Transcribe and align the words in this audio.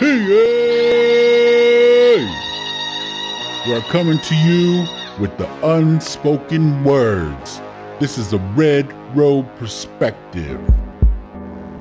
Hey! 0.00 0.16
We're 3.68 3.82
coming 3.82 4.18
to 4.18 4.34
you 4.34 4.86
with 5.20 5.36
the 5.36 5.46
unspoken 5.62 6.82
words. 6.84 7.60
This 7.98 8.16
is 8.16 8.32
a 8.32 8.38
Red 8.56 8.90
Road 9.14 9.46
perspective. 9.56 10.58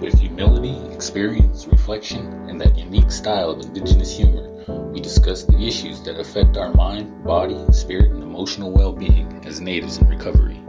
With 0.01 0.19
humility, 0.19 0.75
experience, 0.93 1.65
reflection, 1.67 2.33
and 2.49 2.59
that 2.59 2.77
unique 2.77 3.09
style 3.09 3.51
of 3.51 3.61
indigenous 3.61 4.11
humor, 4.11 4.65
we 4.91 4.99
discuss 4.99 5.45
the 5.45 5.65
issues 5.65 6.03
that 6.03 6.19
affect 6.19 6.57
our 6.57 6.73
mind, 6.73 7.23
body, 7.23 7.57
spirit, 7.71 8.11
and 8.11 8.21
emotional 8.21 8.73
well 8.73 8.91
being 8.91 9.41
as 9.45 9.61
natives 9.61 9.97
in 9.97 10.09
recovery. 10.09 10.61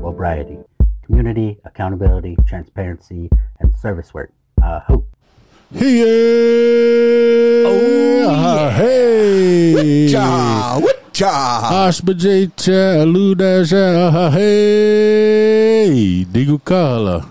Sobriety, 0.00 0.58
community, 1.04 1.58
accountability, 1.64 2.36
transparency, 2.46 3.28
and 3.58 3.74
service 3.74 4.14
work. 4.14 4.32
Uh, 4.62 4.78
hope. 4.78 5.15
Hey! 5.74 7.64
Oh, 7.66 8.70
hey! 8.70 10.06
Ja, 10.06 10.78
witcha. 10.78 11.26
Ashbajecha 11.88 13.04
Ludasha 13.04 14.30
Hey 14.30 16.24
Digukala 16.24 17.26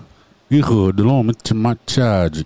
Iho 0.52 0.92
Delom 0.92 1.32
Chamachaj. 1.42 2.44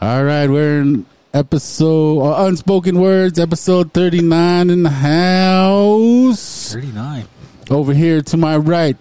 All 0.00 0.24
right, 0.24 0.50
we're 0.50 0.80
in 0.80 1.06
episode 1.32 2.22
uh, 2.22 2.46
Unspoken 2.46 2.98
Words, 2.98 3.38
episode 3.38 3.92
39 3.92 4.70
in 4.70 4.82
the 4.82 4.90
house. 4.90 6.72
39. 6.72 7.28
Over 7.70 7.94
here 7.94 8.22
to 8.22 8.36
my 8.36 8.56
right, 8.56 8.96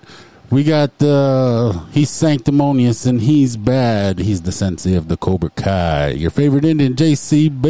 we 0.50 0.64
got 0.64 0.98
the 1.00 1.82
he's 1.92 2.10
sanctimonious 2.10 3.06
and 3.06 3.22
he's 3.22 3.58
bad. 3.58 4.20
He's 4.20 4.42
the 4.42 4.52
sensei 4.52 4.96
of 4.96 5.08
the 5.08 5.18
Cobra 5.18 5.50
Kai. 5.50 6.10
Your 6.12 6.32
favorite 6.32 6.66
Indian, 6.66 6.94
JCB. 6.96 7.66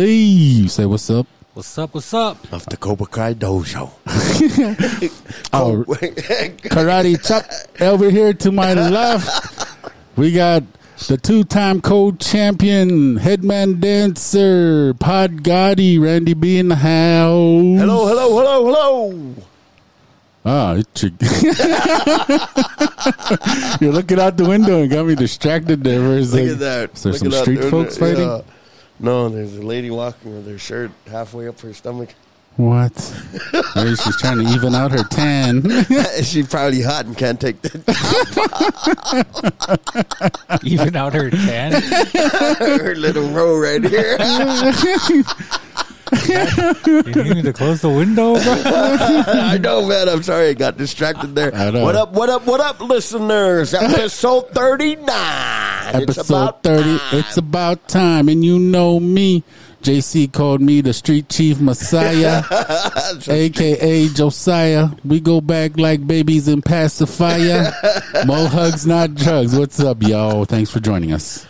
You 0.62 0.68
say 0.68 0.86
what's 0.86 1.10
up? 1.10 1.28
What's 1.54 1.78
up? 1.78 1.94
What's 1.94 2.14
up? 2.14 2.52
Of 2.52 2.66
the 2.66 2.78
Cobra 2.78 3.08
Kai 3.08 3.34
Dojo. 3.34 3.92
Oh, 5.54 5.86
karate 5.88 7.16
chop 7.26 7.46
over 7.80 8.10
here 8.10 8.34
to 8.34 8.52
my 8.52 8.74
left. 8.74 9.66
We 10.18 10.34
got 10.34 10.64
the 11.08 11.16
two-time 11.18 11.82
co-champion, 11.82 13.16
headman 13.18 13.80
dancer, 13.80 14.94
Pod 14.96 15.44
Gotti, 15.44 15.98
Randy 16.02 16.34
B 16.34 16.58
in 16.58 16.68
the 16.70 16.76
house. 16.76 17.80
hello, 17.80 18.08
hello, 18.08 18.38
hello, 18.38 18.66
hello. 18.66 19.36
Ah, 20.48 20.76
it's 20.76 21.02
your- 21.04 21.12
you're 23.82 23.92
looking 23.94 24.20
out 24.20 24.38
the 24.38 24.46
window 24.48 24.82
and 24.82 24.92
got 24.92 25.06
me 25.08 25.16
distracted 25.16 25.84
there. 25.84 26.00
for 26.00 26.18
a 26.18 26.20
Look 26.22 26.30
second. 26.30 26.50
at 26.52 26.60
that. 26.60 26.92
Is 26.94 27.02
there 27.04 27.12
Look 27.14 27.22
some 27.22 27.32
street 27.32 27.60
They're- 27.62 27.72
folks 27.72 27.98
yeah. 27.98 28.08
fighting? 28.14 28.44
No, 29.00 29.28
there's 29.30 29.58
a 29.58 29.62
lady 29.62 29.90
walking 29.90 30.36
with 30.36 30.48
her 30.48 30.58
shirt 30.58 30.92
halfway 31.10 31.48
up 31.48 31.60
her 31.62 31.74
stomach. 31.74 32.14
What? 32.58 32.94
Maybe 33.76 33.96
she's 33.98 34.16
trying 34.22 34.38
to 34.38 34.46
even 34.54 34.74
out 34.76 34.92
her 34.92 35.04
tan. 35.04 35.62
She's 36.24 36.48
probably 36.48 36.82
hot 36.82 37.06
and 37.06 37.18
can't 37.18 37.38
take 37.42 37.62
the 37.62 37.70
Even 40.64 40.96
out 40.96 41.14
her 41.14 41.30
tan? 41.30 41.74
her 42.60 42.96
little 42.96 43.28
row 43.32 43.58
right 43.58 43.84
here. 43.84 44.16
You 46.12 47.34
need 47.34 47.46
to 47.46 47.54
close 47.54 47.82
the 47.82 47.90
window, 47.90 48.34
bro? 48.36 48.44
I 48.66 49.58
know, 49.58 49.88
man. 49.88 50.08
I'm 50.10 50.24
sorry, 50.24 50.50
I 50.50 50.54
got 50.54 50.78
distracted 50.78 51.36
there. 51.36 51.54
I 51.54 51.72
know. 51.72 51.84
What 51.84 51.96
up? 51.96 52.12
What 52.14 52.30
up? 52.30 52.46
What 52.46 52.60
up, 52.62 52.80
listeners? 52.80 53.74
Episode 53.74 54.50
39. 54.52 55.06
It's 55.08 55.96
Episode 56.18 56.26
about 56.34 56.64
30. 56.64 56.84
time. 56.84 57.00
It's 57.20 57.38
about 57.38 57.88
time. 57.88 58.30
And 58.30 58.44
you 58.46 58.60
know 58.60 59.00
me. 59.00 59.44
JC 59.82 60.32
called 60.34 60.62
me 60.62 60.82
the 60.82 60.94
street 60.94 61.30
chief 61.30 61.62
messiah, 61.62 62.42
aka 63.30 64.08
Josiah. 64.10 64.90
We 65.04 65.20
go 65.20 65.42
back 65.42 65.78
like 65.78 66.08
babies 66.08 66.48
in 66.48 66.64
pacifier. 66.64 67.72
Mo 68.26 68.48
hugs, 68.48 68.88
not 68.88 69.14
drugs. 69.14 69.56
What's 69.56 69.80
up, 69.80 70.02
y'all? 70.02 70.46
Thanks 70.46 70.72
for 70.72 70.80
joining 70.80 71.14
us. 71.14 71.46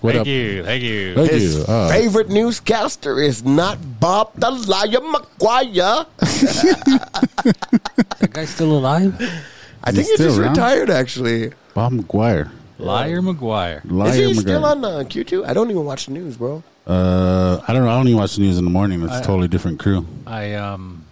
What 0.00 0.12
Thank 0.14 0.20
up? 0.22 0.26
you. 0.28 0.64
Thank 0.64 0.82
you. 0.84 1.14
Thank 1.16 1.30
His 1.30 1.56
you. 1.58 1.64
Uh, 1.64 1.88
favorite 1.90 2.28
newscaster 2.28 3.20
is 3.20 3.44
not 3.44 3.78
Bob 3.98 4.32
the 4.36 4.50
Liar 4.50 5.00
McGuire. 5.00 6.06
That 8.18 8.30
guy's 8.32 8.50
still 8.50 8.76
alive? 8.78 9.14
I 9.84 9.92
think 9.92 10.06
he 10.06 10.12
he 10.12 10.16
just 10.18 10.38
around? 10.38 10.50
retired, 10.50 10.90
actually. 10.90 11.52
Bob 11.74 11.92
McGuire. 11.92 12.50
Liar 12.78 13.20
McGuire. 13.20 13.80
Liar 13.90 14.08
is 14.10 14.16
he 14.16 14.22
McGuire. 14.32 14.40
still 14.40 14.64
on 14.64 14.84
uh, 14.84 14.88
Q2? 15.06 15.46
I 15.46 15.52
don't 15.54 15.70
even 15.70 15.84
watch 15.84 16.06
the 16.06 16.12
news, 16.12 16.36
bro. 16.36 16.62
Uh, 16.86 17.60
I 17.66 17.72
don't 17.72 17.84
know. 17.84 17.90
I 17.90 17.96
don't 17.96 18.08
even 18.08 18.18
watch 18.18 18.36
the 18.36 18.42
news 18.42 18.58
in 18.58 18.64
the 18.64 18.70
morning. 18.70 19.02
It's 19.02 19.12
a 19.12 19.16
I- 19.16 19.22
totally 19.22 19.48
different 19.48 19.78
crew. 19.80 20.06
I 20.26 20.54
um 20.54 21.04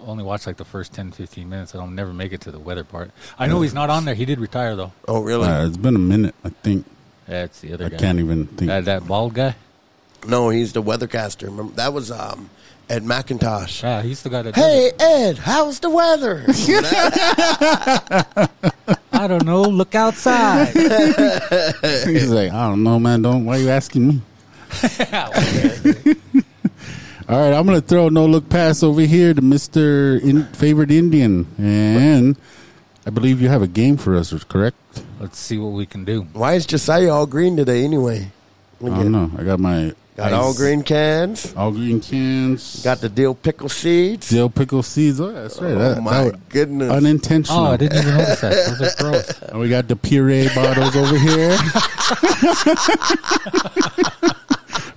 only 0.00 0.24
watch 0.24 0.46
like 0.48 0.56
the 0.56 0.64
first 0.64 0.92
10, 0.94 1.12
15 1.12 1.48
minutes. 1.48 1.74
I 1.74 1.78
don't 1.78 1.94
never 1.94 2.12
make 2.12 2.32
it 2.32 2.40
to 2.42 2.50
the 2.50 2.58
weather 2.58 2.82
part. 2.84 3.12
I 3.38 3.46
know 3.46 3.62
he's 3.62 3.74
not 3.74 3.88
on 3.88 4.04
there. 4.04 4.14
He 4.16 4.24
did 4.24 4.40
retire, 4.40 4.74
though. 4.74 4.92
Oh, 5.06 5.20
really? 5.22 5.46
Uh, 5.48 5.66
it's 5.66 5.76
been 5.76 5.94
a 5.94 5.98
minute. 6.00 6.34
I 6.44 6.48
think. 6.48 6.84
That's 7.26 7.60
the 7.60 7.72
other 7.74 7.86
I 7.86 7.88
guy. 7.90 7.96
can't 7.96 8.18
even 8.18 8.46
think. 8.46 8.68
That, 8.68 8.84
that 8.86 9.06
bald 9.06 9.34
guy? 9.34 9.54
no, 10.26 10.48
he's 10.50 10.72
the 10.72 10.82
weathercaster. 10.82 11.44
Remember, 11.44 11.72
that 11.74 11.92
was 11.92 12.10
um, 12.10 12.50
Ed 12.88 13.04
McIntosh. 13.04 13.82
Yeah, 13.82 14.02
he's 14.02 14.22
the 14.22 14.30
guy 14.30 14.42
that. 14.42 14.54
Hey, 14.54 14.90
Ed, 14.98 15.38
how's 15.38 15.80
the 15.80 15.90
weather? 15.90 16.44
I 19.12 19.26
don't 19.28 19.44
know. 19.44 19.62
Look 19.62 19.94
outside. 19.94 20.68
He's 22.06 22.30
like, 22.30 22.52
I 22.52 22.68
don't 22.68 22.82
know, 22.82 22.98
man. 22.98 23.22
Don't. 23.22 23.44
Why 23.46 23.56
are 23.56 23.60
you 23.60 23.70
asking 23.70 24.08
me? 24.08 24.20
All 27.28 27.40
right, 27.40 27.52
I'm 27.54 27.66
gonna 27.66 27.80
throw 27.80 28.06
a 28.06 28.10
no 28.10 28.26
look 28.26 28.48
pass 28.48 28.82
over 28.82 29.00
here 29.00 29.34
to 29.34 29.42
Mister 29.42 30.16
in, 30.18 30.44
favorite 30.52 30.90
Indian, 30.92 31.46
and 31.58 32.36
I 33.06 33.10
believe 33.10 33.40
you 33.40 33.48
have 33.48 33.62
a 33.62 33.66
game 33.66 33.96
for 33.96 34.14
us, 34.16 34.32
correct? 34.44 34.76
Let's 35.18 35.38
see 35.38 35.58
what 35.58 35.68
we 35.72 35.86
can 35.86 36.04
do. 36.04 36.22
Why 36.32 36.54
is 36.54 36.66
Josiah 36.66 37.10
all 37.12 37.26
green 37.26 37.56
today 37.56 37.84
anyway? 37.84 38.30
Look 38.80 38.92
I 38.92 39.02
don't 39.02 39.12
know. 39.12 39.30
I 39.38 39.44
got 39.44 39.58
my 39.58 39.94
Got 40.16 40.32
ice- 40.32 40.38
all 40.38 40.54
green 40.54 40.82
cans. 40.82 41.54
all 41.56 41.70
green 41.72 42.00
cans. 42.00 42.82
Got 42.82 43.00
the 43.00 43.08
dill 43.08 43.34
pickle 43.34 43.68
seeds. 43.70 44.28
dill 44.28 44.50
pickle 44.50 44.82
seeds. 44.82 45.18
Oh, 45.20 45.32
that's 45.32 45.58
right. 45.60 45.72
Oh, 45.72 45.78
that, 45.94 46.02
my 46.02 46.24
that 46.24 46.48
goodness. 46.50 46.90
unintentional. 46.90 47.60
Oh, 47.66 47.72
I 47.72 47.76
didn't 47.78 47.98
even 47.98 48.14
notice 48.16 48.40
that. 48.40 48.78
Those 48.78 48.94
are 48.94 49.02
gross. 49.02 49.42
And 49.48 49.60
we 49.60 49.68
got 49.70 49.88
the 49.88 49.96
puree 49.96 50.48
bottles 50.54 50.94
over 50.96 51.18
here. 51.18 51.56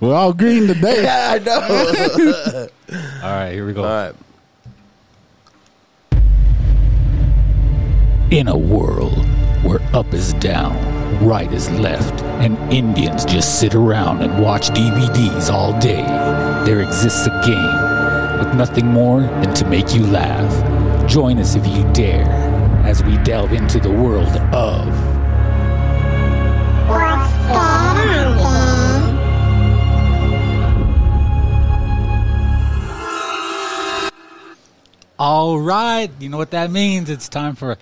We're 0.00 0.14
all 0.14 0.32
green 0.32 0.66
today. 0.66 1.02
yeah, 1.02 1.32
I 1.34 1.38
know. 1.38 2.68
All 3.22 3.30
right, 3.30 3.52
here 3.52 3.66
we 3.66 3.72
go. 3.74 3.84
all 3.84 3.88
right. 3.90 4.14
In 8.30 8.48
a 8.48 8.56
world 8.56 9.12
where 9.62 9.80
up 9.94 10.14
is 10.14 10.32
down, 10.34 10.74
right 11.24 11.52
is 11.52 11.70
left, 11.70 12.22
and 12.40 12.56
Indians 12.72 13.24
just 13.24 13.60
sit 13.60 13.74
around 13.74 14.22
and 14.22 14.42
watch 14.42 14.68
DVDs 14.68 15.50
all 15.50 15.78
day, 15.80 16.02
there 16.64 16.80
exists 16.80 17.26
a 17.26 17.42
game 17.44 18.38
with 18.38 18.54
nothing 18.56 18.86
more 18.86 19.20
than 19.20 19.54
to 19.54 19.66
make 19.66 19.94
you 19.94 20.06
laugh. 20.06 21.08
Join 21.08 21.38
us 21.38 21.54
if 21.54 21.66
you 21.66 21.84
dare 21.92 22.26
as 22.84 23.04
we 23.04 23.16
delve 23.18 23.52
into 23.52 23.78
the 23.78 23.90
world 23.90 24.36
of 24.54 24.88
What's 26.90 27.40
All 35.20 35.60
right, 35.60 36.10
you 36.18 36.30
know 36.30 36.38
what 36.38 36.52
that 36.52 36.70
means. 36.70 37.10
It's 37.10 37.28
time 37.28 37.54
for 37.54 37.76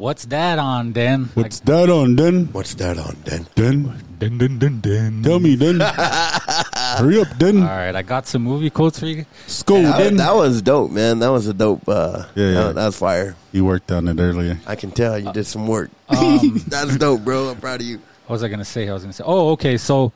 What's 0.00 0.24
That 0.32 0.58
on, 0.58 0.92
Den? 0.92 1.28
What's 1.34 1.60
that 1.60 1.90
on, 1.90 2.16
Den? 2.16 2.46
What's 2.52 2.72
that 2.76 2.96
on, 2.96 3.16
Den? 3.22 3.46
Den? 3.54 4.02
Dun, 4.18 4.38
dun, 4.38 4.58
dun, 4.58 4.80
dun. 4.80 5.22
Tell 5.22 5.38
me, 5.38 5.56
Den. 5.56 5.78
Hurry 6.96 7.20
up, 7.20 7.36
Den. 7.36 7.58
All 7.60 7.68
right, 7.68 7.94
I 7.94 8.00
got 8.00 8.26
some 8.26 8.40
movie 8.40 8.70
quotes 8.70 8.98
for 8.98 9.04
you. 9.04 9.26
School, 9.46 9.82
That, 9.82 9.98
Den. 9.98 10.16
that 10.16 10.34
was 10.34 10.62
dope, 10.62 10.90
man. 10.90 11.18
That 11.18 11.28
was 11.28 11.48
a 11.48 11.52
dope. 11.52 11.86
Uh, 11.86 12.24
Yeah, 12.34 12.44
yeah. 12.46 12.52
That, 12.52 12.74
that 12.76 12.86
was 12.86 12.96
fire. 12.96 13.36
You 13.52 13.66
worked 13.66 13.92
on 13.92 14.08
it 14.08 14.18
earlier. 14.18 14.58
I 14.66 14.74
can 14.74 14.90
tell 14.90 15.18
you 15.18 15.34
did 15.34 15.44
some 15.44 15.66
work. 15.66 15.90
Um, 16.08 16.62
That's 16.66 16.96
dope, 16.96 17.20
bro. 17.22 17.50
I'm 17.50 17.60
proud 17.60 17.82
of 17.82 17.86
you. 17.86 17.98
What 18.26 18.30
was 18.36 18.42
I 18.42 18.48
gonna 18.48 18.64
say? 18.64 18.88
I 18.88 18.94
was 18.94 19.02
gonna 19.02 19.12
say, 19.12 19.24
oh, 19.26 19.50
okay. 19.50 19.76
So 19.76 20.14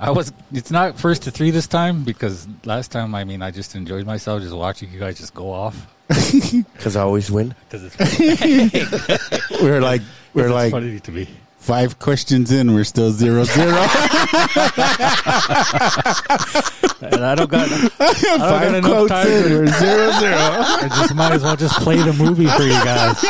I 0.00 0.10
was. 0.10 0.32
It's 0.54 0.70
not 0.70 0.98
first 0.98 1.24
to 1.24 1.30
three 1.30 1.50
this 1.50 1.66
time 1.66 2.02
because 2.02 2.48
last 2.64 2.90
time, 2.92 3.14
I 3.14 3.24
mean, 3.24 3.42
I 3.42 3.50
just 3.50 3.74
enjoyed 3.74 4.06
myself 4.06 4.40
just 4.40 4.56
watching 4.56 4.90
you 4.90 4.98
guys 4.98 5.18
just 5.18 5.34
go 5.34 5.52
off. 5.52 5.86
Because 6.72 6.96
I 6.96 7.02
always 7.02 7.30
win. 7.30 7.54
Because 7.68 7.84
it's, 7.84 7.96
funny. 7.96 9.62
We're 9.62 9.80
like, 9.80 10.00
we're 10.34 10.44
it's 10.46 10.52
like 10.52 10.72
funny 10.72 11.00
to 11.00 11.12
me. 11.12 11.28
five 11.58 11.98
questions 11.98 12.50
in. 12.52 12.72
We're 12.74 12.84
still 12.84 13.10
zero 13.10 13.44
zero. 13.44 13.76
And 17.00 17.24
I 17.24 17.34
don't 17.36 17.50
got. 17.50 17.68
I 17.70 18.12
don't 18.18 18.38
got 18.38 18.74
enough 18.74 18.84
quotes 18.90 19.10
time. 19.10 19.26
in. 19.26 19.42
To, 19.42 19.48
We're 19.58 19.66
zero 19.66 20.10
zero. 20.12 20.36
I 20.36 20.88
just 20.90 21.14
might 21.14 21.32
as 21.32 21.42
well 21.42 21.56
just 21.56 21.74
play 21.80 21.96
the 21.96 22.12
movie 22.12 22.46
for 22.46 22.62
you 22.62 22.70
guys. 22.70 23.22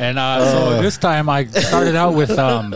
And 0.00 0.18
uh, 0.18 0.50
so 0.52 0.82
this 0.82 0.96
time 0.98 1.28
I 1.28 1.44
started 1.46 1.94
out 1.96 2.14
with 2.14 2.30
um, 2.38 2.74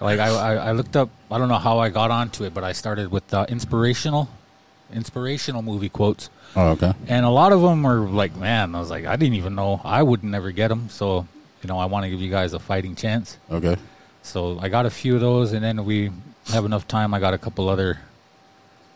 Like 0.00 0.18
I, 0.20 0.28
I, 0.28 0.54
I 0.54 0.72
looked 0.72 0.96
up. 0.96 1.10
I 1.30 1.38
don't 1.38 1.48
know 1.48 1.58
how 1.58 1.78
I 1.78 1.88
got 1.88 2.10
onto 2.10 2.44
it, 2.44 2.54
but 2.54 2.62
I 2.64 2.72
started 2.72 3.10
with 3.10 3.32
uh, 3.34 3.46
inspirational, 3.48 4.28
inspirational 4.92 5.62
movie 5.62 5.88
quotes, 5.88 6.30
Oh, 6.56 6.68
okay. 6.70 6.92
and 7.08 7.26
a 7.26 7.30
lot 7.30 7.52
of 7.52 7.60
them 7.62 7.82
were 7.82 8.08
like, 8.08 8.36
man, 8.36 8.74
I 8.74 8.80
was 8.80 8.90
like, 8.90 9.06
I 9.06 9.16
didn't 9.16 9.34
even 9.34 9.54
know 9.54 9.80
I 9.84 10.02
would 10.02 10.22
never 10.22 10.52
get 10.52 10.68
them. 10.68 10.88
So 10.88 11.26
you 11.62 11.68
know, 11.68 11.78
I 11.78 11.86
want 11.86 12.04
to 12.04 12.10
give 12.10 12.20
you 12.20 12.30
guys 12.30 12.52
a 12.52 12.58
fighting 12.58 12.94
chance. 12.94 13.38
Okay. 13.50 13.76
So 14.22 14.58
I 14.60 14.68
got 14.68 14.86
a 14.86 14.90
few 14.90 15.14
of 15.14 15.20
those, 15.20 15.52
and 15.52 15.64
then 15.64 15.84
we 15.84 16.10
have 16.48 16.64
enough 16.64 16.86
time. 16.86 17.14
I 17.14 17.20
got 17.20 17.32
a 17.34 17.38
couple 17.38 17.68
other 17.68 17.98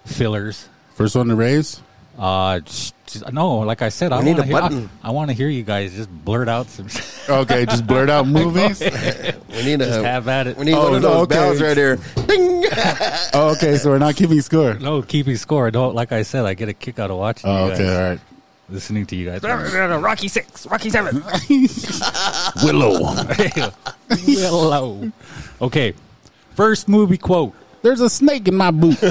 fillers. 0.04 0.68
First 0.94 1.16
one 1.16 1.28
to 1.28 1.34
raise. 1.34 1.80
Uh, 2.18 2.58
just, 2.60 2.94
just- 3.06 3.32
no, 3.32 3.58
like 3.58 3.80
I 3.80 3.90
said, 3.90 4.12
I 4.12 4.18
We 4.18 4.24
need 4.24 4.30
want 4.38 4.38
to 4.38 4.42
a 4.42 4.46
hear. 4.46 4.56
I, 4.56 4.60
button. 4.60 4.90
I 5.04 5.10
want 5.12 5.30
to 5.30 5.34
hear 5.36 5.48
you 5.48 5.62
guys 5.62 5.94
just 5.94 6.10
blurt 6.10 6.48
out 6.48 6.68
some. 6.68 6.88
Okay, 7.28 7.66
just 7.66 7.86
blurt 7.86 8.08
out 8.08 8.26
movies. 8.38 8.80
We 9.50 9.64
need 9.64 9.80
just 9.80 10.02
have 10.02 10.28
at 10.28 10.46
it. 10.46 10.56
We 10.56 10.64
need 10.66 10.74
Oh, 10.74 10.84
one 10.84 10.94
of 10.96 11.02
those 11.02 11.22
okay. 11.24 11.34
bells 11.34 11.60
right 11.60 11.76
here. 11.76 11.96
Ding! 12.26 12.64
Oh, 13.34 13.52
okay, 13.56 13.76
so 13.76 13.90
we're 13.90 13.98
not 13.98 14.16
keeping 14.16 14.40
score. 14.40 14.74
No, 14.74 15.02
keeping 15.02 15.36
score. 15.36 15.66
I 15.66 15.70
Don't 15.70 15.94
like 15.94 16.10
I 16.12 16.22
said. 16.22 16.44
I 16.46 16.54
get 16.54 16.68
a 16.70 16.72
kick 16.74 16.98
out 16.98 17.10
of 17.10 17.18
watching. 17.18 17.50
Oh, 17.50 17.66
you 17.66 17.72
okay, 17.72 17.84
guys, 17.84 17.96
all 17.96 18.08
right. 18.10 18.20
listening 18.70 19.04
to 19.06 19.16
you 19.16 19.26
guys. 19.30 19.42
Rocky 19.42 20.28
six, 20.28 20.66
Rocky 20.66 20.88
seven, 20.90 21.22
Willow. 22.64 23.14
Willow. 24.26 25.12
Okay, 25.60 25.94
first 26.54 26.88
movie 26.88 27.18
quote. 27.18 27.54
There's 27.82 28.00
a 28.00 28.10
snake 28.10 28.48
in 28.48 28.56
my 28.56 28.70
boot. 28.70 28.98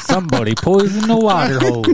Somebody 0.00 0.54
poisoned 0.54 1.08
the 1.10 1.16
water 1.16 1.58
hole. 1.60 1.84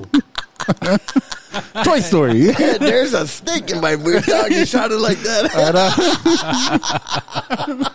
Toy 1.85 2.01
Story. 2.01 2.41
There's 2.79 3.15
a 3.15 3.27
snake 3.27 3.71
in 3.71 3.81
my 3.81 3.97
boot, 3.97 4.25
dog. 4.25 4.51
You 4.51 4.65
shot 4.67 4.91
it 4.93 4.99
like 4.99 5.19
that. 5.19 5.53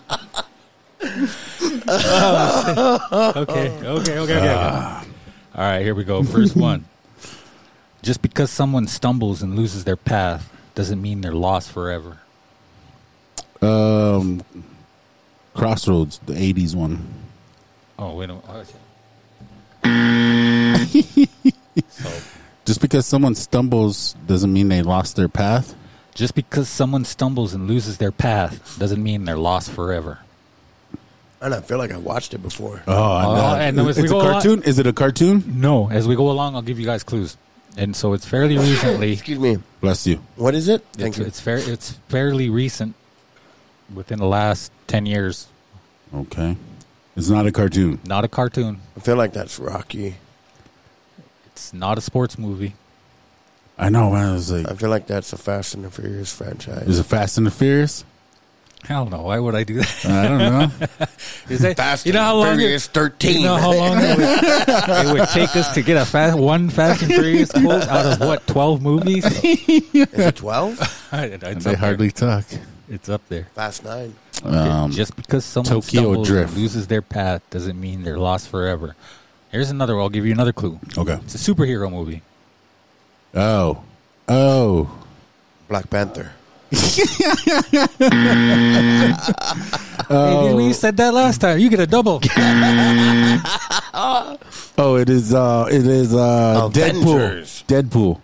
Okay, 1.91 1.97
okay, 3.35 3.87
okay, 3.87 4.19
okay. 4.19 4.37
okay. 4.37 4.43
All 4.51 5.03
right, 5.55 5.81
here 5.81 5.95
we 5.95 6.03
go. 6.03 6.23
First 6.23 6.55
one. 6.55 6.85
Just 8.01 8.21
because 8.21 8.49
someone 8.49 8.87
stumbles 8.87 9.41
and 9.41 9.55
loses 9.55 9.83
their 9.83 9.95
path 9.95 10.51
doesn't 10.75 11.01
mean 11.01 11.21
they're 11.21 11.33
lost 11.33 11.71
forever. 11.71 12.19
Um, 13.61 14.43
Crossroads, 15.53 16.19
the 16.25 16.33
'80s 16.33 16.75
one. 16.75 17.07
Oh, 17.99 18.15
wait 18.15 18.29
a 18.29 18.33
minute. 18.33 18.75
Oh, 19.83 20.85
so, 21.89 22.09
Just 22.65 22.81
because 22.81 23.05
someone 23.05 23.35
stumbles 23.35 24.13
doesn't 24.27 24.51
mean 24.51 24.69
they 24.69 24.81
lost 24.81 25.15
their 25.15 25.27
path. 25.29 25.75
just 26.15 26.35
because 26.35 26.67
someone 26.69 27.05
stumbles 27.05 27.53
and 27.53 27.67
loses 27.67 27.97
their 27.97 28.11
path 28.11 28.77
doesn't 28.79 29.01
mean 29.01 29.25
they're 29.25 29.37
lost 29.37 29.71
forever. 29.71 30.19
And 31.41 31.53
I 31.55 31.61
feel 31.61 31.77
like 31.79 31.91
I 31.91 31.97
watched 31.97 32.33
it 32.35 32.39
before. 32.43 32.83
Oh, 32.87 32.93
Oh, 32.93 33.55
and 33.55 33.79
as 33.79 33.85
we 33.85 33.89
it's 33.91 33.99
a 33.99 34.07
go 34.07 34.21
along- 34.21 34.31
cartoon. 34.33 34.63
Is 34.63 34.77
it 34.77 34.85
a 34.87 34.93
cartoon? 34.93 35.43
No, 35.59 35.89
as 35.89 36.07
we 36.07 36.15
go 36.15 36.29
along, 36.29 36.55
I'll 36.55 36.61
give 36.61 36.79
you 36.79 36.85
guys 36.85 37.01
clues. 37.03 37.35
And 37.77 37.95
so 37.95 38.13
it's 38.13 38.25
fairly 38.27 38.57
recently. 38.69 39.11
Excuse 39.13 39.39
me. 39.39 39.57
Bless 39.79 40.05
you. 40.05 40.21
What 40.35 40.53
is 40.53 40.67
it? 40.67 40.85
Thank 40.93 41.09
It's, 41.13 41.17
you. 41.19 41.25
it's 41.25 41.39
fair. 41.39 41.57
It's 41.57 41.91
fairly 42.09 42.49
recent, 42.49 42.93
within 43.93 44.19
the 44.19 44.25
last 44.27 44.71
ten 44.87 45.05
years. 45.05 45.47
Okay, 46.13 46.57
it's 47.15 47.29
not 47.29 47.45
a 47.47 47.51
cartoon. 47.51 47.99
Not 48.05 48.23
a 48.23 48.27
cartoon. 48.27 48.79
I 48.97 48.99
feel 48.99 49.15
like 49.15 49.33
that's 49.33 49.59
Rocky. 49.59 50.15
It's 51.47 51.73
not 51.73 51.97
a 51.97 52.01
sports 52.01 52.37
movie. 52.37 52.75
I 53.77 53.89
know. 53.89 54.13
I 54.13 54.31
was 54.33 54.51
like, 54.51 54.69
I 54.69 54.75
feel 54.75 54.89
like 54.89 55.07
that's 55.07 55.33
a 55.33 55.37
Fast 55.37 55.73
and 55.73 55.83
the 55.85 55.91
Furious 55.91 56.33
franchise. 56.33 56.87
is 56.87 56.99
it 56.99 57.03
Fast 57.05 57.37
and 57.37 57.47
the 57.47 57.51
Furious? 57.51 58.05
Hell 58.83 59.05
no. 59.05 59.21
Why 59.21 59.37
would 59.37 59.53
I 59.53 59.63
do 59.63 59.75
that? 59.75 60.05
I 60.05 60.27
don't 60.27 60.37
know. 60.39 60.71
Is 61.49 61.59
that 61.61 61.77
Fast 61.77 62.05
you 62.07 62.13
know 62.13 62.23
how 62.23 62.35
long? 62.37 62.57
Furious 62.57 62.87
It, 62.87 62.93
13. 62.93 63.37
you 63.41 63.45
know 63.45 63.55
how 63.57 63.71
long 63.73 63.97
it 63.99 64.17
would, 64.17 64.27
it 65.07 65.13
would 65.19 65.29
take 65.29 65.55
us 65.55 65.71
to 65.75 65.83
get 65.83 65.97
a 65.97 66.05
fast 66.05 66.35
one 66.37 66.67
Fast 66.69 67.03
and 67.03 67.13
Furious 67.13 67.51
quote 67.51 67.83
out 67.87 68.05
of 68.07 68.27
what 68.27 68.45
twelve 68.47 68.81
movies? 68.81 69.23
Is 69.43 69.93
it 69.93 70.35
12? 70.35 70.79
it's, 71.13 71.63
they 71.63 71.73
up 71.73 71.77
hardly 71.79 72.09
talk. 72.09 72.43
There. 72.91 72.95
it's 72.95 73.09
up 73.09 73.21
there. 73.29 73.47
Fast 73.55 73.83
9. 73.83 74.13
Um, 74.43 74.91
Just 74.91 75.15
because 75.15 75.45
someone 75.45 75.81
Tokyo 75.81 76.01
stumbles 76.01 76.27
Drift. 76.27 76.49
and 76.49 76.57
loses 76.61 76.87
their 76.87 77.01
path 77.01 77.41
doesn't 77.49 77.79
mean 77.79 78.03
they're 78.03 78.17
lost 78.17 78.47
forever. 78.49 78.95
Here's 79.51 79.69
another. 79.69 79.99
I'll 79.99 80.09
give 80.09 80.25
you 80.25 80.31
another 80.31 80.53
clue. 80.53 80.79
okay. 80.97 81.19
It's 81.23 81.35
a 81.35 81.37
superhero 81.37 81.91
movie. 81.91 82.21
Oh, 83.35 83.83
oh. 84.27 84.89
Black 85.67 85.89
Panther. 85.89 86.31
Hey, 90.11 90.53
we 90.53 90.73
said 90.73 90.97
that 90.97 91.13
last 91.13 91.39
time. 91.39 91.59
You 91.59 91.69
get 91.69 91.79
a 91.79 91.87
double. 91.87 92.19
Oh, 94.77 94.95
it 94.95 95.09
is. 95.09 95.33
Uh, 95.33 95.67
it 95.69 95.85
is. 95.85 96.13
Uh, 96.13 96.63
Avengers. 96.65 97.63
Deadpool. 97.67 98.19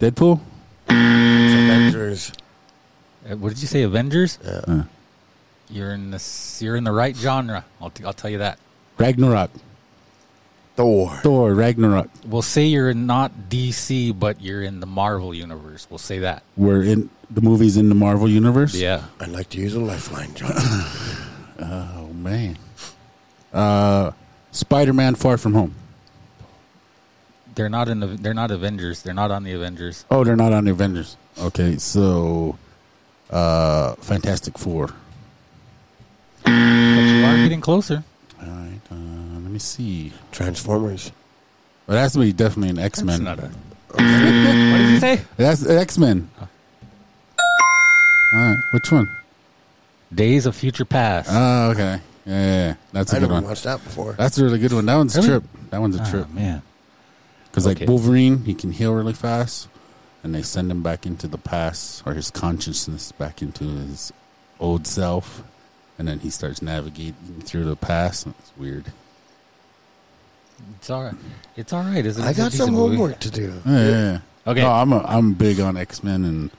Deadpool. 0.00 0.40
It's 0.88 1.54
Avengers. 1.54 2.32
Uh, 3.28 3.36
what 3.36 3.50
did 3.50 3.60
you 3.62 3.68
say? 3.68 3.82
Avengers? 3.82 4.38
Uh, 4.40 4.84
You're 5.70 5.92
in 5.92 6.10
the 6.10 6.22
you're 6.60 6.76
in 6.76 6.84
the 6.84 6.92
right 6.92 7.16
genre. 7.16 7.64
I'll 7.80 7.90
t- 7.90 8.04
I'll 8.04 8.12
tell 8.12 8.30
you 8.30 8.38
that. 8.38 8.58
Ragnarok. 8.98 9.50
Thor. 10.76 11.10
Thor. 11.22 11.54
Ragnarok. 11.54 12.10
We'll 12.26 12.42
say 12.42 12.66
you're 12.66 12.92
not 12.94 13.32
DC, 13.48 14.18
but 14.18 14.40
you're 14.40 14.62
in 14.62 14.80
the 14.80 14.86
Marvel 14.86 15.32
universe. 15.34 15.86
We'll 15.88 15.98
say 15.98 16.18
that. 16.20 16.42
We're 16.56 16.82
in 16.82 17.10
the 17.30 17.40
movies 17.40 17.76
in 17.76 17.88
the 17.88 17.94
Marvel 17.94 18.28
universe. 18.28 18.74
Yeah. 18.74 19.04
I'd 19.20 19.28
like 19.28 19.48
to 19.50 19.58
use 19.58 19.74
a 19.74 19.80
lifeline, 19.80 20.34
John. 20.34 20.52
Oh 21.56 22.08
man. 22.12 22.58
Uh, 23.52 24.10
Spider-Man: 24.50 25.14
Far 25.14 25.38
From 25.38 25.54
Home. 25.54 25.72
They're 27.54 27.68
not 27.68 27.88
in 27.88 28.00
the. 28.00 28.08
They're 28.08 28.34
not 28.34 28.50
Avengers. 28.50 29.02
They're 29.02 29.14
not 29.14 29.30
on 29.30 29.44
the 29.44 29.52
Avengers. 29.52 30.04
Oh, 30.10 30.24
they're 30.24 30.34
not 30.34 30.52
on 30.52 30.64
the 30.64 30.72
Avengers. 30.72 31.16
Okay, 31.38 31.76
so 31.78 32.58
uh, 33.30 33.94
Fantastic 33.96 34.58
Four. 34.58 34.88
But 36.44 36.50
you 36.52 37.24
are 37.24 37.36
getting 37.36 37.60
closer. 37.60 38.04
All 38.40 38.48
right. 38.48 38.80
Uh, 38.90 38.94
let 39.40 39.50
me 39.50 39.58
see. 39.58 40.12
Transformers. 40.32 41.10
Well, 41.86 41.96
that's 41.96 42.16
be 42.16 42.32
definitely 42.32 42.70
an 42.70 42.78
X 42.78 43.02
Men. 43.02 43.24
what 43.24 43.98
did 43.98 44.90
you 44.90 45.00
say? 45.00 45.20
That's 45.36 45.66
X 45.66 45.98
Men. 45.98 46.28
All 46.38 46.48
right, 48.40 48.56
which 48.72 48.90
one? 48.90 49.08
Days 50.14 50.46
of 50.46 50.56
Future 50.56 50.84
Past. 50.84 51.28
Oh, 51.32 51.70
okay. 51.70 52.00
Yeah, 52.26 52.32
yeah, 52.32 52.66
yeah. 52.68 52.74
that's 52.92 53.12
a 53.12 53.16
I 53.16 53.18
good 53.20 53.22
never 53.28 53.34
one. 53.34 53.44
watched 53.44 53.64
that 53.64 53.82
before. 53.84 54.14
That's 54.14 54.38
a 54.38 54.44
really 54.44 54.58
good 54.58 54.72
one. 54.72 54.86
That 54.86 54.96
one's 54.96 55.14
a 55.16 55.22
trip. 55.22 55.44
That 55.70 55.80
one's 55.80 55.96
a 55.96 56.02
Ah, 56.02 56.10
trip. 56.10 56.30
man. 56.30 56.62
Because 57.44 57.66
Okay. 57.66 57.80
like 57.80 57.88
Wolverine, 57.88 58.44
he 58.44 58.54
can 58.54 58.72
heal 58.72 58.92
really 58.92 59.12
fast, 59.12 59.68
and 60.24 60.34
they 60.34 60.42
send 60.42 60.70
him 60.70 60.82
back 60.82 61.04
into 61.04 61.28
the 61.28 61.38
past 61.38 62.02
or 62.06 62.14
his 62.14 62.30
consciousness 62.30 63.12
back 63.12 63.42
into 63.42 63.64
his 63.64 64.12
old 64.58 64.86
self, 64.86 65.44
and 65.98 66.08
then 66.08 66.18
he 66.18 66.30
starts 66.30 66.62
navigating 66.62 67.42
through 67.42 67.66
the 67.66 67.76
past. 67.76 68.24
And 68.24 68.34
it's 68.38 68.52
weird. 68.56 68.86
It's 70.78 70.88
all 70.88 71.04
right. 71.04 71.14
It's 71.56 71.72
all 71.72 71.84
right. 71.84 72.04
Isn't 72.04 72.24
it? 72.24 72.26
I 72.26 72.32
got 72.32 72.50
decent 72.50 72.68
some 72.68 72.74
movie. 72.74 72.96
homework 72.96 73.20
to 73.20 73.30
do. 73.30 73.52
Yeah. 73.66 73.72
yeah, 73.72 73.88
yeah. 73.88 74.18
Okay. 74.46 74.62
No, 74.62 74.70
I'm 74.70 74.92
a, 74.92 74.98
I'm 75.04 75.34
big 75.34 75.60
on 75.60 75.76
X 75.76 76.02
Men 76.02 76.24
and 76.24 76.50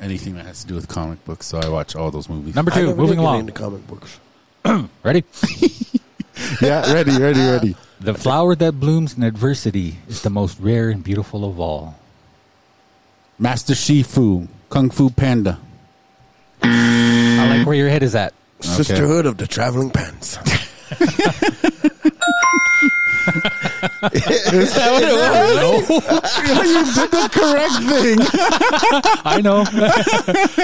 anything 0.00 0.34
that 0.34 0.44
has 0.44 0.62
to 0.62 0.66
do 0.66 0.74
with 0.74 0.88
comic 0.88 1.24
books, 1.24 1.46
so 1.46 1.58
I 1.58 1.68
watch 1.68 1.94
all 1.94 2.10
those 2.10 2.28
movies. 2.28 2.56
Number 2.56 2.72
two. 2.72 2.94
Moving 2.96 3.06
did 3.06 3.14
get 3.16 3.18
along. 3.20 3.40
into 3.40 3.52
comic 3.52 3.86
books. 3.86 4.18
Ready? 5.04 5.24
yeah, 6.60 6.92
ready, 6.92 7.16
ready, 7.16 7.40
ready. 7.40 7.76
The 8.00 8.14
flower 8.14 8.54
that 8.56 8.80
blooms 8.80 9.16
in 9.16 9.22
adversity 9.22 9.98
is 10.08 10.22
the 10.22 10.30
most 10.30 10.58
rare 10.58 10.90
and 10.90 11.04
beautiful 11.04 11.44
of 11.44 11.60
all. 11.60 11.98
Master 13.42 13.74
Shifu, 13.74 14.46
Kung 14.70 14.88
Fu 14.88 15.10
Panda. 15.10 15.58
I 16.62 17.48
like 17.48 17.66
where 17.66 17.74
your 17.74 17.88
head 17.88 18.04
is 18.04 18.14
at. 18.14 18.32
Sisterhood 18.60 19.26
of 19.26 19.36
the 19.36 19.48
Traveling 19.48 19.90
Pants. 19.90 20.38
Is 24.12 24.74
that 24.74 24.92
what 24.92 25.02
it 25.02 25.12
was? 25.12 25.90
you 26.68 26.84
did 26.94 27.10
the 27.10 27.28
correct 27.32 27.78
thing. 27.90 28.18
I 29.24 29.40
know. 29.42 29.64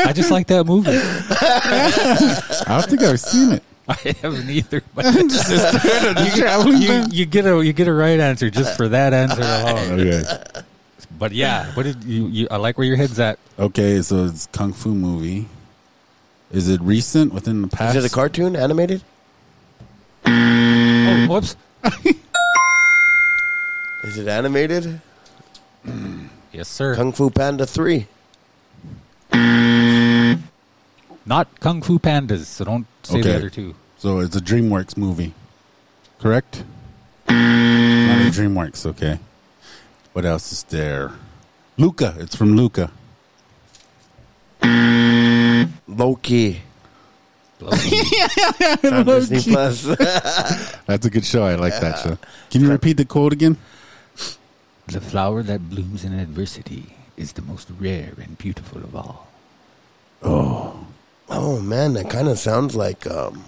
I 0.05 0.13
just 0.13 0.31
like 0.31 0.47
that 0.47 0.65
movie. 0.65 0.93
I 0.93 2.79
don't 2.81 2.89
think 2.89 3.03
I've 3.03 3.19
seen 3.19 3.55
it. 3.55 3.63
I 3.89 4.15
haven't 4.21 4.51
either. 4.51 4.83
But 4.95 5.05
Traveling 6.37 6.83
you, 6.83 7.05
you 7.11 7.27
get 7.27 7.47
a 7.47 7.65
you 7.65 7.73
get 7.73 7.89
a 7.89 7.93
right 7.93 8.21
answer 8.21 8.51
just 8.51 8.77
for 8.77 8.89
that 8.89 9.15
answer 9.15 9.41
alone. 9.41 10.01
Okay. 10.01 10.63
But 11.19 11.33
yeah, 11.33 11.73
what 11.75 11.83
did 11.83 12.05
you, 12.05 12.27
you? 12.29 12.49
I 12.51 12.57
like 12.57 12.79
where 12.79 12.87
your 12.87 12.97
head's 12.97 13.19
at. 13.19 13.39
Okay, 13.59 14.01
so 14.03 14.27
it's 14.27 14.47
kung 14.53 14.73
fu 14.73 14.95
movie. 14.95 15.47
Is 16.53 16.69
it 16.69 16.81
recent 16.81 17.35
within 17.35 17.61
the 17.63 17.69
past? 17.69 17.97
Is 17.97 18.05
it 18.05 18.11
a 18.11 18.15
cartoon 18.15 18.55
animated? 18.57 19.03
Oh, 20.25 21.27
whoops. 21.29 21.57
Is 24.05 24.17
it 24.17 24.29
animated? 24.29 25.01
Yes, 26.53 26.69
sir. 26.69 26.95
Kung 26.95 27.13
Fu 27.13 27.29
Panda 27.31 27.67
3. 27.67 28.07
Not 31.27 31.49
Kung 31.61 31.83
Fu 31.83 31.99
Pandas, 31.99 32.45
so 32.45 32.65
don't 32.65 32.87
say 33.03 33.21
the 33.21 33.29
Okay. 33.29 33.37
other 33.37 33.51
two. 33.51 33.75
So 33.99 34.21
it's 34.21 34.35
a 34.37 34.41
DreamWorks 34.41 34.97
movie, 34.97 35.35
correct? 36.21 36.65
Not 37.29 37.37
a 37.37 38.31
DreamWorks. 38.31 38.87
Okay. 38.87 39.19
What 40.13 40.25
else 40.25 40.53
is 40.53 40.63
there? 40.65 41.13
Luca. 41.77 42.15
It's 42.19 42.35
from 42.35 42.57
Luca. 42.57 42.91
Loki. 45.87 46.61
Loki. 47.61 48.01
on 48.85 49.05
Disney 49.05 49.53
Plus. 49.53 49.83
That's 50.87 51.07
a 51.07 51.11
good 51.11 51.25
show. 51.25 51.45
I 51.45 51.55
like 51.57 51.79
that 51.81 51.99
show. 51.99 52.19
Can 52.51 52.63
you 52.63 52.71
repeat 52.71 52.97
the 52.97 53.05
quote 53.05 53.33
again? 53.33 53.57
the 54.87 55.01
flower 55.03 55.43
that 55.43 55.69
blooms 55.69 56.03
in 56.03 56.19
adversity 56.19 56.95
is 57.17 57.33
the 57.33 57.43
most 57.43 57.69
rare 57.79 58.15
and 58.23 58.39
beautiful 58.39 58.79
of 58.83 58.97
all. 58.97 59.29
oh 60.23 60.87
Oh 61.29 61.61
man, 61.61 61.93
that 61.93 62.09
kind 62.09 62.27
of 62.29 62.39
sounds 62.39 62.75
like. 62.75 63.07
um 63.07 63.45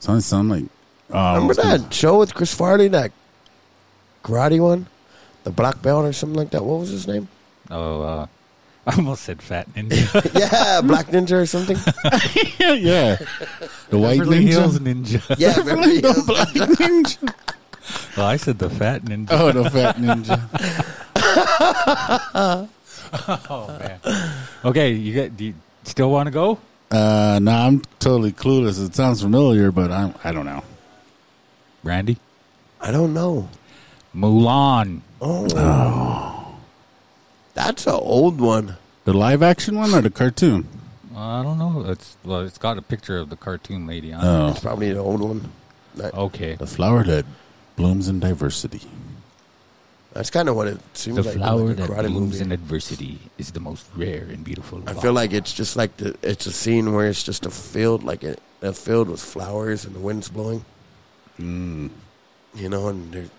Sounds 0.00 0.26
sound 0.26 0.50
like. 0.50 0.64
Uh, 1.10 1.32
Remember 1.40 1.46
what's 1.48 1.62
the- 1.62 1.78
that 1.78 1.94
show 1.94 2.18
with 2.18 2.34
Chris 2.34 2.52
Farley, 2.52 2.88
that 2.88 3.10
karate 4.22 4.60
one, 4.60 4.86
the 5.44 5.50
black 5.50 5.80
belt 5.82 6.04
or 6.04 6.12
something 6.12 6.36
like 6.38 6.50
that? 6.50 6.64
What 6.64 6.80
was 6.80 6.90
his 6.90 7.06
name? 7.06 7.28
Oh, 7.70 8.02
uh, 8.02 8.26
I 8.86 8.96
almost 8.96 9.22
said 9.24 9.42
Fat 9.42 9.68
Ninja. 9.74 10.08
Yeah, 10.38 10.80
Black 10.80 11.08
Ninja 11.08 11.42
or 11.42 11.46
something. 11.46 11.76
yeah, 12.58 12.72
yeah. 12.72 13.16
The 13.90 13.98
white 13.98 14.18
Beverly 14.18 14.44
ninja. 14.46 14.48
Hills 14.48 14.78
Ninja. 14.78 15.36
Yeah, 15.38 15.56
Beverly 15.56 16.00
the 16.00 16.12
Hills. 16.12 16.26
black 16.26 16.48
ninja. 16.48 17.34
Well, 18.16 18.26
I 18.26 18.36
said 18.36 18.58
the 18.58 18.70
Fat 18.70 19.02
Ninja. 19.02 19.28
Oh, 19.30 19.52
the 19.52 19.68
fat 19.70 19.96
ninja. 19.96 20.38
Oh 23.50 23.78
man. 23.78 24.00
Okay, 24.64 24.92
you 24.92 25.12
get. 25.14 25.36
Do 25.36 25.44
you 25.44 25.54
still 25.84 26.10
want 26.10 26.26
to 26.26 26.30
go? 26.30 26.58
Uh, 26.90 27.38
no, 27.42 27.52
I'm 27.52 27.82
totally 27.98 28.32
clueless. 28.32 28.84
It 28.84 28.94
sounds 28.94 29.22
familiar, 29.22 29.70
but 29.70 29.90
I'm, 29.90 30.14
I 30.24 30.32
don't 30.32 30.46
know. 30.46 30.62
Randy. 31.82 32.16
I 32.80 32.90
don't 32.90 33.12
know. 33.12 33.48
Mulan. 34.18 35.00
Oh, 35.20 36.54
that's 37.54 37.86
an 37.86 37.94
old 37.94 38.40
one. 38.40 38.76
The 39.04 39.12
live 39.12 39.42
action 39.42 39.76
one 39.78 39.94
or 39.94 40.00
the 40.00 40.10
cartoon? 40.10 40.66
I 41.16 41.42
don't 41.42 41.58
know. 41.58 41.84
It's 41.88 42.16
well, 42.24 42.40
it's 42.40 42.58
got 42.58 42.78
a 42.78 42.82
picture 42.82 43.18
of 43.18 43.30
the 43.30 43.36
cartoon 43.36 43.86
lady 43.86 44.12
on. 44.12 44.24
Oh, 44.24 44.48
It's 44.50 44.60
probably 44.60 44.92
the 44.92 45.00
old 45.00 45.20
one. 45.20 45.50
That- 45.96 46.14
Okay. 46.14 46.54
the 46.56 46.66
flower 46.66 47.02
that 47.04 47.24
blooms 47.76 48.08
in 48.08 48.20
diversity. 48.20 48.82
That's 50.12 50.30
kind 50.30 50.48
of 50.48 50.56
what 50.56 50.66
it 50.68 50.80
seems 50.94 51.16
The 51.16 51.22
like. 51.22 51.36
flower 51.36 51.68
like 51.74 51.78
a 51.78 51.86
that 51.94 52.06
blooms 52.10 52.32
movie. 52.34 52.40
in 52.44 52.52
adversity 52.52 53.18
is 53.36 53.52
the 53.52 53.60
most 53.60 53.86
rare 53.96 54.26
and 54.30 54.42
beautiful. 54.42 54.82
I 54.86 54.94
feel 54.94 55.12
like 55.12 55.32
it's 55.32 55.52
just 55.52 55.76
like 55.76 55.96
the, 55.98 56.16
it's 56.22 56.46
a 56.46 56.52
scene 56.52 56.92
where 56.92 57.06
it's 57.06 57.22
just 57.22 57.46
a 57.46 57.50
field, 57.50 58.02
like 58.02 58.24
a, 58.24 58.36
a 58.62 58.72
field 58.72 59.08
with 59.08 59.20
flowers 59.20 59.84
and 59.84 59.94
the 59.94 60.00
wind's 60.00 60.28
blowing. 60.28 60.64
Mm. 61.38 61.90
You 62.54 62.68
know, 62.68 62.88
and 62.88 63.12
there- 63.12 63.30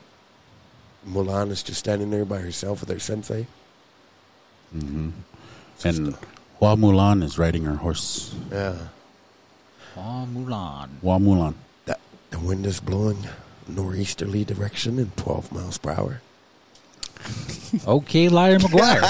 Mulan 1.08 1.50
is 1.52 1.64
just 1.64 1.80
standing 1.80 2.10
there 2.12 2.26
by 2.26 2.40
herself 2.40 2.82
with 2.82 2.90
her 2.90 3.00
sensei. 3.00 3.48
hmm 4.72 5.10
And 5.84 6.16
Hua 6.60 6.76
Mulan 6.76 7.24
is 7.24 7.38
riding 7.38 7.64
her 7.66 7.76
horse. 7.78 8.36
Yeah, 8.52 8.76
Oh, 9.98 10.28
Mulan. 10.32 10.90
Hua 11.02 11.18
Mulan. 11.18 11.54
that 11.86 12.00
the 12.32 12.40
wind 12.40 12.66
is 12.66 12.80
blowing 12.80 13.28
northeasterly 13.68 14.44
direction 14.46 14.98
in 15.00 15.12
12 15.16 15.52
miles 15.52 15.78
per 15.78 15.92
hour. 15.92 16.22
Okay, 17.86 18.30
Liar 18.30 18.58
McGuire. 18.58 19.02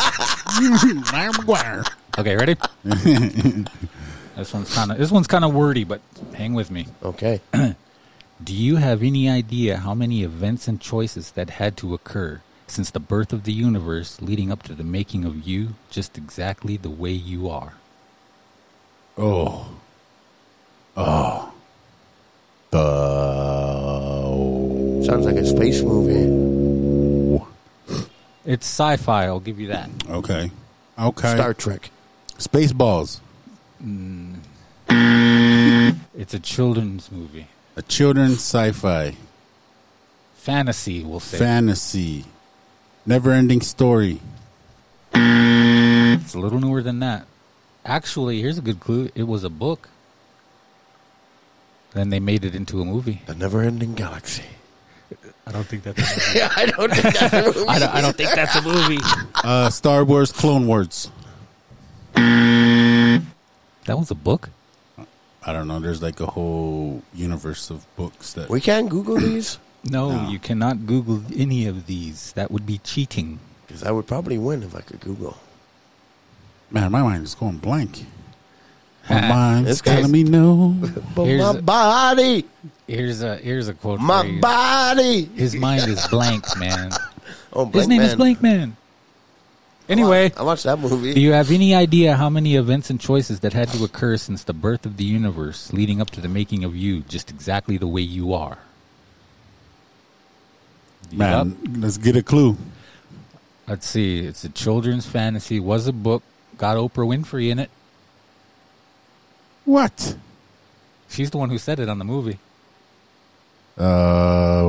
Larry 1.14 1.32
McGuire. 1.40 1.88
okay, 2.18 2.36
ready? 2.36 2.56
this 4.36 4.54
one's 4.54 4.74
kind 4.74 4.92
of 4.92 4.98
this 4.98 5.12
one's 5.12 5.28
kind 5.28 5.46
of 5.46 5.54
wordy, 5.54 5.86
but 5.86 6.02
hang 6.36 6.54
with 6.54 6.70
me. 6.70 6.88
Okay, 7.02 7.40
Do 8.42 8.56
you 8.56 8.78
have 8.78 9.04
any 9.04 9.30
idea 9.30 9.78
how 9.78 9.94
many 9.94 10.24
events 10.24 10.70
and 10.70 10.80
choices 10.80 11.32
that 11.32 11.50
had 11.50 11.76
to 11.78 11.94
occur 11.94 12.42
since 12.68 12.90
the 12.90 13.00
birth 13.00 13.34
of 13.34 13.44
the 13.44 13.52
universe 13.52 14.22
leading 14.22 14.50
up 14.50 14.64
to 14.64 14.74
the 14.74 14.84
making 14.84 15.26
of 15.26 15.46
you 15.46 15.76
just 15.90 16.18
exactly 16.18 16.78
the 16.78 16.90
way 16.90 17.12
you 17.12 17.50
are? 17.50 17.74
Oh. 19.18 19.68
Oh. 20.96 21.52
The. 22.72 22.78
sounds 25.06 25.26
like 25.26 25.36
a 25.36 25.46
space 25.46 25.82
movie. 25.82 27.44
It's 28.46 28.66
sci-fi, 28.66 29.26
I'll 29.26 29.42
give 29.42 29.60
you 29.60 29.68
that. 29.68 29.90
Okay. 30.10 30.50
Okay. 30.98 31.34
Star 31.34 31.54
Trek. 31.54 31.92
Spaceballs. 32.38 33.20
Mm. 33.84 34.38
It's 36.18 36.34
a 36.34 36.40
children's 36.40 37.12
movie. 37.12 37.48
A 37.76 37.82
children's 37.82 38.36
sci-fi. 38.40 39.16
Fantasy, 40.36 41.04
we'll 41.04 41.20
say. 41.20 41.38
Fantasy. 41.38 42.26
Never-ending 43.06 43.62
story. 43.62 44.20
it's 45.14 46.34
a 46.34 46.40
little 46.40 46.60
newer 46.60 46.82
than 46.82 47.00
that. 47.00 47.26
Actually, 47.86 48.42
here's 48.42 48.58
a 48.58 48.62
good 48.62 48.80
clue. 48.80 49.10
It 49.16 49.24
was 49.24 49.44
a 49.44 49.50
book. 49.50 49.90
Then 51.94 52.10
they 52.10 52.20
made 52.20 52.46
it 52.46 52.54
into 52.54 52.82
a 52.82 52.86
movie. 52.86 53.22
The 53.26 53.36
Never-Ending 53.36 53.96
Galaxy. 53.96 54.44
I 55.48 55.52
don't 55.52 55.64
think 55.66 55.82
that's 55.84 55.98
a 56.00 56.04
movie. 56.04 56.42
I 56.56 56.66
don't 56.68 56.94
think 56.94 57.18
that's 57.20 57.34
a 57.34 57.44
movie. 57.44 57.60
I, 57.68 57.80
don't, 57.80 57.96
I 57.96 58.02
don't 58.02 58.16
think 58.16 58.30
that's 58.36 58.56
a 58.56 58.62
movie. 58.62 59.00
Uh, 59.44 59.70
Star 59.72 60.04
Wars 60.04 60.32
Clone 60.32 60.68
Wars. 60.68 61.10
That 62.14 63.98
was 63.98 64.12
a 64.12 64.16
book? 64.16 64.50
I 65.50 65.54
don't 65.54 65.68
know. 65.68 65.80
There's 65.80 66.02
like 66.02 66.20
a 66.20 66.28
whole 66.28 67.02
universe 67.14 67.70
of 67.72 67.86
books 67.96 68.34
that. 68.34 68.50
We 68.50 68.62
can't 68.62 68.88
Google 68.90 69.18
these 69.18 69.58
No, 69.90 70.12
No. 70.12 70.30
you 70.30 70.38
cannot 70.40 70.86
Google 70.86 71.24
any 71.36 71.66
of 71.66 71.86
these. 71.88 72.34
That 72.34 72.52
would 72.52 72.66
be 72.66 72.78
cheating. 72.80 73.40
because 73.66 73.82
I 73.84 73.92
would 73.92 74.06
probably 74.08 74.38
win 74.38 74.62
if 74.64 74.76
I 74.76 74.82
could 74.82 75.00
Google. 75.00 75.38
Man, 76.70 76.92
my 76.92 77.02
mind 77.02 77.24
is 77.24 77.34
going 77.34 77.58
blank. 77.58 78.06
My 79.10 79.22
mind's 79.36 79.70
This 79.70 79.82
guy's- 79.82 79.98
telling 79.98 80.12
me 80.12 80.24
no. 80.24 80.76
But 81.16 81.26
Here's 81.26 81.42
my 81.42 81.58
a- 81.58 81.62
body, 81.62 82.46
Here's 82.88 83.22
a 83.24 83.38
here's 83.38 83.68
a 83.70 83.74
quote. 83.74 84.00
my 84.00 84.22
for 84.24 84.40
body. 84.40 85.26
His 85.36 85.56
mind 85.56 85.90
is 85.90 86.06
blank, 86.08 86.46
man. 86.58 86.92
Oh, 87.52 87.66
His 87.66 87.72
Blank 87.88 87.90
name 87.90 88.02
is 88.02 88.14
Blank 88.16 88.44
Man. 88.44 88.78
Anyway, 89.90 90.32
I 90.38 90.44
watched 90.44 90.66
that 90.66 90.78
movie. 90.78 91.16
do 91.16 91.20
you 91.20 91.32
have 91.34 91.52
any 91.52 91.74
idea 91.74 92.16
how 92.16 92.30
many 92.30 92.56
events 92.56 92.92
and 92.92 93.02
choices 93.02 93.40
that 93.40 93.54
had 93.54 93.70
to 93.70 93.84
occur 93.84 94.18
since 94.18 94.44
the 94.44 94.54
birth 94.54 94.86
of 94.86 94.98
the 94.98 95.04
universe, 95.04 95.74
leading 95.74 96.00
up 96.00 96.12
to 96.12 96.22
the 96.22 96.30
making 96.30 96.64
of 96.64 96.76
you, 96.76 97.02
just 97.02 97.32
exactly 97.32 97.76
the 97.76 97.88
way 97.88 98.02
you 98.02 98.32
are? 98.32 98.60
You 101.10 101.24
up? 101.24 101.48
Man, 101.48 101.82
let's 101.82 101.98
get 101.98 102.16
a 102.16 102.22
clue. 102.22 102.56
Let's 103.68 103.88
see. 103.88 104.20
It's 104.20 104.44
a 104.44 104.50
children's 104.50 105.08
fantasy. 105.08 105.60
Was 105.60 105.88
a 105.88 105.94
book. 105.94 106.22
Got 106.58 106.78
Oprah 106.78 107.08
Winfrey 107.08 107.50
in 107.50 107.58
it. 107.58 107.72
What? 109.66 110.18
She's 111.10 111.32
the 111.32 111.38
one 111.38 111.50
who 111.50 111.58
said 111.58 111.80
it 111.80 111.90
on 111.90 111.98
the 111.98 112.06
movie. 112.06 112.38
Uh, 113.78 114.64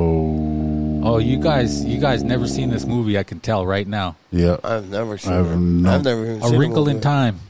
Oh, 1.03 1.19
you 1.19 1.39
guys, 1.39 1.85
you 1.85 1.99
guys 1.99 2.23
never 2.23 2.47
seen 2.47 2.71
this 2.71 2.85
movie. 2.85 3.19
I 3.19 3.23
can 3.23 3.41
tell 3.41 3.67
right 3.67 3.87
now. 3.87 4.17
yeah. 4.31 4.57
I've 4.63 4.89
never 4.89 5.17
seen 5.19 5.33
I've 5.33 5.47
it. 5.51 5.57
no- 5.57 5.95
I've 5.95 6.05
never 6.05 6.25
even 6.25 6.43
A 6.43 6.49
seen 6.49 6.59
Wrinkle 6.59 6.89
in 6.89 7.01
Time. 7.01 7.41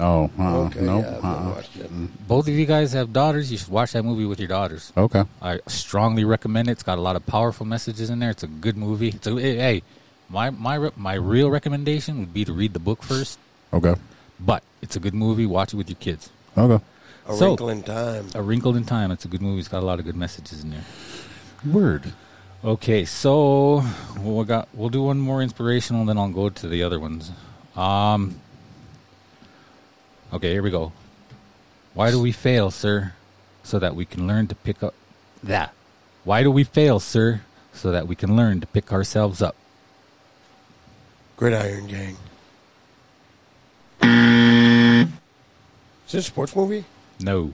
Oh, 0.00 0.28
uh, 0.38 0.58
Okay, 0.66 0.80
no. 0.80 0.98
yeah, 0.98 1.20
uh-uh. 1.22 1.62
Both 2.26 2.48
of 2.48 2.54
you 2.54 2.66
guys 2.66 2.92
have 2.92 3.12
daughters. 3.12 3.50
You 3.52 3.58
should 3.58 3.68
watch 3.68 3.92
that 3.92 4.02
movie 4.02 4.24
with 4.26 4.38
your 4.40 4.48
daughters. 4.48 4.92
Okay. 4.96 5.22
I 5.40 5.60
strongly 5.68 6.24
recommend 6.24 6.68
it. 6.68 6.72
It's 6.72 6.82
got 6.82 6.98
a 6.98 7.00
lot 7.00 7.14
of 7.16 7.24
powerful 7.26 7.64
messages 7.64 8.10
in 8.10 8.18
there. 8.18 8.30
It's 8.30 8.42
a 8.42 8.48
good 8.48 8.76
movie. 8.76 9.08
It's 9.10 9.26
a, 9.26 9.34
hey, 9.36 9.56
hey, 9.56 9.82
my 10.28 10.50
my 10.50 10.90
my 10.96 11.14
real 11.14 11.48
recommendation 11.48 12.18
would 12.18 12.34
be 12.34 12.44
to 12.44 12.52
read 12.52 12.72
the 12.72 12.80
book 12.80 13.02
first, 13.04 13.38
Okay. 13.72 13.94
but 14.40 14.62
it's 14.82 14.96
a 14.96 15.00
good 15.00 15.14
movie. 15.14 15.46
Watch 15.46 15.72
it 15.72 15.76
with 15.76 15.88
your 15.88 15.96
kids. 16.00 16.28
Okay. 16.58 16.82
A 17.28 17.36
So- 17.36 17.46
Wrinkle 17.50 17.68
in 17.70 17.82
Time. 17.84 18.26
A 18.34 18.42
Wrinkle 18.42 18.76
in 18.76 18.84
Time. 18.84 19.10
It's 19.12 19.24
a 19.24 19.28
good 19.28 19.42
movie. 19.42 19.60
It's 19.60 19.68
got 19.68 19.82
a 19.82 19.86
lot 19.86 20.00
of 20.00 20.04
good 20.04 20.16
messages 20.16 20.64
in 20.64 20.70
there. 20.70 20.84
Word. 21.64 22.12
Okay, 22.64 23.04
so 23.04 23.84
we'll 24.20 24.44
got 24.44 24.68
we'll 24.72 24.88
do 24.88 25.02
one 25.02 25.20
more 25.20 25.42
inspirational, 25.42 26.00
and 26.00 26.08
then 26.08 26.16
I'll 26.16 26.30
go 26.30 26.48
to 26.48 26.66
the 26.66 26.82
other 26.82 26.98
ones. 26.98 27.30
Um. 27.76 28.40
Okay, 30.32 30.50
here 30.50 30.62
we 30.62 30.70
go. 30.70 30.90
Why 31.92 32.10
do 32.10 32.18
we 32.18 32.32
fail, 32.32 32.70
sir? 32.70 33.12
So 33.64 33.78
that 33.78 33.94
we 33.94 34.06
can 34.06 34.26
learn 34.26 34.46
to 34.46 34.54
pick 34.54 34.82
up 34.82 34.94
that. 35.42 35.74
Why 36.24 36.42
do 36.42 36.50
we 36.50 36.64
fail, 36.64 37.00
sir? 37.00 37.42
So 37.74 37.92
that 37.92 38.08
we 38.08 38.16
can 38.16 38.34
learn 38.34 38.62
to 38.62 38.66
pick 38.66 38.94
ourselves 38.94 39.42
up. 39.42 39.56
Gridiron 41.36 41.86
Gang. 41.86 42.16
Is 46.06 46.12
this 46.12 46.24
a 46.26 46.30
sports 46.30 46.56
movie? 46.56 46.86
No. 47.20 47.52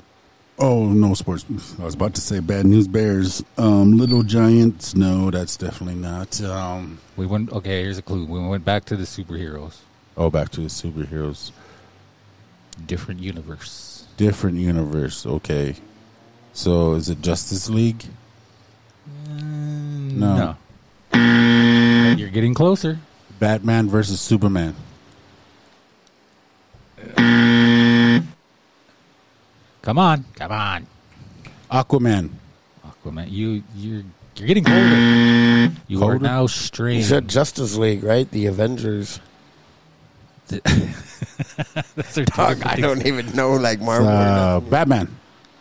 Oh, 0.62 0.86
no 0.92 1.14
sports. 1.14 1.46
I 1.80 1.84
was 1.84 1.94
about 1.94 2.14
to 2.16 2.20
say 2.20 2.38
Bad 2.40 2.66
News 2.66 2.86
Bears. 2.86 3.42
Um, 3.56 3.96
Little 3.96 4.22
Giants. 4.22 4.94
No, 4.94 5.30
that's 5.30 5.56
definitely 5.56 5.94
not. 5.98 6.38
Um, 6.42 6.98
We 7.16 7.24
went 7.26 7.50
okay, 7.50 7.82
here's 7.82 7.96
a 7.96 8.02
clue. 8.02 8.26
We 8.26 8.46
went 8.46 8.64
back 8.64 8.84
to 8.86 8.96
the 8.96 9.04
superheroes. 9.04 9.78
oh, 10.18 10.28
back 10.30 10.50
to 10.50 10.60
the 10.60 10.68
superheroes. 10.68 11.50
different 12.86 13.20
universe. 13.20 14.06
Different 14.18 14.58
universe. 14.58 15.24
Okay. 15.24 15.76
So 16.52 16.92
is 16.94 17.08
it 17.08 17.22
Justice 17.22 17.70
League? 17.70 18.04
No. 19.26 20.56
No. 21.14 22.14
You're 22.18 22.28
getting 22.28 22.52
closer. 22.52 22.98
Batman 23.38 23.88
versus 23.88 24.20
Superman. 24.20 24.74
Come 29.82 29.99
on, 29.99 30.25
come 30.34 30.52
on, 30.52 30.87
Aquaman. 31.70 32.30
Aquaman. 32.87 33.30
You 33.30 33.62
you're 33.75 34.02
you're 34.37 34.46
getting 34.46 34.64
colder. 34.64 35.72
You 35.88 35.99
are 35.99 36.00
Colder? 36.00 36.18
now 36.18 36.42
You 36.42 36.49
strained. 36.49 37.04
said 37.04 37.28
Justice 37.28 37.76
League, 37.76 38.02
right? 38.04 38.30
The 38.30 38.46
Avengers. 38.46 39.20
That's 40.49 40.64
are 42.18 42.25
two 42.25 42.25
Dog, 42.25 42.62
I 42.64 42.76
don't 42.76 43.06
even 43.06 43.34
know 43.37 43.52
like 43.52 43.80
Marvel. 43.80 44.08
or 44.08 44.12
Uh, 44.12 44.54
nothing. 44.54 44.70
Batman. 44.70 45.16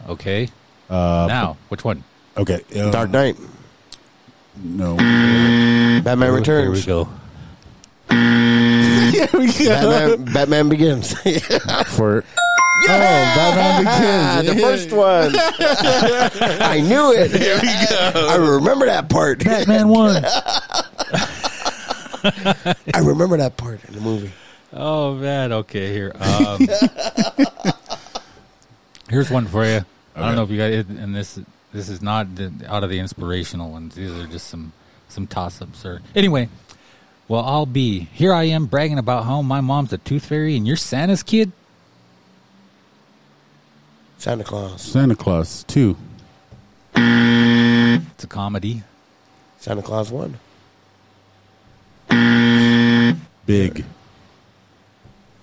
Okay. 0.07 0.49
Uh, 0.89 1.25
now, 1.29 1.57
which 1.69 1.83
one? 1.85 2.03
okay. 2.37 2.61
um, 2.81 2.91
Dark 2.91 3.11
Knight. 3.11 3.37
No. 4.61 4.95
Batman 4.97 6.33
Returns. 6.33 6.83
Here 6.85 7.01
we 9.33 9.45
Returns. 9.47 9.57
go. 9.65 10.19
Batman, 10.19 10.33
Batman 10.33 10.69
Begins. 10.69 11.13
For 11.95 12.23
oh, 12.83 13.33
Batman 13.35 14.45
Begins. 14.45 14.55
the 14.55 14.61
first 14.61 14.91
one. 14.91 15.35
I 16.61 16.79
knew 16.81 17.11
it. 17.13 17.31
Here 17.31 17.59
we 17.61 17.67
go. 17.89 18.27
I 18.29 18.35
remember 18.35 18.85
that 18.85 19.09
part. 19.09 19.43
Batman 19.43 19.87
one. 19.89 20.23
I 22.93 22.99
remember 22.99 23.37
that 23.37 23.57
part 23.57 23.83
in 23.85 23.95
the 23.95 24.01
movie. 24.01 24.31
Oh 24.73 25.15
man. 25.15 25.51
Okay. 25.51 25.91
Here. 25.93 26.13
Um, 26.19 26.67
here's 29.09 29.31
one 29.31 29.47
for 29.47 29.65
you. 29.65 29.83
I 30.15 30.21
don't 30.25 30.35
know 30.35 30.43
if 30.43 30.49
you 30.49 30.57
got 30.57 30.71
it, 30.71 30.87
and 30.87 31.15
this 31.15 31.39
this 31.73 31.89
is 31.89 32.01
not 32.01 32.35
the, 32.35 32.51
out 32.67 32.83
of 32.83 32.89
the 32.89 32.99
inspirational 32.99 33.71
ones. 33.71 33.95
These 33.95 34.11
are 34.11 34.27
just 34.27 34.47
some 34.47 34.73
some 35.07 35.27
toss 35.27 35.61
ups. 35.61 35.85
Or 35.85 36.01
anyway. 36.15 36.49
Well, 37.27 37.45
I'll 37.45 37.67
be 37.67 37.99
here. 38.13 38.33
I 38.33 38.45
am 38.45 38.65
bragging 38.65 38.97
about 38.97 39.23
how 39.23 39.43
my 39.43 39.61
mom's 39.61 39.93
a 39.93 39.99
tooth 39.99 40.25
fairy 40.25 40.55
and 40.57 40.65
you're 40.65 40.75
Santa's 40.75 41.21
kid. 41.21 41.51
Santa 44.19 44.43
Claus. 44.43 44.81
Santa 44.81 45.15
Claus 45.15 45.63
two. 45.63 45.95
It's 46.93 48.23
a 48.23 48.27
comedy. 48.27 48.83
Santa 49.59 49.81
Claus 49.81 50.11
one. 50.11 50.37
Big. 53.45 53.85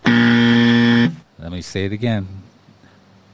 Let 0.05 1.53
me 1.53 1.63
say 1.63 1.87
it 1.87 1.93
again. 1.93 2.29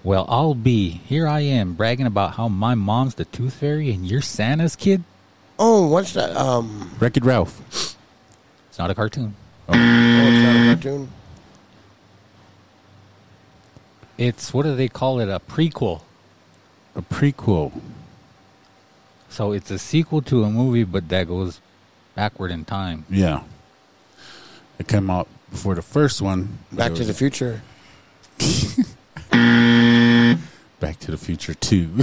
Well, 0.05 0.27
I'll 0.29 0.55
be 0.55 0.89
here. 0.91 1.27
I 1.27 1.41
am 1.41 1.75
bragging 1.75 2.07
about 2.07 2.35
how 2.35 2.49
my 2.49 2.75
mom's 2.77 3.17
the 3.17 3.25
tooth 3.25 3.55
fairy 3.55 3.91
and 3.91 4.07
you're 4.07 4.23
Santa's 4.23 4.77
kid. 4.77 5.03
Oh, 5.59 5.89
what's 5.89 6.13
that? 6.15 6.37
Um, 6.37 6.91
Wreck 7.01 7.17
It 7.17 7.25
Ralph. 7.25 7.61
It's 8.69 8.79
not 8.79 8.91
a 8.91 8.95
cartoon. 8.95 9.35
oh, 9.69 9.73
it's 9.75 10.45
not 10.45 10.57
a 10.57 10.75
cartoon. 10.75 11.09
It's 14.19 14.53
what 14.53 14.65
do 14.65 14.77
they 14.77 14.89
call 14.89 15.21
it? 15.21 15.29
A 15.29 15.41
prequel. 15.41 16.03
A 16.95 17.03
prequel. 17.03 17.73
So 19.29 19.53
it's 19.53 19.71
a 19.71 19.79
sequel 19.79 20.21
to 20.23 20.45
a 20.45 20.51
movie, 20.51 20.85
but 20.85 21.09
that 21.09 21.27
goes 21.29 21.61
backward 22.15 22.51
in 22.51 22.65
time. 22.65 23.07
Yeah. 23.09 23.43
It 24.79 24.89
came 24.89 25.11
out 25.11 25.29
before 25.51 25.75
the 25.75 25.83
first 25.83 26.21
one. 26.21 26.59
Back 26.71 26.93
to 26.93 26.99
was 26.99 27.07
the 27.07 27.15
Future. 27.15 27.63
Back 30.83 30.99
to 30.99 31.13
the 31.13 31.17
Future 31.17 31.55
two. 31.55 31.87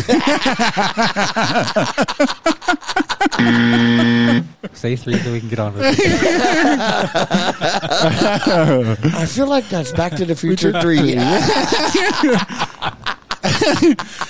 Say 4.74 4.96
three 4.96 5.20
so 5.20 5.34
we 5.34 5.42
can 5.42 5.50
get 5.50 5.60
on 5.60 5.74
with 5.74 5.84
it. 5.84 6.00
I 9.14 9.26
feel 9.26 9.48
like 9.48 9.68
that's 9.68 9.92
Back 9.92 10.16
to 10.16 10.24
the 10.24 10.34
Future 10.34 10.72
three. 10.82 10.98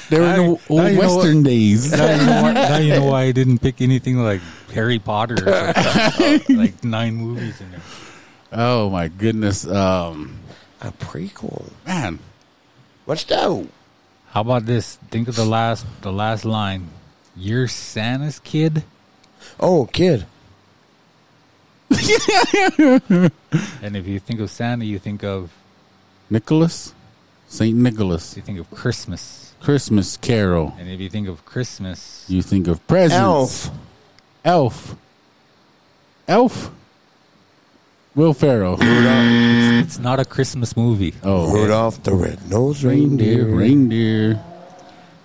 they 0.10 0.20
were 0.20 0.26
in 0.26 0.36
the 0.36 0.38
Now 0.38 0.60
old 0.68 0.70
you 0.70 0.78
know 0.78 1.00
Western 1.00 1.44
days. 1.44 1.92
now, 1.92 2.10
you 2.10 2.18
know 2.26 2.42
why, 2.42 2.54
now 2.54 2.78
you 2.78 2.94
know 2.96 3.06
why 3.06 3.22
I 3.26 3.32
didn't 3.32 3.60
pick 3.60 3.82
anything 3.82 4.18
like 4.18 4.42
Harry 4.74 4.98
Potter 4.98 5.48
or 5.48 5.74
like 6.50 6.84
nine 6.84 7.14
movies 7.14 7.62
in 7.62 7.70
there. 7.70 7.82
Oh 8.52 8.90
my 8.90 9.10
goodness. 9.10 9.68
Um, 9.68 10.40
a 10.82 10.92
prequel. 10.92 11.72
man. 11.86 12.18
What's 13.06 13.26
that? 13.26 13.68
How 14.32 14.42
about 14.42 14.66
this? 14.66 14.98
Think 15.10 15.28
of 15.28 15.36
the 15.36 15.46
last 15.46 15.86
the 16.02 16.12
last 16.12 16.46
line. 16.46 16.90
You're 17.36 17.68
Santa's 17.68 18.40
kid, 18.40 18.84
Oh, 19.60 19.86
kid. 19.92 20.26
and 23.82 23.96
if 23.96 24.06
you 24.08 24.20
think 24.20 24.40
of 24.40 24.50
Santa, 24.50 24.86
you 24.86 25.00
think 25.00 25.24
of 25.24 25.52
Nicholas? 26.30 26.94
St. 27.48 27.76
Nicholas. 27.76 28.36
you 28.38 28.44
think 28.44 28.60
of 28.60 28.70
Christmas, 28.70 29.54
Christmas 29.60 30.18
Carol. 30.18 30.76
and 30.78 30.88
if 30.88 31.00
you 31.00 31.10
think 31.10 31.28
of 31.28 31.44
Christmas, 31.46 32.26
You 32.28 32.42
think 32.44 32.68
of 32.68 32.86
presents. 32.88 33.18
Elf. 33.18 33.72
Elf. 34.46 34.96
Elf. 36.28 36.72
Will 38.16 38.34
Ferrell. 38.34 38.78
it's 38.82 40.00
not 40.00 40.20
a 40.20 40.26
Christmas 40.26 40.76
movie. 40.76 41.14
Oh, 41.24 41.54
Rudolph 41.54 42.02
the 42.04 42.14
Red-Nosed 42.14 42.84
reindeer. 42.84 43.46
Reindeer. 43.46 43.56
Reindeer. 44.36 44.44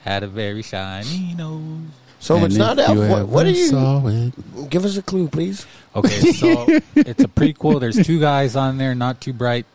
Had 0.05 0.23
a 0.23 0.29
very 0.29 0.63
shiny 0.63 1.35
nose. 1.35 1.81
So 2.21 2.37
And 2.37 2.45
it's 2.47 2.55
if 2.55 2.59
not 2.59 2.79
Elf. 2.79 2.97
you 2.97 3.01
What, 3.09 3.29
what 3.29 3.47
are 3.47 3.49
ever 3.51 3.59
you? 3.59 3.67
Saw 3.69 4.07
it. 4.07 4.71
Give 4.71 4.85
us 4.85 4.97
a 4.97 5.03
clue, 5.03 5.29
please. 5.29 5.67
Okay, 5.97 6.33
so 6.33 6.67
it's 6.95 7.23
a 7.25 7.29
prequel. 7.29 7.81
There's 7.81 8.05
two 8.07 8.21
guys 8.21 8.55
on 8.57 8.79
there, 8.79 8.95
not 8.95 9.21
too 9.21 9.33
bright. 9.33 9.67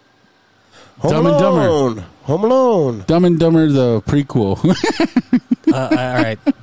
Home 1.00 1.12
Dumb 1.12 1.26
and 1.28 1.40
Dumber. 1.40 1.68
Alone. 1.68 2.04
Home 2.24 2.44
Alone. 2.44 3.04
Dumb 3.08 3.26
and 3.26 3.40
Dumber, 3.40 3.68
the 3.68 4.02
prequel. 4.02 4.58
Uh, 5.72 5.88
all 5.92 6.24
right, 6.24 6.40
that's, 6.46 6.58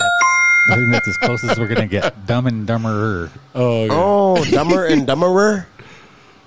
I 0.68 0.74
think 0.74 0.90
that's 0.90 1.06
as 1.06 1.16
close 1.18 1.44
as 1.44 1.56
we're 1.61 1.68
gonna 1.68 1.87
get. 1.87 2.26
Dumb 2.26 2.48
and 2.48 2.66
Dumberer. 2.66 3.30
oh, 3.54 3.87
Oh, 3.88 4.44
Dumber 4.46 4.85
and 4.87 5.02
Dumberer. 5.06 5.64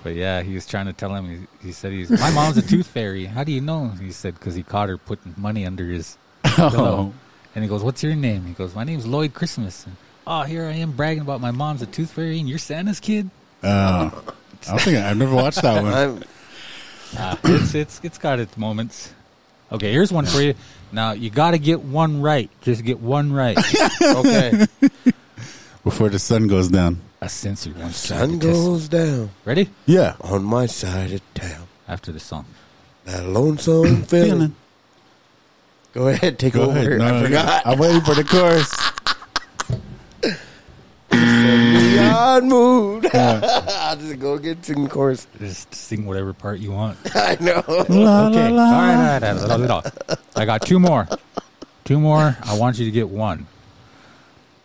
But 0.02 0.14
yeah, 0.14 0.42
he 0.42 0.54
was 0.54 0.66
trying 0.66 0.86
to 0.86 0.92
tell 0.92 1.14
him. 1.14 1.46
He, 1.60 1.66
he 1.68 1.72
said 1.72 1.92
he's 1.92 2.10
my 2.10 2.30
mom's 2.30 2.56
a 2.56 2.62
tooth 2.62 2.86
fairy. 2.86 3.26
How 3.26 3.44
do 3.44 3.52
you 3.52 3.60
know? 3.60 3.88
He 4.00 4.12
said 4.12 4.34
because 4.34 4.54
he 4.54 4.62
caught 4.62 4.88
her 4.88 4.96
putting 4.96 5.34
money 5.36 5.66
under 5.66 5.84
his 5.84 6.16
pillow. 6.44 7.12
And 7.54 7.64
he 7.64 7.68
goes, 7.68 7.82
"What's 7.82 8.02
your 8.02 8.14
name?" 8.14 8.46
He 8.46 8.52
goes, 8.54 8.74
"My 8.74 8.84
name's 8.84 9.06
Lloyd 9.06 9.34
Christmas." 9.34 9.84
And, 9.84 9.96
oh, 10.26 10.42
here 10.42 10.64
I 10.66 10.72
am 10.72 10.92
bragging 10.92 11.20
about 11.22 11.40
my 11.40 11.50
mom's 11.50 11.82
a 11.82 11.86
tooth 11.86 12.10
fairy 12.12 12.38
and 12.38 12.48
you're 12.48 12.58
Santa's 12.58 13.00
kid. 13.00 13.28
Uh, 13.62 14.10
I 14.66 14.70
don't 14.70 14.80
think 14.80 14.96
I've 14.98 15.16
never 15.16 15.34
watched 15.34 15.60
that 15.62 15.82
one. 15.82 15.92
I'm, 15.92 16.24
Uh, 17.18 17.36
it's 17.44 17.74
it's 17.74 18.00
it's 18.04 18.18
got 18.18 18.38
its 18.38 18.56
moments. 18.56 19.12
Okay, 19.72 19.92
here's 19.92 20.12
one 20.12 20.24
for 20.26 20.40
you. 20.40 20.54
Now 20.92 21.12
you 21.12 21.28
got 21.28 21.50
to 21.52 21.58
get 21.58 21.82
one 21.82 22.22
right. 22.22 22.48
Just 22.62 22.84
get 22.84 23.00
one 23.00 23.32
right. 23.32 23.58
okay. 24.02 24.66
Before 25.84 26.08
the 26.08 26.18
sun 26.18 26.46
goes 26.46 26.68
down. 26.68 27.00
A 27.22 27.28
censor 27.28 27.72
once 27.78 28.06
tried 28.06 28.18
Sun 28.18 28.38
goes 28.38 28.88
down 28.88 29.30
Ready? 29.44 29.68
Yeah. 29.86 30.16
on 30.22 30.42
my 30.42 30.66
side 30.66 31.12
of 31.12 31.34
town. 31.34 31.66
After 31.86 32.12
the 32.12 32.20
song. 32.20 32.46
That 33.04 33.26
lonesome 33.26 34.02
feeling. 34.04 34.30
Feeling. 34.30 34.54
Go 35.92 36.08
ahead, 36.08 36.38
take 36.38 36.52
Go 36.54 36.62
over. 36.70 36.78
ahead. 36.78 36.98
No, 36.98 37.04
I 37.06 37.10
no, 37.10 37.24
forgot. 37.24 37.66
I'm 37.66 37.78
waiting 37.78 38.00
for 38.02 38.14
the 38.14 38.24
chorus. 38.24 38.72
Beyond 41.10 42.48
mood. 42.48 43.06
I'll 43.14 43.96
just 43.96 44.18
go 44.20 44.38
get 44.38 44.64
some 44.64 44.88
chorus. 44.88 45.26
Just 45.38 45.74
sing 45.74 46.06
whatever 46.06 46.32
part 46.32 46.60
you 46.60 46.70
want. 46.70 46.96
I 47.16 47.36
know. 47.40 47.62
La, 47.88 48.28
Okay. 48.28 48.50
la, 48.50 48.70
la. 48.70 48.70
right, 48.70 49.22
all 49.22 49.34
right, 49.34 49.50
all 49.50 49.58
right, 49.58 49.70
all 49.70 49.82
right. 49.82 50.18
I 50.36 50.44
got 50.44 50.62
two 50.62 50.78
more. 50.78 51.08
Two 51.84 51.98
more. 51.98 52.36
I 52.44 52.56
want 52.56 52.78
you 52.78 52.84
to 52.84 52.90
get 52.92 53.08
one. 53.08 53.46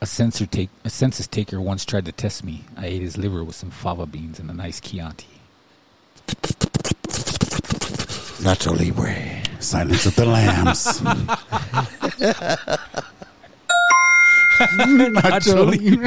A 0.05 0.07
censor 0.07 0.45
take 0.45 0.69
a 0.83 0.89
census 0.91 1.25
taker 1.25 1.59
once 1.59 1.83
tried 1.83 2.05
to 2.05 2.11
test 2.11 2.43
me. 2.43 2.65
I 2.77 2.85
ate 2.85 3.01
his 3.01 3.17
liver 3.17 3.43
with 3.43 3.55
some 3.55 3.71
fava 3.71 4.05
beans 4.05 4.37
and 4.37 4.51
a 4.51 4.53
nice 4.53 4.79
Chianti. 4.79 5.25
Nacho 8.45 8.77
Libre. 8.77 9.41
Silence 9.59 10.05
of 10.05 10.15
the 10.15 10.25
Lambs. 10.25 11.01
Actually, 15.25 15.97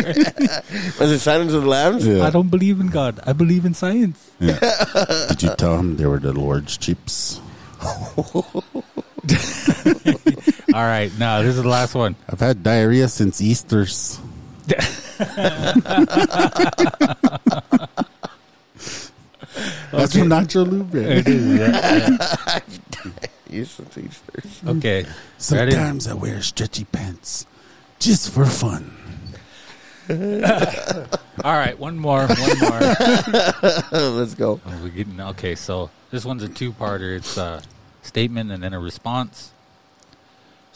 Was 1.01 1.11
it 1.11 1.19
Silence 1.19 1.53
of 1.53 1.63
the 1.63 1.69
Lambs? 1.69 2.07
I 2.07 2.31
don't 2.31 2.53
believe 2.53 2.79
in 2.79 2.91
God. 2.91 3.19
I 3.27 3.33
believe 3.33 3.65
in 3.65 3.75
science. 3.75 4.31
Did 4.39 5.43
you 5.43 5.57
tell 5.57 5.77
him 5.77 5.97
they 5.97 6.07
were 6.07 6.21
the 6.21 6.33
Lord's 6.33 6.77
chips? 6.77 7.41
All 10.75 10.83
right, 10.83 11.11
now 11.19 11.43
this 11.43 11.57
is 11.57 11.63
the 11.63 11.69
last 11.69 11.95
one. 11.95 12.15
I've 12.29 12.41
had 12.41 12.63
diarrhea 12.63 13.09
since 13.09 13.41
Easter's. 13.41 14.21
That's 19.91 20.13
from 20.13 20.29
Nacho 20.29 20.71
Libre. 20.71 21.01
It 21.01 21.29
is, 21.29 21.59
yeah, 21.59 22.59
yeah. 23.03 23.11
Each 23.51 23.77
to 23.77 23.83
each 24.01 24.21
theirs. 24.27 24.61
Okay. 24.77 25.07
Ready? 25.51 25.73
Sometimes 25.73 26.07
I 26.07 26.15
wear 26.15 26.43
stretchy 26.43 26.85
pants 26.85 27.47
just 27.99 28.31
for 28.31 28.45
fun. 28.45 28.95
All 30.11 31.53
right, 31.53 31.79
one 31.79 31.99
more, 31.99 32.27
one 32.27 32.59
more. 32.61 32.81
Let's 33.93 34.35
go. 34.35 34.61
Oh, 34.65 34.81
we're 34.83 34.89
getting 34.91 35.21
okay. 35.21 35.55
So 35.55 35.91
this 36.11 36.25
one's 36.25 36.43
a 36.43 36.49
two-parter. 36.49 37.17
It's 37.17 37.37
a 37.37 37.63
statement 38.03 38.51
and 38.51 38.63
then 38.63 38.75
a 38.75 38.81
response. 38.81 39.53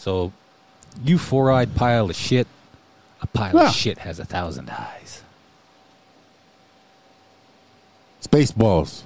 So, 0.02 0.32
you 1.04 1.16
four-eyed 1.16 1.76
pile 1.76 2.10
of 2.10 2.16
shit. 2.16 2.48
A 3.20 3.26
pile 3.28 3.56
Ah. 3.56 3.68
of 3.68 3.72
shit 3.72 3.98
has 3.98 4.18
a 4.18 4.24
thousand 4.24 4.68
eyes. 4.68 5.22
Spaceballs. 8.20 9.04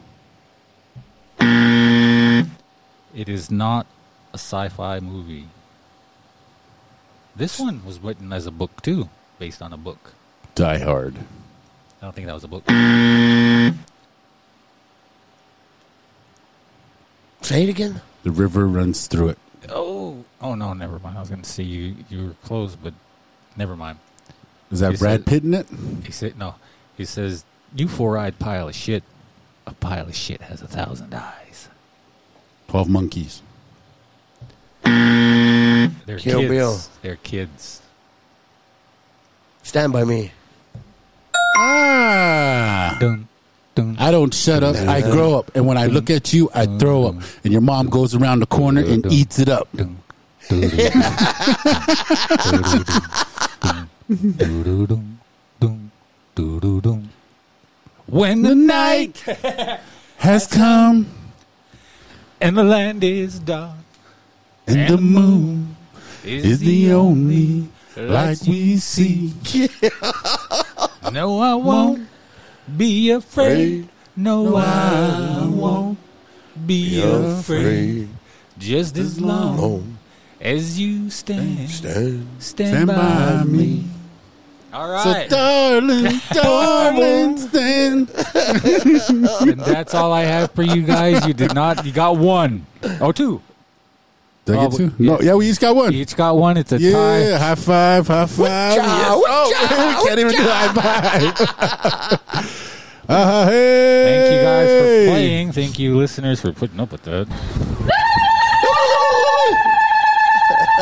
It 1.39 3.29
is 3.29 3.51
not 3.51 3.85
a 4.33 4.39
sci-fi 4.39 5.01
movie. 5.01 5.49
This 7.35 7.61
one 7.61 7.85
was 7.85 7.99
written 8.01 8.33
as 8.33 8.47
a 8.47 8.51
book 8.51 8.81
too, 8.81 9.11
based 9.39 9.61
on 9.61 9.75
a 9.75 9.77
book. 9.77 10.15
Die 10.55 10.79
Hard. 10.79 11.17
I 12.01 12.07
don't 12.07 12.15
think 12.15 12.27
that 12.27 12.33
was 12.33 12.45
a 12.45 12.49
book. 12.49 12.65
Say 17.43 17.65
it 17.65 17.69
again. 17.69 18.01
The 18.23 18.31
river 18.31 18.67
runs 18.67 19.07
through 19.07 19.29
it. 19.29 19.39
Oh, 20.47 20.55
no, 20.55 20.73
never 20.75 21.01
mind. 21.01 21.17
I 21.17 21.21
was 21.21 21.29
going 21.29 21.43
to 21.43 21.49
say 21.51 21.65
you 21.65 21.97
you 22.09 22.27
were 22.29 22.35
close, 22.45 22.77
but 22.77 22.95
never 23.57 23.75
mind. 23.75 23.99
Is 24.71 24.79
that 24.81 24.93
You 24.93 24.99
Brad 24.99 25.21
said- 25.21 25.27
Pitt 25.27 25.43
in 25.45 25.55
it? 25.55 25.67
He 26.05 26.13
said 26.13 26.39
no. 26.39 26.55
He 26.97 27.05
says, 27.05 27.45
"You 27.75 27.89
four-eyed 27.89 28.39
pile 28.39 28.69
of 28.69 28.75
shit. 28.75 29.03
A 29.67 29.73
pile 29.75 30.07
of 30.07 30.15
shit 30.15 30.41
has 30.43 30.63
a 30.63 30.69
thousand 30.69 31.13
eyes." 31.15 31.69
Twelve 32.69 32.89
Monkeys. 32.89 33.43
They're 34.85 36.19
Kill 36.19 36.41
kids. 36.41 36.49
Bill. 36.51 36.79
They're 37.03 37.17
kids. 37.17 37.83
Stand 39.65 39.93
by 39.93 40.05
me. 40.05 40.31
Ah. 41.57 42.97
Dun, 43.01 43.27
dun. 43.75 43.97
I 43.99 44.11
don't 44.13 44.33
shut 44.33 44.63
up. 44.63 44.77
I 44.77 45.01
grow 45.01 45.35
up, 45.39 45.51
and 45.57 45.67
when 45.67 45.77
I 45.77 45.87
look 45.87 46.09
at 46.11 46.33
you, 46.33 46.49
I 46.55 46.67
throw 46.79 47.07
up. 47.07 47.15
And 47.43 47.53
your 47.53 47.63
mom 47.63 47.89
goes 47.89 48.15
around 48.15 48.41
the 48.41 48.47
corner 48.47 48.85
and 48.85 49.05
eats 49.07 49.39
it 49.41 49.49
up. 49.49 49.69
when 58.07 58.43
the 58.43 58.55
night 58.55 59.19
has 60.19 60.47
come 60.47 61.09
and 62.41 62.57
the 62.57 62.63
land 62.63 63.03
is 63.03 63.41
dark 63.41 63.75
and, 64.69 64.89
the 64.89 64.97
moon 64.99 65.75
is 66.25 66.61
the 66.61 66.93
only 66.93 67.67
light 67.97 68.41
we 68.47 68.77
see. 68.77 69.33
no, 71.13 71.41
I 71.41 71.55
won't 71.55 72.07
be 72.77 73.11
afraid. 73.11 73.89
No, 74.15 74.55
I 74.55 75.45
won't 75.49 75.99
be 76.65 77.03
afraid. 77.03 78.09
Just 78.59 78.97
as 78.97 79.21
long 79.21 79.96
as 80.47 80.79
you 80.79 81.11
stand, 81.11 81.69
Stand. 81.71 82.27
stand 82.39 82.87
Stand 82.87 82.87
by 82.87 83.43
me. 83.45 83.85
all 84.73 84.89
right, 84.91 85.29
So, 85.29 85.37
darling, 85.37 86.21
darling, 86.33 87.37
stand. 87.39 88.11
and 89.51 89.61
that's 89.61 89.93
all 89.95 90.13
I 90.13 90.23
have 90.23 90.53
for 90.53 90.63
you 90.63 90.83
guys. 90.83 91.27
You 91.27 91.35
did 91.35 91.55
not. 91.55 91.85
You 91.85 91.93
got 91.93 92.17
one. 92.17 92.65
Oh, 93.01 93.13
two. 93.13 93.43
Did 94.45 94.57
I 94.57 94.69
get 94.69 94.77
two? 94.77 94.93
yeah. 94.99 95.11
No, 95.13 95.21
yeah, 95.21 95.35
we 95.35 95.51
each 95.51 95.59
got 95.59 95.75
one. 95.75 95.93
Each 95.93 96.15
got 96.15 96.37
one. 96.37 96.57
It's 96.57 96.71
a 96.71 96.79
Yeah, 96.79 96.93
tie. 96.93 97.37
high 97.39 97.55
five, 97.57 98.07
high 98.07 98.27
five. 98.27 98.77
Yes. 98.77 99.09
Oh, 99.27 99.99
we 100.03 100.09
can't 100.09 100.21
even 100.21 100.33
do 100.33 100.43
high 100.43 100.73
five. 100.73 102.21
uh, 103.09 103.47
hey. 103.49 104.05
Thank 104.05 104.35
you 104.37 104.43
guys 104.43 104.69
for 104.69 105.11
playing. 105.13 105.53
Thank 105.53 105.79
you, 105.81 105.97
listeners, 105.97 106.41
for 106.41 106.53
putting 106.53 106.79
up 106.79 106.93
with 106.93 107.03
that. 107.03 107.27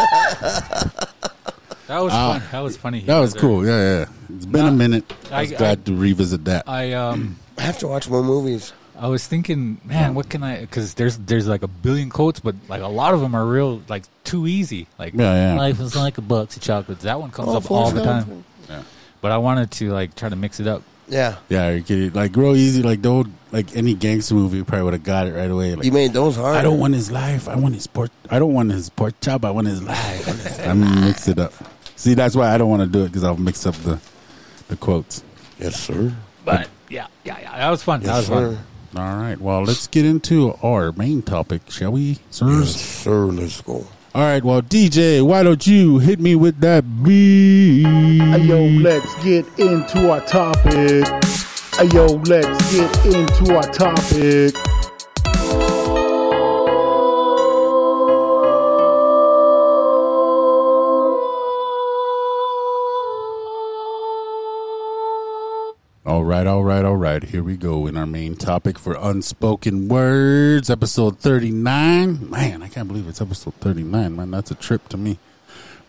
That 1.87 1.99
was 2.01 2.13
fun. 2.13 2.43
That 2.51 2.61
was 2.61 2.77
funny. 2.79 3.01
That 3.01 3.21
was 3.21 3.35
cool. 3.35 3.65
Yeah, 3.67 3.99
yeah. 4.01 4.07
It's 4.37 4.47
been 4.47 4.65
a 4.67 4.71
minute. 4.73 5.05
I 5.31 5.43
was 5.43 5.53
I- 5.53 5.57
glad 5.57 5.85
to 5.87 5.95
revisit 5.95 6.45
that. 6.47 6.67
I 6.67 6.93
um 6.95 7.37
I 7.59 7.63
have 7.63 7.79
to 7.81 7.89
watch 7.89 8.09
more 8.09 8.23
movies. 8.23 8.73
I 8.97 9.09
was 9.09 9.27
thinking, 9.27 9.81
man, 9.85 10.15
what 10.15 10.29
can 10.31 10.43
I? 10.43 10.61
Because 10.63 10.95
there's 10.95 11.19
there's 11.19 11.47
like 11.47 11.63
a 11.63 11.69
billion 11.69 12.09
quotes, 12.09 12.41
but 12.41 12.55
like 12.69 12.81
a 12.81 12.87
lot 12.89 13.13
of 13.13 13.21
them 13.21 13.35
are 13.35 13.45
real 13.45 13.83
like 13.89 14.05
too 14.25 14.47
easy. 14.47 14.87
Like 14.99 15.13
Yeah, 15.15 15.53
yeah. 15.53 15.59
life 15.59 15.79
is 15.79 15.95
like 15.95 16.17
a 16.17 16.23
box 16.23 16.57
of 16.57 16.63
chocolates. 16.63 17.03
That 17.03 17.21
one 17.21 17.31
comes 17.31 17.49
Oh, 17.51 17.57
up 17.59 17.71
all 17.71 17.91
the 17.91 18.03
time. 18.03 18.45
Gump. 18.69 18.87
But 19.21 19.33
I 19.33 19.39
wanted 19.39 19.71
to 19.73 19.93
like 19.93 20.15
try 20.17 20.29
to 20.31 20.37
mix 20.37 20.61
it 20.61 20.67
up. 20.67 20.83
Yeah. 21.15 21.37
yeah, 21.49 21.71
you 21.71 21.83
kidding? 21.83 22.13
Like 22.13 22.35
real 22.35 22.57
easy. 22.57 22.83
Like 22.83 23.01
don't 23.01 23.33
like 23.53 23.77
any 23.77 23.95
gangster 23.95 24.35
movie. 24.35 24.57
You 24.57 24.65
probably 24.65 24.85
would 24.85 24.95
have 24.95 25.05
got 25.05 25.29
it 25.29 25.33
right 25.33 25.51
away. 25.51 25.77
Like 25.77 25.85
You 25.85 25.93
made 25.93 26.13
those 26.13 26.35
hard. 26.35 26.57
I 26.57 26.63
don't 26.63 26.81
want 26.81 26.95
his 26.95 27.13
life. 27.13 27.49
I 27.49 27.55
want 27.55 27.77
his 27.77 27.87
pork. 27.87 28.11
I 28.29 28.41
don't 28.41 28.53
want 28.53 28.73
his 28.73 28.91
pork 28.91 29.15
chop. 29.21 29.45
I 29.45 29.53
want 29.53 29.69
his 29.69 29.81
life. 29.81 30.61
I'm 30.67 30.83
gonna 30.83 31.01
mix 31.07 31.29
it 31.29 31.39
up. 31.39 31.53
See, 31.95 32.15
that's 32.15 32.35
why 32.35 32.53
I 32.53 32.59
don't 32.59 32.69
want 32.69 32.83
to 32.83 32.89
do 32.89 33.05
it 33.05 33.07
because 33.07 33.23
I'll 33.23 33.37
mix 33.37 33.65
up 33.65 33.77
the 33.77 34.01
the 34.67 34.77
quotes. 34.77 35.23
Yes, 35.61 35.81
sir. 35.81 36.13
But 36.45 36.69
yeah, 36.89 37.07
yeah, 37.23 37.39
yeah, 37.41 37.59
that 37.59 37.71
was 37.71 37.85
fun. 37.85 38.01
that 38.01 38.17
was 38.17 38.27
sir. 38.27 38.57
fun. 38.93 39.01
All 39.01 39.17
right. 39.17 39.41
Well, 39.41 39.63
let's 39.63 39.87
get 39.87 40.05
into 40.05 40.55
our 40.63 40.91
main 40.93 41.23
topic, 41.23 41.71
shall 41.71 41.93
we, 41.93 42.19
sirs? 42.31 42.75
Yes, 42.75 42.81
sir. 42.81 43.27
Let's 43.27 43.61
go. 43.61 43.87
All 44.15 44.23
right. 44.23 44.45
Well, 44.45 44.63
DJ, 44.63 45.23
why 45.27 45.43
don't 45.43 45.67
you 45.67 45.99
hit 45.99 46.21
me 46.21 46.37
with 46.37 46.61
that 46.61 46.85
beat? 47.03 47.85
Ayo, 47.85 48.81
let's 48.81 49.13
get 49.25 49.45
into 49.59 50.09
our 50.09 50.21
topic. 50.21 51.03
Ayo, 51.83 52.29
let's 52.29 52.73
get 52.73 53.07
into 53.07 53.57
our 53.57 53.65
topic. 53.73 54.55
All 66.25 66.31
right, 66.31 66.47
all 66.47 66.65
right, 66.65 66.85
all 66.87 66.97
right. 66.97 67.23
Here 67.23 67.43
we 67.43 67.59
go 67.59 67.87
in 67.87 67.99
our 67.99 68.07
main 68.07 68.35
topic 68.35 68.79
for 68.79 68.97
unspoken 68.99 69.89
words, 69.89 70.71
episode 70.71 71.19
39. 71.19 72.31
Man, 72.31 72.63
I 72.63 72.69
can't 72.69 72.89
believe 72.89 73.07
it's 73.09 73.21
episode 73.21 73.53
39, 73.57 74.17
man. 74.17 74.31
That's 74.31 74.51
a 74.51 74.55
trip 74.55 74.89
to 74.89 74.97
me. 74.97 75.19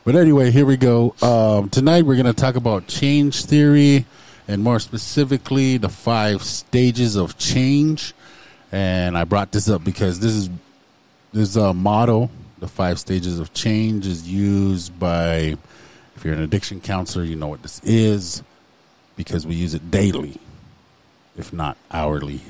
But 0.03 0.17
anyway, 0.17 0.51
here 0.51 0.65
we 0.65 0.75
go. 0.75 1.15
Um, 1.21 1.69
tonight 1.69 2.05
we're 2.05 2.21
going 2.21 2.25
to 2.25 2.33
talk 2.33 2.57
about 2.57 2.87
change 2.87 3.45
theory 3.45 4.05
and 4.45 4.61
more 4.61 4.81
specifically 4.81 5.77
the 5.77 5.87
five 5.87 6.43
stages 6.43 7.15
of 7.15 7.37
change. 7.37 8.13
And 8.73 9.17
I 9.17 9.23
brought 9.23 9.53
this 9.53 9.69
up 9.69 9.85
because 9.85 10.19
this 10.19 10.33
is 10.33 10.49
this 11.31 11.47
is 11.47 11.55
a 11.55 11.73
model. 11.73 12.29
The 12.59 12.67
five 12.67 12.99
stages 12.99 13.39
of 13.39 13.53
change 13.53 14.05
is 14.05 14.27
used 14.27 14.99
by, 14.99 15.55
if 16.17 16.25
you're 16.25 16.33
an 16.33 16.41
addiction 16.41 16.81
counselor, 16.81 17.23
you 17.23 17.37
know 17.37 17.47
what 17.47 17.61
this 17.61 17.79
is 17.85 18.43
because 19.15 19.45
we 19.45 19.55
use 19.55 19.73
it 19.73 19.91
daily, 19.91 20.37
if 21.37 21.53
not 21.53 21.77
hourly, 21.91 22.41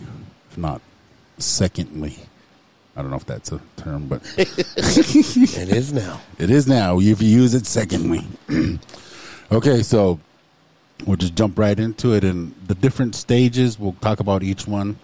if 0.52 0.58
not 0.58 0.82
secondly. 1.38 2.18
I 2.98 3.02
don't 3.02 3.12
know 3.12 3.18
if 3.18 3.26
that's 3.26 3.52
a 3.52 3.60
term, 3.76 4.08
but 4.08 4.22
It 4.38 5.70
is 5.70 5.92
now. 5.92 6.22
it 6.40 6.50
is 6.50 6.66
now 6.68 7.00
if 7.00 7.22
you 7.22 7.28
use 7.28 7.54
it 7.54 7.66
secondly. 7.66 8.26
okay, 9.52 9.84
so 9.84 10.20
we'll 11.06 11.18
just 11.18 11.36
jump 11.36 11.60
right 11.60 11.78
into 11.78 12.14
it. 12.14 12.24
And 12.24 12.56
the 12.68 12.76
different 12.76 13.16
stages, 13.16 13.78
we'll 13.78 13.98
talk 14.00 14.22
about 14.22 14.44
each 14.44 14.66
one. 14.66 14.98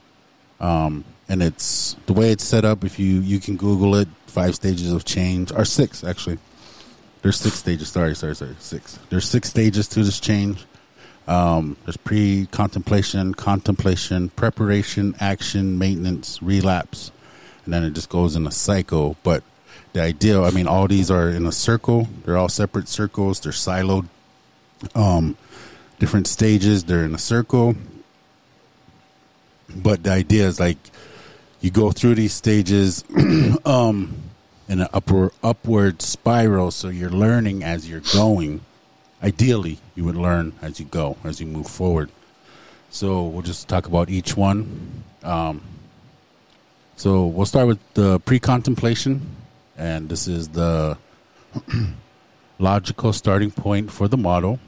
Um, 0.62 1.04
and 1.28 1.44
it's 1.44 1.96
the 2.06 2.14
way 2.14 2.32
it's 2.32 2.44
set 2.46 2.64
up. 2.66 2.84
If 2.86 2.98
you 3.00 3.20
you 3.20 3.40
can 3.40 3.58
Google 3.58 3.96
it, 3.96 4.08
five 4.28 4.56
stages 4.56 4.92
of 4.92 5.04
change, 5.06 5.52
or 5.52 5.66
six 5.66 6.04
actually. 6.04 6.38
There's 7.24 7.38
six 7.38 7.58
stages. 7.58 7.90
Sorry, 7.90 8.16
sorry, 8.16 8.36
sorry, 8.36 8.56
six. 8.60 8.98
There's 9.10 9.28
six 9.28 9.50
stages 9.50 9.88
to 9.90 10.04
this 10.04 10.20
change. 10.20 10.66
Um, 11.28 11.78
there's 11.86 11.98
pre-contemplation, 11.98 13.34
contemplation, 13.34 14.30
preparation, 14.30 15.16
action, 15.20 15.78
maintenance, 15.78 16.42
relapse, 16.42 17.12
and 17.64 17.74
then 17.74 17.84
it 17.84 17.92
just 17.92 18.10
goes 18.10 18.36
in 18.36 18.48
a 18.48 18.52
cycle. 18.52 19.18
But 19.24 19.44
the 19.94 20.02
idea, 20.02 20.42
I 20.42 20.52
mean, 20.52 20.68
all 20.68 20.88
these 20.88 21.12
are 21.12 21.30
in 21.30 21.46
a 21.46 21.52
circle. 21.52 22.08
They're 22.26 22.38
all 22.38 22.50
separate 22.50 22.88
circles. 22.88 23.40
They're 23.40 23.52
siloed. 23.52 24.08
Um, 24.96 25.38
different 26.00 26.28
stages. 26.28 26.86
They're 26.86 27.06
in 27.06 27.14
a 27.14 27.20
circle. 27.20 27.76
But 29.76 30.04
the 30.04 30.12
idea 30.12 30.48
is 30.48 30.60
like 30.60 30.78
you 31.62 31.72
go 31.72 31.92
through 31.92 32.16
these 32.16 32.34
stages 32.34 33.04
um, 33.66 34.16
in 34.68 34.82
an 34.82 34.88
upward 35.44 36.02
spiral. 36.02 36.72
So 36.72 36.90
you're 36.90 37.10
learning 37.10 37.64
as 37.64 37.90
you're 37.90 38.02
going. 38.14 38.62
Ideally, 39.24 39.78
you 39.96 40.04
would 40.06 40.16
learn 40.16 40.54
as 40.62 40.80
you 40.80 40.86
go, 40.86 41.18
as 41.24 41.40
you 41.40 41.46
move 41.46 41.68
forward. 41.68 42.10
So 42.90 43.24
we'll 43.24 43.44
just 43.44 43.68
talk 43.68 43.86
about 43.86 44.10
each 44.10 44.36
one. 44.36 45.04
Um, 45.24 45.62
so 46.96 47.28
we'll 47.28 47.46
start 47.46 47.68
with 47.68 47.80
the 47.94 48.20
pre-contemplation. 48.20 49.22
and 49.78 50.10
this 50.10 50.28
is 50.28 50.50
the 50.50 50.98
logical 52.60 53.14
starting 53.14 53.52
point 53.52 53.92
for 53.92 54.08
the 54.08 54.18
model. 54.18 54.60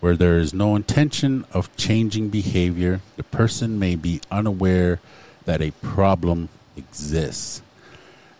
Where 0.00 0.16
there 0.16 0.38
is 0.38 0.52
no 0.52 0.76
intention 0.76 1.46
of 1.52 1.74
changing 1.76 2.28
behavior, 2.28 3.00
the 3.16 3.22
person 3.22 3.78
may 3.78 3.96
be 3.96 4.20
unaware 4.30 5.00
that 5.46 5.62
a 5.62 5.70
problem 5.70 6.48
exists. 6.76 7.62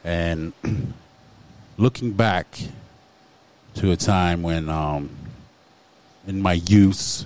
And 0.04 0.52
looking 1.78 2.12
back 2.12 2.46
to 3.74 3.90
a 3.90 3.96
time 3.96 4.42
when, 4.42 4.68
um, 4.68 5.10
in 6.26 6.42
my 6.42 6.54
youth, 6.54 7.24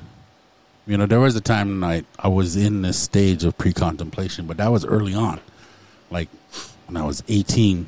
you 0.87 0.97
know, 0.97 1.07
there 1.07 1.21
was 1.21 1.37
a 1.37 1.41
time 1.41 1.83
I, 1.85 2.05
I 2.19 2.29
was 2.29 2.57
in 2.57 2.83
this 2.83 2.99
stage 2.99 3.45
of 3.45 3.57
pre 3.57 3.73
contemplation, 3.73 4.47
but 4.47 4.57
that 4.57 4.69
was 4.69 4.85
early 4.85 5.15
on. 5.15 5.41
Like 6.11 6.29
when 6.91 7.01
I 7.01 7.07
was 7.07 7.23
18, 7.29 7.87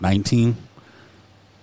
19. 0.00 0.56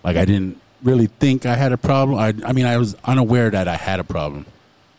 Like 0.04 0.18
I 0.18 0.26
didn't 0.26 0.60
really 0.82 1.06
think 1.06 1.46
I 1.46 1.56
had 1.56 1.72
a 1.72 1.78
problem. 1.78 2.18
I, 2.18 2.34
I 2.44 2.54
mean, 2.54 2.66
I 2.66 2.78
was 2.78 2.96
unaware 3.04 3.52
that 3.52 3.68
I 3.68 3.76
had 3.76 4.00
a 4.00 4.04
problem. 4.04 4.48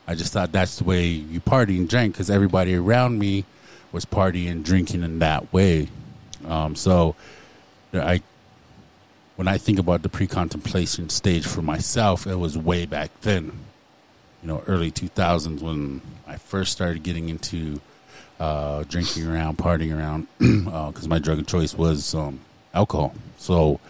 I 0.07 0.15
just 0.15 0.33
thought 0.33 0.53
that's 0.53 0.77
the 0.79 0.85
way 0.85 1.07
you 1.07 1.41
party 1.41 1.77
and 1.79 1.89
drink 1.89 2.15
because 2.15 2.31
everybody 2.31 2.77
around 2.77 3.19
me 3.19 3.45
was 3.91 4.05
partying 4.05 4.51
and 4.51 4.65
drinking 4.65 5.03
in 5.03 5.19
that 5.19 5.53
way. 5.53 5.89
Um, 6.47 6.77
so 6.77 7.17
I, 7.93 8.23
when 9.35 9.49
I 9.49 9.59
think 9.59 9.81
about 9.81 10.03
the 10.03 10.09
pre-contemplation 10.09 11.09
stage 11.09 11.47
for 11.47 11.63
myself, 11.63 12.27
it 12.27 12.37
was 12.37 12.57
way 12.57 12.87
back 12.87 13.11
then, 13.23 13.53
you 14.43 14.49
know, 14.49 14.63
early 14.67 14.91
2000s 14.91 15.61
when 15.61 16.01
I 16.27 16.37
first 16.37 16.73
started 16.73 17.03
getting 17.03 17.29
into 17.29 17.81
uh, 18.39 18.85
drinking 18.85 19.27
around, 19.27 19.59
partying 19.59 19.97
around, 19.97 20.27
because 20.39 21.09
my 21.09 21.19
drug 21.19 21.39
of 21.39 21.47
choice 21.47 21.75
was 21.75 22.15
um, 22.15 22.41
alcohol. 22.73 23.15
So 23.37 23.81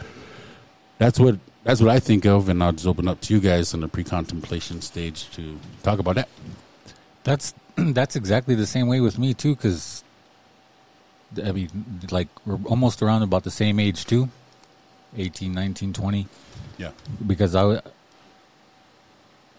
that's 0.99 1.19
what 1.21 1.39
that's 1.63 1.81
what 1.81 1.91
I 1.91 2.01
think 2.01 2.25
of, 2.27 2.49
and 2.49 2.63
I'll 2.63 2.73
just 2.73 2.87
open 2.87 3.07
up 3.07 3.21
to 3.23 3.35
you 3.35 3.41
guys 3.41 3.75
in 3.75 3.81
the 3.81 3.89
pre-contemplation 3.89 4.81
stage 4.81 5.31
to 5.33 5.59
talk 5.83 5.99
about 5.99 6.17
that. 6.17 6.29
That's 7.23 7.55
that's 7.77 8.17
exactly 8.17 8.55
the 8.55 8.67
same 8.67 8.89
way 8.89 9.01
with 9.01 9.19
me 9.19 9.35
too. 9.35 9.55
Because 9.55 10.03
I 11.45 11.53
mean, 11.53 12.01
like 12.11 12.29
we're 12.45 12.59
almost 12.67 13.03
around 13.03 13.23
about 13.23 13.45
the 13.45 13.51
same 13.51 13.79
age 13.79 14.05
too, 14.05 14.29
18, 15.17 15.53
19, 15.53 15.93
20. 15.93 16.27
Yeah, 16.79 16.91
Because 17.27 17.55
I, 17.55 17.81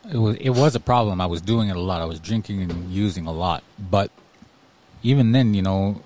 it 0.10 0.18
was 0.18 0.36
it 0.38 0.50
was 0.52 0.76
a 0.76 0.80
problem. 0.80 1.22
I 1.22 1.26
was 1.26 1.42
doing 1.42 1.70
it 1.70 1.76
a 1.76 1.80
lot. 1.82 2.02
I 2.02 2.06
was 2.06 2.20
drinking 2.20 2.62
and 2.64 2.92
using 2.92 3.28
a 3.28 3.32
lot. 3.32 3.64
But 3.78 4.12
even 5.04 5.32
then, 5.32 5.54
you 5.54 5.62
know, 5.62 6.02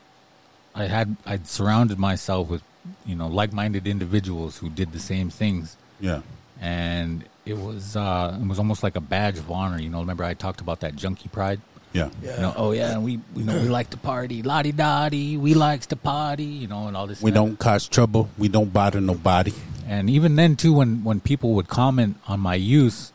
I 0.73 0.85
had 0.85 1.15
I'd 1.25 1.47
surrounded 1.47 1.97
myself 1.99 2.49
with 2.49 2.61
you 3.05 3.15
know 3.15 3.27
like-minded 3.27 3.87
individuals 3.87 4.57
who 4.57 4.69
did 4.69 4.91
the 4.91 4.99
same 4.99 5.29
things 5.31 5.75
yeah, 5.99 6.21
and 6.61 7.23
it 7.45 7.57
was 7.57 7.95
uh, 7.95 8.37
it 8.39 8.47
was 8.47 8.59
almost 8.59 8.83
like 8.83 8.95
a 8.95 9.01
badge 9.01 9.37
of 9.39 9.49
honor. 9.49 9.79
You 9.79 9.89
know, 9.89 9.99
remember 9.99 10.23
I 10.23 10.33
talked 10.33 10.61
about 10.61 10.81
that 10.81 10.95
junkie 10.95 11.29
pride. 11.29 11.61
yeah, 11.93 12.09
You 12.21 12.41
know, 12.41 12.53
oh 12.57 12.71
yeah, 12.73 12.97
we 12.97 13.13
you 13.35 13.43
know 13.43 13.55
we 13.61 13.69
like 13.69 13.89
to 13.91 13.97
party, 13.97 14.43
la 14.43 14.61
di 14.61 14.71
da 14.71 15.07
di, 15.09 15.37
we 15.37 15.53
likes 15.53 15.87
to 15.87 15.95
party, 15.95 16.43
you 16.43 16.67
know, 16.67 16.87
and 16.87 16.97
all 16.97 17.07
this. 17.07 17.21
We 17.21 17.31
don't 17.31 17.57
cause 17.57 17.87
trouble. 17.87 18.29
We 18.37 18.49
don't 18.49 18.71
bother 18.73 18.99
nobody. 19.01 19.53
And 19.87 20.09
even 20.09 20.35
then 20.35 20.55
too, 20.57 20.73
when 20.73 21.03
when 21.03 21.21
people 21.21 21.53
would 21.53 21.67
comment 21.69 22.17
on 22.27 22.39
my 22.41 22.55
use, 22.55 23.13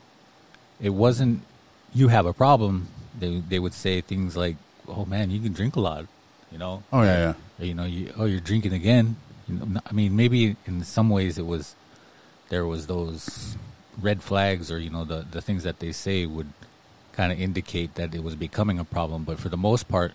it 0.80 0.90
wasn't 0.90 1.42
you 1.92 2.08
have 2.08 2.26
a 2.26 2.32
problem. 2.32 2.88
They 3.18 3.40
they 3.48 3.58
would 3.58 3.74
say 3.74 4.00
things 4.00 4.36
like, 4.36 4.56
"Oh 4.88 5.04
man, 5.04 5.30
you 5.30 5.40
can 5.40 5.52
drink 5.52 5.76
a 5.76 5.80
lot," 5.80 6.06
you 6.52 6.58
know. 6.58 6.82
Oh 6.92 7.02
yeah, 7.02 7.34
yeah. 7.58 7.64
You 7.64 7.74
know, 7.74 7.84
you 7.84 8.12
oh 8.16 8.24
you're 8.26 8.40
drinking 8.40 8.72
again. 8.72 9.16
You 9.48 9.56
know, 9.56 9.80
I 9.84 9.92
mean, 9.92 10.14
maybe 10.16 10.56
in 10.66 10.84
some 10.84 11.10
ways 11.10 11.36
it 11.38 11.46
was 11.46 11.74
there 12.48 12.64
was 12.66 12.86
those 12.86 13.56
red 14.00 14.22
flags 14.22 14.70
or 14.70 14.78
you 14.78 14.90
know 14.90 15.04
the 15.04 15.26
the 15.30 15.40
things 15.42 15.62
that 15.64 15.78
they 15.80 15.92
say 15.92 16.24
would 16.26 16.52
kind 17.12 17.32
of 17.32 17.40
indicate 17.40 17.96
that 17.96 18.14
it 18.14 18.22
was 18.22 18.34
becoming 18.36 18.78
a 18.78 18.84
problem. 18.84 19.24
But 19.24 19.38
for 19.40 19.48
the 19.48 19.56
most 19.58 19.88
part, 19.88 20.12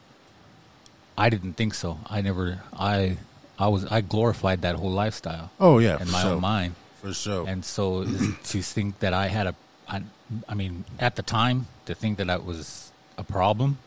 I 1.18 1.30
didn't 1.30 1.54
think 1.54 1.74
so. 1.74 2.00
I 2.08 2.22
never 2.22 2.62
I 2.74 3.18
I 3.60 3.68
was 3.68 3.86
I 3.86 4.02
glorified 4.02 4.62
that 4.62 4.76
whole 4.76 4.92
lifestyle 4.92 5.52
Oh 5.60 5.80
yeah, 5.80 6.02
in 6.02 6.10
my 6.10 6.22
sure. 6.22 6.32
own 6.34 6.42
mind. 6.42 6.76
for 7.02 7.14
sure. 7.14 7.48
And 7.48 7.64
so 7.64 8.04
to 8.06 8.62
think 8.62 9.00
that 9.00 9.14
I 9.14 9.28
had 9.28 9.48
a, 9.48 9.56
I, 9.88 10.02
I 10.50 10.54
mean, 10.56 10.86
at 11.00 11.16
the 11.16 11.22
time, 11.22 11.68
to 11.86 11.94
think 11.96 12.18
that 12.18 12.28
that 12.28 12.44
was 12.46 12.92
a 13.18 13.24
problem 13.24 13.78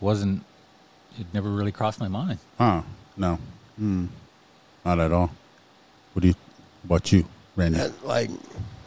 wasn't, 0.00 0.44
it 1.18 1.26
never 1.34 1.50
really 1.50 1.72
crossed 1.72 1.98
my 2.00 2.08
mind. 2.08 2.38
huh? 2.58 2.82
No, 3.16 3.38
mm, 3.80 4.06
not 4.84 5.00
at 5.00 5.10
all. 5.12 5.30
What 6.12 6.22
do 6.22 6.28
you? 6.28 6.34
What 6.86 7.10
you, 7.12 7.24
Randy? 7.56 7.80
And, 7.80 7.94
like, 8.04 8.30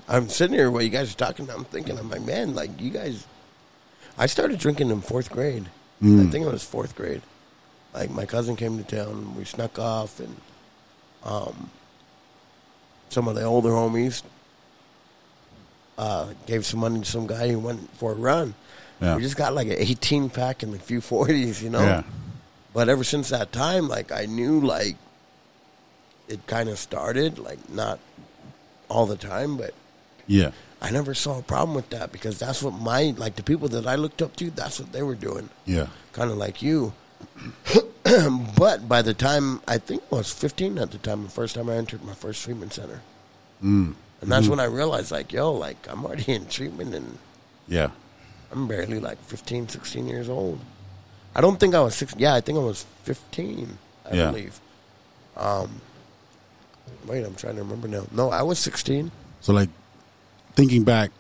I'm 0.08 0.30
sitting 0.30 0.56
here 0.56 0.72
while 0.72 0.82
you 0.82 0.90
guys 0.90 1.12
are 1.14 1.18
talking. 1.18 1.50
I'm 1.50 1.66
thinking, 1.66 2.00
I'm 2.00 2.10
like, 2.10 2.22
man, 2.22 2.56
like 2.56 2.80
you 2.80 2.90
guys. 2.92 3.26
I 4.18 4.26
started 4.28 4.60
drinking 4.60 4.90
in 4.90 5.02
fourth 5.02 5.30
grade. 5.30 5.66
I 6.04 6.26
think 6.32 6.46
it 6.46 6.52
was 6.52 6.64
fourth 6.64 6.96
grade. 6.96 7.22
Like 7.94 8.10
my 8.10 8.26
cousin 8.26 8.56
came 8.56 8.82
to 8.82 8.84
town. 8.96 9.36
We 9.36 9.44
snuck 9.44 9.78
off, 9.78 10.20
and 10.20 10.36
um, 11.24 11.70
some 13.10 13.28
of 13.28 13.36
the 13.36 13.44
older 13.44 13.70
homies 13.70 14.24
uh, 16.02 16.34
gave 16.48 16.66
some 16.66 16.80
money 16.80 17.00
to 17.00 17.06
some 17.06 17.28
guy 17.28 17.48
who 17.50 17.60
went 17.60 17.88
for 17.98 18.12
a 18.12 18.16
run. 18.16 18.56
Yeah. 19.00 19.16
We 19.16 19.22
just 19.22 19.38
got 19.38 19.54
like 19.54 19.68
an 19.68 19.78
18 19.78 20.32
pack 20.32 20.64
and 20.64 20.74
a 20.74 20.80
few 20.80 21.00
40s, 21.00 21.62
you 21.62 21.70
know. 21.70 21.84
Yeah. 21.84 22.04
But 22.74 22.90
ever 22.90 23.04
since 23.04 23.30
that 23.30 23.52
time, 23.52 23.88
like 23.88 24.12
I 24.12 24.26
knew, 24.26 24.60
like 24.62 24.96
it 26.28 26.48
kind 26.48 26.70
of 26.70 26.80
started, 26.80 27.38
like 27.38 27.70
not 27.70 28.00
all 28.90 29.06
the 29.06 29.16
time, 29.16 29.58
but 29.58 29.76
Yeah, 30.26 30.52
I 30.82 30.90
never 30.90 31.14
saw 31.14 31.38
a 31.38 31.44
problem 31.44 31.76
with 31.76 31.90
that 31.92 32.12
because 32.12 32.40
that's 32.40 32.64
what 32.64 32.74
my 32.74 33.14
like 33.18 33.36
the 33.36 33.44
people 33.44 33.68
that 33.70 33.86
I 33.86 33.96
looked 33.96 34.22
up 34.24 34.36
to. 34.38 34.50
That's 34.50 34.80
what 34.80 34.92
they 34.92 35.04
were 35.04 35.16
doing, 35.16 35.50
yeah, 35.66 35.88
kind 36.14 36.32
of 36.32 36.38
like 36.38 36.64
you. 36.64 36.94
but 38.58 38.88
by 38.88 39.02
the 39.04 39.14
time 39.14 39.62
I 39.68 39.78
think 39.78 40.02
I 40.12 40.16
was 40.16 40.32
15 40.34 40.80
at 40.80 40.92
the 40.92 40.98
time, 40.98 41.24
the 41.24 41.30
first 41.30 41.56
time 41.56 41.70
I 41.70 41.76
entered 41.76 42.04
my 42.04 42.14
first 42.14 42.44
treatment 42.44 42.74
center, 42.74 43.02
mm. 43.64 43.94
And 44.22 44.32
that's 44.32 44.48
when 44.48 44.60
I 44.60 44.66
realized, 44.66 45.12
like, 45.12 45.34
yo, 45.34 45.52
like 45.54 45.78
I'm 45.90 46.06
already 46.06 46.32
in 46.34 46.46
treatment 46.48 46.94
and 46.96 47.18
yeah. 47.68 47.90
I'm 48.52 48.68
barely 48.68 49.00
like 49.00 49.18
15, 49.26 49.70
16 49.70 50.08
years 50.08 50.30
old. 50.30 50.60
I 51.34 51.42
don't 51.42 51.60
think 51.60 51.74
I 51.74 51.80
was 51.82 51.96
six. 51.96 52.14
Yeah, 52.18 52.36
I 52.36 52.42
think 52.42 52.58
I 52.58 52.62
was 52.62 52.86
15. 53.04 53.78
I 54.12 54.16
Yeah. 54.16 54.32
believe. 54.32 54.60
Um, 55.38 55.82
wait, 57.08 57.24
I'm 57.24 57.36
trying 57.36 57.56
to 57.56 57.64
remember 57.64 57.88
now. 57.88 58.06
No, 58.12 58.30
I 58.30 58.42
was 58.44 58.60
16. 58.60 59.12
So 59.40 59.54
like, 59.54 59.70
thinking 60.56 60.84
back, 60.84 61.12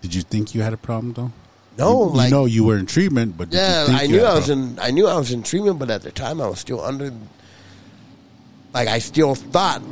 did 0.00 0.14
you 0.14 0.22
think 0.22 0.54
you 0.54 0.62
had 0.62 0.72
a 0.72 0.76
problem 0.78 1.12
though? 1.12 1.32
No, 1.76 2.08
you, 2.08 2.16
like 2.16 2.30
you 2.30 2.34
know 2.34 2.44
you 2.46 2.64
were 2.64 2.76
in 2.78 2.86
treatment, 2.86 3.36
but 3.36 3.50
did 3.50 3.58
yeah, 3.58 3.82
you 3.82 3.86
think 3.88 4.00
I 4.00 4.06
knew 4.06 4.24
I 4.24 4.34
was 4.34 4.46
problem? 4.46 4.70
in. 4.72 4.78
I 4.80 4.90
knew 4.90 5.06
I 5.06 5.16
was 5.16 5.30
in 5.30 5.42
treatment, 5.44 5.78
but 5.78 5.90
at 5.90 6.02
the 6.02 6.10
time 6.10 6.40
I 6.40 6.48
was 6.48 6.58
still 6.58 6.80
under. 6.80 7.12
Like 8.74 8.88
I 8.88 8.98
still 8.98 9.34
thought, 9.34 9.82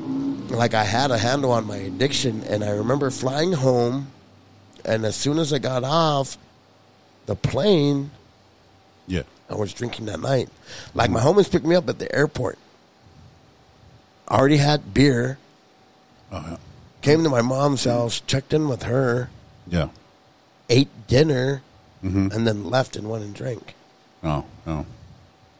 like 0.51 0.75
I 0.75 0.85
had 0.85 1.11
a 1.11 1.19
handle 1.19 1.53
on 1.53 1.67
my 1.67 1.77
addiction, 1.77 2.43
and 2.45 2.62
I 2.62 2.71
remember 2.71 3.11
flying 3.11 3.53
home, 3.53 4.09
and 4.85 5.05
as 5.05 5.17
soon 5.17 5.39
as 5.39 5.53
I 5.53 5.59
got 5.59 5.83
off 5.85 6.37
the 7.27 7.35
plane, 7.35 8.11
Yeah, 9.09 9.23
I 9.51 9.55
was 9.55 9.73
drinking 9.73 10.07
that 10.07 10.21
night. 10.21 10.49
Like 10.95 11.11
my 11.11 11.21
homies 11.21 11.51
picked 11.51 11.65
me 11.67 11.75
up 11.75 11.89
at 11.89 11.99
the 11.99 12.12
airport. 12.15 12.59
I 14.29 14.37
already 14.39 14.57
had 14.59 14.93
beer. 14.95 15.39
uh, 16.33 16.57
Came 17.03 17.23
to 17.23 17.29
my 17.31 17.43
mom's 17.43 17.85
house, 17.85 18.21
checked 18.27 18.53
in 18.53 18.69
with 18.69 18.83
her, 18.85 19.31
yeah. 19.69 19.89
ate 20.69 20.89
dinner, 21.07 21.62
Mm-hmm. 22.05 22.29
and 22.33 22.47
then 22.47 22.69
left 22.71 22.95
and 22.95 23.09
went 23.09 23.25
and 23.25 23.35
drank. 23.35 23.75
Oh, 24.23 24.45
oh, 24.67 24.85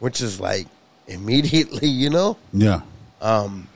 Which 0.01 0.21
is 0.21 0.39
like 0.39 0.67
immediately, 1.09 1.89
you 1.89 2.11
know. 2.11 2.37
yeah. 2.53 2.83
Um, 3.21 3.69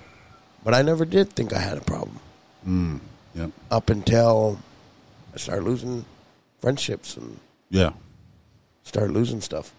but 0.64 0.74
I 0.74 0.83
never 0.83 1.05
did 1.05 1.31
think 1.31 1.53
I 1.53 1.59
had 1.59 1.79
a 1.79 1.81
problem 1.83 2.18
Mm. 2.66 3.00
Yep. 3.35 3.50
up 3.70 3.88
until 3.90 4.59
I 5.35 5.38
started 5.38 5.64
losing 5.64 6.05
friendships 6.61 7.16
and 7.16 7.38
Yeah. 7.70 7.92
started 8.85 9.12
losing 9.12 9.40
stuff. 9.40 9.72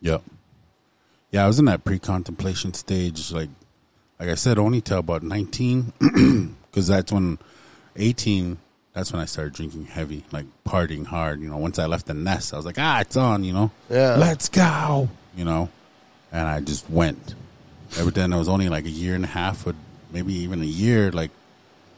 Yep. 0.00 0.22
Yeah, 1.30 1.44
I 1.44 1.46
was 1.46 1.58
in 1.58 1.64
that 1.66 1.84
pre-contemplation 1.84 2.74
stage, 2.74 3.32
like, 3.32 3.48
like 4.20 4.28
I 4.28 4.34
said, 4.34 4.58
only 4.58 4.80
till 4.82 4.98
about 4.98 5.22
nineteen, 5.22 5.92
because 6.70 6.86
that's 6.88 7.10
when 7.12 7.38
eighteen. 7.96 8.58
That's 8.92 9.10
when 9.10 9.22
I 9.22 9.24
started 9.24 9.54
drinking 9.54 9.86
heavy, 9.86 10.24
like 10.32 10.44
partying 10.66 11.06
hard. 11.06 11.40
You 11.40 11.48
know, 11.48 11.56
once 11.56 11.78
I 11.78 11.86
left 11.86 12.04
the 12.06 12.12
nest, 12.14 12.52
I 12.52 12.58
was 12.58 12.66
like, 12.66 12.76
ah, 12.78 13.00
it's 13.00 13.16
on. 13.16 13.42
You 13.42 13.54
know, 13.54 13.70
Yeah. 13.88 14.16
let's 14.16 14.50
go. 14.50 15.08
You 15.34 15.46
know, 15.46 15.70
and 16.30 16.46
I 16.46 16.60
just 16.60 16.90
went. 16.90 17.34
Every 17.98 18.12
then 18.12 18.32
it 18.32 18.38
was 18.38 18.48
only 18.48 18.68
like 18.68 18.84
a 18.84 18.90
year 18.90 19.14
and 19.14 19.24
a 19.24 19.28
half, 19.28 19.66
or 19.66 19.74
maybe 20.10 20.32
even 20.34 20.62
a 20.62 20.66
year. 20.66 21.10
Like 21.10 21.30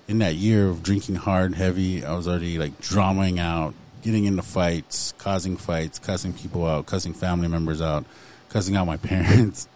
in 0.09 0.18
that 0.18 0.35
year 0.35 0.68
of 0.68 0.83
drinking 0.83 1.16
hard, 1.16 1.54
heavy, 1.54 2.04
I 2.04 2.14
was 2.14 2.28
already 2.28 2.59
like 2.59 2.80
dramaing 2.80 3.38
out, 3.38 3.74
getting 4.02 4.24
into 4.24 4.42
fights, 4.42 5.14
causing 5.18 5.57
fights, 5.57 5.98
cussing 5.98 6.33
people 6.33 6.66
out, 6.66 6.87
cussing 6.87 7.14
family 7.14 7.48
members 7.48 7.80
out, 7.80 8.04
cussing 8.48 8.76
out 8.76 8.87
my 8.87 8.96
parents. 9.12 9.68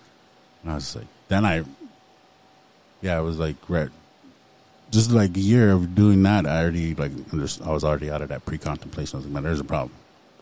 And 0.62 0.72
I 0.72 0.74
was 0.74 0.96
like, 0.96 1.06
then 1.28 1.44
I, 1.44 1.64
yeah, 3.00 3.16
I 3.16 3.20
was 3.20 3.38
like, 3.38 3.56
right, 3.68 3.90
just 4.90 5.10
like 5.10 5.36
a 5.36 5.40
year 5.40 5.70
of 5.70 5.94
doing 5.94 6.22
that, 6.24 6.46
I 6.46 6.62
already 6.62 6.94
like 6.94 7.12
I 7.34 7.70
was 7.70 7.84
already 7.84 8.10
out 8.10 8.22
of 8.22 8.30
that 8.30 8.44
pre-contemplation. 8.44 9.16
I 9.16 9.18
was 9.18 9.26
like, 9.26 9.34
man, 9.34 9.42
there's 9.44 9.60
a 9.60 9.64
problem. 9.64 9.92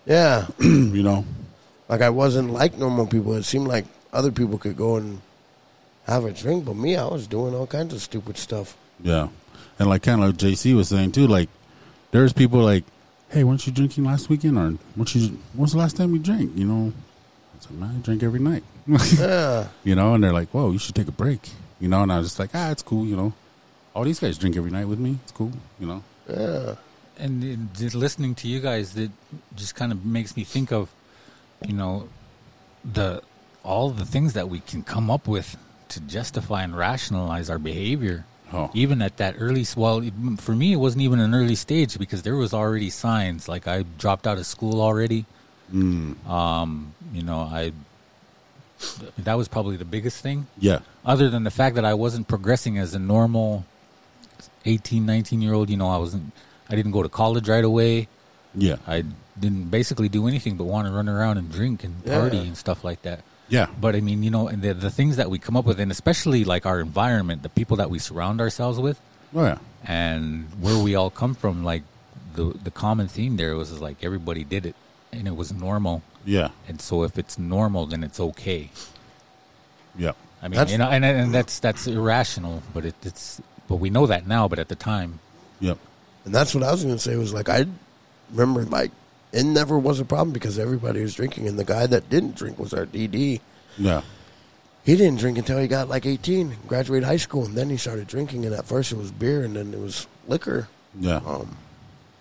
Yeah. 0.06 0.46
you 0.60 1.02
know? 1.02 1.24
like 1.88 2.00
I 2.00 2.10
wasn't 2.10 2.52
like 2.52 2.76
normal 2.76 3.06
people. 3.06 3.34
It 3.34 3.44
seemed 3.44 3.68
like 3.68 3.86
other 4.12 4.32
people 4.32 4.58
could 4.58 4.76
go 4.76 4.96
and 4.96 5.20
have 6.06 6.24
a 6.24 6.32
drink, 6.32 6.64
but 6.64 6.74
me, 6.76 6.96
I 6.96 7.06
was 7.06 7.26
doing 7.26 7.54
all 7.54 7.66
kinds 7.66 7.92
of 7.94 8.00
stupid 8.02 8.38
stuff. 8.38 8.76
Yeah, 9.02 9.28
and 9.78 9.88
like 9.88 10.02
kind 10.02 10.22
of 10.22 10.28
like 10.28 10.36
JC 10.36 10.74
was 10.74 10.88
saying 10.88 11.12
too. 11.12 11.26
Like 11.26 11.48
there's 12.12 12.32
people 12.32 12.60
like, 12.60 12.84
hey, 13.30 13.44
weren't 13.44 13.66
you 13.66 13.72
drinking 13.72 14.04
last 14.04 14.28
weekend, 14.28 14.56
or 14.58 14.78
weren't 14.96 15.14
you? 15.14 15.38
When's 15.54 15.72
the 15.72 15.78
last 15.78 15.96
time 15.96 16.12
you 16.12 16.18
drank? 16.18 16.56
You 16.56 16.64
know, 16.64 16.92
I 17.56 17.60
said, 17.60 17.72
man, 17.78 17.96
I 17.96 18.00
drink 18.00 18.22
every 18.22 18.40
night. 18.40 18.64
Yeah. 19.18 19.66
you 19.82 19.94
know, 19.96 20.14
and 20.14 20.22
they're 20.22 20.32
like, 20.32 20.48
whoa, 20.50 20.70
you 20.70 20.78
should 20.78 20.94
take 20.94 21.08
a 21.08 21.12
break. 21.12 21.40
You 21.80 21.88
know, 21.88 22.02
and 22.02 22.12
I 22.12 22.18
was 22.18 22.28
just 22.28 22.38
like, 22.38 22.50
ah, 22.54 22.70
it's 22.70 22.82
cool. 22.82 23.04
You 23.04 23.16
know, 23.16 23.32
all 23.94 24.04
these 24.04 24.20
guys 24.20 24.38
drink 24.38 24.56
every 24.56 24.70
night 24.70 24.86
with 24.86 24.98
me. 25.00 25.18
It's 25.24 25.32
cool. 25.32 25.50
You 25.80 25.86
know. 25.88 26.02
Yeah. 26.30 26.74
and 27.18 27.42
it- 27.44 27.58
just 27.74 27.94
listening 27.96 28.34
to 28.36 28.46
you 28.48 28.60
guys 28.60 28.96
it 28.96 29.10
just 29.54 29.74
kind 29.74 29.90
of 29.92 30.04
makes 30.04 30.36
me 30.36 30.44
think 30.44 30.70
of 30.72 30.90
you 31.66 31.72
know 31.72 32.08
the 32.84 33.22
all 33.64 33.88
the 33.90 34.04
things 34.04 34.32
that 34.34 34.48
we 34.50 34.60
can 34.60 34.82
come 34.82 35.10
up 35.10 35.26
with 35.26 35.56
to 35.88 36.00
justify 36.00 36.62
and 36.62 36.76
rationalize 36.76 37.48
our 37.50 37.58
behavior 37.58 38.24
Oh. 38.52 38.70
even 38.74 39.02
at 39.02 39.16
that 39.16 39.34
early 39.40 39.66
well 39.76 40.02
for 40.38 40.54
me 40.54 40.72
it 40.72 40.76
wasn't 40.76 41.02
even 41.02 41.18
an 41.18 41.34
early 41.34 41.56
stage 41.56 41.98
because 41.98 42.22
there 42.22 42.36
was 42.36 42.54
already 42.54 42.90
signs 42.90 43.48
like 43.48 43.66
i 43.66 43.82
dropped 43.98 44.24
out 44.24 44.38
of 44.38 44.46
school 44.46 44.80
already 44.80 45.24
um 46.28 46.92
you 47.12 47.22
know 47.24 47.40
i 47.40 47.72
that 49.18 49.34
was 49.34 49.48
probably 49.48 49.76
the 49.76 49.84
biggest 49.84 50.22
thing 50.22 50.46
Yeah. 50.58 50.80
other 51.04 51.30
than 51.30 51.44
the 51.44 51.50
fact 51.50 51.76
that 51.76 51.84
I 51.86 51.94
wasn't 51.94 52.28
progressing 52.28 52.76
as 52.78 52.94
a 52.94 52.98
normal 52.98 53.64
18, 54.66 55.06
19 55.06 55.40
year 55.40 55.54
old, 55.54 55.70
you 55.70 55.78
know, 55.78 55.88
I 55.88 55.96
wasn't, 55.96 56.30
I 56.68 56.76
didn't 56.76 56.90
go 56.92 57.02
to 57.02 57.08
college 57.08 57.48
right 57.48 57.64
away. 57.64 58.06
Yeah. 58.54 58.76
I 58.86 59.04
didn't 59.40 59.70
basically 59.70 60.10
do 60.10 60.28
anything 60.28 60.56
but 60.56 60.64
want 60.64 60.86
to 60.88 60.92
run 60.92 61.08
around 61.08 61.38
and 61.38 61.50
drink 61.50 61.84
and 61.84 62.04
party 62.04 62.36
Yeah. 62.36 62.42
and 62.44 62.56
stuff 62.56 62.84
like 62.84 63.00
that. 63.02 63.20
Yeah. 63.48 63.66
But 63.80 63.94
I 63.96 64.00
mean, 64.00 64.22
you 64.22 64.30
know, 64.30 64.48
and 64.48 64.60
the, 64.62 64.74
the 64.74 64.90
things 64.90 65.16
that 65.16 65.30
we 65.30 65.38
come 65.38 65.56
up 65.56 65.64
with, 65.64 65.78
and 65.80 65.90
especially 65.92 66.44
like 66.44 66.66
our 66.66 66.80
environment, 66.80 67.42
the 67.42 67.48
people 67.48 67.76
that 67.78 67.90
we 67.90 67.98
surround 67.98 68.40
ourselves 68.40 68.78
with, 68.80 69.00
Oh 69.34 69.44
yeah. 69.44 69.58
and 69.84 70.46
where 70.60 70.78
we 70.82 70.94
all 70.94 71.10
come 71.10 71.34
from, 71.34 71.62
like 71.64 71.82
the 72.34 72.52
the 72.64 72.70
common 72.70 73.08
theme 73.08 73.36
there 73.36 73.54
was 73.56 73.80
like 73.80 74.02
everybody 74.04 74.44
did 74.44 74.66
it, 74.66 74.74
and 75.12 75.26
it 75.28 75.36
was 75.36 75.52
normal. 75.52 76.02
Yeah. 76.24 76.50
And 76.68 76.80
so 76.80 77.04
if 77.04 77.18
it's 77.18 77.38
normal, 77.38 77.86
then 77.86 78.02
it's 78.02 78.18
okay. 78.18 78.70
Yeah. 79.96 80.12
I 80.42 80.48
mean, 80.48 80.56
That's- 80.58 80.72
you 80.72 80.78
know, 80.78 80.88
and, 80.90 81.04
and 81.04 81.32
that's 81.34 81.60
that's 81.60 81.86
irrational, 81.86 82.62
but 82.74 82.84
it, 82.84 82.94
it's 83.02 83.40
but 83.68 83.76
we 83.76 83.90
know 83.90 84.06
that 84.06 84.26
now. 84.26 84.48
But 84.48 84.58
at 84.58 84.68
the 84.68 84.74
time, 84.76 85.18
Yep. 85.60 85.78
And 86.24 86.34
that's 86.34 86.54
what 86.54 86.64
I 86.64 86.72
was 86.72 86.82
going 86.84 86.96
to 86.96 87.00
say 87.00 87.14
was 87.16 87.32
like, 87.32 87.48
I 87.48 87.66
remember 88.32 88.64
like 88.64 88.90
it 89.32 89.44
never 89.44 89.78
was 89.78 90.00
a 90.00 90.04
problem 90.04 90.32
because 90.32 90.58
everybody 90.58 91.00
was 91.02 91.14
drinking. 91.14 91.46
And 91.48 91.58
the 91.58 91.64
guy 91.64 91.86
that 91.86 92.08
didn't 92.10 92.36
drink 92.36 92.58
was 92.58 92.72
our 92.72 92.86
DD. 92.86 93.40
Yeah. 93.78 94.02
He 94.84 94.96
didn't 94.96 95.18
drink 95.18 95.36
until 95.38 95.58
he 95.58 95.66
got 95.68 95.88
like 95.88 96.06
18, 96.06 96.56
graduated 96.68 97.06
high 97.06 97.16
school. 97.16 97.44
And 97.44 97.54
then 97.56 97.68
he 97.70 97.76
started 97.76 98.06
drinking. 98.06 98.46
And 98.46 98.54
at 98.54 98.64
first 98.66 98.92
it 98.92 98.96
was 98.98 99.10
beer 99.10 99.42
and 99.44 99.56
then 99.56 99.74
it 99.74 99.80
was 99.80 100.06
liquor, 100.28 100.68
Yeah. 100.98 101.20
um, 101.26 101.56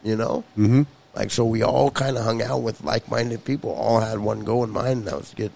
you 0.04 0.16
know? 0.16 0.44
mm-hmm. 0.58 0.84
Like, 1.16 1.32
so 1.32 1.46
we 1.46 1.62
all 1.64 1.92
kind 1.92 2.18
of 2.18 2.24
hung 2.26 2.42
out 2.42 2.62
with 2.62 2.84
like 2.84 3.10
minded 3.10 3.46
people, 3.46 3.72
all 3.72 4.02
had 4.02 4.20
one 4.20 4.44
goal 4.44 4.64
in 4.64 4.72
mind. 4.72 5.00
And 5.00 5.08
that 5.08 5.18
was 5.18 5.30
to 5.30 5.36
get 5.36 5.52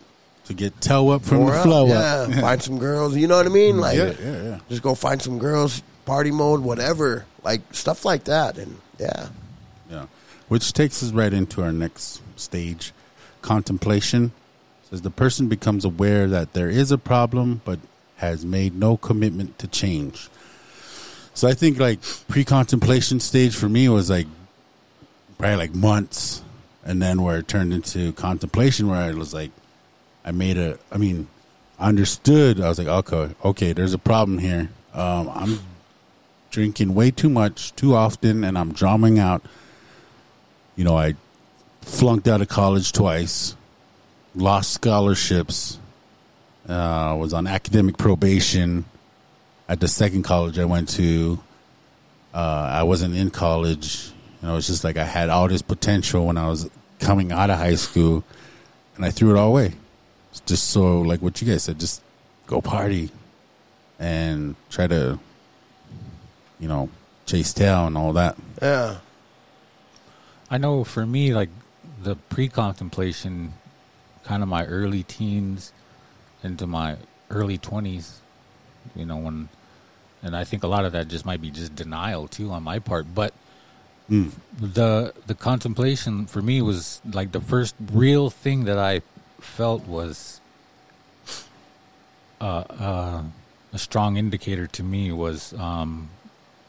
To 0.46 0.54
get 0.54 0.80
toe 0.80 1.10
up 1.10 1.24
from 1.26 1.48
the 1.48 1.52
up. 1.52 1.64
flow 1.64 1.88
yeah, 1.88 2.28
up. 2.30 2.32
find 2.42 2.62
some 2.62 2.78
girls. 2.80 3.16
You 3.18 3.28
know 3.28 3.36
what 3.38 3.46
I 3.48 3.50
mean? 3.50 3.78
Like, 3.80 3.98
yeah. 3.98 4.14
Yeah. 4.24 4.42
Yeah. 4.44 4.60
just 4.70 4.82
go 4.84 4.94
find 4.96 5.22
some 5.22 5.40
girls, 5.40 5.82
party 6.06 6.32
mode, 6.32 6.62
whatever, 6.62 7.26
like 7.44 7.62
stuff 7.74 8.06
like 8.06 8.26
that. 8.26 8.58
And 8.58 8.78
yeah, 9.00 9.28
Yeah. 9.90 10.06
Which 10.50 10.74
takes 10.74 11.02
us 11.02 11.12
right 11.12 11.34
into 11.34 11.64
our 11.64 11.72
next 11.72 12.22
stage, 12.36 12.92
contemplation. 13.42 14.34
Says 14.90 15.02
the 15.02 15.12
person 15.12 15.48
becomes 15.48 15.86
aware 15.86 16.28
that 16.28 16.54
there 16.54 16.70
is 16.70 16.92
a 16.92 16.98
problem, 16.98 17.62
but 17.64 17.80
has 18.18 18.44
made 18.44 18.76
no 18.76 18.98
commitment 18.98 19.58
to 19.60 19.68
change. 19.68 20.28
So 21.34 21.48
I 21.48 21.54
think 21.54 21.80
like 21.80 22.00
pre-contemplation 22.28 23.20
stage 23.22 23.56
for 23.56 23.70
me 23.70 23.88
was 23.88 24.10
like 24.10 24.28
probably 25.38 25.56
like 25.56 25.76
months, 25.76 26.42
and 26.84 27.02
then 27.02 27.22
where 27.22 27.38
it 27.38 27.48
turned 27.48 27.72
into 27.72 28.12
contemplation, 28.14 28.88
where 28.90 29.00
I 29.00 29.14
was 29.14 29.34
like, 29.34 29.52
I 30.26 30.32
made 30.32 30.58
a, 30.58 30.78
I 30.92 30.98
mean, 30.98 31.28
I 31.78 31.88
understood. 31.88 32.60
I 32.60 32.68
was 32.68 32.78
like, 32.78 32.88
okay, 32.88 33.36
okay, 33.46 33.74
there's 33.74 33.94
a 33.94 34.00
problem 34.00 34.40
here. 34.40 34.70
Um, 34.94 35.30
I'm 35.30 35.60
drinking 36.50 36.96
way 36.96 37.12
too 37.12 37.30
much, 37.30 37.74
too 37.76 37.96
often, 37.96 38.44
and 38.44 38.58
I'm 38.58 38.74
drumming 38.74 39.20
out. 39.20 39.44
You 40.76 40.84
know, 40.84 40.98
I 40.98 41.16
flunked 41.82 42.28
out 42.28 42.42
of 42.42 42.48
college 42.48 42.92
twice, 42.92 43.56
lost 44.36 44.72
scholarships, 44.72 45.80
uh, 46.68 47.16
was 47.20 47.34
on 47.34 47.48
academic 47.48 47.98
probation 47.98 48.86
at 49.68 49.80
the 49.80 49.88
second 49.88 50.24
college 50.24 50.60
I 50.60 50.66
went 50.66 50.90
to. 50.90 51.40
Uh, 52.34 52.70
I 52.72 52.84
wasn't 52.84 53.16
in 53.16 53.32
college. 53.32 54.12
You 54.42 54.48
know, 54.48 54.58
it's 54.58 54.68
just 54.68 54.84
like 54.84 54.98
I 54.98 55.04
had 55.04 55.30
all 55.30 55.48
this 55.48 55.62
potential 55.62 56.26
when 56.26 56.38
I 56.38 56.48
was 56.48 56.70
coming 57.00 57.32
out 57.32 57.50
of 57.50 57.58
high 57.58 57.76
school, 57.76 58.24
and 58.96 59.06
I 59.06 59.10
threw 59.12 59.36
it 59.36 59.40
all 59.40 59.50
away. 59.50 59.74
It's 60.32 60.42
just 60.42 60.70
so, 60.70 61.02
like 61.02 61.22
what 61.22 61.42
you 61.42 61.52
guys 61.52 61.64
said, 61.64 61.80
just 61.80 62.02
go 62.46 62.62
party 62.62 63.10
and 64.00 64.56
try 64.70 64.88
to, 64.88 65.20
you 66.60 66.68
know, 66.68 66.90
chase 67.26 67.54
tail 67.54 67.88
and 67.88 67.98
all 67.98 68.14
that. 68.14 68.38
yeah, 68.62 68.98
I 70.52 70.58
know 70.58 70.84
for 70.84 71.06
me, 71.06 71.34
like 71.34 71.50
the 72.02 72.16
pre-contemplation, 72.16 73.54
kind 74.24 74.42
of 74.44 74.50
my 74.50 74.66
early 74.66 75.04
teens 75.04 75.74
into 76.44 76.66
my 76.66 76.98
early 77.30 77.58
twenties. 77.58 78.22
You 78.96 79.06
know 79.06 79.18
when, 79.18 79.50
and 80.24 80.36
I 80.36 80.44
think 80.44 80.64
a 80.64 80.68
lot 80.68 80.86
of 80.86 80.94
that 80.94 81.08
just 81.08 81.26
might 81.26 81.42
be 81.42 81.52
just 81.52 81.76
denial 81.76 82.28
too 82.28 82.52
on 82.52 82.64
my 82.64 82.80
part, 82.80 83.08
but. 83.14 83.34
The 84.60 85.14
the 85.28 85.36
contemplation 85.36 86.26
for 86.26 86.42
me 86.42 86.64
was 86.64 87.00
like 87.06 87.32
the 87.32 87.40
first 87.40 87.76
real 87.94 88.32
thing 88.32 88.66
that 88.66 88.80
I 88.80 89.04
felt 89.40 89.86
was 89.88 90.42
uh, 92.42 92.64
uh, 92.70 93.24
a 93.72 93.78
strong 93.78 94.18
indicator 94.18 94.66
to 94.66 94.82
me 94.82 95.12
was 95.12 95.54
um, 95.54 96.10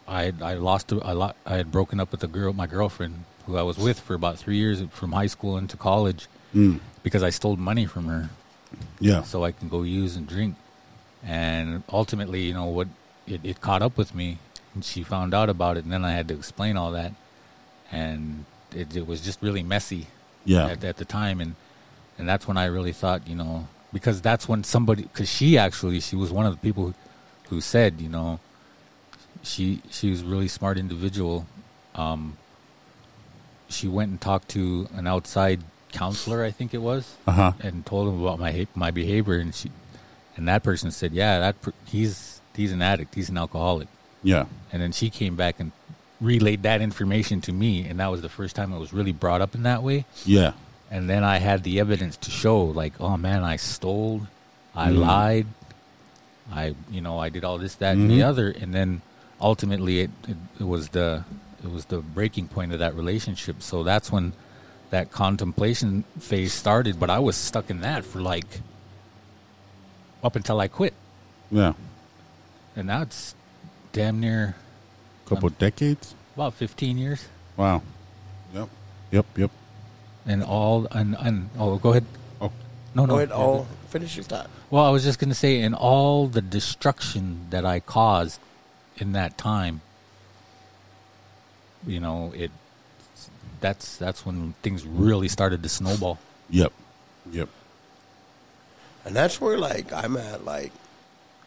I 0.07 0.25
had, 0.25 0.43
I 0.43 0.55
lost 0.55 0.93
a, 0.93 1.13
a 1.13 1.15
lot. 1.15 1.35
I 1.47 1.57
had 1.57 1.73
broken 1.73 1.99
up 1.99 2.13
with 2.13 2.23
a 2.23 2.27
girl, 2.27 2.53
my 2.53 2.67
girlfriend, 2.67 3.25
who 3.47 3.57
I 3.57 3.63
was 3.63 3.79
with 3.79 3.99
for 4.01 4.15
about 4.15 4.39
three 4.39 4.57
years 4.57 4.83
from 4.91 5.13
high 5.13 5.27
school 5.29 5.57
into 5.59 5.77
college, 5.77 6.29
because 7.03 7.23
I 7.23 7.31
stole 7.31 7.57
money 7.57 7.87
from 7.87 8.07
her 8.07 8.31
Yeah. 9.01 9.23
so 9.23 9.45
I 9.45 9.53
can 9.53 9.69
go 9.69 9.83
use 9.83 10.17
and 10.17 10.27
drink. 10.27 10.57
And 11.25 11.83
ultimately, 11.93 12.43
you 12.43 12.55
know 12.55 12.67
what, 12.67 12.89
it, 13.27 13.41
it 13.45 13.61
caught 13.61 13.83
up 13.83 13.97
with 13.99 14.15
me, 14.15 14.39
and 14.75 14.85
she 14.85 15.03
found 15.03 15.35
out 15.35 15.49
about 15.51 15.77
it, 15.77 15.85
and 15.85 15.93
then 15.93 16.05
I 16.05 16.13
had 16.13 16.29
to 16.29 16.35
explain 16.35 16.77
all 16.77 16.93
that, 16.93 17.13
and 17.93 18.45
it, 18.75 18.97
it 18.97 19.07
was 19.07 19.21
just 19.21 19.43
really 19.43 19.63
messy. 19.63 20.07
Yeah. 20.47 20.69
At, 20.69 20.83
at 20.85 20.97
the 20.97 21.05
time, 21.05 21.41
and 21.43 21.55
and 22.19 22.27
that's 22.27 22.49
when 22.49 22.57
I 22.57 22.65
really 22.65 22.93
thought, 22.93 23.29
you 23.29 23.35
know, 23.37 23.69
because 23.93 24.23
that's 24.23 24.49
when 24.49 24.65
somebody, 24.65 25.03
because 25.03 25.29
she 25.29 25.59
actually, 25.59 26.01
she 26.01 26.17
was 26.17 26.31
one 26.33 26.47
of 26.47 26.53
the 26.53 26.59
people 26.59 26.87
who, 26.87 26.95
who 27.57 27.61
said, 27.61 28.01
you 28.01 28.09
know, 28.09 28.41
she 29.43 29.83
she 29.91 30.09
was 30.11 30.23
a 30.23 30.25
really 30.25 30.49
smart 30.49 30.79
individual. 30.79 31.47
Um, 31.95 32.39
she 33.71 33.89
went 33.89 34.11
and 34.11 34.21
talked 34.21 34.49
to 34.51 34.89
an 34.95 35.07
outside 35.07 35.61
counselor, 35.93 36.45
I 36.45 36.51
think 36.51 36.75
it 36.75 36.79
was, 36.83 37.17
Uh 37.27 37.33
huh. 37.33 37.53
and 37.61 37.85
told 37.87 38.09
him 38.09 38.23
about 38.23 38.39
my 38.39 38.67
my 38.75 38.91
behavior, 38.91 39.39
and 39.39 39.55
she 39.55 39.71
and 40.37 40.47
that 40.49 40.63
person 40.63 40.91
said, 40.91 41.13
"Yeah, 41.13 41.39
that 41.41 41.61
per- 41.63 41.73
he's 41.87 42.41
he's 42.55 42.73
an 42.73 42.83
addict, 42.83 43.15
he's 43.15 43.29
an 43.31 43.39
alcoholic." 43.39 43.89
Yeah. 44.23 44.45
And 44.73 44.83
then 44.83 44.93
she 44.93 45.09
came 45.11 45.35
back 45.37 45.59
and 45.61 45.73
relayed 46.21 46.63
that 46.65 46.81
information 46.83 47.41
to 47.43 47.53
me, 47.53 47.87
and 47.89 47.99
that 48.01 48.09
was 48.11 48.21
the 48.21 48.29
first 48.29 48.55
time 48.55 48.73
it 48.73 48.79
was 48.79 48.93
really 48.93 49.13
brought 49.13 49.41
up 49.41 49.55
in 49.55 49.63
that 49.63 49.83
way. 49.83 50.05
Yeah. 50.27 50.53
And 50.91 51.09
then 51.09 51.25
I 51.25 51.39
had 51.39 51.63
the 51.63 51.81
evidence 51.81 52.17
to 52.19 52.31
show, 52.31 52.61
like, 52.65 52.93
oh 53.01 53.17
man, 53.17 53.43
I 53.45 53.57
stole, 53.57 54.23
I 54.75 54.91
lied, 54.91 55.47
I, 56.53 56.75
you 56.91 57.01
know, 57.01 57.19
I 57.19 57.29
did 57.31 57.45
all 57.45 57.59
this, 57.59 57.77
that, 57.77 57.95
and 57.97 58.11
the 58.11 58.23
other, 58.25 58.51
and 58.51 58.75
then 58.75 59.01
ultimately 59.41 60.01
it, 60.01 60.11
it, 60.29 60.37
it 60.61 60.65
was 60.65 60.89
the 60.91 61.25
it 61.63 61.71
was 61.71 61.85
the 61.87 61.99
breaking 61.99 62.49
point 62.49 62.73
of 62.73 62.79
that 62.79 62.95
relationship. 62.95 63.63
So 63.63 63.83
that's 63.83 64.11
when 64.11 64.33
that 64.91 65.11
contemplation 65.11 66.05
phase 66.19 66.53
started. 66.53 66.99
But 66.99 67.11
I 67.11 67.19
was 67.19 67.37
stuck 67.37 67.71
in 67.71 67.81
that 67.83 68.05
for 68.05 68.21
like 68.21 68.61
up 70.23 70.37
until 70.37 70.61
I 70.61 70.69
quit, 70.69 70.95
Yeah. 71.51 71.73
and 72.77 72.89
that's 72.89 73.35
damn 73.93 74.21
near 74.21 74.55
a 75.25 75.29
Couple 75.29 75.49
um, 75.49 75.57
decades. 75.59 76.15
about 76.35 76.55
fifteen 76.55 76.99
years. 76.99 77.27
Wow. 77.57 77.83
Yep. 78.55 78.69
Yep. 79.11 79.27
Yep. 79.37 79.51
And 80.27 80.43
all 80.45 80.87
and, 80.91 81.17
and 81.19 81.49
oh, 81.59 81.79
go 81.79 81.91
ahead. 81.91 82.05
Oh. 82.41 82.53
No, 82.95 83.05
no. 83.07 83.15
go 83.15 83.17
ahead, 83.17 83.33
all 83.33 83.67
finish 83.89 84.17
your 84.17 84.25
thought. 84.25 84.51
Well, 84.71 84.85
I 84.85 84.91
was 84.91 85.03
just 85.05 85.19
going 85.19 85.31
to 85.31 85.35
say, 85.35 85.61
in 85.61 85.75
all 85.75 86.27
the 86.27 86.41
destruction 86.43 87.47
that 87.51 87.65
I 87.65 87.81
caused 87.81 88.41
in 88.97 89.13
that 89.13 89.39
time, 89.39 89.81
you 91.87 92.01
know, 92.01 92.33
it 92.37 92.51
that's 93.61 93.97
that's 93.97 94.25
when 94.25 94.55
things 94.63 94.85
really 94.85 95.29
started 95.29 95.63
to 95.63 95.69
snowball. 95.69 96.19
Yep. 96.51 96.73
Yep. 97.31 97.49
And 99.05 99.17
that's 99.17 99.41
where 99.41 99.59
like 99.59 99.93
I'm 99.93 100.17
at 100.17 100.45
like 100.45 100.73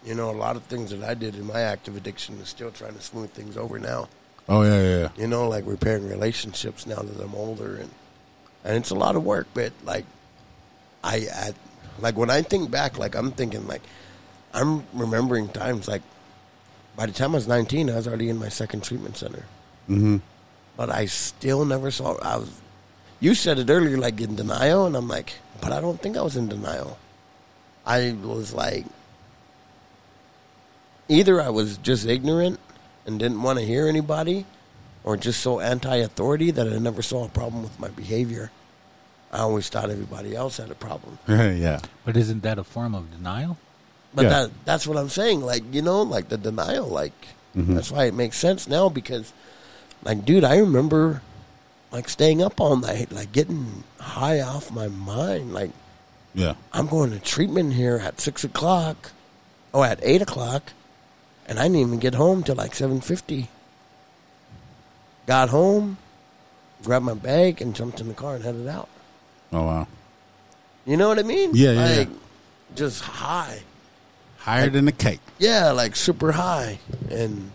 you 0.06 0.16
know, 0.16 0.30
a 0.30 0.32
lot 0.32 0.56
of 0.56 0.64
things 0.64 0.92
that 0.92 1.02
I 1.02 1.14
did 1.14 1.36
in 1.36 1.48
my 1.48 1.62
active 1.62 1.96
addiction 1.96 2.38
is 2.40 2.50
still 2.50 2.72
trying 2.72 2.94
to 2.96 3.02
smooth 3.02 3.32
things 3.32 3.56
over 3.56 3.80
now. 3.80 4.10
Oh 4.50 4.62
yeah, 4.64 4.82
yeah, 4.82 5.00
yeah. 5.00 5.10
You 5.18 5.28
know, 5.28 5.48
like 5.48 5.64
repairing 5.66 6.10
relationships 6.10 6.86
now 6.86 6.98
that 6.98 7.24
I'm 7.24 7.36
older 7.36 7.76
and 7.76 7.90
and 8.66 8.78
it's 8.78 8.90
a 8.90 8.96
lot 8.96 9.16
of 9.16 9.24
work, 9.24 9.48
but 9.54 9.72
like 9.84 10.06
I, 11.04 11.28
I 11.34 11.54
like 12.00 12.18
when 12.18 12.30
I 12.30 12.42
think 12.42 12.72
back, 12.72 12.98
like 12.98 13.16
I'm 13.16 13.32
thinking 13.32 13.68
like 13.68 13.82
I'm 14.54 14.86
remembering 14.94 15.50
times 15.50 15.88
like 15.88 16.02
by 16.96 17.06
the 17.06 17.12
time 17.12 17.32
I 17.32 17.36
was 17.36 17.48
19, 17.48 17.90
I 17.90 17.96
was 17.96 18.08
already 18.08 18.30
in 18.30 18.38
my 18.38 18.50
second 18.50 18.84
treatment 18.84 19.18
center. 19.18 19.46
Mm-hmm. 19.90 20.18
But 20.78 20.90
I 20.90 21.06
still 21.06 21.66
never 21.66 21.92
saw. 21.92 22.18
I 22.22 22.38
was. 22.38 22.50
You 23.20 23.36
said 23.36 23.60
it 23.60 23.70
earlier, 23.70 23.98
like 23.98 24.20
in 24.20 24.36
denial, 24.36 24.86
and 24.86 24.96
I'm 24.96 25.08
like, 25.08 25.34
but 25.62 25.72
I 25.72 25.80
don't 25.80 26.02
think 26.02 26.18
I 26.18 26.22
was 26.22 26.36
in 26.36 26.50
denial. 26.50 26.98
I 27.86 28.12
was 28.24 28.54
like, 28.54 28.86
either 31.08 31.42
I 31.42 31.50
was 31.50 31.78
just 31.78 32.06
ignorant 32.06 32.60
and 33.06 33.20
didn't 33.20 33.42
want 33.42 33.60
to 33.60 33.66
hear 33.66 33.88
anybody, 33.88 34.46
or 35.04 35.18
just 35.18 35.42
so 35.42 35.60
anti-authority 35.60 36.52
that 36.52 36.68
I 36.68 36.78
never 36.80 37.02
saw 37.02 37.26
a 37.26 37.30
problem 37.30 37.64
with 37.64 37.80
my 37.80 37.90
behavior. 37.90 38.52
I 39.32 39.40
always 39.40 39.68
thought 39.70 39.90
everybody 39.90 40.36
else 40.36 40.58
had 40.58 40.70
a 40.72 40.76
problem. 40.76 41.18
yeah. 41.28 41.80
But 42.06 42.16
isn't 42.18 42.44
that 42.44 42.60
a 42.60 42.64
form 42.64 42.94
of 42.96 43.12
denial? 43.12 43.58
But 44.14 44.24
Yeah. 44.24 44.30
that 44.30 44.52
that's 44.66 44.86
what 44.88 44.96
I'm 44.98 45.10
saying. 45.10 45.42
Like, 45.42 45.64
you 45.74 45.82
know, 45.82 46.04
like 46.04 46.30
the 46.30 46.38
denial, 46.38 46.88
like 46.88 47.14
that's 47.56 47.92
why 47.92 48.06
it 48.06 48.14
makes 48.14 48.38
sense 48.38 48.68
now 48.68 48.90
because 48.90 49.32
like 50.04 50.26
dude, 50.26 50.44
I 50.44 50.58
remember 50.58 51.22
like 51.92 52.10
staying 52.10 52.42
up 52.42 52.60
all 52.60 52.76
night, 52.76 53.12
like 53.12 53.32
getting 53.32 53.84
high 54.00 54.40
off 54.42 54.72
my 54.72 54.88
mind. 54.88 55.54
Like 55.54 55.72
Yeah. 56.34 56.56
I'm 56.72 56.88
going 56.88 57.12
to 57.12 57.20
treatment 57.20 57.74
here 57.74 57.98
at 57.98 58.20
six 58.20 58.44
o'clock. 58.44 59.12
Oh, 59.74 59.84
at 59.84 60.00
eight 60.04 60.22
o'clock. 60.22 60.74
And 61.48 61.60
I 61.60 61.64
didn't 61.64 61.78
even 61.78 62.00
get 62.00 62.16
home 62.16 62.44
till 62.44 62.56
like 62.56 62.74
seven 62.76 63.02
fifty. 63.02 63.50
Got 65.26 65.50
home, 65.50 65.98
grabbed 66.84 67.06
my 67.06 67.14
bag 67.14 67.62
and 67.62 67.76
jumped 67.76 68.00
in 68.02 68.08
the 68.08 68.14
car 68.14 68.36
and 68.36 68.44
headed 68.44 68.68
out. 68.68 68.90
Oh 69.52 69.64
wow. 69.64 69.88
You 70.86 70.98
know 70.98 71.08
what 71.08 71.20
I 71.20 71.24
mean? 71.24 71.52
Yeah, 71.54 71.72
yeah, 71.72 71.98
Like 72.00 72.10
yeah. 72.10 72.16
just 72.76 73.02
high. 73.02 73.62
Higher 74.38 74.70
than 74.70 74.88
a 74.90 74.92
cake. 74.92 75.22
Yeah, 75.40 75.72
like 75.72 75.96
super 75.96 76.34
high 76.34 76.80
and 77.10 77.52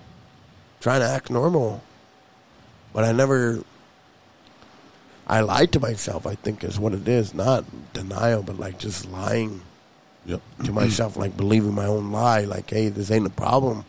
trying 0.81 1.01
to 1.01 1.07
act 1.07 1.29
normal. 1.31 1.83
But 2.93 3.05
I 3.05 3.13
never. 3.13 3.63
I 5.27 5.41
lied 5.41 5.73
to 5.73 5.81
myself, 5.81 6.27
I 6.27 6.35
think 6.37 6.65
is 6.65 6.79
what 6.79 6.95
it 6.95 7.07
is. 7.07 7.35
Not 7.35 7.65
denial, 7.93 8.43
but 8.43 8.59
like 8.59 8.79
just 8.79 9.11
lying 9.11 9.61
Yep. 10.27 10.43
to 10.65 10.73
myself, 10.73 11.17
like 11.17 11.37
believing 11.37 11.75
my 11.75 11.87
own 11.87 12.13
lie, 12.13 12.43
like, 12.43 12.69
hey, 12.71 12.89
this 12.89 13.11
ain't 13.11 13.27
a 13.27 13.31
problem. 13.31 13.85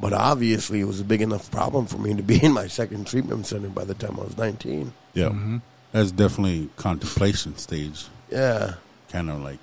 But 0.00 0.12
obviously, 0.12 0.80
it 0.80 0.84
was 0.84 1.00
a 1.00 1.04
big 1.04 1.20
enough 1.20 1.50
problem 1.50 1.86
for 1.86 1.98
me 1.98 2.14
to 2.14 2.22
be 2.22 2.42
in 2.44 2.52
my 2.52 2.68
second 2.68 3.06
treatment 3.06 3.46
center 3.46 3.68
by 3.68 3.84
the 3.84 3.94
time 3.94 4.18
I 4.18 4.24
was 4.24 4.36
19. 4.38 4.92
Yep. 5.14 5.32
Mm-hmm. 5.32 5.56
That's 5.92 6.10
definitely 6.10 6.70
contemplation 6.76 7.56
stage. 7.56 8.06
Yeah. 8.30 8.74
Kind 9.10 9.30
of 9.30 9.40
like 9.42 9.58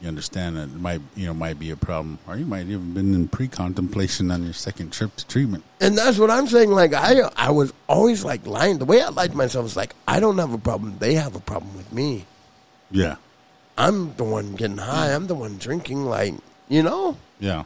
you 0.00 0.08
understand 0.08 0.56
that 0.56 0.64
it 0.64 0.80
might 0.80 1.00
you 1.16 1.26
know 1.26 1.34
might 1.34 1.58
be 1.58 1.70
a 1.70 1.76
problem, 1.76 2.18
or 2.26 2.36
you 2.36 2.46
might 2.46 2.66
even 2.66 2.94
been 2.94 3.14
in 3.14 3.28
pre-contemplation 3.28 4.30
on 4.30 4.44
your 4.44 4.52
second 4.52 4.92
trip 4.92 5.14
to 5.16 5.26
treatment. 5.26 5.64
And 5.80 5.98
that's 5.98 6.18
what 6.18 6.30
I'm 6.30 6.46
saying. 6.46 6.70
Like 6.70 6.94
I, 6.94 7.20
I 7.36 7.50
was 7.50 7.72
always 7.88 8.24
like 8.24 8.46
lying. 8.46 8.78
The 8.78 8.84
way 8.84 9.02
I 9.02 9.08
lied 9.08 9.32
to 9.32 9.36
myself 9.36 9.66
is 9.66 9.76
like, 9.76 9.94
I 10.06 10.20
don't 10.20 10.38
have 10.38 10.52
a 10.52 10.58
problem. 10.58 10.96
They 10.98 11.14
have 11.14 11.34
a 11.34 11.40
problem 11.40 11.76
with 11.76 11.92
me. 11.92 12.26
Yeah. 12.90 13.16
I'm 13.76 14.14
the 14.16 14.24
one 14.24 14.54
getting 14.54 14.78
high. 14.78 15.12
I'm 15.12 15.26
the 15.26 15.34
one 15.34 15.58
drinking. 15.58 16.04
Like 16.04 16.34
you 16.68 16.82
know. 16.82 17.16
Yeah. 17.40 17.64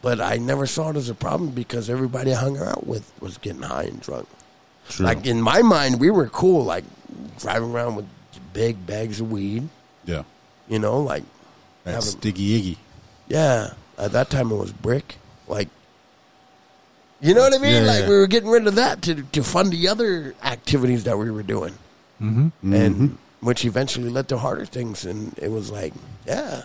But 0.00 0.20
I 0.20 0.36
never 0.36 0.66
saw 0.66 0.90
it 0.90 0.96
as 0.96 1.08
a 1.08 1.14
problem 1.14 1.50
because 1.50 1.90
everybody 1.90 2.32
I 2.32 2.38
hung 2.38 2.56
out 2.58 2.86
with 2.86 3.10
was 3.20 3.36
getting 3.38 3.62
high 3.62 3.84
and 3.84 4.00
drunk. 4.00 4.28
True. 4.88 5.04
Like 5.04 5.26
in 5.26 5.42
my 5.42 5.60
mind, 5.62 5.98
we 6.00 6.10
were 6.10 6.28
cool. 6.28 6.64
Like 6.64 6.84
driving 7.38 7.70
around 7.72 7.96
with 7.96 8.06
big 8.52 8.86
bags 8.86 9.20
of 9.20 9.30
weed. 9.30 9.68
yeah. 10.04 10.22
You 10.68 10.78
know, 10.78 11.00
like 11.00 11.24
That's 11.84 12.06
having- 12.06 12.20
sticky 12.20 12.74
iggy. 12.74 12.76
yeah. 13.28 13.72
At 13.96 14.12
that 14.12 14.30
time, 14.30 14.52
it 14.52 14.56
was 14.56 14.72
brick. 14.72 15.16
Like. 15.48 15.68
You 17.20 17.34
know 17.34 17.40
what 17.40 17.52
I 17.54 17.58
mean? 17.58 17.72
Yeah, 17.84 17.90
like 17.90 18.00
yeah. 18.02 18.08
we 18.08 18.14
were 18.16 18.28
getting 18.28 18.48
rid 18.48 18.66
of 18.68 18.76
that 18.76 19.02
to 19.02 19.22
to 19.22 19.42
fund 19.42 19.72
the 19.72 19.88
other 19.88 20.34
activities 20.42 21.02
that 21.04 21.18
we 21.18 21.30
were 21.32 21.42
doing. 21.42 21.74
Mm-hmm. 22.20 22.74
and 22.74 23.18
which 23.40 23.64
eventually 23.64 24.08
led 24.10 24.28
to 24.28 24.38
harder 24.38 24.64
things. 24.66 25.04
And 25.04 25.36
it 25.38 25.50
was 25.50 25.70
like, 25.70 25.94
yeah. 26.26 26.62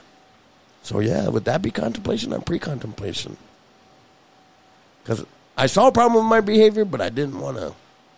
So 0.84 1.00
yeah, 1.00 1.28
would 1.30 1.46
that 1.46 1.62
be 1.62 1.72
contemplation 1.72 2.34
or 2.34 2.40
pre-contemplation? 2.42 3.38
Because 5.04 5.26
I 5.58 5.66
saw 5.68 5.88
a 5.88 5.92
problem 5.92 6.24
with 6.24 6.30
my 6.30 6.42
behavior, 6.42 6.86
but 6.86 7.02
I 7.02 7.10
didn't 7.10 7.40
want 7.40 7.58
to. 7.58 7.74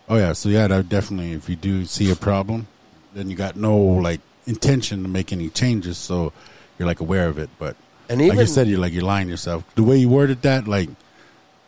Oh 0.08 0.16
yeah, 0.16 0.32
so 0.32 0.48
yeah, 0.48 0.66
that 0.68 0.88
definitely. 0.88 1.32
If 1.32 1.48
you 1.48 1.56
do 1.56 1.84
see 1.84 2.10
a 2.10 2.16
problem, 2.16 2.66
then 3.14 3.28
you 3.30 3.36
got 3.36 3.56
no 3.56 3.76
like 3.76 4.20
intention 4.46 5.02
to 5.02 5.08
make 5.08 5.32
any 5.32 5.48
changes, 5.50 5.98
so 5.98 6.32
you're 6.78 6.86
like 6.88 7.00
aware 7.00 7.28
of 7.28 7.38
it. 7.38 7.50
But 7.58 7.76
And 8.08 8.20
like 8.28 8.38
you 8.38 8.46
said, 8.46 8.68
you're 8.68 8.78
like 8.78 8.92
you're 8.92 9.02
lying 9.04 9.26
to 9.26 9.30
yourself. 9.30 9.64
The 9.74 9.82
way 9.82 9.96
you 9.98 10.08
worded 10.08 10.42
that, 10.42 10.66
like, 10.68 10.88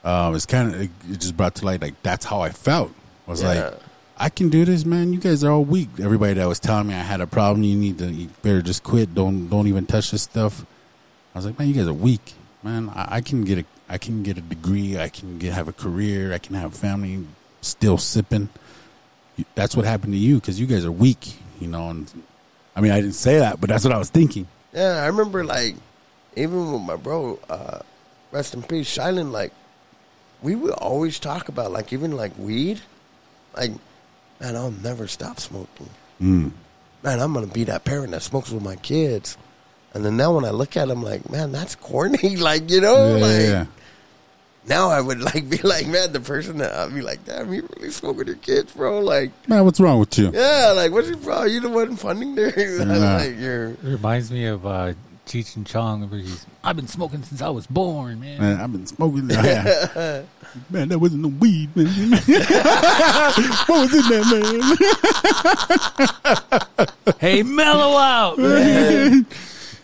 um, 0.05 0.35
it's 0.35 0.47
kind 0.47 0.75
of 0.75 0.81
it 0.83 0.91
just 1.19 1.37
brought 1.37 1.55
to 1.57 1.65
light 1.67 1.81
like 1.83 2.01
that's 2.03 2.25
how 2.25 2.41
I 2.41 2.51
felt. 2.51 2.93
I 3.27 3.31
was 3.31 3.43
Yeah. 3.43 3.49
like, 3.49 3.75
I 4.21 4.29
can 4.31 4.49
do 4.49 4.65
this, 4.65 4.85
man. 4.85 5.13
You 5.13 5.21
guys 5.21 5.45
are 5.45 5.53
all 5.53 5.65
weak. 5.65 5.89
Everybody 6.01 6.35
that 6.35 6.47
was 6.49 6.59
telling 6.59 6.89
me 6.89 6.95
I 6.95 7.03
had 7.03 7.21
a 7.21 7.27
problem, 7.27 7.63
you 7.63 7.77
need 7.77 7.99
to, 7.99 8.07
you 8.11 8.29
better 8.43 8.63
just 8.63 8.83
quit. 8.83 9.15
Don't 9.15 9.49
don't 9.49 9.67
even 9.69 9.87
touch 9.87 10.11
this 10.11 10.23
stuff. 10.23 10.65
I 11.35 11.39
was 11.39 11.47
like, 11.47 11.59
man, 11.59 11.69
you 11.69 11.75
guys 11.75 11.87
are 11.87 11.93
weak, 11.93 12.35
man. 12.63 12.89
I, 12.91 13.17
I 13.17 13.21
can 13.21 13.45
get 13.45 13.59
a 13.59 13.65
I 13.89 13.97
can 13.99 14.23
get 14.23 14.37
a 14.37 14.41
degree. 14.41 14.99
I 14.99 15.09
can 15.09 15.39
get 15.39 15.53
have 15.55 15.69
a 15.69 15.73
career. 15.73 16.33
I 16.33 16.39
can 16.39 16.55
have 16.57 16.75
family. 16.75 17.25
Still 17.61 17.97
sipping. 17.99 18.49
That's 19.55 19.77
what 19.77 19.85
happened 19.85 20.13
to 20.15 20.19
you 20.19 20.37
because 20.37 20.59
you 20.59 20.67
guys 20.67 20.85
are 20.85 20.93
weak, 20.93 21.35
you 21.61 21.69
know. 21.69 21.91
And 21.91 22.11
I 22.79 22.81
mean, 22.81 22.93
I 22.93 23.01
didn't 23.01 23.17
say 23.17 23.41
that, 23.41 23.61
but 23.61 23.69
that's 23.69 23.83
what 23.83 23.93
I 23.93 23.99
was 23.99 24.09
thinking. 24.09 24.47
Yeah, 24.73 25.03
I 25.03 25.07
remember 25.09 25.45
like 25.45 25.75
even 26.37 26.73
with 26.73 26.83
my 26.83 26.95
bro, 26.95 27.41
uh, 27.51 27.81
rest 28.31 28.55
in 28.55 28.63
peace, 28.63 28.97
Shilan. 28.97 29.33
Like 29.33 29.53
we 30.43 30.55
would 30.55 30.71
always 30.75 31.19
talk 31.19 31.49
about 31.49 31.73
like 31.73 31.93
even 31.93 32.13
like 32.13 32.39
weed. 32.39 32.81
Like, 33.57 33.73
man, 34.41 34.55
I'll 34.55 34.71
never 34.71 35.09
stop 35.09 35.41
smoking. 35.41 35.91
Mm. 36.23 36.53
Man, 37.03 37.19
I'm 37.19 37.35
gonna 37.35 37.49
be 37.49 37.65
that 37.65 37.85
parent 37.85 38.13
that 38.13 38.23
smokes 38.23 38.53
with 38.53 38.63
my 38.63 38.77
kids. 38.77 39.37
And 39.93 40.05
then 40.05 40.17
now 40.17 40.37
when 40.37 40.45
I 40.45 40.51
look 40.51 40.77
at 40.77 40.89
him, 40.89 41.03
like, 41.03 41.29
man, 41.29 41.51
that's 41.51 41.75
corny. 41.75 42.37
like, 42.37 42.71
you 42.71 42.81
know, 42.81 43.17
Yeah, 43.17 43.23
like 43.23 43.33
yeah, 43.33 43.49
yeah. 43.49 43.67
Now 44.69 44.89
I 44.91 45.01
would 45.01 45.21
like 45.21 45.49
be 45.49 45.59
like, 45.59 45.87
man, 45.87 46.13
the 46.13 46.21
person 46.21 46.59
that 46.59 46.73
I'd 46.75 46.95
be 46.95 47.01
like, 47.03 47.25
damn, 47.25 47.53
you 47.53 47.69
really 47.77 47.91
smoke 47.91 48.17
with 48.19 48.27
your 48.29 48.37
kids, 48.37 48.73
bro. 48.73 49.01
Like, 49.01 49.31
Man, 49.49 49.65
what's 49.65 49.81
wrong 49.81 49.99
with 50.01 50.17
you? 50.19 50.31
yeah, 50.33 50.73
like, 50.75 50.93
what's 50.93 51.09
your 51.09 51.17
problem? 51.19 51.51
You 51.53 51.61
the 51.61 51.69
one 51.69 51.97
funding 51.97 52.35
their 52.35 52.59
Yeah. 52.59 52.85
like 53.19 53.39
your 53.39 53.71
It 53.71 53.79
reminds 53.83 54.31
me 54.31 54.47
of 54.47 54.67
uh, 54.67 54.93
Cheech 55.27 55.57
and 55.57 55.67
Chong. 55.67 56.09
Where 56.11 56.21
he's, 56.21 56.47
I've 56.65 56.77
been 56.77 56.89
smoking 56.89 57.23
since 57.23 57.43
I 57.43 57.49
was 57.51 57.67
born, 57.67 58.21
man. 58.21 58.41
Man, 58.41 58.61
I've 58.61 58.73
been 58.73 58.87
smoking. 58.87 59.29
Yeah. 59.31 60.23
man, 60.71 60.89
that 60.89 60.99
wasn't 60.99 61.23
no 61.23 61.29
weed, 61.29 61.75
man. 61.77 61.87
what 63.67 63.69
was 63.69 63.95
in 63.95 64.09
there, 64.09 64.25
man? 64.25 64.77
hey, 67.19 67.43
mellow 67.43 67.97
out. 67.99 68.39
man. 68.39 69.27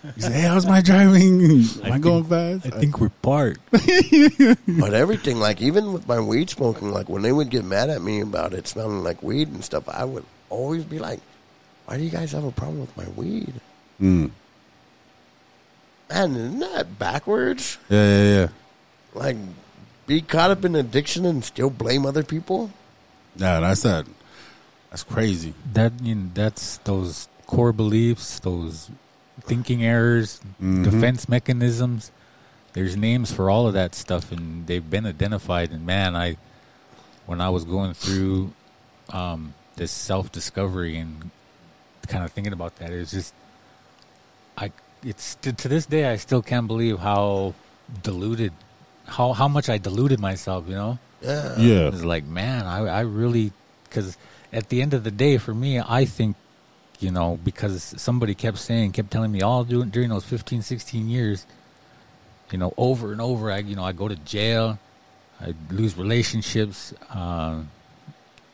He 0.15 0.21
said, 0.21 0.33
hey, 0.33 0.43
how's 0.43 0.67
my 0.67 0.83
driving? 0.83 1.41
Am 1.43 1.61
I, 1.83 1.91
think- 1.93 2.03
going 2.03 2.25
fast? 2.25 2.67
I 2.67 2.79
think 2.79 3.01
we're 3.01 3.09
parked. 3.09 3.61
but 3.73 4.93
everything, 4.93 5.39
like 5.41 5.63
even 5.63 5.93
with 5.95 6.07
my 6.07 6.21
weed 6.21 6.51
smoking, 6.51 6.91
like 6.91 7.09
when 7.09 7.23
they 7.23 7.33
would 7.33 7.49
get 7.49 7.65
mad 7.65 7.89
at 7.89 8.03
me 8.03 8.21
about 8.21 8.53
it 8.53 8.69
smelling 8.69 9.03
like 9.03 9.23
weed 9.23 9.49
and 9.49 9.65
stuff, 9.65 9.89
I 9.89 10.05
would 10.05 10.25
always 10.51 10.85
be 10.85 10.99
like, 10.99 11.21
Why 11.87 11.97
do 11.97 12.03
you 12.05 12.11
guys 12.11 12.33
have 12.33 12.45
a 12.45 12.53
problem 12.53 12.81
with 12.81 12.95
my 12.97 13.09
weed? 13.17 13.55
Mm. 14.01 14.31
Man, 16.11 16.37
isn't 16.37 16.59
that 16.59 16.99
backwards? 16.99 17.79
Yeah, 17.89 18.07
yeah, 18.07 18.35
yeah. 18.35 18.49
Like 19.15 19.37
be 20.07 20.21
caught 20.21 20.51
up 20.51 20.65
in 20.67 20.77
addiction 20.77 21.25
and 21.25 21.43
still 21.43 21.71
blame 21.71 22.05
other 22.05 22.23
people? 22.23 22.71
Yeah, 23.37 23.61
that's 23.61 23.83
that. 23.83 24.07
That's 24.91 25.03
crazy. 25.03 25.55
that 25.73 25.93
you 26.03 26.15
know, 26.15 26.31
that's 26.35 26.77
those 26.79 27.27
core 27.47 27.73
beliefs, 27.73 28.39
those 28.41 28.91
thinking 29.47 29.85
errors, 29.85 30.41
Mhm. 30.63 30.85
defense 30.85 31.29
mechanisms. 31.29 32.11
There's 32.73 32.97
names 32.97 33.31
for 33.33 33.51
all 33.51 33.67
of 33.69 33.75
that 33.75 33.95
stuff, 33.95 34.33
and 34.33 34.67
they've 34.67 34.89
been 34.89 35.07
identified. 35.07 35.71
And 35.71 35.87
man, 35.87 36.17
I 36.17 36.37
when 37.27 37.41
I 37.41 37.49
was 37.51 37.65
going 37.65 37.95
through 37.95 38.53
um, 39.13 39.55
this 39.77 39.91
self 39.93 40.33
discovery 40.33 40.97
and 40.99 41.31
kind 42.09 42.25
of 42.25 42.33
thinking 42.33 42.53
about 42.53 42.77
that, 42.77 42.91
it's 42.91 43.11
just 43.13 43.33
I 44.59 44.73
it's 45.05 45.35
to, 45.43 45.53
to 45.53 45.69
this 45.69 45.87
day 45.87 46.07
I 46.11 46.17
still 46.17 46.43
can't 46.43 46.67
believe 46.67 46.99
how 46.99 47.55
diluted 48.03 48.53
how 49.07 49.33
how 49.35 49.49
much 49.49 49.69
I 49.69 49.79
deluded 49.79 50.19
myself. 50.21 50.65
You 50.69 50.75
know, 50.75 50.99
Yeah. 51.23 51.59
Yeah. 51.59 51.89
It's 51.89 52.03
like, 52.03 52.25
man, 52.25 52.67
I, 52.67 52.79
I 52.87 53.01
really, 53.01 53.53
because 53.85 54.17
at 54.53 54.69
the 54.69 54.83
end 54.83 54.95
of 54.95 55.05
the 55.05 55.11
day, 55.11 55.39
for 55.39 55.55
me, 55.55 55.81
I 55.81 56.05
think, 56.07 56.37
you 57.05 57.11
know, 57.11 57.39
because 57.45 57.83
somebody 57.99 58.35
kept 58.35 58.59
saying, 58.59 58.93
kept 58.93 59.11
telling 59.11 59.31
me 59.31 59.43
all 59.43 59.63
during, 59.65 59.91
during 59.91 60.09
those 60.09 60.25
15, 60.25 60.63
16 60.63 61.09
years, 61.09 61.47
you 62.51 62.57
know, 62.59 62.73
over 62.79 63.13
and 63.13 63.21
over, 63.21 63.53
I, 63.53 63.59
you 63.59 63.77
know, 63.77 63.85
I 63.85 63.93
go 63.93 64.09
to 64.09 64.17
jail, 64.17 64.79
I 65.41 65.55
lose 65.71 65.97
relationships, 65.99 66.95
uh, 67.11 67.61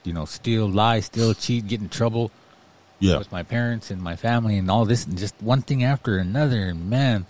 you 0.02 0.12
know, 0.12 0.24
steal, 0.24 0.68
lie, 0.68 1.00
steal, 1.00 1.32
cheat, 1.34 1.68
get 1.68 1.80
in 1.80 1.88
trouble 1.88 2.30
Yeah. 2.98 3.18
with 3.18 3.30
my 3.30 3.44
parents 3.44 3.90
and 3.90 4.02
my 4.02 4.16
family 4.16 4.58
and 4.58 4.70
all 4.70 4.84
this, 4.84 5.06
and 5.06 5.16
just 5.16 5.34
one 5.40 5.62
thing 5.62 5.84
after 5.84 6.18
another. 6.18 6.62
And 6.64 6.90
man, 6.90 7.26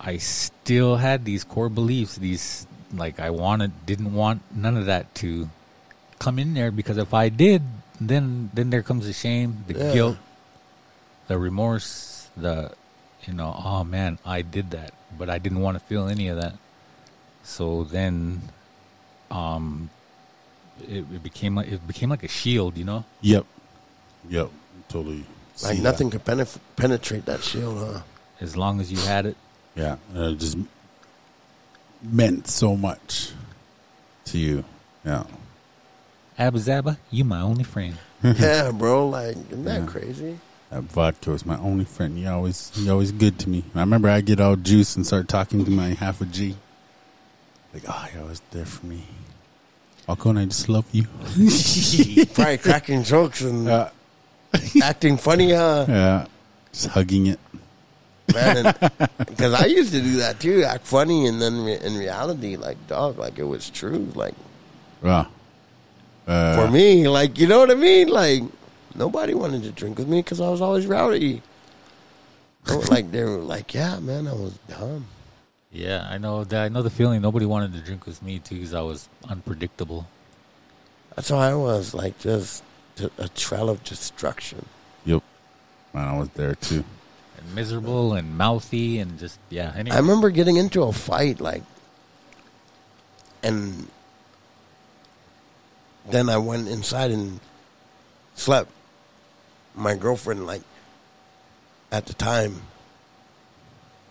I 0.00 0.16
still 0.18 0.96
had 0.96 1.24
these 1.24 1.44
core 1.44 1.68
beliefs. 1.68 2.16
These 2.16 2.66
like 2.92 3.20
I 3.20 3.30
wanted, 3.30 3.86
didn't 3.86 4.12
want 4.14 4.42
none 4.54 4.76
of 4.76 4.86
that 4.86 5.14
to 5.16 5.48
come 6.18 6.38
in 6.38 6.54
there 6.54 6.70
because 6.70 6.96
if 6.96 7.12
I 7.14 7.28
did, 7.28 7.62
then 8.00 8.50
then 8.54 8.70
there 8.70 8.82
comes 8.82 9.06
the 9.06 9.12
shame, 9.12 9.64
the 9.66 9.74
Yeah. 9.74 9.92
guilt, 9.92 10.16
the 11.28 11.38
remorse, 11.38 12.28
the 12.36 12.72
you 13.26 13.32
know, 13.32 13.54
oh 13.64 13.84
man, 13.84 14.18
I 14.24 14.42
did 14.42 14.70
that, 14.72 14.92
but 15.18 15.30
I 15.30 15.38
didn't 15.38 15.60
want 15.60 15.78
to 15.78 15.84
feel 15.84 16.08
any 16.08 16.28
of 16.28 16.36
that. 16.36 16.54
So 17.42 17.84
then, 17.84 18.42
um, 19.30 19.88
it, 20.82 21.04
it 21.12 21.22
became 21.22 21.54
like 21.54 21.68
it 21.68 21.86
became 21.86 22.10
like 22.10 22.22
a 22.22 22.28
shield, 22.28 22.76
you 22.76 22.84
know. 22.84 23.04
Yep. 23.22 23.46
Yep. 24.28 24.50
Totally. 24.88 25.24
see 25.54 25.66
Like 25.68 25.76
that. 25.78 25.82
nothing 25.82 26.10
could 26.10 26.24
penef- 26.24 26.58
penetrate 26.76 27.24
that 27.26 27.42
shield, 27.42 27.78
huh? 27.78 28.00
As 28.40 28.56
long 28.56 28.80
as 28.80 28.90
you 28.92 28.98
had 28.98 29.26
it, 29.26 29.36
Yeah. 29.76 29.96
And 30.12 30.34
it 30.34 30.38
just 30.38 30.56
meant 32.02 32.48
so 32.48 32.76
much 32.76 33.30
to 34.26 34.38
you. 34.38 34.64
Yeah. 35.04 35.24
Abba 36.38 36.58
Zaba, 36.58 36.96
you 37.10 37.24
my 37.24 37.40
only 37.40 37.64
friend. 37.64 37.96
yeah, 38.22 38.70
bro. 38.72 39.08
Like, 39.08 39.36
isn't 39.50 39.64
that 39.64 39.80
Yeah. 39.82 39.86
crazy? 39.86 40.38
That 40.70 40.82
vodka 40.84 41.30
was 41.30 41.46
my 41.46 41.56
only 41.58 41.84
friend. 41.84 42.16
He 42.18 42.26
always, 42.26 42.70
he 42.74 42.88
always 42.90 43.12
good 43.12 43.38
to 43.40 43.48
me. 43.48 43.64
I 43.74 43.80
remember 43.80 44.08
I 44.08 44.20
get 44.20 44.40
all 44.40 44.56
juice 44.56 44.96
and 44.96 45.06
start 45.06 45.28
talking 45.28 45.64
to 45.64 45.70
my 45.70 45.90
half 45.90 46.20
a 46.20 46.24
G. 46.24 46.56
Like, 47.72 47.84
oh, 47.88 48.08
you're 48.12 48.22
always 48.22 48.40
there 48.50 48.64
for 48.64 48.86
me. 48.86 49.04
Alcon, 50.08 50.36
I 50.38 50.44
just 50.46 50.68
love 50.68 50.86
you. 50.92 51.04
Probably 52.34 52.58
cracking 52.58 53.04
jokes 53.04 53.40
and 53.42 53.68
Uh, 53.68 53.90
acting 54.82 55.16
funny, 55.16 55.52
huh? 55.52 55.86
yeah. 55.88 56.26
Just 56.72 56.88
hugging 56.88 57.28
it. 57.28 57.38
Man, 58.32 58.74
because 59.18 59.52
I 59.54 59.66
used 59.66 59.92
to 59.92 60.00
do 60.00 60.16
that 60.16 60.40
too, 60.40 60.64
act 60.64 60.86
funny, 60.86 61.26
and 61.26 61.40
then 61.40 61.62
re- 61.64 61.78
in 61.80 61.96
reality, 61.96 62.56
like 62.56 62.78
dog, 62.88 63.18
like 63.18 63.38
it 63.38 63.44
was 63.44 63.68
true. 63.70 64.08
Like 64.14 64.34
Wow. 65.02 65.28
Uh, 66.26 66.56
for 66.56 66.70
me, 66.70 67.06
like 67.08 67.38
you 67.38 67.46
know 67.46 67.58
what 67.58 67.70
I 67.70 67.74
mean. 67.74 68.08
Like 68.08 68.42
nobody 68.94 69.34
wanted 69.34 69.62
to 69.64 69.70
drink 69.70 69.98
with 69.98 70.08
me 70.08 70.20
because 70.20 70.40
I 70.40 70.48
was 70.48 70.60
always 70.60 70.86
rowdy. 70.86 71.42
Like 72.88 73.10
they 73.10 73.22
were 73.22 73.38
like, 73.38 73.74
yeah, 73.74 73.98
man, 73.98 74.26
I 74.26 74.32
was 74.32 74.58
dumb. 74.68 75.06
Yeah, 75.70 76.06
I 76.08 76.18
know 76.18 76.44
that. 76.44 76.64
I 76.64 76.68
know 76.68 76.82
the 76.82 76.90
feeling. 76.90 77.20
Nobody 77.20 77.46
wanted 77.46 77.74
to 77.74 77.80
drink 77.80 78.06
with 78.06 78.22
me 78.22 78.38
too 78.38 78.54
because 78.54 78.74
I 78.74 78.80
was 78.80 79.08
unpredictable. 79.28 80.06
That's 81.14 81.28
how 81.28 81.38
I 81.38 81.54
was, 81.54 81.94
like 81.94 82.18
just 82.18 82.62
a 83.18 83.28
trail 83.28 83.68
of 83.68 83.82
destruction. 83.84 84.64
Yep. 85.04 85.22
Man, 85.92 86.08
I 86.08 86.18
was 86.18 86.28
there 86.30 86.54
too. 86.54 86.84
And 87.38 87.54
miserable 87.54 88.14
and 88.14 88.38
mouthy 88.38 88.98
and 88.98 89.18
just 89.18 89.38
yeah. 89.50 89.72
Anyway, 89.76 89.94
I 89.94 89.98
remember 89.98 90.30
getting 90.30 90.56
into 90.56 90.82
a 90.82 90.92
fight, 90.92 91.40
like, 91.40 91.62
and 93.42 93.88
then 96.10 96.28
I 96.28 96.36
went 96.38 96.68
inside 96.68 97.10
and 97.10 97.40
slept. 98.34 98.70
My 99.74 99.94
girlfriend, 99.96 100.46
like, 100.46 100.62
at 101.90 102.06
the 102.06 102.14
time, 102.14 102.62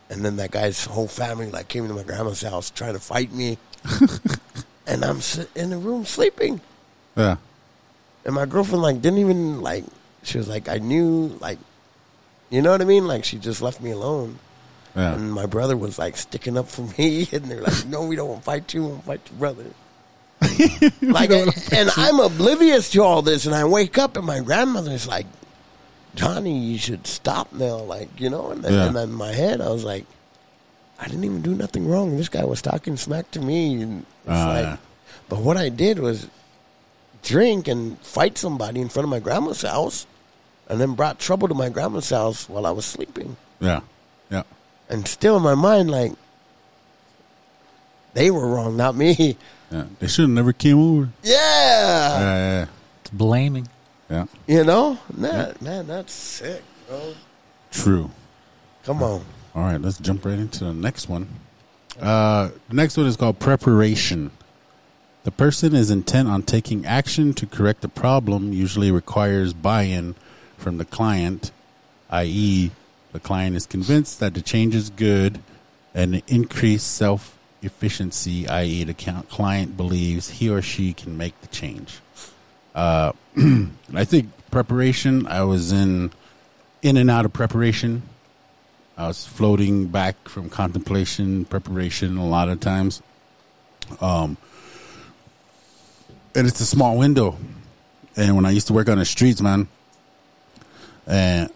and 0.09 0.23
then 0.23 0.35
that 0.37 0.51
guy's 0.51 0.85
whole 0.85 1.07
family, 1.07 1.49
like, 1.49 1.67
came 1.69 1.87
to 1.87 1.93
my 1.93 2.03
grandma's 2.03 2.41
house 2.41 2.69
trying 2.69 2.93
to 2.93 2.99
fight 2.99 3.31
me, 3.31 3.57
and 4.87 5.03
I'm 5.05 5.19
in 5.55 5.69
the 5.69 5.77
room 5.77 6.05
sleeping, 6.05 6.59
Yeah. 7.15 7.37
and 8.25 8.35
my 8.35 8.45
girlfriend, 8.45 8.81
like, 8.81 9.01
didn't 9.01 9.19
even 9.19 9.61
like. 9.61 9.85
She 10.23 10.37
was 10.37 10.47
like, 10.47 10.69
I 10.69 10.77
knew, 10.77 11.37
like, 11.41 11.59
you 12.49 12.61
know 12.61 12.71
what 12.71 12.81
I 12.81 12.85
mean? 12.85 13.07
Like, 13.07 13.23
she 13.25 13.37
just 13.37 13.61
left 13.61 13.81
me 13.81 13.91
alone. 13.91 14.39
Yeah. 14.95 15.15
And 15.15 15.33
my 15.33 15.47
brother 15.47 15.75
was 15.75 15.97
like 15.97 16.15
sticking 16.17 16.55
up 16.57 16.67
for 16.69 16.81
me, 16.97 17.27
and 17.31 17.45
they're 17.45 17.61
like, 17.61 17.85
"No, 17.87 18.05
we 18.05 18.15
don't 18.15 18.29
want 18.29 18.41
to 18.41 18.45
fight 18.45 18.73
you. 18.75 18.81
We 18.83 18.87
want 18.89 19.01
to 19.01 19.07
fight 19.07 19.21
your 19.31 19.39
brother." 19.39 19.65
like, 21.01 21.29
and 21.31 21.89
I'm 21.97 22.19
oblivious 22.19 22.89
to 22.91 23.01
all 23.03 23.21
this, 23.21 23.45
and 23.45 23.55
I 23.55 23.65
wake 23.65 23.97
up, 23.97 24.17
and 24.17 24.25
my 24.25 24.39
grandmother's 24.41 25.07
like, 25.07 25.25
"Johnny, 26.15 26.57
you 26.59 26.77
should 26.77 27.07
stop 27.07 27.51
now." 27.53 27.77
Like, 27.77 28.09
you 28.19 28.29
know, 28.29 28.51
and 28.51 28.63
then, 28.63 28.73
Yeah. 28.73 28.85
and 28.87 28.95
then 28.95 29.09
in 29.09 29.15
my 29.15 29.31
head, 29.33 29.61
I 29.61 29.69
was 29.69 29.83
like, 29.83 30.05
"I 30.99 31.05
didn't 31.05 31.23
even 31.23 31.41
do 31.41 31.55
nothing 31.55 31.87
wrong. 31.87 32.17
This 32.17 32.29
guy 32.29 32.43
was 32.45 32.61
talking 32.61 32.97
smack 32.97 33.31
to 33.31 33.39
me." 33.41 33.81
And 33.81 33.99
it's 34.25 34.29
Ah, 34.29 34.47
like, 34.49 34.63
yeah. 34.65 34.77
but 35.29 35.39
what 35.39 35.57
I 35.57 35.69
did 35.69 35.99
was 35.99 36.27
drink 37.23 37.67
and 37.67 37.97
fight 37.99 38.37
somebody 38.37 38.81
in 38.81 38.89
front 38.89 39.05
of 39.05 39.09
my 39.09 39.19
grandma's 39.19 39.61
house, 39.61 40.05
and 40.67 40.79
then 40.81 40.93
brought 40.93 41.19
trouble 41.19 41.47
to 41.47 41.53
my 41.53 41.69
grandma's 41.69 42.09
house 42.09 42.49
while 42.49 42.65
I 42.65 42.71
was 42.71 42.85
sleeping 42.85 43.37
Yeah. 43.59 43.81
Yeah. 44.29 44.43
and 44.89 45.07
still 45.07 45.37
in 45.37 45.43
my 45.43 45.55
mind, 45.55 45.89
like 45.91 46.11
they 48.13 48.29
were 48.29 48.47
wrong, 48.47 48.77
not 48.77 48.95
me. 48.95 49.37
Yeah. 49.73 49.85
They 49.99 50.07
should 50.07 50.23
have 50.23 50.29
never 50.29 50.53
came 50.53 50.77
over. 50.79 51.09
Yeah, 51.23 51.33
Yeah. 51.33 52.19
Yeah. 52.19 52.65
it's 53.01 53.09
blaming. 53.09 53.67
Yeah. 54.09 54.25
you 54.45 54.63
know, 54.63 54.99
that, 55.17 55.61
man, 55.61 55.87
that's 55.87 56.13
sick, 56.13 56.61
bro. 56.87 57.15
True. 57.71 58.11
Come 58.83 59.01
on, 59.01 59.25
All 59.55 59.63
right, 59.63 59.81
let's 59.81 59.97
jump 59.97 60.25
right 60.25 60.37
into 60.37 60.65
the 60.65 60.73
next 60.73 61.09
one. 61.09 61.27
Uh, 61.99 62.49
the 62.69 62.75
next 62.75 62.97
one 62.97 63.07
is 63.07 63.15
called 63.17 63.39
preparation. 63.39 64.29
The 65.23 65.31
person 65.31 65.73
is 65.73 65.89
intent 65.89 66.27
on 66.27 66.43
taking 66.43 66.85
action 66.85 67.33
to 67.35 67.45
correct 67.47 67.81
the 67.81 67.87
problem, 67.87 68.53
usually 68.53 68.91
requires 68.91 69.53
buy 69.53 69.83
in 69.83 70.15
from 70.57 70.77
the 70.77 70.85
client, 70.85 71.51
i.e., 72.11 72.71
the 73.13 73.19
client 73.19 73.55
is 73.55 73.65
convinced 73.65 74.19
that 74.19 74.33
the 74.33 74.41
change 74.41 74.75
is 74.75 74.89
good 74.89 75.39
and 75.95 76.21
increased 76.27 76.91
self 76.93 77.32
efficiency, 77.63 78.47
i.e., 78.47 78.83
the 78.83 78.93
client 78.93 79.77
believes 79.77 80.29
he 80.29 80.49
or 80.49 80.61
she 80.61 80.93
can 80.93 81.17
make 81.17 81.39
the 81.41 81.47
change. 81.47 81.99
Uh, 82.75 83.13
I 83.93 84.05
think 84.05 84.29
preparation, 84.51 85.27
I 85.27 85.43
was 85.43 85.71
in 85.71 86.11
in 86.81 86.97
and 86.97 87.09
out 87.09 87.25
of 87.25 87.33
preparation. 87.33 88.03
I 88.97 89.07
was 89.07 89.25
floating 89.25 89.87
back 89.87 90.29
from 90.29 90.49
contemplation, 90.49 91.45
preparation 91.45 92.17
a 92.17 92.27
lot 92.27 92.49
of 92.49 92.59
times. 92.59 93.01
Um, 94.01 94.37
and 96.35 96.47
it's 96.47 96.59
a 96.59 96.65
small 96.65 96.97
window. 96.97 97.37
And 98.15 98.35
when 98.35 98.45
I 98.45 98.51
used 98.51 98.67
to 98.67 98.73
work 98.73 98.89
on 98.89 98.99
the 98.99 99.05
streets, 99.05 99.41
man, 99.41 99.67
and 101.07 101.49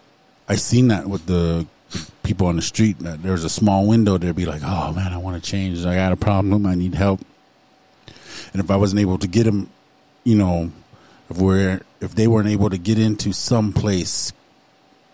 I 0.48 0.56
seen 0.56 0.88
that 0.88 1.06
with 1.06 1.26
the 1.26 1.66
people 2.22 2.46
on 2.46 2.56
the 2.56 2.62
street, 2.62 2.96
uh, 3.00 3.10
that 3.10 3.22
there 3.22 3.34
a 3.34 3.48
small 3.48 3.86
window. 3.86 4.18
They'd 4.18 4.36
be 4.36 4.46
like, 4.46 4.62
"Oh 4.64 4.92
man, 4.92 5.12
I 5.12 5.18
want 5.18 5.42
to 5.42 5.50
change. 5.50 5.84
I 5.84 5.94
got 5.94 6.12
a 6.12 6.16
problem. 6.16 6.66
I 6.66 6.74
need 6.74 6.94
help." 6.94 7.20
And 8.52 8.62
if 8.62 8.70
I 8.70 8.76
wasn't 8.76 9.00
able 9.00 9.18
to 9.18 9.26
get 9.26 9.44
them, 9.44 9.70
you 10.24 10.36
know, 10.36 10.70
if 11.30 11.38
we're 11.38 11.80
if 12.00 12.14
they 12.14 12.26
weren't 12.26 12.48
able 12.48 12.70
to 12.70 12.78
get 12.78 12.98
into 12.98 13.32
some 13.32 13.72
place 13.72 14.32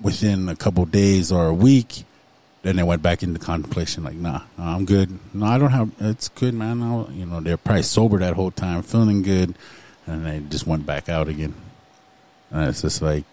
within 0.01 0.49
a 0.49 0.57
couple 0.57 0.85
days 0.87 1.33
or 1.33 1.47
a 1.47 1.55
week, 1.55 2.05
then 2.63 2.77
they 2.77 2.83
went 2.83 3.03
back 3.03 3.23
into 3.23 3.39
contemplation. 3.39 4.05
Like, 4.05 4.15
nah, 4.15 4.43
nah, 4.59 4.75
I'm 4.75 4.85
good. 4.85 5.19
No, 5.35 5.47
I 5.47 5.59
don't 5.59 5.71
have. 5.71 5.93
It's 6.01 6.29
good, 6.29 6.55
man. 6.55 6.83
I'll, 6.83 7.09
you 7.13 7.27
know, 7.27 7.41
they're 7.41 7.57
probably 7.57 7.83
sober 7.83 8.19
that 8.19 8.35
whole 8.35 8.51
time, 8.51 8.83
feeling 8.83 9.23
good, 9.23 9.55
and 10.07 10.27
they 10.27 10.41
just 10.49 10.67
went 10.67 10.87
back 10.87 11.09
out 11.09 11.29
again. 11.29 11.55
And 12.51 12.69
it's 12.69 12.83
just 12.83 13.03
like, 13.03 13.25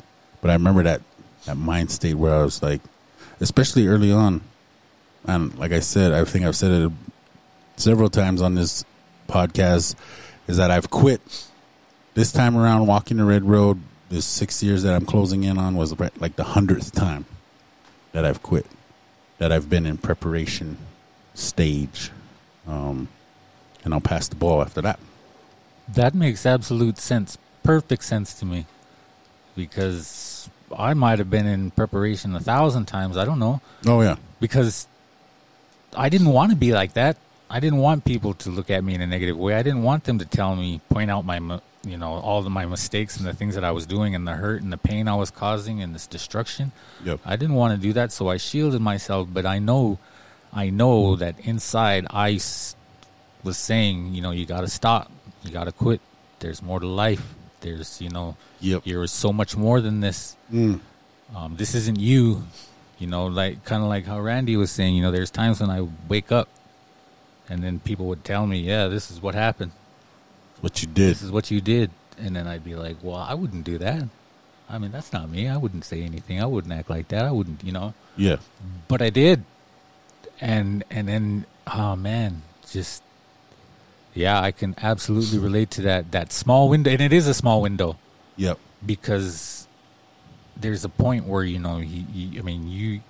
but 0.41 0.49
I 0.49 0.53
remember 0.53 0.83
that 0.83 1.01
that 1.45 1.57
mind 1.57 1.91
state 1.91 2.15
where 2.15 2.35
I 2.35 2.43
was 2.43 2.61
like, 2.61 2.81
especially 3.41 3.87
early 3.87 4.11
on, 4.11 4.41
and 5.25 5.57
like 5.57 5.73
I 5.73 5.81
said, 5.81 6.13
I 6.13 6.23
think 6.23 6.45
I've 6.45 6.55
said 6.55 6.71
it 6.71 6.91
several 7.75 8.09
times 8.09 8.41
on 8.41 8.55
this 8.55 8.85
podcast, 9.27 9.95
is 10.47 10.57
that 10.57 10.71
I've 10.71 10.89
quit 10.89 11.21
this 12.13 12.31
time 12.31 12.55
around 12.55 12.87
walking 12.87 13.17
the 13.17 13.25
red 13.25 13.43
road. 13.43 13.81
This 14.09 14.25
six 14.25 14.61
years 14.61 14.83
that 14.83 14.93
I'm 14.93 15.05
closing 15.05 15.43
in 15.43 15.57
on 15.57 15.75
was 15.75 15.97
like 16.19 16.35
the 16.35 16.43
hundredth 16.43 16.91
time 16.91 17.25
that 18.11 18.25
I've 18.25 18.43
quit, 18.43 18.65
that 19.37 19.51
I've 19.51 19.69
been 19.69 19.85
in 19.85 19.97
preparation 19.97 20.77
stage, 21.33 22.11
um, 22.67 23.07
and 23.85 23.93
I'll 23.93 24.01
pass 24.01 24.27
the 24.27 24.35
ball 24.35 24.61
after 24.61 24.81
that. 24.81 24.99
That 25.87 26.13
makes 26.13 26.45
absolute 26.45 26.97
sense, 26.97 27.37
perfect 27.63 28.03
sense 28.03 28.33
to 28.35 28.45
me, 28.45 28.65
because 29.55 30.05
I 30.77 30.93
might 30.93 31.19
have 31.19 31.29
been 31.29 31.47
in 31.47 31.71
preparation 31.71 32.35
a 32.35 32.39
thousand 32.39 32.85
times. 32.85 33.17
I 33.17 33.25
don't 33.25 33.39
know 33.39 33.61
Oh 33.85 34.01
yeah, 34.01 34.15
because 34.39 34.87
I 35.95 36.09
didn't 36.09 36.29
want 36.29 36.51
to 36.51 36.55
be 36.57 36.71
like 36.73 36.93
that. 36.93 37.17
I 37.49 37.59
didn't 37.59 37.79
want 37.79 38.05
people 38.05 38.33
to 38.35 38.49
look 38.49 38.69
at 38.69 38.83
me 38.83 38.93
in 38.95 39.01
a 39.01 39.07
negative 39.07 39.37
way. 39.37 39.55
I 39.55 39.61
didn't 39.63 39.83
want 39.83 40.05
them 40.05 40.19
to 40.19 40.25
tell 40.25 40.55
me, 40.55 40.79
point 40.89 41.11
out 41.11 41.25
my, 41.25 41.37
you 41.85 41.97
know, 41.97 42.13
all 42.13 42.39
of 42.39 42.49
my 42.49 42.65
mistakes 42.65 43.17
and 43.17 43.27
the 43.27 43.33
things 43.33 43.55
that 43.55 43.65
I 43.65 43.71
was 43.71 43.85
doing 43.85 44.15
and 44.15 44.25
the 44.25 44.33
hurt 44.33 44.61
and 44.61 44.71
the 44.71 44.77
pain 44.77 45.09
I 45.09 45.15
was 45.15 45.31
causing 45.31 45.81
and 45.81 45.93
this 45.93 46.07
destruction. 46.07 46.71
Yep. 47.03 47.19
I 47.25 47.35
didn't 47.35 47.55
want 47.55 47.75
to 47.75 47.81
do 47.87 47.91
that, 47.93 48.13
so 48.13 48.29
I 48.29 48.37
shielded 48.37 48.79
myself. 48.81 49.27
But 49.33 49.45
I 49.45 49.59
know, 49.59 49.99
I 50.53 50.69
know 50.69 51.17
that 51.17 51.35
inside 51.41 52.07
I 52.09 52.39
was 53.43 53.57
saying, 53.57 54.13
you 54.15 54.21
know, 54.21 54.31
you 54.31 54.45
got 54.45 54.61
to 54.61 54.69
stop, 54.69 55.11
you 55.43 55.51
got 55.51 55.65
to 55.65 55.73
quit. 55.73 55.99
There's 56.39 56.61
more 56.61 56.79
to 56.79 56.87
life. 56.87 57.33
There's, 57.59 57.99
you 58.01 58.09
know, 58.09 58.37
Yep. 58.61 58.83
you're 58.85 59.07
so 59.07 59.33
much 59.33 59.57
more 59.57 59.81
than 59.81 59.99
this. 59.99 60.37
Mm. 60.51 60.79
Um, 61.35 61.55
this 61.55 61.75
isn't 61.75 61.99
you. 61.99 62.43
You 62.99 63.07
know, 63.07 63.25
like 63.27 63.63
kind 63.65 63.81
of 63.81 63.89
like 63.89 64.05
how 64.05 64.19
Randy 64.19 64.55
was 64.57 64.69
saying. 64.71 64.95
You 64.95 65.01
know, 65.01 65.11
there's 65.11 65.31
times 65.31 65.59
when 65.59 65.69
I 65.69 65.87
wake 66.07 66.31
up, 66.31 66.47
and 67.49 67.63
then 67.63 67.79
people 67.79 68.05
would 68.07 68.23
tell 68.23 68.45
me, 68.45 68.59
"Yeah, 68.59 68.87
this 68.87 69.09
is 69.09 69.21
what 69.21 69.33
happened. 69.33 69.71
What 70.61 70.81
you 70.81 70.87
did. 70.87 71.09
This 71.11 71.21
is 71.23 71.31
what 71.31 71.49
you 71.49 71.61
did," 71.61 71.89
and 72.19 72.35
then 72.35 72.47
I'd 72.47 72.63
be 72.63 72.75
like, 72.75 72.97
"Well, 73.01 73.15
I 73.15 73.33
wouldn't 73.33 73.63
do 73.63 73.77
that. 73.79 74.03
I 74.69 74.77
mean, 74.77 74.91
that's 74.91 75.11
not 75.11 75.29
me. 75.29 75.47
I 75.47 75.57
wouldn't 75.57 75.83
say 75.83 76.03
anything. 76.03 76.41
I 76.41 76.45
wouldn't 76.45 76.71
act 76.73 76.89
like 76.89 77.07
that. 77.07 77.25
I 77.25 77.31
wouldn't, 77.31 77.63
you 77.63 77.71
know." 77.71 77.93
Yeah. 78.15 78.37
But 78.87 79.01
I 79.01 79.09
did, 79.09 79.43
and 80.39 80.83
and 80.91 81.07
then, 81.07 81.45
oh 81.73 81.95
man, 81.95 82.43
just 82.69 83.01
yeah, 84.13 84.39
I 84.39 84.51
can 84.51 84.75
absolutely 84.77 85.39
relate 85.39 85.71
to 85.71 85.81
that 85.83 86.11
that 86.11 86.31
small 86.31 86.69
window, 86.69 86.91
and 86.91 87.01
it 87.01 87.13
is 87.13 87.27
a 87.27 87.33
small 87.33 87.61
window 87.63 87.97
Yep. 88.37 88.59
because 88.85 89.60
there's 90.57 90.83
a 90.85 90.89
point 90.89 91.25
where 91.25 91.43
you 91.43 91.59
know 91.59 91.77
he, 91.77 92.05
he 92.13 92.39
I 92.39 92.41
mean 92.41 92.67
you 92.67 93.01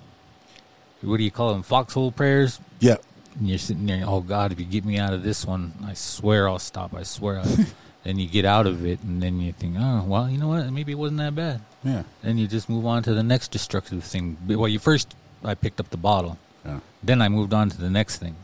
what 1.02 1.18
do 1.18 1.24
you 1.24 1.32
call 1.32 1.52
them? 1.54 1.64
Foxhole 1.64 2.12
prayers? 2.12 2.60
Yeah. 2.80 2.98
And 3.38 3.48
you're 3.50 3.58
sitting 3.58 3.86
there 3.86 4.04
oh 4.06 4.22
god 4.22 4.52
if 4.52 4.60
you 4.60 4.66
get 4.66 4.86
me 4.86 4.98
out 4.98 5.14
of 5.14 5.24
this 5.24 5.46
one 5.46 5.74
I 5.86 5.94
swear 5.94 6.48
I'll 6.48 6.60
stop 6.60 6.94
I 6.94 7.04
swear 7.04 7.39
I'll 7.39 7.58
then 8.04 8.18
you 8.20 8.28
get 8.28 8.46
out 8.46 8.68
of 8.68 8.86
it 8.86 9.02
and 9.04 9.22
then 9.22 9.39
you 9.39 9.52
think 9.54 9.76
oh 9.80 10.04
well 10.08 10.30
you 10.30 10.38
know 10.38 10.50
what? 10.50 10.72
Maybe 10.72 10.92
it 10.92 10.96
wasn't 10.96 11.20
that 11.20 11.36
bad. 11.36 11.62
Yeah. 11.84 12.04
then 12.22 12.38
you 12.38 12.48
just 12.48 12.70
move 12.70 12.86
on 12.86 13.04
to 13.04 13.14
the 13.14 13.24
next 13.24 13.52
destructive 13.52 14.04
thing. 14.04 14.38
Well 14.48 14.68
you 14.68 14.80
first 14.80 15.16
I 15.44 15.56
picked 15.56 15.80
up 15.80 15.89
the 15.89 15.98
bottle. 15.98 16.38
Yeah. 16.66 16.80
then 17.04 17.22
I 17.22 17.30
moved 17.30 17.54
on 17.54 17.70
to 17.70 17.78
the 17.78 17.89
next 17.89 18.18
thing. 18.18 18.36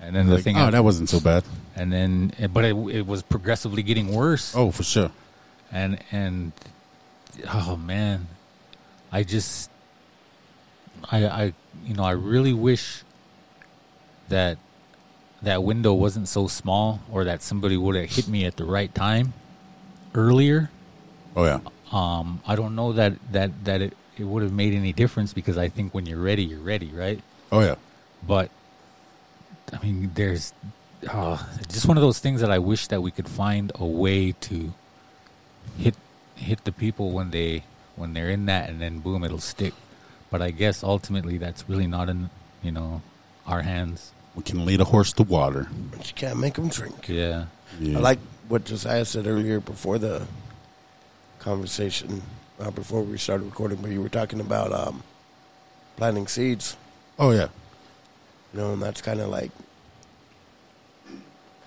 And 0.00 0.14
then 0.14 0.26
the 0.28 0.36
Like, 0.36 0.44
thing 0.44 0.56
oh, 0.56 0.70
that 0.70 0.84
wasn't 0.84 1.08
so 1.10 1.18
bad. 1.20 1.42
and 1.76 1.92
then 1.92 2.32
eh, 2.38 2.46
but 2.46 2.64
it, 2.64 2.74
it 2.88 3.06
was 3.06 3.22
progressively 3.22 3.82
getting 3.82 4.14
worse. 4.14 4.54
Oh, 4.56 4.70
for 4.70 4.84
sure. 4.84 5.10
and 5.72 5.98
and 6.12 6.52
oh 7.52 7.76
man 7.76 8.28
i 9.12 9.22
just 9.22 9.70
i 11.10 11.26
i 11.26 11.52
you 11.84 11.94
know 11.94 12.04
i 12.04 12.10
really 12.12 12.52
wish 12.52 13.02
that 14.28 14.58
that 15.42 15.62
window 15.62 15.92
wasn't 15.94 16.26
so 16.28 16.46
small 16.48 17.00
or 17.12 17.24
that 17.24 17.42
somebody 17.42 17.76
would 17.76 17.94
have 17.96 18.10
hit 18.10 18.28
me 18.28 18.44
at 18.44 18.56
the 18.56 18.64
right 18.64 18.94
time 18.94 19.32
earlier 20.14 20.70
Oh, 21.36 21.44
yeah. 21.44 21.60
um 21.92 22.40
i 22.46 22.56
don't 22.56 22.74
know 22.74 22.92
that 22.92 23.12
that 23.32 23.64
that 23.64 23.80
it, 23.82 23.96
it 24.16 24.24
would 24.24 24.42
have 24.42 24.52
made 24.52 24.74
any 24.74 24.92
difference 24.92 25.32
because 25.32 25.56
i 25.56 25.68
think 25.68 25.94
when 25.94 26.06
you're 26.06 26.20
ready 26.20 26.42
you're 26.44 26.60
ready 26.60 26.90
right 26.90 27.20
Oh, 27.50 27.60
yeah. 27.60 27.76
but 28.26 28.50
I 29.72 29.78
mean, 29.84 30.10
there's 30.14 30.52
uh, 31.10 31.36
just 31.68 31.86
one 31.86 31.96
of 31.98 32.02
those 32.02 32.18
things 32.20 32.40
that 32.40 32.50
I 32.50 32.58
wish 32.58 32.86
that 32.88 33.02
we 33.02 33.10
could 33.10 33.28
find 33.28 33.70
a 33.74 33.84
way 33.84 34.32
to 34.48 34.72
hit 35.78 35.94
hit 36.34 36.64
the 36.64 36.72
people 36.72 37.10
when 37.12 37.30
they 37.30 37.64
when 37.98 38.14
they're 38.14 38.30
in 38.30 38.46
that, 38.46 38.68
and 38.70 38.80
then 38.80 39.00
boom, 39.00 39.24
it'll 39.24 39.38
stick. 39.38 39.74
But 40.30 40.42
I 40.42 40.50
guess 40.50 40.82
ultimately 40.84 41.38
that's 41.38 41.68
really 41.68 41.86
not 41.86 42.08
in 42.08 42.30
you 42.62 42.70
know 42.72 43.02
our 43.46 43.62
hands. 43.62 44.12
We 44.34 44.42
can 44.44 44.64
lead 44.64 44.80
a 44.80 44.84
horse 44.84 45.12
to 45.14 45.22
water. 45.24 45.68
But 45.90 46.06
you 46.08 46.14
can't 46.14 46.38
make 46.38 46.54
them 46.54 46.68
drink. 46.68 47.08
Yeah, 47.08 47.46
Yeah. 47.80 47.98
I 47.98 48.00
like 48.00 48.18
what 48.48 48.64
Josiah 48.64 49.04
said 49.04 49.26
earlier 49.26 49.58
before 49.58 49.98
the 49.98 50.26
conversation, 51.40 52.22
uh, 52.60 52.70
before 52.70 53.02
we 53.02 53.18
started 53.18 53.44
recording, 53.44 53.78
but 53.82 53.90
you 53.90 54.00
were 54.00 54.08
talking 54.08 54.38
about 54.40 54.72
um, 54.72 55.02
planting 55.96 56.26
seeds, 56.28 56.76
Oh, 57.18 57.30
yeah. 57.32 57.48
you 58.52 58.60
know, 58.60 58.72
and 58.74 58.82
that's 58.82 59.00
kind 59.02 59.20
of 59.20 59.28
like 59.28 59.50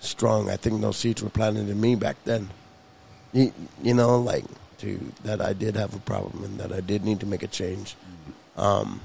strong. 0.00 0.48
I 0.50 0.56
think 0.56 0.80
those 0.80 0.96
seeds 0.96 1.22
were 1.22 1.30
planted 1.30 1.68
in 1.68 1.80
me 1.80 1.94
back 1.94 2.16
then. 2.24 2.50
You, 3.32 3.52
you 3.82 3.94
know, 3.94 4.18
like 4.20 4.44
to 4.82 5.12
that 5.24 5.40
I 5.40 5.52
did 5.52 5.74
have 5.76 5.94
a 5.94 5.98
problem 6.00 6.44
and 6.44 6.58
that 6.60 6.72
I 6.72 6.80
did 6.80 7.04
need 7.04 7.20
to 7.20 7.26
make 7.26 7.42
a 7.42 7.46
change. 7.48 7.96
Um, 8.56 9.00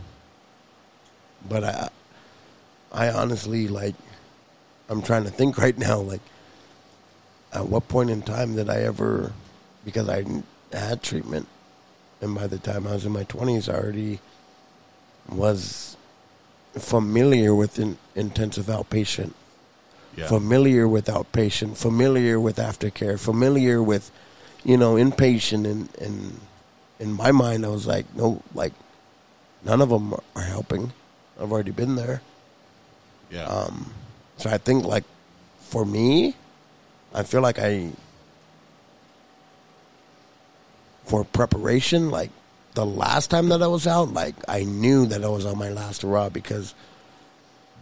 but 1.47 1.63
I, 1.63 1.89
I 2.91 3.09
honestly 3.09 3.67
like, 3.67 3.95
I'm 4.89 5.01
trying 5.01 5.23
to 5.23 5.29
think 5.29 5.57
right 5.65 5.77
now, 5.77 5.99
like, 5.99 6.21
at 7.53 7.67
what 7.67 7.87
point 7.87 8.09
in 8.09 8.21
time 8.21 8.55
did 8.55 8.69
I 8.69 8.81
ever, 8.81 9.31
because 9.85 10.09
I 10.09 10.25
had 10.73 11.01
treatment, 11.01 11.47
and 12.21 12.35
by 12.35 12.47
the 12.47 12.57
time 12.57 12.85
I 12.85 12.93
was 12.93 13.05
in 13.05 13.13
my 13.13 13.23
20s, 13.23 13.71
I 13.73 13.77
already 13.77 14.19
was 15.29 15.95
familiar 16.73 17.55
with 17.55 17.79
in, 17.79 17.97
intensive 18.15 18.65
outpatient, 18.65 19.33
Yeah. 20.15 20.27
familiar 20.27 20.87
with 20.87 21.05
outpatient, 21.05 21.77
familiar 21.77 22.39
with 22.39 22.57
aftercare, 22.57 23.17
familiar 23.19 23.81
with, 23.81 24.11
you 24.67 24.75
know, 24.75 24.95
inpatient, 24.95 25.65
and 25.65 25.87
and 25.97 26.39
in 26.99 27.13
my 27.13 27.31
mind, 27.31 27.65
I 27.65 27.69
was 27.69 27.87
like, 27.87 28.05
no, 28.15 28.43
like, 28.53 28.73
none 29.63 29.81
of 29.81 29.89
them 29.89 30.13
are 30.35 30.41
helping. 30.41 30.91
I've 31.39 31.51
already 31.51 31.71
been 31.71 31.95
there. 31.95 32.21
yeah. 33.31 33.45
Um, 33.45 33.93
so 34.35 34.49
I 34.49 34.57
think 34.57 34.85
like 34.85 35.05
for 35.61 35.85
me, 35.85 36.35
I 37.13 37.23
feel 37.23 37.41
like 37.41 37.59
I 37.59 37.91
for 41.05 41.23
preparation, 41.23 42.11
like 42.11 42.31
the 42.73 42.85
last 42.85 43.29
time 43.31 43.49
that 43.49 43.63
I 43.63 43.67
was 43.67 43.87
out, 43.87 44.13
like 44.13 44.35
I 44.49 44.63
knew 44.63 45.05
that 45.07 45.23
I 45.23 45.29
was 45.29 45.45
on 45.45 45.57
my 45.57 45.69
last 45.69 46.01
hurrah 46.01 46.29
because 46.29 46.75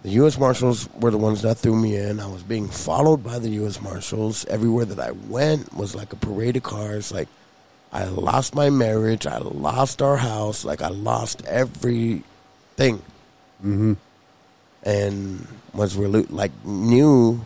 the 0.06 0.12
U.S. 0.22 0.38
Marshals 0.38 0.88
were 1.00 1.10
the 1.10 1.18
ones 1.18 1.42
that 1.42 1.58
threw 1.58 1.76
me 1.76 1.96
in. 1.96 2.20
I 2.20 2.28
was 2.28 2.44
being 2.44 2.68
followed 2.70 3.24
by 3.24 3.40
the 3.40 3.50
U.S. 3.62 3.82
Marshals 3.82 4.46
everywhere 4.46 4.86
that 4.86 5.00
I 5.00 5.10
went 5.10 5.74
was 5.74 5.96
like 5.96 6.14
a 6.14 6.16
parade 6.16 6.56
of 6.56 6.62
cars. 6.62 7.12
Like 7.12 7.28
I 7.92 8.04
lost 8.04 8.54
my 8.54 8.70
marriage, 8.70 9.26
I 9.26 9.40
lost 9.40 10.04
our 10.04 10.18
house, 10.18 10.64
like 10.64 10.84
I 10.84 10.90
lost 10.90 11.44
everything 11.46 12.22
mm-hmm. 12.78 13.94
and 14.84 15.48
was 15.74 15.96
really 15.96 16.22
like 16.26 16.52
knew 16.64 17.44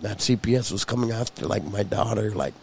that 0.00 0.18
CPS 0.18 0.72
was 0.72 0.84
coming 0.84 1.12
after 1.12 1.46
like 1.46 1.62
my 1.62 1.84
daughter. 1.84 2.32
Like 2.32 2.54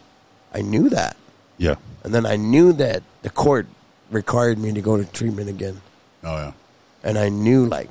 I 0.52 0.60
knew 0.60 0.90
that, 0.90 1.16
Yeah. 1.56 1.76
and 2.02 2.14
then 2.14 2.26
I 2.26 2.36
knew 2.36 2.74
that 2.74 3.02
the 3.22 3.30
court 3.30 3.68
required 4.10 4.58
me 4.58 4.72
to 4.72 4.82
go 4.82 4.98
to 4.98 5.04
treatment 5.06 5.48
again, 5.48 5.80
Oh, 6.22 6.36
yeah. 6.36 6.52
and 7.02 7.16
I 7.16 7.30
knew 7.30 7.64
like, 7.64 7.88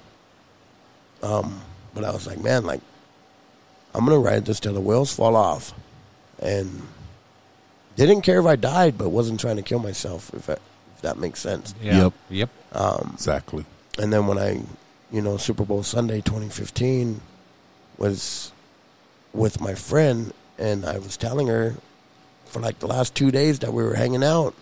um, 1.23 1.59
but 1.95 2.03
I 2.03 2.11
was 2.11 2.27
like, 2.27 2.39
man, 2.39 2.63
like 2.65 2.81
I'm 3.95 4.05
gonna 4.05 4.19
ride 4.19 4.45
this 4.45 4.59
till 4.59 4.73
the 4.73 4.81
wheels 4.81 5.13
fall 5.13 5.35
off, 5.35 5.73
and 6.39 6.81
didn't 7.95 8.21
care 8.21 8.39
if 8.39 8.45
I 8.45 8.55
died, 8.55 8.97
but 8.97 9.09
wasn't 9.09 9.39
trying 9.39 9.55
to 9.57 9.61
kill 9.63 9.79
myself. 9.79 10.31
If 10.33 10.45
that, 10.47 10.59
if 10.95 11.01
that 11.01 11.17
makes 11.17 11.39
sense. 11.39 11.73
yeah, 11.81 12.03
Yep. 12.03 12.13
yep. 12.29 12.49
Um, 12.73 13.11
Exactly. 13.13 13.65
and 13.99 14.11
then 14.11 14.25
when 14.27 14.37
I, 14.39 14.61
you 15.11 15.21
know, 15.21 15.37
Super 15.37 15.63
Bowl 15.63 15.83
Sunday 15.83 16.21
2015 16.21 17.21
was 17.99 18.51
with 19.31 19.61
my 19.61 19.75
friend, 19.75 20.33
and 20.57 20.85
I 20.85 20.97
was 20.97 21.17
telling 21.17 21.47
her 21.47 21.75
for 22.47 22.59
like 22.59 22.79
the 22.79 22.87
last 22.87 23.13
two 23.15 23.29
days 23.31 23.59
that 23.59 23.71
we 23.73 23.83
were 23.83 23.93
hanging 23.95 24.23
out. 24.23 24.55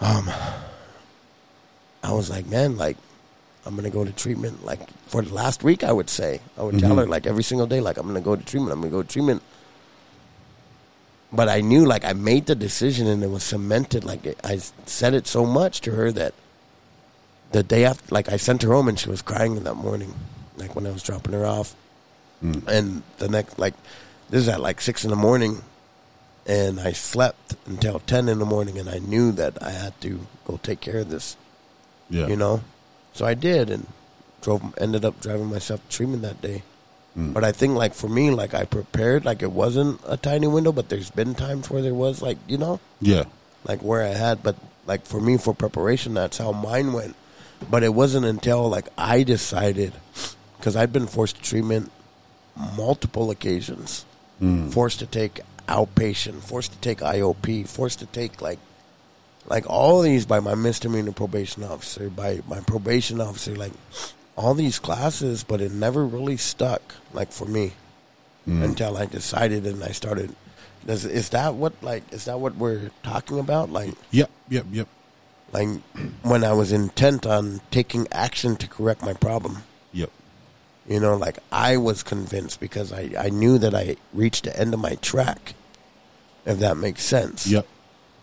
Um, 0.00 0.30
I 2.04 2.12
was 2.12 2.30
like, 2.30 2.46
man, 2.46 2.76
like, 2.76 2.96
I'm 3.68 3.76
gonna 3.76 3.90
go 3.90 4.02
to 4.04 4.10
treatment. 4.12 4.64
Like 4.64 4.80
for 5.06 5.20
the 5.22 5.32
last 5.34 5.62
week, 5.62 5.84
I 5.84 5.92
would 5.92 6.08
say 6.08 6.40
I 6.56 6.62
would 6.62 6.78
tell 6.80 6.92
Mhm. 6.96 6.98
her 7.00 7.06
like 7.06 7.26
every 7.26 7.42
single 7.44 7.66
day, 7.66 7.80
like 7.80 7.98
I'm 7.98 8.06
gonna 8.06 8.22
go 8.22 8.34
to 8.34 8.42
treatment. 8.42 8.72
I'm 8.72 8.80
gonna 8.80 8.90
go 8.90 9.02
to 9.02 9.08
treatment. 9.08 9.42
But 11.30 11.50
I 11.50 11.60
knew, 11.60 11.84
like, 11.84 12.06
I 12.06 12.14
made 12.14 12.46
the 12.46 12.54
decision, 12.54 13.06
and 13.06 13.22
it 13.22 13.28
was 13.30 13.42
cemented. 13.42 14.02
Like 14.02 14.24
it, 14.24 14.38
I 14.42 14.60
said 14.86 15.12
it 15.12 15.26
so 15.26 15.44
much 15.44 15.82
to 15.82 15.90
her 15.92 16.10
that 16.12 16.32
the 17.52 17.62
day 17.62 17.84
after, 17.84 18.14
like 18.14 18.32
I 18.32 18.38
sent 18.38 18.62
her 18.62 18.72
home 18.72 18.88
and 18.88 18.98
she 18.98 19.10
was 19.10 19.20
crying 19.20 19.62
that 19.62 19.74
morning, 19.74 20.14
like 20.56 20.74
when 20.74 20.86
I 20.86 20.90
was 20.90 21.02
dropping 21.02 21.34
her 21.34 21.44
off. 21.44 21.74
And 22.40 23.02
the 23.18 23.28
next, 23.28 23.58
like, 23.58 23.74
this 24.30 24.40
is 24.42 24.48
at 24.48 24.60
like 24.60 24.80
six 24.80 25.04
in 25.04 25.10
the 25.10 25.16
morning, 25.16 25.60
and 26.46 26.80
I 26.80 26.92
slept 26.92 27.56
until 27.66 27.98
ten 28.00 28.28
in 28.30 28.38
the 28.38 28.46
morning, 28.46 28.78
and 28.78 28.88
I 28.88 28.98
knew 28.98 29.30
that 29.32 29.62
I 29.62 29.70
had 29.72 30.00
to 30.02 30.24
go 30.46 30.58
take 30.62 30.80
care 30.80 30.98
of 31.00 31.10
this, 31.10 31.36
Yeah. 32.08 32.28
you 32.28 32.36
know. 32.36 32.62
So 33.18 33.26
I 33.26 33.34
did, 33.34 33.68
and 33.68 33.84
drove. 34.42 34.62
Ended 34.78 35.04
up 35.04 35.20
driving 35.20 35.46
myself 35.50 35.82
to 35.82 35.96
treatment 35.96 36.22
that 36.22 36.40
day. 36.40 36.62
Mm. 37.18 37.34
But 37.34 37.42
I 37.42 37.50
think, 37.50 37.74
like 37.74 37.92
for 37.92 38.08
me, 38.08 38.30
like 38.30 38.54
I 38.54 38.64
prepared, 38.64 39.24
like 39.24 39.42
it 39.42 39.50
wasn't 39.50 40.00
a 40.06 40.16
tiny 40.16 40.46
window, 40.46 40.70
but 40.70 40.88
there's 40.88 41.10
been 41.10 41.34
times 41.34 41.68
where 41.68 41.82
there 41.82 41.94
was, 41.94 42.22
like 42.22 42.38
you 42.46 42.58
know, 42.58 42.78
Yeah. 43.00 43.24
like 43.64 43.82
where 43.82 44.04
I 44.04 44.14
had, 44.14 44.44
but 44.44 44.54
like 44.86 45.04
for 45.04 45.20
me 45.20 45.36
for 45.36 45.52
preparation, 45.52 46.14
that's 46.14 46.38
how 46.38 46.52
mine 46.52 46.92
went. 46.92 47.16
But 47.68 47.82
it 47.82 47.92
wasn't 47.92 48.24
until 48.24 48.68
like 48.68 48.86
I 48.96 49.24
decided 49.24 49.94
because 50.56 50.76
I'd 50.76 50.92
been 50.92 51.08
forced 51.08 51.38
to 51.38 51.42
treatment 51.42 51.90
multiple 52.76 53.32
occasions, 53.32 54.04
mm. 54.40 54.72
forced 54.72 55.00
to 55.00 55.06
take 55.06 55.40
outpatient, 55.66 56.44
forced 56.44 56.70
to 56.70 56.78
take 56.78 56.98
IOP, 56.98 57.66
forced 57.66 57.98
to 57.98 58.06
take 58.06 58.40
like 58.40 58.60
like 59.48 59.68
all 59.68 60.02
these 60.02 60.26
by 60.26 60.40
my 60.40 60.54
misdemeanor 60.54 61.12
probation 61.12 61.64
officer, 61.64 62.10
by 62.10 62.40
my 62.46 62.60
probation 62.60 63.20
officer, 63.20 63.56
like 63.56 63.72
all 64.36 64.54
these 64.54 64.78
classes, 64.78 65.42
but 65.42 65.60
it 65.60 65.72
never 65.72 66.06
really 66.06 66.36
stuck. 66.36 66.94
Like 67.12 67.32
for 67.32 67.46
me, 67.46 67.72
hmm. 68.44 68.62
until 68.62 68.96
I 68.96 69.06
decided 69.06 69.66
and 69.66 69.82
I 69.82 69.88
started. 69.88 70.34
Is, 70.86 71.04
is 71.04 71.30
that 71.30 71.54
what 71.54 71.74
like 71.82 72.04
is 72.12 72.26
that 72.26 72.38
what 72.40 72.56
we're 72.56 72.90
talking 73.02 73.38
about? 73.38 73.70
Like 73.70 73.94
Yep, 74.10 74.30
yep, 74.48 74.66
yep, 74.70 74.88
like 75.52 75.68
when 76.22 76.44
I 76.44 76.52
was 76.52 76.72
intent 76.72 77.26
on 77.26 77.60
taking 77.70 78.06
action 78.12 78.56
to 78.56 78.68
correct 78.68 79.02
my 79.02 79.14
problem. 79.14 79.64
yep. 79.92 80.10
You 80.86 81.00
know, 81.00 81.16
like 81.16 81.38
I 81.52 81.76
was 81.76 82.02
convinced 82.02 82.60
because 82.60 82.92
I, 82.92 83.10
I 83.18 83.28
knew 83.28 83.58
that 83.58 83.74
I 83.74 83.96
reached 84.14 84.44
the 84.44 84.58
end 84.58 84.72
of 84.72 84.80
my 84.80 84.94
track, 84.96 85.54
if 86.46 86.58
that 86.60 86.76
makes 86.76 87.02
sense. 87.02 87.46
Yep. 87.46 87.66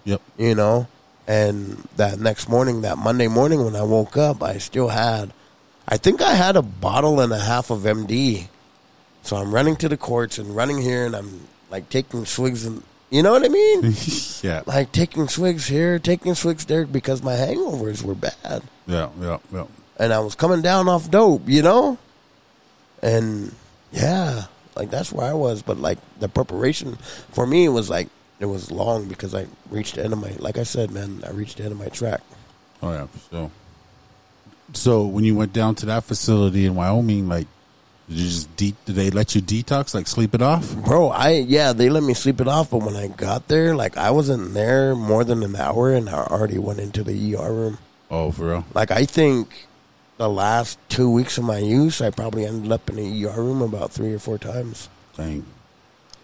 Yep. 0.06 0.22
You 0.38 0.56
know? 0.56 0.88
And 1.28 1.88
that 1.96 2.20
next 2.20 2.48
morning, 2.50 2.82
that 2.82 2.98
Monday 2.98 3.28
morning 3.28 3.64
when 3.64 3.76
I 3.76 3.84
woke 3.84 4.16
up, 4.16 4.44
I 4.44 4.58
still 4.60 4.90
had, 4.90 5.34
I 5.88 5.98
think 5.98 6.22
I 6.22 6.34
had 6.34 6.56
a 6.56 6.62
bottle 6.62 7.20
and 7.20 7.34
a 7.34 7.40
half 7.40 7.72
of 7.72 7.82
MD. 7.82 8.48
So 9.24 9.38
I'm 9.38 9.54
running 9.54 9.76
to 9.78 9.90
the 9.90 9.98
courts 9.98 10.38
and 10.38 10.56
running 10.56 10.82
here 10.82 11.06
and 11.06 11.16
I'm 11.16 11.48
like 11.72 11.90
taking 11.90 12.26
swigs 12.26 12.66
and, 12.66 12.84
you 13.10 13.24
know 13.24 13.32
what 13.32 13.44
I 13.44 13.48
mean? 13.48 13.94
yeah. 14.44 14.62
like 14.68 14.92
taking 14.92 15.28
swigs 15.28 15.68
here, 15.68 15.98
taking 15.98 16.36
swigs 16.36 16.66
there 16.66 16.86
because 16.86 17.24
my 17.24 17.34
hangovers 17.34 18.04
were 18.04 18.16
bad. 18.16 18.62
Yeah. 18.86 19.10
Yeah. 19.20 19.38
Yeah. 19.52 19.66
and 19.98 20.14
I 20.14 20.20
was 20.20 20.36
coming 20.36 20.62
down 20.62 20.88
off 20.88 21.10
dope, 21.10 21.50
you 21.50 21.64
know? 21.64 21.98
And 23.02 23.54
yeah, 23.92 24.46
like 24.76 24.92
that's 24.92 25.12
where 25.12 25.26
I 25.26 25.34
was. 25.34 25.64
But 25.64 25.80
like 25.80 25.98
the 26.20 26.30
preparation 26.30 26.98
for 27.32 27.48
me 27.48 27.68
was 27.68 27.90
like, 27.90 28.10
it 28.40 28.46
was 28.46 28.72
long 28.72 29.08
because 29.08 29.34
I 29.34 29.48
reached 29.70 29.96
the 29.96 30.04
end 30.04 30.14
of 30.14 30.20
my, 30.20 30.32
like 30.40 30.58
I 30.58 30.64
said, 30.64 30.92
man, 30.92 31.24
I 31.26 31.32
reached 31.32 31.58
the 31.58 31.64
end 31.64 31.72
of 31.72 31.80
my 31.80 31.88
track. 31.88 32.22
Oh 32.82 32.92
yeah. 32.92 33.08
So. 33.32 33.52
So 34.74 35.06
when 35.06 35.24
you 35.24 35.36
went 35.36 35.54
down 35.54 35.76
to 35.76 35.86
that 35.88 36.04
facility 36.04 36.66
in 36.66 36.76
Wyoming, 36.76 37.30
like, 37.30 37.48
did 38.10 38.18
you 38.18 38.26
just 38.26 38.56
de- 38.56 38.76
did 38.86 38.96
they 38.96 39.10
let 39.10 39.36
you 39.36 39.42
detox, 39.42 39.96
like 39.96 40.08
sleep 40.08 40.36
it 40.36 40.42
off? 40.42 40.76
Bro, 40.76 41.10
I, 41.10 41.32
yeah, 41.32 41.74
they 41.74 41.90
let 41.90 42.04
me 42.04 42.14
sleep 42.14 42.42
it 42.42 42.48
off. 42.48 42.72
But 42.72 42.80
when 42.80 42.96
I 42.96 43.08
got 43.08 43.48
there, 43.48 43.76
like 43.76 43.98
I 43.98 44.12
wasn't 44.12 44.54
there 44.54 44.96
more 44.96 45.24
than 45.24 45.44
an 45.44 45.56
hour 45.56 45.94
and 45.94 46.10
I 46.10 46.24
already 46.24 46.58
went 46.58 46.80
into 46.80 47.04
the 47.04 47.36
ER 47.36 47.52
room. 47.52 47.78
Oh, 48.12 48.32
for 48.32 48.50
real? 48.50 48.66
Like 48.74 48.92
I 48.92 49.06
think 49.06 49.68
the 50.18 50.30
last 50.30 50.78
two 50.90 51.10
weeks 51.10 51.38
of 51.38 51.46
my 51.46 51.58
use, 51.58 52.02
I 52.02 52.10
probably 52.10 52.46
ended 52.46 52.72
up 52.72 52.90
in 52.90 52.96
the 52.98 53.26
ER 53.26 53.42
room 53.42 53.62
about 53.62 53.92
three 53.92 54.14
or 54.14 54.20
four 54.20 54.38
times. 54.38 54.90
Dang. 55.18 55.46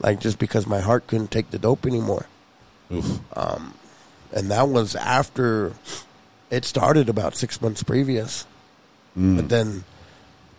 Like 0.01 0.19
just 0.19 0.39
because 0.39 0.67
my 0.67 0.79
heart 0.79 1.07
couldn't 1.07 1.31
take 1.31 1.51
the 1.51 1.59
dope 1.59 1.85
anymore. 1.85 2.25
Oof. 2.91 3.19
and 4.33 4.51
that 4.51 4.67
was 4.67 4.95
after 4.95 5.73
it 6.49 6.65
started 6.65 7.07
about 7.09 7.35
six 7.35 7.61
months 7.61 7.83
previous. 7.83 8.45
But 9.37 9.49
then 9.49 9.83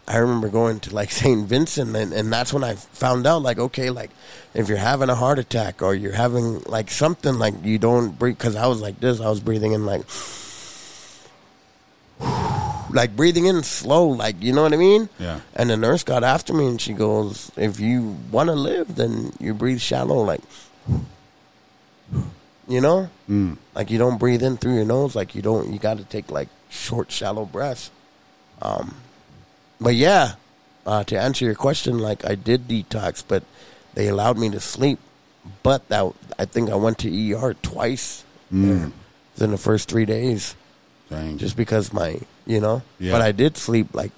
I 0.06 0.16
remember 0.18 0.48
going 0.48 0.80
to 0.80 0.94
like 0.94 1.10
St. 1.10 1.46
Vincent, 1.46 1.94
and, 1.96 2.12
and 2.12 2.32
that's 2.32 2.52
when 2.52 2.64
I 2.64 2.74
found 2.74 3.26
out, 3.26 3.42
like, 3.42 3.58
okay, 3.58 3.90
like 3.90 4.10
if 4.54 4.68
you're 4.68 4.78
having 4.78 5.08
a 5.08 5.14
heart 5.14 5.38
attack 5.38 5.82
or 5.82 5.94
you're 5.94 6.12
having 6.12 6.60
like 6.64 6.90
something 6.90 7.38
like 7.38 7.54
you 7.64 7.78
don't 7.78 8.18
breathe, 8.18 8.36
because 8.36 8.56
I 8.56 8.66
was 8.66 8.80
like 8.80 9.00
this, 9.00 9.20
I 9.20 9.28
was 9.30 9.40
breathing 9.40 9.72
in 9.72 9.86
like, 9.86 10.02
like 12.92 13.16
breathing 13.16 13.46
in 13.46 13.62
slow, 13.62 14.06
like 14.06 14.42
you 14.42 14.52
know 14.52 14.62
what 14.62 14.72
I 14.72 14.76
mean? 14.76 15.08
Yeah. 15.18 15.40
And 15.54 15.70
the 15.70 15.76
nurse 15.76 16.04
got 16.04 16.24
after 16.24 16.52
me, 16.52 16.66
and 16.66 16.80
she 16.80 16.92
goes, 16.92 17.50
"If 17.56 17.80
you 17.80 18.16
want 18.30 18.48
to 18.48 18.54
live, 18.54 18.96
then 18.96 19.32
you 19.40 19.54
breathe 19.54 19.80
shallow, 19.80 20.22
like." 20.22 20.40
You 22.68 22.80
know, 22.80 23.10
mm. 23.28 23.58
like 23.74 23.90
you 23.90 23.98
don't 23.98 24.18
breathe 24.18 24.42
in 24.42 24.56
through 24.56 24.76
your 24.76 24.84
nose. 24.84 25.16
Like 25.16 25.34
you 25.34 25.42
don't. 25.42 25.72
You 25.72 25.78
got 25.78 25.98
to 25.98 26.04
take 26.04 26.30
like 26.30 26.48
short, 26.70 27.10
shallow 27.10 27.44
breaths. 27.44 27.90
Um, 28.62 28.94
but 29.80 29.94
yeah, 29.94 30.34
uh, 30.86 31.04
to 31.04 31.18
answer 31.18 31.44
your 31.44 31.54
question, 31.54 31.98
like 31.98 32.24
I 32.24 32.34
did 32.34 32.68
detox, 32.68 33.22
but 33.26 33.42
they 33.94 34.08
allowed 34.08 34.38
me 34.38 34.50
to 34.50 34.60
sleep. 34.60 34.98
But 35.62 35.88
that 35.88 36.12
I 36.38 36.44
think 36.44 36.70
I 36.70 36.76
went 36.76 36.98
to 36.98 37.34
ER 37.34 37.54
twice 37.54 38.24
within 39.34 39.50
the 39.50 39.58
first 39.58 39.88
three 39.88 40.04
days, 40.04 40.54
Dang. 41.10 41.38
just 41.38 41.56
because 41.56 41.92
my, 41.92 42.20
you 42.46 42.60
know. 42.60 42.82
Yeah. 42.98 43.12
But 43.12 43.22
I 43.22 43.32
did 43.32 43.56
sleep. 43.56 43.94
Like, 43.94 44.12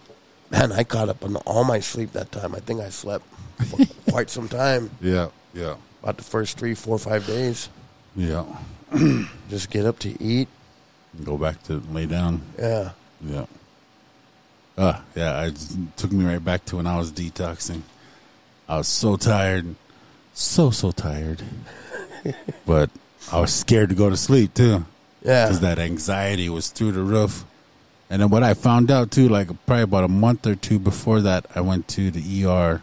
man, 0.50 0.72
I 0.72 0.84
caught 0.84 1.08
up 1.08 1.24
on 1.24 1.36
all 1.36 1.64
my 1.64 1.80
sleep 1.80 2.12
that 2.12 2.32
time. 2.32 2.54
I 2.54 2.60
think 2.60 2.80
I 2.80 2.90
slept 2.90 3.26
for 3.66 3.78
quite 4.10 4.30
some 4.30 4.48
time. 4.48 4.90
yeah. 5.00 5.28
Yeah. 5.52 5.76
About 6.02 6.16
the 6.16 6.24
first 6.24 6.58
three, 6.58 6.74
four, 6.74 6.98
five 6.98 7.26
days. 7.26 7.68
Yeah. 8.16 8.44
Just 9.48 9.70
get 9.70 9.86
up 9.86 9.98
to 10.00 10.22
eat. 10.22 10.48
Go 11.22 11.38
back 11.38 11.62
to 11.64 11.80
lay 11.92 12.06
down. 12.06 12.42
Yeah. 12.58 12.90
Yeah. 13.24 13.46
Uh, 14.76 15.00
yeah, 15.14 15.46
it 15.46 15.56
took 15.96 16.10
me 16.10 16.24
right 16.24 16.44
back 16.44 16.64
to 16.66 16.76
when 16.76 16.86
I 16.86 16.98
was 16.98 17.12
detoxing. 17.12 17.82
I 18.68 18.78
was 18.78 18.88
so 18.88 19.16
tired. 19.16 19.76
So, 20.32 20.70
so 20.70 20.90
tired. 20.90 21.42
but 22.66 22.90
I 23.30 23.40
was 23.40 23.54
scared 23.54 23.90
to 23.90 23.94
go 23.94 24.10
to 24.10 24.16
sleep, 24.16 24.54
too. 24.54 24.84
Yeah. 25.22 25.46
Because 25.46 25.60
that 25.60 25.78
anxiety 25.78 26.48
was 26.48 26.70
through 26.70 26.92
the 26.92 27.02
roof. 27.02 27.44
And 28.10 28.20
then 28.22 28.30
what 28.30 28.42
I 28.42 28.54
found 28.54 28.90
out, 28.90 29.10
too, 29.10 29.28
like 29.28 29.48
probably 29.66 29.82
about 29.82 30.04
a 30.04 30.08
month 30.08 30.46
or 30.46 30.54
two 30.54 30.78
before 30.78 31.20
that, 31.22 31.46
I 31.54 31.60
went 31.60 31.88
to 31.88 32.10
the 32.10 32.44
ER 32.44 32.82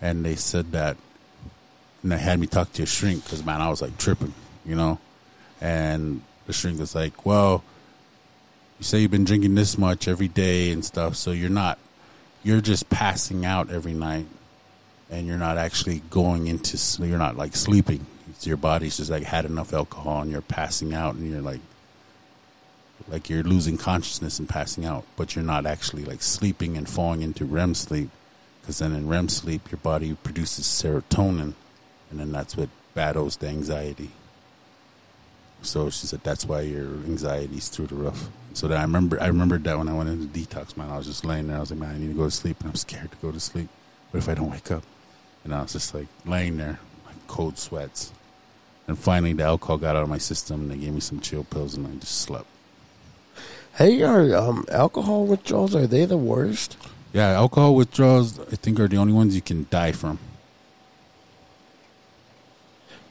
and 0.00 0.24
they 0.24 0.36
said 0.36 0.72
that, 0.72 0.96
and 2.02 2.12
they 2.12 2.18
had 2.18 2.38
me 2.38 2.46
talk 2.46 2.72
to 2.74 2.82
a 2.82 2.86
shrink 2.86 3.24
because, 3.24 3.44
man, 3.44 3.60
I 3.60 3.68
was 3.68 3.80
like 3.80 3.96
tripping, 3.98 4.34
you 4.64 4.74
know? 4.74 4.98
And 5.60 6.22
the 6.46 6.52
shrink 6.52 6.78
was 6.78 6.94
like, 6.94 7.24
well, 7.24 7.62
you 8.78 8.84
say 8.84 9.00
you've 9.00 9.10
been 9.10 9.24
drinking 9.24 9.54
this 9.54 9.78
much 9.78 10.08
every 10.08 10.28
day 10.28 10.72
and 10.72 10.84
stuff, 10.84 11.16
so 11.16 11.30
you're 11.30 11.48
not, 11.48 11.78
you're 12.42 12.60
just 12.60 12.90
passing 12.90 13.46
out 13.46 13.70
every 13.70 13.94
night, 13.94 14.26
and 15.10 15.26
you're 15.26 15.38
not 15.38 15.56
actually 15.56 16.00
going 16.10 16.46
into, 16.48 16.76
you're 17.04 17.18
not 17.18 17.36
like 17.36 17.54
sleeping. 17.56 18.04
It's 18.30 18.46
your 18.46 18.56
body's 18.56 18.96
just 18.96 19.10
like 19.10 19.22
had 19.22 19.44
enough 19.44 19.72
alcohol, 19.72 20.22
and 20.22 20.30
you're 20.30 20.42
passing 20.42 20.92
out, 20.92 21.14
and 21.14 21.30
you're 21.30 21.40
like, 21.40 21.60
like 23.08 23.28
you're 23.28 23.42
losing 23.42 23.76
consciousness 23.76 24.38
and 24.38 24.48
passing 24.48 24.84
out, 24.84 25.04
but 25.16 25.34
you're 25.34 25.44
not 25.44 25.66
actually 25.66 26.04
like 26.04 26.22
sleeping 26.22 26.76
and 26.76 26.88
falling 26.88 27.22
into 27.22 27.44
REM 27.44 27.74
sleep, 27.74 28.10
because 28.60 28.78
then 28.78 28.92
in 28.92 29.08
REM 29.08 29.28
sleep, 29.28 29.70
your 29.70 29.78
body 29.78 30.16
produces 30.22 30.66
serotonin, 30.66 31.54
and 32.10 32.20
then 32.20 32.32
that's 32.32 32.56
what 32.56 32.68
battles 32.94 33.36
the 33.36 33.48
anxiety. 33.48 34.10
So 35.62 35.90
she 35.90 36.06
said 36.06 36.20
that's 36.22 36.44
why 36.44 36.60
your 36.60 36.86
anxiety's 36.86 37.68
through 37.68 37.86
the 37.86 37.94
roof. 37.94 38.28
So 38.52 38.68
that 38.68 38.78
I 38.78 38.82
remember, 38.82 39.20
I 39.20 39.26
remembered 39.26 39.64
that 39.64 39.78
when 39.78 39.88
I 39.88 39.94
went 39.94 40.10
into 40.10 40.26
detox, 40.26 40.76
man, 40.76 40.90
I 40.90 40.96
was 40.96 41.06
just 41.06 41.24
laying 41.24 41.48
there. 41.48 41.56
I 41.56 41.60
was 41.60 41.70
like, 41.70 41.80
man, 41.80 41.94
I 41.94 41.98
need 41.98 42.08
to 42.08 42.14
go 42.14 42.24
to 42.24 42.30
sleep, 42.30 42.60
and 42.60 42.68
I'm 42.68 42.76
scared 42.76 43.10
to 43.10 43.16
go 43.18 43.32
to 43.32 43.40
sleep. 43.40 43.68
What 44.10 44.18
if 44.18 44.28
I 44.28 44.34
don't 44.34 44.50
wake 44.50 44.70
up? 44.70 44.84
And 45.42 45.54
I 45.54 45.62
was 45.62 45.72
just 45.72 45.94
like 45.94 46.06
laying 46.24 46.56
there, 46.56 46.78
like 47.06 47.26
cold 47.26 47.58
sweats. 47.58 48.12
And 48.86 48.98
finally, 48.98 49.32
the 49.32 49.44
alcohol 49.44 49.78
got 49.78 49.96
out 49.96 50.02
of 50.02 50.08
my 50.08 50.18
system, 50.18 50.62
and 50.62 50.70
they 50.70 50.76
gave 50.76 50.94
me 50.94 51.00
some 51.00 51.20
chill 51.20 51.44
pills, 51.44 51.74
and 51.74 51.86
I 51.86 51.90
just 51.96 52.20
slept. 52.20 52.46
Hey, 53.76 54.02
are 54.02 54.34
um, 54.36 54.64
alcohol 54.70 55.26
withdrawals 55.26 55.74
are 55.74 55.88
they 55.88 56.04
the 56.04 56.16
worst? 56.16 56.76
Yeah, 57.12 57.30
alcohol 57.30 57.74
withdrawals, 57.74 58.38
I 58.38 58.56
think, 58.56 58.78
are 58.78 58.86
the 58.86 58.98
only 58.98 59.12
ones 59.12 59.34
you 59.34 59.42
can 59.42 59.66
die 59.68 59.90
from. 59.90 60.20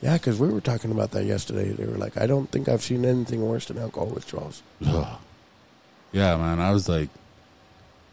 Yeah, 0.01 0.14
because 0.14 0.39
we 0.39 0.47
were 0.47 0.61
talking 0.61 0.91
about 0.91 1.11
that 1.11 1.26
yesterday. 1.26 1.72
They 1.72 1.86
were 1.86 1.97
like, 1.97 2.18
I 2.18 2.28
don't 2.28 2.49
think 2.49 2.70
I've 2.70 2.82
seen 2.82 3.03
anything 3.03 3.45
worse 3.45 3.66
than 3.66 3.78
alcohol 3.78 4.07
withdrawals. 4.07 4.64
Yeah, 6.14 6.38
man. 6.38 6.59
I 6.59 6.72
was 6.72 6.88
like, 6.88 7.09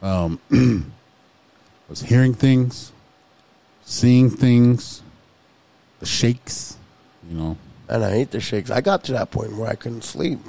um, 0.02 0.40
I 0.52 0.82
was 1.88 2.02
hearing 2.02 2.34
things, 2.34 2.92
seeing 3.84 4.28
things, 4.28 5.02
the 6.00 6.06
shakes, 6.06 6.76
you 7.28 7.36
know. 7.36 7.56
And 7.88 8.04
I 8.04 8.10
hate 8.10 8.30
the 8.30 8.40
shakes. 8.40 8.70
I 8.70 8.80
got 8.80 9.04
to 9.04 9.12
that 9.12 9.30
point 9.30 9.56
where 9.56 9.68
I 9.68 9.74
couldn't 9.74 10.02
sleep. 10.02 10.40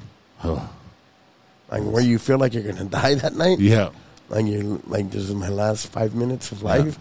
Ugh. 1.71 1.79
Like 1.83 1.93
where 1.93 2.03
you 2.03 2.19
feel 2.19 2.37
like 2.37 2.53
you're 2.53 2.63
gonna 2.63 2.85
die 3.01 3.15
that 3.15 3.35
night. 3.35 3.59
Yeah, 3.59 3.89
Like 4.29 4.45
you 4.45 4.81
like 4.87 5.09
this 5.11 5.23
is 5.23 5.33
my 5.35 5.49
last 5.49 5.87
five 5.87 6.13
minutes 6.15 6.51
of 6.51 6.63
life. 6.63 6.97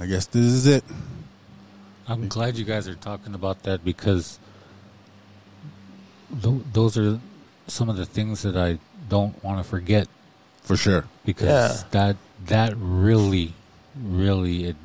I 0.00 0.06
guess 0.06 0.26
this 0.26 0.44
is 0.44 0.66
it. 0.66 0.84
I'm 2.08 2.28
glad 2.28 2.56
you 2.56 2.64
guys 2.64 2.86
are 2.88 2.94
talking 2.96 3.34
about 3.34 3.62
that 3.62 3.84
because 3.84 4.38
th- 6.42 6.62
those 6.72 6.98
are 6.98 7.18
some 7.66 7.88
of 7.88 7.96
the 7.96 8.04
things 8.04 8.42
that 8.42 8.56
I 8.56 8.78
don't 9.08 9.42
want 9.42 9.58
to 9.62 9.64
forget 9.64 10.08
For 10.62 10.76
sure. 10.76 11.04
because 11.24 11.48
Yeah. 11.48 11.82
that 11.92 12.16
that 12.46 12.74
really, 12.76 13.54
really 13.96 14.64
it 14.64 14.76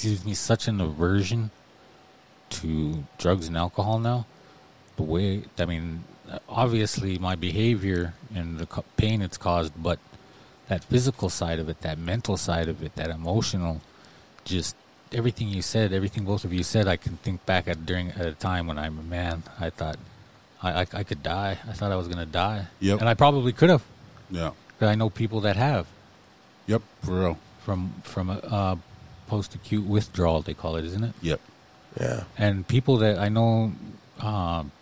gives 0.00 0.24
me 0.24 0.34
such 0.34 0.68
an 0.68 0.80
aversion 0.80 1.50
to 2.50 3.04
drugs 3.18 3.48
and 3.48 3.56
alcohol 3.56 3.98
now. 3.98 4.26
The 4.96 5.02
way 5.02 5.42
I 5.58 5.64
mean, 5.64 6.04
obviously 6.48 7.18
my 7.18 7.34
behavior 7.34 8.14
and 8.34 8.58
the 8.58 8.66
pain 8.96 9.22
it's 9.22 9.36
caused, 9.36 9.72
but 9.80 9.98
that 10.68 10.82
physical 10.84 11.28
side 11.28 11.58
of 11.58 11.68
it, 11.68 11.80
that 11.82 11.98
mental 11.98 12.36
side 12.36 12.68
of 12.68 12.82
it, 12.82 12.94
that 12.96 13.10
emotional, 13.10 13.80
just 14.44 14.74
everything 15.12 15.48
you 15.48 15.62
said, 15.62 15.92
everything 15.92 16.24
both 16.24 16.44
of 16.44 16.52
you 16.52 16.62
said, 16.62 16.88
I 16.88 16.96
can 16.96 17.16
think 17.18 17.44
back 17.46 17.68
at 17.68 17.84
during 17.86 18.10
at 18.10 18.26
a 18.26 18.32
time 18.32 18.66
when 18.66 18.78
I'm 18.78 18.98
a 18.98 19.02
man. 19.02 19.42
I 19.60 19.70
thought 19.70 19.98
I 20.62 20.82
I, 20.82 20.86
I 20.92 21.02
could 21.04 21.22
die. 21.22 21.58
I 21.68 21.72
thought 21.72 21.92
I 21.92 21.96
was 21.96 22.08
gonna 22.08 22.26
die. 22.26 22.66
Yep. 22.80 23.00
And 23.00 23.08
I 23.08 23.14
probably 23.14 23.52
could 23.52 23.70
have. 23.70 23.84
Yeah. 24.30 24.52
But 24.78 24.88
I 24.88 24.94
know 24.94 25.10
people 25.10 25.40
that 25.42 25.56
have 25.56 25.86
Yep. 26.66 26.82
For 27.02 27.20
real. 27.20 27.38
from 27.60 27.92
from 28.02 28.30
a 28.30 28.38
uh, 28.38 28.76
post 29.26 29.54
acute 29.54 29.84
withdrawal. 29.86 30.40
They 30.42 30.54
call 30.54 30.76
it, 30.76 30.84
isn't 30.86 31.04
it? 31.04 31.12
Yep. 31.20 31.40
Yeah. 32.00 32.24
And 32.38 32.66
people 32.66 32.96
that 32.98 33.18
I 33.18 33.28
know, 33.28 33.72
um, 34.20 34.72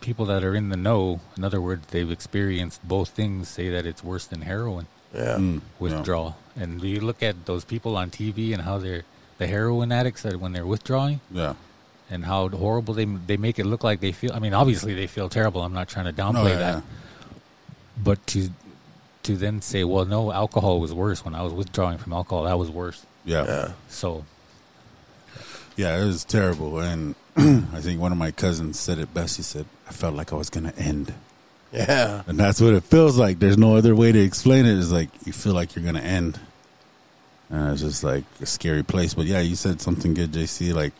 people 0.00 0.26
that 0.26 0.44
are 0.44 0.54
in 0.54 0.68
the 0.68 0.76
know, 0.76 1.20
in 1.36 1.44
other 1.44 1.60
words, 1.60 1.86
they've 1.88 2.10
experienced 2.10 2.86
both 2.86 3.08
things, 3.10 3.48
say 3.48 3.68
that 3.70 3.86
it's 3.86 4.02
worse 4.04 4.26
than 4.26 4.42
heroin 4.42 4.86
Yeah. 5.14 5.36
Mm, 5.36 5.60
withdrawal. 5.78 6.36
And 6.54 6.82
you 6.82 7.00
look 7.00 7.22
at 7.22 7.46
those 7.46 7.64
people 7.64 7.96
on 7.96 8.10
TV 8.10 8.52
and 8.52 8.62
how 8.62 8.78
they're 8.78 9.02
the 9.38 9.46
heroin 9.46 9.92
addicts 9.92 10.22
that 10.22 10.40
when 10.40 10.52
they're 10.52 10.66
withdrawing 10.66 11.20
Yeah. 11.30 11.54
and 12.10 12.24
how 12.24 12.48
horrible 12.48 12.94
they 12.94 13.04
they 13.04 13.36
make 13.36 13.58
it 13.58 13.66
look 13.66 13.82
like 13.84 14.00
they 14.00 14.12
feel. 14.12 14.32
I 14.32 14.38
mean, 14.38 14.54
obviously 14.54 14.94
they 14.94 15.06
feel 15.06 15.28
terrible. 15.28 15.62
I'm 15.62 15.74
not 15.74 15.88
trying 15.88 16.06
to 16.06 16.12
downplay 16.12 16.32
No, 16.34 16.46
yeah, 16.46 16.58
that, 16.58 16.82
but 18.02 18.26
to 18.28 18.50
to 19.24 19.36
then 19.36 19.60
say, 19.60 19.82
well, 19.82 20.04
no, 20.04 20.30
alcohol 20.32 20.78
was 20.80 20.92
worse 20.94 21.24
when 21.24 21.34
I 21.34 21.42
was 21.42 21.52
withdrawing 21.52 21.98
from 21.98 22.12
alcohol. 22.12 22.44
That 22.44 22.58
was 22.58 22.70
worse. 22.70 23.04
Yeah. 23.24 23.44
Yeah. 23.44 23.50
Yeah. 23.50 23.72
So 23.88 24.24
Yeah, 25.76 26.00
it 26.00 26.04
was 26.06 26.24
terrible. 26.24 26.78
And 26.80 27.14
I 27.36 27.80
think 27.80 28.00
one 28.00 28.12
of 28.12 28.18
my 28.18 28.30
cousins 28.30 28.78
said 28.78 28.98
it 28.98 29.12
best. 29.12 29.36
He 29.36 29.42
said, 29.42 29.66
I 29.86 29.92
felt 29.92 30.14
like 30.14 30.32
I 30.32 30.36
was 30.36 30.50
going 30.50 30.70
to 30.70 30.78
end. 30.78 31.12
Yeah. 31.72 32.22
And 32.26 32.38
that's 32.38 32.60
what 32.60 32.74
it 32.74 32.84
feels 32.84 33.18
like. 33.18 33.38
There's 33.38 33.58
no 33.58 33.76
other 33.76 33.94
way 33.94 34.12
to 34.12 34.18
explain 34.18 34.66
it. 34.66 34.78
It's 34.78 34.90
like 34.90 35.08
you 35.24 35.32
feel 35.32 35.52
like 35.52 35.74
you're 35.74 35.82
going 35.82 35.96
to 35.96 36.04
end. 36.04 36.38
And 37.50 37.72
it's 37.72 37.82
just 37.82 38.02
like 38.02 38.24
a 38.40 38.46
scary 38.46 38.82
place. 38.82 39.14
But 39.14 39.26
yeah, 39.26 39.40
you 39.40 39.54
said 39.54 39.80
something 39.80 40.14
good, 40.14 40.32
JC. 40.32 40.74
Like, 40.74 40.92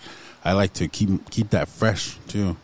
I 0.44 0.52
like 0.52 0.72
to 0.74 0.86
keep 0.86 1.28
keep 1.30 1.50
that 1.50 1.68
fresh 1.68 2.16
too. 2.28 2.56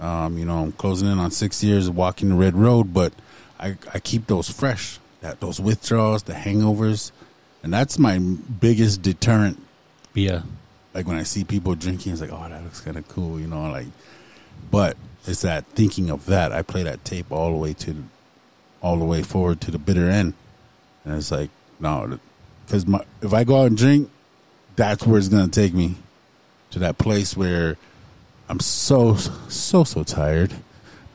Um, 0.00 0.38
you 0.38 0.44
know, 0.44 0.62
I'm 0.62 0.72
closing 0.72 1.10
in 1.10 1.18
on 1.18 1.30
six 1.30 1.62
years 1.62 1.88
of 1.88 1.96
walking 1.96 2.30
the 2.30 2.34
red 2.36 2.54
road, 2.54 2.94
but 2.94 3.12
I, 3.58 3.76
I 3.92 3.98
keep 3.98 4.26
those 4.28 4.48
fresh. 4.48 4.98
That 5.20 5.40
those 5.40 5.60
withdrawals, 5.60 6.22
the 6.22 6.32
hangovers, 6.32 7.10
and 7.62 7.74
that's 7.74 7.98
my 7.98 8.18
biggest 8.18 9.02
deterrent 9.02 9.60
yeah, 10.18 10.42
like 10.94 11.06
when 11.06 11.16
I 11.16 11.22
see 11.22 11.44
people 11.44 11.74
drinking, 11.74 12.12
it's 12.12 12.20
like, 12.20 12.32
oh, 12.32 12.46
that 12.48 12.62
looks 12.62 12.80
kind 12.80 12.96
of 12.96 13.06
cool, 13.08 13.38
you 13.38 13.46
know, 13.46 13.70
like. 13.70 13.86
But 14.70 14.96
it's 15.28 15.42
that 15.42 15.66
thinking 15.66 16.10
of 16.10 16.26
that. 16.26 16.52
I 16.52 16.62
play 16.62 16.82
that 16.82 17.04
tape 17.04 17.30
all 17.30 17.52
the 17.52 17.58
way 17.58 17.74
to, 17.74 18.04
all 18.80 18.96
the 18.96 19.04
way 19.04 19.22
forward 19.22 19.60
to 19.62 19.70
the 19.70 19.78
bitter 19.78 20.08
end, 20.08 20.34
and 21.04 21.16
it's 21.16 21.30
like, 21.30 21.50
no, 21.80 22.18
because 22.66 22.86
my 22.86 23.04
if 23.22 23.32
I 23.32 23.44
go 23.44 23.60
out 23.60 23.66
and 23.66 23.76
drink, 23.76 24.10
that's 24.76 25.06
where 25.06 25.18
it's 25.18 25.28
gonna 25.28 25.48
take 25.48 25.74
me, 25.74 25.96
to 26.70 26.78
that 26.80 26.98
place 26.98 27.36
where 27.36 27.76
I'm 28.48 28.60
so 28.60 29.16
so 29.16 29.84
so 29.84 30.02
tired, 30.02 30.54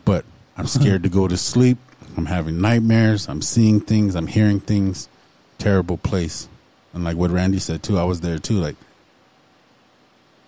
but 0.05 0.25
I'm 0.57 0.65
hmm. 0.65 0.79
scared 0.79 1.03
to 1.03 1.09
go 1.09 1.27
to 1.27 1.37
sleep. 1.37 1.77
I'm 2.15 2.27
having 2.27 2.61
nightmares. 2.61 3.27
I'm 3.27 3.41
seeing 3.41 3.79
things. 3.79 4.15
I'm 4.15 4.27
hearing 4.27 4.59
things. 4.59 5.09
Terrible 5.57 5.97
place. 5.97 6.47
And 6.93 7.03
like 7.03 7.17
what 7.17 7.31
Randy 7.31 7.57
said 7.57 7.81
too, 7.81 7.97
I 7.97 8.03
was 8.03 8.21
there 8.21 8.37
too. 8.37 8.59
Like 8.59 8.75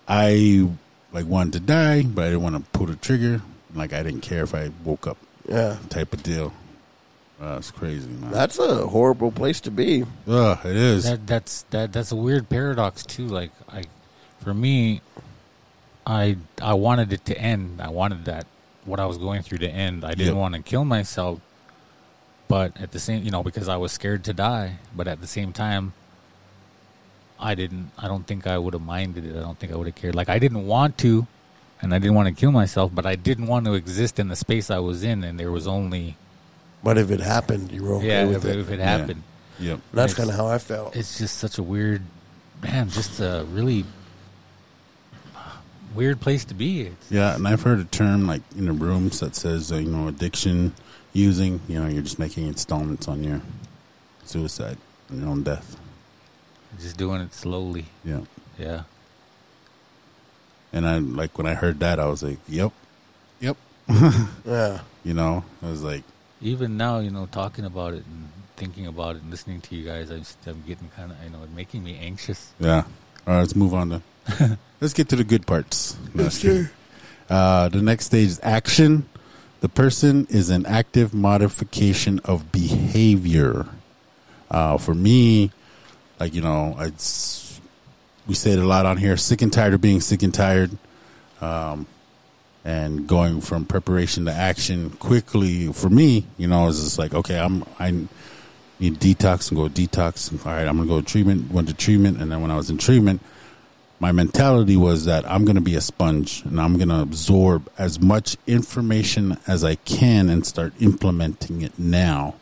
I 0.06 0.68
like 1.12 1.26
wanted 1.26 1.54
to 1.54 1.60
die, 1.60 2.02
but 2.02 2.24
I 2.24 2.28
didn't 2.28 2.42
want 2.42 2.56
to 2.56 2.78
pull 2.78 2.86
the 2.86 2.96
trigger. 2.96 3.42
Like 3.76 3.92
I 3.92 4.02
didn't 4.02 4.22
care 4.22 4.42
if 4.42 4.54
I 4.54 4.70
woke 4.84 5.06
up, 5.06 5.18
Yeah. 5.48 5.76
type 5.88 6.12
of 6.12 6.22
deal. 6.22 6.52
Uh, 7.40 7.56
it's 7.58 7.70
crazy, 7.70 8.08
man. 8.08 8.30
That's 8.30 8.58
a 8.58 8.86
horrible 8.86 9.30
place 9.30 9.60
to 9.62 9.70
be. 9.70 10.04
Ugh, 10.26 10.58
it 10.64 10.76
is. 10.76 11.04
that 11.04 11.26
that's 11.26 11.62
that 11.70 11.92
that's 11.92 12.10
a 12.10 12.16
weird 12.16 12.48
paradox 12.48 13.04
too. 13.04 13.26
Like 13.26 13.50
I, 13.68 13.84
for 14.42 14.54
me, 14.54 15.02
I 16.06 16.36
I 16.62 16.72
wanted 16.74 17.12
it 17.12 17.26
to 17.26 17.38
end. 17.38 17.82
I 17.82 17.90
wanted 17.90 18.24
that 18.24 18.46
what 18.86 19.00
I 19.00 19.04
was 19.06 19.18
going 19.18 19.42
through 19.42 19.58
to 19.58 19.68
end. 19.68 20.02
I 20.04 20.10
didn't 20.14 20.28
Yep. 20.34 20.36
want 20.36 20.54
to 20.54 20.62
kill 20.62 20.84
myself, 20.86 21.40
but 22.48 22.72
at 22.80 22.92
the 22.92 22.98
same, 22.98 23.22
you 23.22 23.30
know, 23.30 23.42
because 23.42 23.68
I 23.68 23.76
was 23.76 23.92
scared 23.92 24.24
to 24.24 24.32
die. 24.32 24.76
But 24.96 25.06
at 25.06 25.20
the 25.20 25.26
same 25.26 25.52
time, 25.52 25.92
I 27.38 27.54
didn't. 27.54 27.90
I 27.98 28.08
don't 28.08 28.26
think 28.26 28.46
I 28.46 28.56
would 28.56 28.72
have 28.72 28.82
minded 28.82 29.26
it. 29.26 29.36
I 29.36 29.40
don't 29.40 29.58
think 29.58 29.72
I 29.72 29.76
would 29.76 29.86
have 29.88 29.96
cared. 29.96 30.14
Like 30.14 30.30
I 30.30 30.38
didn't 30.38 30.66
want 30.66 30.96
to, 30.98 31.26
and 31.82 31.94
I 31.94 31.98
didn't 31.98 32.14
want 32.14 32.28
to 32.28 32.34
kill 32.34 32.52
myself, 32.52 32.90
but 32.94 33.06
I 33.06 33.16
didn't 33.16 33.46
want 33.46 33.66
to 33.66 33.74
exist 33.74 34.18
in 34.18 34.28
the 34.28 34.36
space 34.36 34.70
I 34.70 34.78
was 34.78 35.02
in, 35.02 35.24
and 35.24 35.38
there 35.38 35.50
was 35.52 35.66
only 35.66 36.16
But 36.82 36.98
if 36.98 37.10
it 37.10 37.20
happened, 37.20 37.72
you 37.72 37.82
were 37.84 37.94
okay 37.96 38.06
yeah. 38.08 38.24
with 38.24 38.44
If, 38.44 38.54
it. 38.54 38.58
if 38.58 38.70
it 38.70 38.78
Yeah. 38.78 38.98
happened, 38.98 39.22
yep. 39.58 39.80
That's 39.92 40.14
kind 40.14 40.30
of 40.30 40.36
how 40.36 40.46
I 40.46 40.58
felt. 40.58 40.94
it's 40.96 41.18
just 41.18 41.38
such 41.38 41.58
a 41.58 41.62
weird 41.62 42.02
man 42.62 42.88
just 42.88 43.20
a 43.20 43.44
really 43.50 43.84
weird 45.94 46.20
place 46.20 46.44
to 46.46 46.54
be 46.54 46.82
it's, 46.82 47.10
Yeah, 47.10 47.34
and 47.34 47.46
I've 47.46 47.62
heard 47.62 47.78
a 47.80 47.84
term 47.84 48.26
like 48.26 48.42
in 48.56 48.66
the 48.66 48.72
rooms 48.72 49.20
that 49.20 49.34
says, 49.34 49.72
uh, 49.72 49.76
you 49.76 49.90
know, 49.90 50.08
addiction 50.08 50.74
using. 51.12 51.60
You 51.68 51.80
know, 51.80 51.86
you're 51.88 52.02
just 52.02 52.18
making 52.18 52.46
installments 52.46 53.08
on 53.08 53.24
your 53.24 53.40
suicide, 54.24 54.76
on 55.10 55.20
your 55.20 55.28
own 55.28 55.42
death. 55.42 55.76
just 56.80 56.96
doing 56.98 57.20
it 57.22 57.32
slowly 57.32 57.86
Yeah. 58.04 58.20
yeah 58.58 58.82
And 60.76 60.86
I 60.86 60.98
like 60.98 61.38
when 61.38 61.46
I 61.46 61.54
heard 61.54 61.80
that, 61.80 61.98
I 61.98 62.04
was 62.04 62.22
like, 62.22 62.36
"Yep, 62.48 62.70
yep." 63.40 63.56
Yeah. 64.44 64.80
You 65.04 65.14
know, 65.14 65.42
I 65.62 65.70
was 65.70 65.82
like, 65.82 66.02
even 66.42 66.76
now 66.76 66.98
you 66.98 67.10
know 67.10 67.24
talking 67.24 67.64
about 67.64 67.94
it 67.94 68.04
and 68.04 68.28
thinking 68.56 68.86
about 68.86 69.16
it 69.16 69.22
and 69.22 69.30
listening 69.30 69.60
to 69.60 69.76
you 69.76 69.84
guys 69.84 70.10
i'm, 70.10 70.22
I'm 70.46 70.62
getting 70.66 70.88
kind 70.96 71.12
of 71.12 71.16
you 71.24 71.30
know 71.30 71.38
making 71.54 71.82
me 71.82 71.96
anxious 71.98 72.52
"Yeah." 72.60 72.84
All 73.26 73.34
right, 73.34 73.38
let's 73.40 73.56
move 73.56 73.72
on 73.72 73.88
to. 73.88 74.58
let's 74.80 74.92
get 74.92 75.08
to 75.08 75.16
the 75.16 75.24
good 75.24 75.46
parts. 75.46 75.96
Yes, 76.14 76.34
sir. 76.34 76.70
Uh, 77.30 77.70
the 77.70 77.80
next 77.80 78.06
stage 78.06 78.28
is 78.28 78.40
action. 78.42 79.08
The 79.60 79.70
person 79.70 80.26
is 80.28 80.50
an 80.50 80.66
active 80.66 81.14
modification 81.14 82.20
of 82.26 82.52
behavior. 82.52 83.64
Uh, 84.50 84.76
for 84.76 84.94
me, 84.94 85.52
like 86.20 86.34
you 86.34 86.42
know, 86.42 86.76
it's 86.80 87.45
we 88.26 88.34
say 88.34 88.52
it 88.52 88.58
a 88.58 88.66
lot 88.66 88.86
on 88.86 88.96
here. 88.96 89.16
Sick 89.16 89.42
and 89.42 89.52
tired 89.52 89.74
of 89.74 89.80
being 89.80 90.00
sick 90.00 90.22
and 90.22 90.34
tired, 90.34 90.70
um, 91.40 91.86
and 92.64 93.06
going 93.06 93.40
from 93.40 93.64
preparation 93.64 94.24
to 94.26 94.32
action 94.32 94.90
quickly. 94.90 95.72
For 95.72 95.88
me, 95.88 96.26
you 96.36 96.46
know, 96.46 96.68
it's 96.68 96.82
just 96.82 96.98
like 96.98 97.14
okay, 97.14 97.38
I'm 97.38 97.64
I 97.78 97.90
need 98.80 98.94
detox 98.94 99.50
and 99.50 99.58
go 99.58 99.68
detox. 99.68 100.32
All 100.46 100.52
right, 100.52 100.66
I'm 100.66 100.76
gonna 100.76 100.88
go 100.88 101.00
to 101.00 101.06
treatment. 101.06 101.50
Went 101.50 101.68
to 101.68 101.74
treatment, 101.74 102.20
and 102.20 102.30
then 102.30 102.42
when 102.42 102.50
I 102.50 102.56
was 102.56 102.70
in 102.70 102.78
treatment, 102.78 103.20
my 103.98 104.12
mentality 104.12 104.76
was 104.76 105.06
that 105.06 105.28
I'm 105.30 105.44
to 105.46 105.60
be 105.60 105.74
a 105.74 105.80
sponge 105.80 106.42
and 106.44 106.60
I'm 106.60 106.78
to 106.78 107.00
absorb 107.00 107.70
as 107.78 107.98
much 107.98 108.36
information 108.46 109.38
as 109.46 109.64
I 109.64 109.76
can 109.76 110.28
and 110.28 110.46
start 110.46 110.74
implementing 110.80 111.62
it 111.62 111.78
now. 111.78 112.34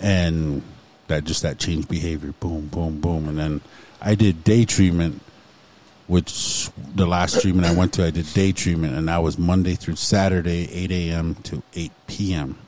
And 0.00 0.62
that 1.08 1.24
just 1.24 1.42
that 1.42 1.58
changed 1.58 1.88
behavior. 1.88 2.32
Boom, 2.40 2.68
boom, 2.68 3.00
boom. 3.00 3.28
And 3.28 3.38
then 3.38 3.60
I 4.04 4.14
did 4.14 4.44
day 4.44 4.66
treatment, 4.66 5.22
which 6.08 6.68
the 6.94 7.06
last 7.06 7.40
treatment 7.40 7.66
I 7.66 7.74
went 7.74 7.94
to, 7.94 8.04
I 8.04 8.10
did 8.10 8.32
day 8.34 8.52
treatment, 8.52 8.94
and 8.94 9.08
that 9.08 9.22
was 9.22 9.38
Monday 9.38 9.74
through 9.74 9.96
Saturday, 9.96 10.68
8 10.70 10.92
a.m. 10.92 11.34
to 11.36 11.62
8 11.74 11.90
p.m. 12.06 12.58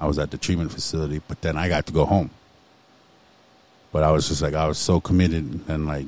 I 0.00 0.08
was 0.08 0.18
at 0.18 0.32
the 0.32 0.38
treatment 0.38 0.72
facility, 0.72 1.22
but 1.28 1.40
then 1.40 1.56
I 1.56 1.68
got 1.68 1.86
to 1.86 1.92
go 1.92 2.04
home. 2.04 2.30
But 3.92 4.02
I 4.02 4.10
was 4.10 4.26
just 4.26 4.42
like, 4.42 4.54
I 4.54 4.66
was 4.66 4.76
so 4.76 5.00
committed, 5.00 5.60
and 5.68 5.86
like, 5.86 6.06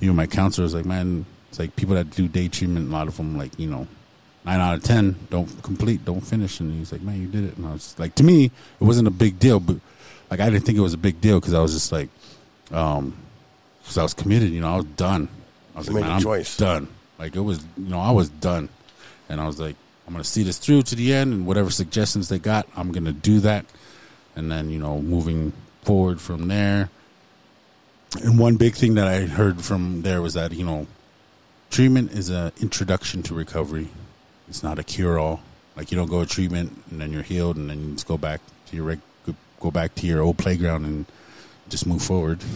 you 0.00 0.08
know, 0.08 0.12
my 0.14 0.26
counselor 0.26 0.64
was 0.64 0.74
like, 0.74 0.86
man, 0.86 1.24
it's 1.48 1.60
like 1.60 1.76
people 1.76 1.94
that 1.94 2.10
do 2.10 2.26
day 2.26 2.48
treatment, 2.48 2.88
a 2.88 2.92
lot 2.92 3.06
of 3.06 3.16
them, 3.16 3.38
like, 3.38 3.56
you 3.60 3.68
know, 3.68 3.86
nine 4.44 4.58
out 4.60 4.74
of 4.74 4.82
ten 4.82 5.14
don't 5.30 5.62
complete, 5.62 6.04
don't 6.04 6.20
finish, 6.20 6.58
and 6.58 6.76
he's 6.76 6.90
like, 6.90 7.02
man, 7.02 7.22
you 7.22 7.28
did 7.28 7.44
it, 7.44 7.56
and 7.56 7.64
I 7.64 7.74
was 7.74 7.96
like, 7.96 8.16
to 8.16 8.24
me, 8.24 8.46
it 8.46 8.84
wasn't 8.84 9.06
a 9.06 9.12
big 9.12 9.38
deal, 9.38 9.60
but 9.60 9.76
like, 10.32 10.40
I 10.40 10.50
didn't 10.50 10.64
think 10.64 10.78
it 10.78 10.82
was 10.82 10.94
a 10.94 10.98
big 10.98 11.20
deal 11.20 11.38
because 11.38 11.54
I 11.54 11.60
was 11.60 11.72
just 11.72 11.92
like, 11.92 12.08
um, 12.72 13.16
because 13.86 13.98
I 13.98 14.02
was 14.02 14.14
committed, 14.14 14.50
you 14.50 14.60
know, 14.60 14.72
I 14.72 14.76
was 14.76 14.84
done. 14.84 15.28
I 15.74 15.78
was 15.78 15.86
You 15.86 15.94
like, 15.94 16.02
made 16.02 16.08
man, 16.08 16.10
a 16.12 16.14
I'm 16.16 16.22
choice. 16.22 16.56
done. 16.56 16.88
Like 17.18 17.36
it 17.36 17.40
was, 17.40 17.64
you 17.78 17.88
know, 17.88 18.00
I 18.00 18.10
was 18.10 18.28
done, 18.28 18.68
and 19.28 19.40
I 19.40 19.46
was 19.46 19.60
like, 19.60 19.76
I'm 20.06 20.12
gonna 20.12 20.24
see 20.24 20.42
this 20.42 20.58
through 20.58 20.82
to 20.82 20.96
the 20.96 21.14
end, 21.14 21.32
and 21.32 21.46
whatever 21.46 21.70
suggestions 21.70 22.28
they 22.28 22.38
got, 22.38 22.66
I'm 22.76 22.90
gonna 22.92 23.12
do 23.12 23.40
that, 23.40 23.64
and 24.34 24.50
then 24.50 24.70
you 24.70 24.78
know, 24.78 25.00
moving 25.00 25.52
forward 25.82 26.20
from 26.20 26.48
there. 26.48 26.90
And 28.22 28.38
one 28.38 28.56
big 28.56 28.74
thing 28.74 28.94
that 28.94 29.06
I 29.06 29.20
heard 29.22 29.62
from 29.62 30.02
there 30.02 30.20
was 30.20 30.34
that 30.34 30.52
you 30.52 30.64
know, 30.66 30.86
treatment 31.70 32.12
is 32.12 32.28
an 32.28 32.52
introduction 32.60 33.22
to 33.24 33.34
recovery. 33.34 33.88
It's 34.48 34.62
not 34.62 34.78
a 34.78 34.84
cure 34.84 35.18
all. 35.18 35.40
Like 35.76 35.90
you 35.90 35.96
don't 35.96 36.08
go 36.08 36.24
to 36.24 36.28
treatment 36.28 36.82
and 36.90 37.00
then 37.00 37.12
you're 37.12 37.22
healed, 37.22 37.56
and 37.56 37.70
then 37.70 37.80
you 37.82 37.92
just 37.94 38.06
go 38.08 38.16
back 38.18 38.40
to 38.66 38.76
your 38.76 38.96
go 39.60 39.70
back 39.70 39.94
to 39.96 40.06
your 40.06 40.20
old 40.22 40.36
playground 40.38 40.84
and 40.84 41.06
just 41.68 41.86
move 41.86 42.02
forward. 42.02 42.40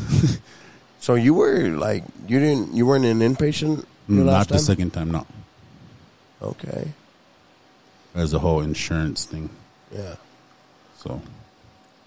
So 1.00 1.14
you 1.14 1.34
were 1.34 1.68
like 1.70 2.04
you 2.28 2.38
didn't 2.38 2.74
you 2.74 2.86
weren't 2.86 3.04
an 3.06 3.20
inpatient 3.20 3.84
your 4.08 4.24
Not 4.24 4.32
last 4.32 4.48
the 4.48 4.54
time? 4.56 4.62
second 4.64 4.90
time, 4.92 5.10
no. 5.10 5.26
Okay. 6.42 6.92
There's 8.14 8.34
a 8.34 8.38
whole 8.38 8.60
insurance 8.60 9.24
thing. 9.24 9.50
Yeah. 9.92 10.16
So 10.98 11.20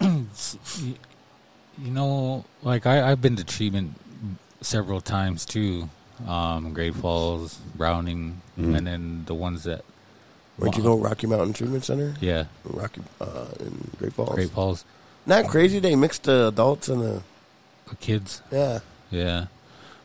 You 0.00 1.90
know, 1.90 2.44
like 2.62 2.86
I, 2.86 3.10
I've 3.10 3.20
been 3.20 3.34
to 3.36 3.44
treatment 3.44 3.94
several 4.60 5.00
times 5.00 5.44
too. 5.44 5.88
Um, 6.28 6.72
Great 6.72 6.94
Falls, 6.94 7.56
Browning, 7.74 8.40
Mm-hmm. 8.56 8.74
and 8.76 8.86
then 8.86 9.24
the 9.26 9.34
ones 9.34 9.64
that 9.64 9.84
Where'd 10.58 10.76
you 10.76 10.84
go? 10.84 10.96
Rocky 10.96 11.26
Mountain 11.26 11.54
Treatment 11.54 11.84
Center, 11.84 12.14
yeah, 12.20 12.44
Rocky 12.62 13.00
uh, 13.20 13.46
in 13.58 13.90
Great 13.98 14.12
Falls. 14.12 14.32
Great 14.36 14.50
Falls, 14.50 14.84
Not 15.26 15.48
crazy. 15.48 15.80
They 15.80 15.96
mixed 15.96 16.22
the 16.22 16.46
adults 16.46 16.88
and 16.88 17.02
the 17.02 17.22
the 17.88 17.96
kids. 17.96 18.42
yeah. 18.50 18.80
Yeah. 19.10 19.46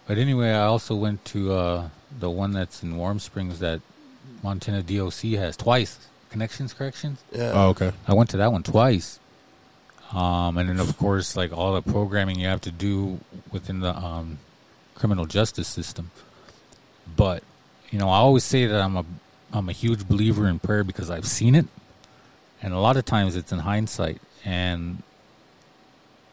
But 0.08 0.18
anyway, 0.18 0.50
I 0.52 0.66
also 0.66 0.96
went 0.96 1.24
to 1.26 1.54
uh, 1.54 1.90
the 2.20 2.30
one 2.30 2.52
that's 2.52 2.82
in 2.84 2.98
Warm 2.98 3.20
Springs 3.20 3.60
that 3.60 3.82
Montana 4.44 4.82
DOC 4.82 5.22
has 5.38 5.56
twice. 5.56 6.08
Connections 6.30 6.74
Corrections. 6.74 7.24
Yeah. 7.32 7.52
Oh, 7.54 7.70
okay. 7.70 7.92
I 8.08 8.14
went 8.14 8.30
to 8.32 8.38
that 8.38 8.52
one 8.52 8.64
twice. 8.64 9.20
Um, 10.12 10.58
and 10.58 10.70
then 10.70 10.80
of 10.80 10.98
course, 10.98 11.36
like 11.36 11.56
all 11.56 11.74
the 11.74 11.82
programming 11.84 12.40
you 12.40 12.48
have 12.48 12.62
to 12.62 12.72
do 12.72 13.20
within 13.52 13.80
the 13.80 13.96
um, 13.96 14.40
criminal 14.96 15.26
justice 15.26 15.68
system. 15.68 16.12
But 17.16 17.44
you 17.92 18.00
know, 18.00 18.10
I 18.10 18.18
always 18.18 18.44
say 18.44 18.66
that 18.66 18.82
I'm 18.82 18.98
a 18.98 19.06
I'm 19.54 19.70
a 19.70 19.74
huge 19.74 20.08
believer 20.08 20.48
in 20.48 20.60
prayer 20.60 20.84
because 20.84 21.10
I've 21.10 21.28
seen 21.28 21.56
it, 21.56 21.66
and 22.62 22.74
a 22.74 22.80
lot 22.80 22.98
of 22.98 23.06
times 23.06 23.36
it's 23.36 23.52
in 23.52 23.60
hindsight. 23.60 24.22
And 24.46 25.04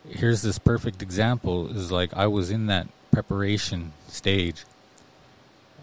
here's 0.08 0.42
this 0.42 0.58
perfect 0.58 1.02
example: 1.02 1.68
is 1.76 1.90
like 1.92 2.14
I 2.14 2.26
was 2.26 2.50
in 2.50 2.66
that 2.66 2.88
preparation 3.10 3.92
stage 4.08 4.64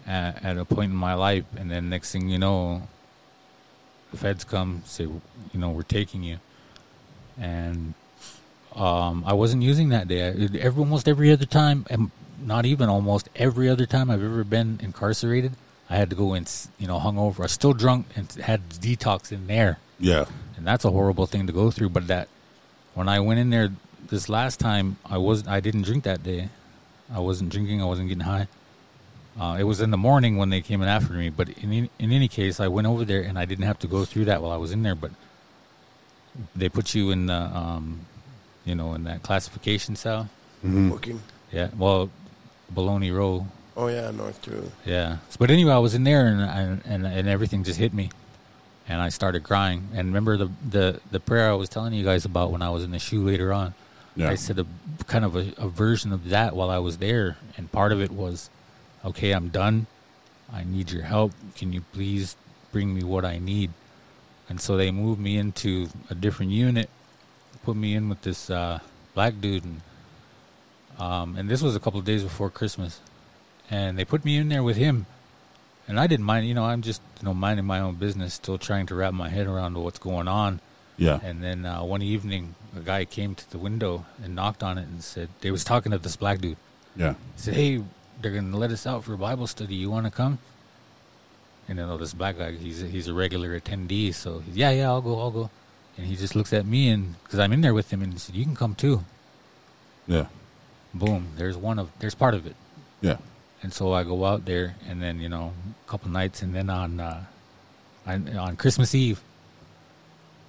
at, 0.06 0.44
at 0.44 0.58
a 0.58 0.64
point 0.64 0.90
in 0.92 0.96
my 0.96 1.14
life, 1.14 1.44
and 1.56 1.70
then 1.70 1.88
next 1.88 2.12
thing 2.12 2.28
you 2.28 2.38
know, 2.38 2.86
the 4.10 4.16
feds 4.16 4.44
come 4.44 4.82
say, 4.86 5.04
you 5.04 5.20
know, 5.54 5.70
we're 5.70 5.82
taking 5.82 6.22
you, 6.22 6.38
and 7.40 7.94
um, 8.74 9.22
I 9.26 9.32
wasn't 9.32 9.62
using 9.62 9.88
that 9.90 10.08
day. 10.08 10.26
I- 10.28 10.58
Every, 10.58 10.80
almost 10.80 11.08
every 11.08 11.30
other 11.32 11.46
time, 11.46 11.86
and 11.90 12.10
not 12.44 12.66
even 12.66 12.88
almost 12.88 13.28
every 13.36 13.68
other 13.68 13.86
time 13.86 14.10
I've 14.10 14.22
ever 14.22 14.44
been 14.44 14.78
incarcerated, 14.82 15.52
I 15.88 15.96
had 15.96 16.10
to 16.10 16.16
go 16.16 16.34
in, 16.34 16.42
s- 16.44 16.68
you 16.78 16.86
know, 16.86 16.98
hungover. 16.98 17.40
I 17.40 17.42
was 17.42 17.52
still 17.52 17.72
drunk 17.72 18.06
and 18.16 18.30
had 18.32 18.68
detox 18.70 19.30
in 19.32 19.46
there, 19.46 19.78
Yeah. 20.00 20.24
and 20.56 20.66
that's 20.66 20.84
a 20.84 20.90
horrible 20.90 21.26
thing 21.26 21.46
to 21.46 21.52
go 21.52 21.70
through. 21.70 21.90
But 21.90 22.08
that 22.08 22.28
when 22.94 23.08
I 23.08 23.20
went 23.20 23.38
in 23.40 23.50
there 23.50 23.70
this 24.08 24.28
last 24.28 24.60
time, 24.60 24.96
I 25.04 25.18
was 25.18 25.46
I 25.46 25.60
didn't 25.60 25.82
drink 25.82 26.04
that 26.04 26.22
day. 26.22 26.48
I 27.12 27.20
wasn't 27.20 27.50
drinking. 27.50 27.82
I 27.82 27.84
wasn't 27.86 28.08
getting 28.08 28.24
high. 28.24 28.48
Uh, 29.38 29.56
it 29.58 29.64
was 29.64 29.80
in 29.80 29.90
the 29.90 29.96
morning 29.98 30.36
when 30.36 30.50
they 30.50 30.60
came 30.60 30.80
in 30.82 30.88
after 30.88 31.12
me. 31.12 31.28
But 31.28 31.48
in 31.50 31.72
any- 31.72 31.90
in 31.98 32.12
any 32.12 32.28
case, 32.28 32.60
I 32.60 32.68
went 32.68 32.86
over 32.86 33.04
there 33.04 33.20
and 33.22 33.38
I 33.38 33.44
didn't 33.44 33.64
have 33.64 33.78
to 33.80 33.86
go 33.88 34.04
through 34.04 34.26
that 34.26 34.40
while 34.42 34.52
I 34.52 34.56
was 34.56 34.70
in 34.72 34.82
there. 34.82 34.94
But 34.94 35.10
they 36.54 36.68
put 36.68 36.94
you 36.94 37.10
in 37.10 37.26
the, 37.26 37.34
um, 37.34 38.00
you 38.64 38.74
know, 38.74 38.94
in 38.94 39.04
that 39.04 39.22
classification 39.22 39.96
cell. 39.96 40.28
Booking. 40.62 41.20
Yeah. 41.52 41.68
Well, 41.76 42.10
Baloney 42.74 43.14
Row. 43.14 43.46
Oh 43.76 43.88
yeah, 43.88 44.10
North 44.12 44.40
too. 44.40 44.70
Yeah. 44.86 45.18
But 45.38 45.50
anyway, 45.50 45.72
I 45.72 45.78
was 45.78 45.94
in 45.94 46.04
there 46.04 46.26
and 46.26 46.40
and 46.40 46.82
and, 46.86 47.06
and 47.06 47.28
everything 47.28 47.64
just 47.64 47.78
hit 47.78 47.92
me, 47.92 48.10
and 48.88 49.02
I 49.02 49.08
started 49.10 49.42
crying. 49.42 49.88
And 49.94 50.08
remember 50.08 50.36
the 50.36 50.48
the 50.68 51.00
the 51.10 51.20
prayer 51.20 51.50
I 51.50 51.54
was 51.54 51.68
telling 51.68 51.92
you 51.92 52.04
guys 52.04 52.24
about 52.24 52.50
when 52.52 52.62
I 52.62 52.70
was 52.70 52.84
in 52.84 52.92
the 52.92 52.98
shoe 52.98 53.22
later 53.24 53.52
on. 53.52 53.74
Yeah. 54.16 54.30
I 54.30 54.36
said 54.36 54.58
a 54.58 54.66
kind 55.06 55.24
of 55.24 55.34
a, 55.34 55.52
a 55.58 55.68
version 55.68 56.12
of 56.12 56.28
that 56.28 56.54
while 56.54 56.70
I 56.70 56.78
was 56.78 56.98
there, 56.98 57.36
and 57.56 57.70
part 57.70 57.92
of 57.92 58.00
it 58.00 58.12
was, 58.12 58.48
okay, 59.04 59.32
I'm 59.32 59.48
done. 59.48 59.86
I 60.52 60.62
need 60.64 60.92
your 60.92 61.02
help. 61.02 61.32
Can 61.56 61.72
you 61.72 61.82
please 61.92 62.36
bring 62.70 62.94
me 62.94 63.02
what 63.02 63.24
I 63.24 63.38
need? 63.38 63.70
And 64.48 64.60
so 64.60 64.76
they 64.76 64.90
moved 64.90 65.20
me 65.20 65.36
into 65.36 65.88
a 66.10 66.14
different 66.14 66.52
unit, 66.52 66.90
put 67.64 67.76
me 67.76 67.94
in 67.94 68.08
with 68.08 68.22
this 68.22 68.50
uh, 68.50 68.78
black 69.14 69.40
dude, 69.40 69.64
and 69.64 69.80
um, 70.98 71.36
and 71.36 71.48
this 71.48 71.60
was 71.62 71.74
a 71.74 71.80
couple 71.80 71.98
of 71.98 72.06
days 72.06 72.22
before 72.22 72.50
Christmas, 72.50 73.00
and 73.68 73.98
they 73.98 74.04
put 74.04 74.24
me 74.24 74.36
in 74.36 74.48
there 74.48 74.62
with 74.62 74.76
him, 74.76 75.06
and 75.88 75.98
I 75.98 76.06
didn't 76.06 76.26
mind. 76.26 76.46
You 76.46 76.54
know, 76.54 76.64
I'm 76.64 76.82
just 76.82 77.02
you 77.20 77.24
know 77.24 77.34
minding 77.34 77.64
my 77.64 77.80
own 77.80 77.96
business, 77.96 78.34
still 78.34 78.58
trying 78.58 78.86
to 78.86 78.94
wrap 78.94 79.12
my 79.12 79.28
head 79.28 79.46
around 79.46 79.76
what's 79.76 79.98
going 79.98 80.28
on. 80.28 80.60
Yeah. 80.96 81.18
And 81.22 81.42
then 81.42 81.66
uh, 81.66 81.82
one 81.82 82.02
evening, 82.02 82.54
a 82.76 82.80
guy 82.80 83.04
came 83.04 83.34
to 83.34 83.50
the 83.50 83.58
window 83.58 84.04
and 84.22 84.34
knocked 84.34 84.62
on 84.62 84.78
it 84.78 84.86
and 84.86 85.02
said, 85.02 85.28
they 85.40 85.50
was 85.50 85.64
talking 85.64 85.92
to 85.92 85.98
this 85.98 86.16
black 86.16 86.40
dude. 86.40 86.56
Yeah. 86.96 87.14
He 87.36 87.40
said, 87.40 87.54
hey, 87.54 87.82
they're 88.20 88.32
going 88.32 88.50
to 88.52 88.56
let 88.58 88.70
us 88.70 88.86
out 88.86 89.04
for 89.04 89.16
Bible 89.16 89.46
study. 89.46 89.74
You 89.74 89.90
want 89.90 90.06
to 90.06 90.12
come? 90.12 90.38
And 91.68 91.78
then 91.78 91.88
oh, 91.88 91.96
this 91.96 92.14
black 92.14 92.38
guy, 92.38 92.52
he's 92.52 92.82
a, 92.82 92.86
he's 92.86 93.08
a 93.08 93.14
regular 93.14 93.58
attendee. 93.58 94.14
So, 94.14 94.40
he's, 94.40 94.56
yeah, 94.56 94.70
yeah, 94.70 94.88
I'll 94.88 95.02
go, 95.02 95.18
I'll 95.18 95.30
go. 95.30 95.50
And 95.96 96.06
he 96.06 96.16
just 96.16 96.34
looks 96.34 96.52
at 96.52 96.66
me 96.66 96.88
and, 96.90 97.14
because 97.22 97.38
I'm 97.38 97.52
in 97.52 97.60
there 97.60 97.74
with 97.74 97.92
him, 97.92 98.02
and 98.02 98.12
he 98.12 98.18
said, 98.18 98.34
you 98.34 98.44
can 98.44 98.56
come 98.56 98.74
too. 98.74 99.04
Yeah. 100.06 100.26
Boom, 100.92 101.28
there's 101.36 101.56
one 101.56 101.78
of, 101.78 101.90
there's 101.98 102.14
part 102.14 102.34
of 102.34 102.46
it. 102.46 102.56
Yeah. 103.00 103.16
And 103.62 103.72
so 103.72 103.94
I 103.94 104.04
go 104.04 104.26
out 104.26 104.44
there, 104.44 104.76
and 104.86 105.02
then 105.02 105.20
you 105.20 105.30
know, 105.30 105.54
a 105.86 105.90
couple 105.90 106.10
nights, 106.10 106.42
and 106.42 106.54
then 106.54 106.68
on 106.68 107.00
uh, 107.00 107.24
on, 108.06 108.36
on 108.36 108.56
Christmas 108.56 108.94
Eve, 108.94 109.22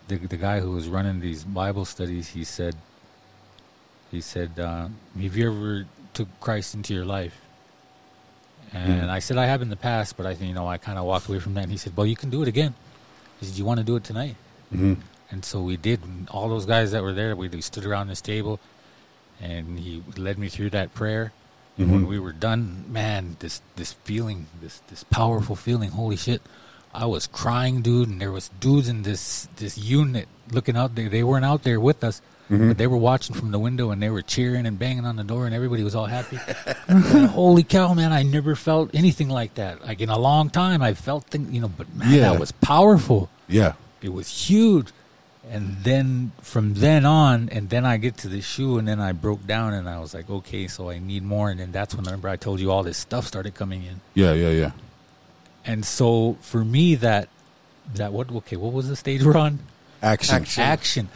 the 0.07 0.17
the 0.17 0.37
guy 0.37 0.59
who 0.59 0.71
was 0.71 0.87
running 0.87 1.19
these 1.19 1.43
Bible 1.43 1.85
studies, 1.85 2.29
he 2.29 2.43
said, 2.43 2.75
he 4.11 4.21
said, 4.21 4.59
uh, 4.59 4.87
"Have 5.21 5.35
you 5.37 5.47
ever 5.51 5.85
took 6.13 6.27
Christ 6.39 6.75
into 6.75 6.93
your 6.93 7.05
life?" 7.05 7.41
And 8.73 9.09
I 9.09 9.19
said, 9.19 9.37
"I 9.37 9.45
have 9.45 9.61
in 9.61 9.69
the 9.69 9.75
past, 9.77 10.17
but 10.17 10.25
I 10.25 10.33
think 10.35 10.49
you 10.49 10.55
know, 10.55 10.67
I 10.67 10.77
kind 10.77 10.97
of 10.97 11.05
walked 11.05 11.27
away 11.29 11.39
from 11.39 11.53
that." 11.55 11.63
And 11.63 11.71
he 11.71 11.77
said, 11.77 11.95
"Well, 11.95 12.05
you 12.05 12.15
can 12.15 12.29
do 12.29 12.41
it 12.41 12.47
again." 12.47 12.73
He 13.39 13.45
said, 13.45 13.57
"You 13.57 13.65
want 13.65 13.79
to 13.79 13.85
do 13.85 13.95
it 13.95 14.03
tonight?" 14.03 14.35
Mhm. 14.73 14.97
And 15.31 15.43
so 15.45 15.61
we 15.61 15.77
did. 15.77 16.03
And 16.03 16.29
all 16.29 16.49
those 16.49 16.65
guys 16.65 16.91
that 16.91 17.01
were 17.01 17.13
there, 17.13 17.35
we, 17.35 17.47
we 17.47 17.61
stood 17.61 17.85
around 17.85 18.07
this 18.07 18.21
table, 18.21 18.59
and 19.41 19.79
he 19.79 20.03
led 20.17 20.37
me 20.37 20.49
through 20.49 20.69
that 20.71 20.93
prayer. 20.93 21.31
And 21.77 21.91
when 21.91 22.07
we 22.07 22.19
were 22.19 22.31
done, 22.31 22.85
man, 22.87 23.35
this 23.39 23.61
this 23.75 23.93
feeling, 24.05 24.47
this 24.61 24.81
this 24.87 25.03
powerful 25.03 25.55
feeling, 25.57 25.91
holy 25.91 26.15
shit! 26.15 26.41
I 26.95 27.05
was 27.05 27.27
crying, 27.27 27.81
dude, 27.81 28.07
and 28.09 28.21
there 28.21 28.31
was 28.31 28.49
dudes 28.59 28.87
in 28.87 29.03
this 29.03 29.47
this 29.57 29.77
unit 29.77 30.27
looking 30.51 30.77
out 30.77 30.95
there. 30.95 31.09
They 31.09 31.23
weren't 31.23 31.45
out 31.45 31.63
there 31.63 31.79
with 31.79 32.03
us, 32.03 32.21
mm-hmm. 32.49 32.69
but 32.69 32.77
they 32.77 32.87
were 32.87 32.97
watching 32.97 33.35
from 33.35 33.51
the 33.51 33.59
window, 33.59 33.91
and 33.91 34.01
they 34.01 34.09
were 34.09 34.21
cheering 34.21 34.65
and 34.65 34.79
banging 34.79 35.05
on 35.05 35.15
the 35.15 35.23
door, 35.23 35.45
and 35.45 35.53
everybody 35.53 35.83
was 35.83 35.95
all 35.95 36.05
happy. 36.05 36.39
And 36.87 37.03
holy 37.27 37.63
cow, 37.63 37.93
man! 37.93 38.11
I 38.13 38.23
never 38.23 38.55
felt 38.55 38.93
anything 38.93 39.29
like 39.29 39.55
that. 39.55 39.83
Like 39.85 39.99
in 40.01 40.09
a 40.09 40.17
long 40.17 40.49
time, 40.49 40.81
I 40.81 40.93
felt 40.93 41.25
things, 41.25 41.51
you 41.51 41.61
know, 41.61 41.67
but 41.69 41.93
man, 41.95 42.11
Yeah. 42.13 42.31
that 42.31 42.39
was 42.39 42.51
powerful. 42.51 43.29
Yeah. 43.47 43.73
It 44.01 44.13
was 44.13 44.27
huge. 44.29 44.89
And 45.51 45.77
then 45.83 46.31
from 46.41 46.73
then 46.73 47.05
on, 47.05 47.49
and 47.49 47.69
then 47.69 47.85
I 47.85 47.97
get 47.97 48.17
to 48.17 48.27
the 48.27 48.41
shoe, 48.41 48.79
and 48.79 48.87
then 48.87 48.99
I 48.99 49.11
broke 49.11 49.45
down, 49.45 49.73
and 49.73 49.87
I 49.87 49.99
was 49.99 50.13
like, 50.13 50.27
okay, 50.29 50.67
so 50.67 50.89
I 50.89 50.97
need 50.97 51.21
more. 51.23 51.51
And 51.51 51.59
then 51.59 51.71
that's 51.71 51.93
when 51.93 52.05
remember 52.05 52.29
I 52.29 52.35
told 52.35 52.59
you 52.59 52.71
all 52.71 52.81
this 52.81 52.97
stuff 52.97 53.27
started 53.27 53.53
coming 53.53 53.83
in. 53.83 54.01
Yeah. 54.15 54.33
Yeah. 54.33 54.49
Yeah. 54.49 54.71
And 55.65 55.85
so 55.85 56.37
for 56.41 56.63
me, 56.63 56.95
that 56.95 57.29
that 57.95 58.13
what 58.13 58.31
okay, 58.31 58.55
what 58.55 58.73
was 58.73 58.87
the 58.87 58.95
stage 58.95 59.23
we're 59.23 59.37
on? 59.37 59.59
Action. 60.01 60.35
Action. 60.35 60.63
Action. 60.63 61.09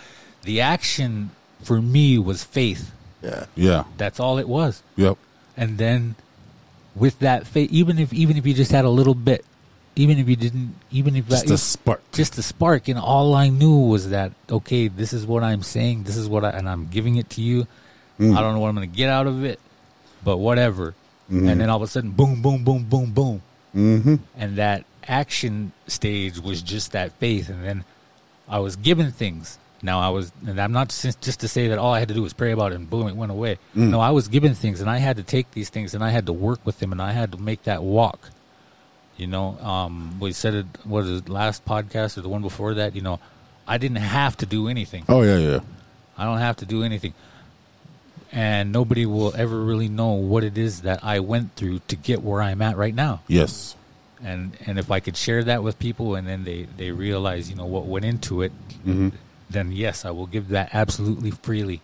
The 0.43 0.62
action 0.62 1.32
for 1.64 1.82
me 1.82 2.18
was 2.18 2.43
faith. 2.43 2.91
Yeah. 3.22 3.45
Yeah. 3.56 3.84
That's 3.97 4.20
all 4.20 4.38
it 4.39 4.47
was. 4.47 4.82
Yep. 4.95 5.18
And 5.58 5.78
then 5.78 6.16
with 6.95 7.20
that 7.20 7.45
faith, 7.45 7.72
even 7.72 8.00
if 8.00 8.14
even 8.14 8.38
if 8.38 8.45
you 8.47 8.54
just 8.54 8.72
had 8.72 8.86
a 8.86 8.89
little 8.89 9.14
bit, 9.14 9.45
even 9.95 10.18
if 10.18 10.28
you 10.30 10.36
didn't, 10.36 10.76
even 10.91 11.16
if 11.16 11.28
Just 11.28 11.47
that, 11.47 11.54
a 11.54 11.58
spark. 11.58 12.02
just 12.12 12.38
a 12.38 12.41
spark 12.41 12.88
and 12.88 12.97
all 12.97 13.36
i 13.36 13.50
knew 13.50 13.76
was 13.78 14.10
that 14.12 14.32
okay 14.50 14.88
this 14.88 15.12
is 15.12 15.26
what 15.26 15.43
i'm 15.43 15.62
saying 15.62 16.04
this 16.04 16.16
is 16.16 16.28
what 16.30 16.45
i 16.45 16.50
and 16.52 16.70
i'm 16.70 16.88
giving 16.88 17.18
it 17.18 17.30
to 17.32 17.41
you 17.41 17.68
Mm. 18.20 18.36
i 18.38 18.41
don't 18.41 18.54
know 18.54 18.60
what 18.60 18.70
i'm 18.70 18.76
gonna 18.76 18.88
get 18.88 19.10
out 19.10 19.28
of 19.28 19.43
it 19.43 19.60
but 20.24 20.38
whatever 20.38 20.93
Mm-hmm. 21.32 21.47
and 21.50 21.62
then 21.62 21.70
all 21.70 21.78
of 21.78 21.84
a 21.84 21.88
sudden 21.88 22.12
boom 22.12 22.41
boom 22.41 22.64
boom 22.64 22.84
boom 22.84 23.12
boom 23.12 23.41
Mm-hmm. 23.76 24.15
and 24.38 24.55
that 24.57 24.86
action 25.07 25.72
stage 25.88 26.39
was 26.39 26.61
just 26.61 26.91
that 26.91 27.11
faith 27.13 27.49
and 27.49 27.63
then 27.63 27.84
i 28.47 28.59
was 28.59 28.76
given 28.76 29.11
things 29.11 29.57
now 29.82 29.99
i 29.99 30.09
was 30.09 30.32
and 30.45 30.59
i'm 30.59 30.72
not 30.72 30.89
just, 30.89 31.39
to 31.39 31.47
say 31.47 31.67
that 31.70 31.78
all 31.80 31.93
i 31.93 31.99
had 31.99 32.07
to 32.09 32.13
do 32.13 32.22
was 32.22 32.34
pray 32.34 32.51
about 32.51 32.72
it 32.72 32.76
and 32.76 32.89
boom 32.89 33.07
it 33.07 33.15
went 33.15 33.32
away 33.32 33.57
Mm. 33.76 33.89
no 33.91 33.99
i 33.99 34.09
was 34.11 34.28
given 34.28 34.53
things 34.55 34.82
and 34.82 34.89
i 34.89 34.97
had 34.97 35.17
to 35.17 35.24
take 35.24 35.51
these 35.51 35.70
things 35.70 35.93
and 35.93 36.03
i 36.03 36.09
had 36.09 36.26
to 36.28 36.34
work 36.34 36.59
with 36.65 36.80
them 36.80 36.91
and 36.91 37.01
i 37.01 37.11
had 37.11 37.32
to 37.32 37.38
make 37.38 37.63
that 37.63 37.82
walk 37.84 38.30
you 39.17 39.28
know, 39.28 39.57
um, 39.59 40.17
we 40.22 40.32
said 40.32 40.53
it 40.53 40.65
was 40.86 41.09
it 41.09 41.28
last 41.28 41.65
podcast 41.65 42.17
or 42.17 42.22
the 42.22 42.30
one 42.30 42.41
before 42.41 42.76
that. 42.76 42.95
You 42.95 43.01
know, 43.01 43.20
I 43.67 43.78
didn't 43.78 43.97
have 43.97 44.38
to 44.38 44.45
do 44.45 44.70
anything. 44.70 45.03
Oh 45.09 45.24
yeah. 45.24 45.38
Yeah. 45.38 45.59
I 46.17 46.24
don't 46.24 46.38
have 46.38 46.55
to 46.57 46.65
do 46.65 46.84
anything, 46.84 47.13
and 48.32 48.71
nobody 48.71 49.05
will 49.05 49.34
ever 49.36 49.59
really 49.63 49.89
know 49.89 50.11
what 50.13 50.43
it 50.43 50.57
is 50.57 50.82
that 50.82 51.03
I 51.03 51.19
went 51.19 51.55
through 51.55 51.80
to 51.88 51.95
get 51.95 52.21
where 52.21 52.41
I'm 52.41 52.61
at 52.61 52.77
right 52.77 52.93
now. 52.95 53.21
Yes. 53.27 53.75
And 54.23 54.55
and 54.65 54.77
if 54.77 54.91
I 54.91 54.99
could 54.99 55.15
share 55.17 55.43
that 55.45 55.63
with 55.63 55.80
people, 55.80 56.15
and 56.15 56.27
then 56.27 56.43
they 56.43 56.63
they 56.77 56.91
realize, 56.91 57.49
you 57.49 57.55
know, 57.55 57.65
what 57.65 57.86
went 57.86 58.05
into 58.05 58.41
it, 58.41 58.51
Mm-hmm. 58.86 59.09
then 59.49 59.71
yes, 59.71 60.05
I 60.05 60.11
will 60.11 60.27
give 60.27 60.49
that 60.49 60.69
absolutely 60.73 61.32
freely. 61.32 61.82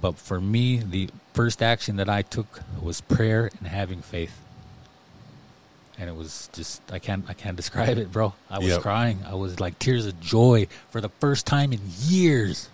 But 0.00 0.16
for 0.16 0.40
me, 0.40 0.78
the 0.78 1.10
first 1.34 1.62
action 1.62 1.96
that 1.96 2.08
I 2.08 2.22
took 2.22 2.60
was 2.80 3.00
prayer 3.00 3.50
and 3.58 3.68
having 3.68 4.00
faith. 4.00 4.38
And 5.98 6.08
it 6.08 6.14
was 6.16 6.48
just 6.52 6.80
I 6.92 6.98
can't 7.00 7.24
I 7.28 7.34
can't 7.34 7.56
describe 7.56 7.98
it, 7.98 8.12
bro. 8.12 8.32
I 8.48 8.58
was 8.58 8.68
Yep. 8.68 8.80
crying. 8.82 9.18
I 9.26 9.34
was 9.34 9.58
like 9.60 9.78
tears 9.78 10.06
of 10.06 10.18
joy 10.20 10.68
for 10.90 11.00
the 11.00 11.08
first 11.20 11.44
time 11.46 11.72
in 11.72 11.80
years. 12.02 12.68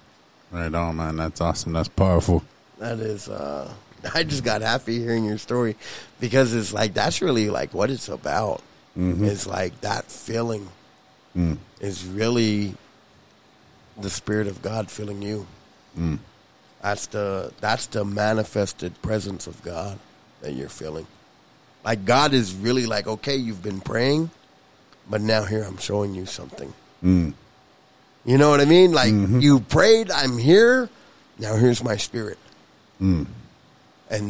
Right 0.53 0.73
on, 0.73 0.97
man. 0.97 1.17
That's 1.17 1.41
awesome. 1.41 1.73
That's 1.73 1.89
powerful. 1.89 2.45
That 2.85 3.01
is, 3.01 3.31
uh, 3.31 3.73
I 4.15 4.25
just 4.25 4.45
got 4.45 4.61
happy 4.61 4.99
hearing 4.99 5.25
your 5.25 5.39
story 5.39 5.75
because 6.21 6.55
it's 6.55 6.73
like 6.73 6.93
that's 6.93 7.23
really 7.23 7.49
like 7.49 7.73
what 7.73 7.91
it's 7.91 8.11
about. 8.11 8.61
Mm-hmm. 8.97 9.25
It's 9.25 9.47
like 9.47 9.81
that 9.81 10.05
feeling 10.05 10.69
mm. 11.35 11.57
is 11.81 12.05
really 12.05 12.75
the 13.99 14.11
spirit 14.11 14.47
of 14.49 14.61
God 14.61 14.91
filling 14.91 15.23
you. 15.23 15.47
Mm. 15.99 16.19
That's 16.83 17.07
the 17.07 17.53
that's 17.61 17.87
the 17.87 18.05
manifested 18.05 19.01
presence 19.01 19.47
of 19.47 19.63
God 19.63 19.99
that 20.43 20.53
you're 20.53 20.69
feeling. 20.69 21.07
Like 21.85 22.05
God 22.05 22.35
is 22.35 22.55
really 22.55 22.85
like, 22.85 23.07
okay, 23.07 23.37
you've 23.37 23.63
been 23.63 23.81
praying, 23.81 24.31
but 25.09 25.23
now 25.23 25.45
here 25.45 25.63
I'm 25.63 25.79
showing 25.79 26.15
you 26.15 26.27
something. 26.27 26.73
Mm. 27.03 27.33
You 28.27 28.37
know 28.37 28.51
what 28.51 28.61
I 28.61 28.67
mean? 28.67 28.93
Like 28.93 29.15
mm-hmm. 29.15 29.41
you 29.41 29.61
prayed, 29.61 30.11
I'm 30.11 30.37
here. 30.37 30.91
Now 31.39 31.57
here's 31.57 31.83
my 31.83 31.97
spirit, 31.97 32.39
and 33.01 33.27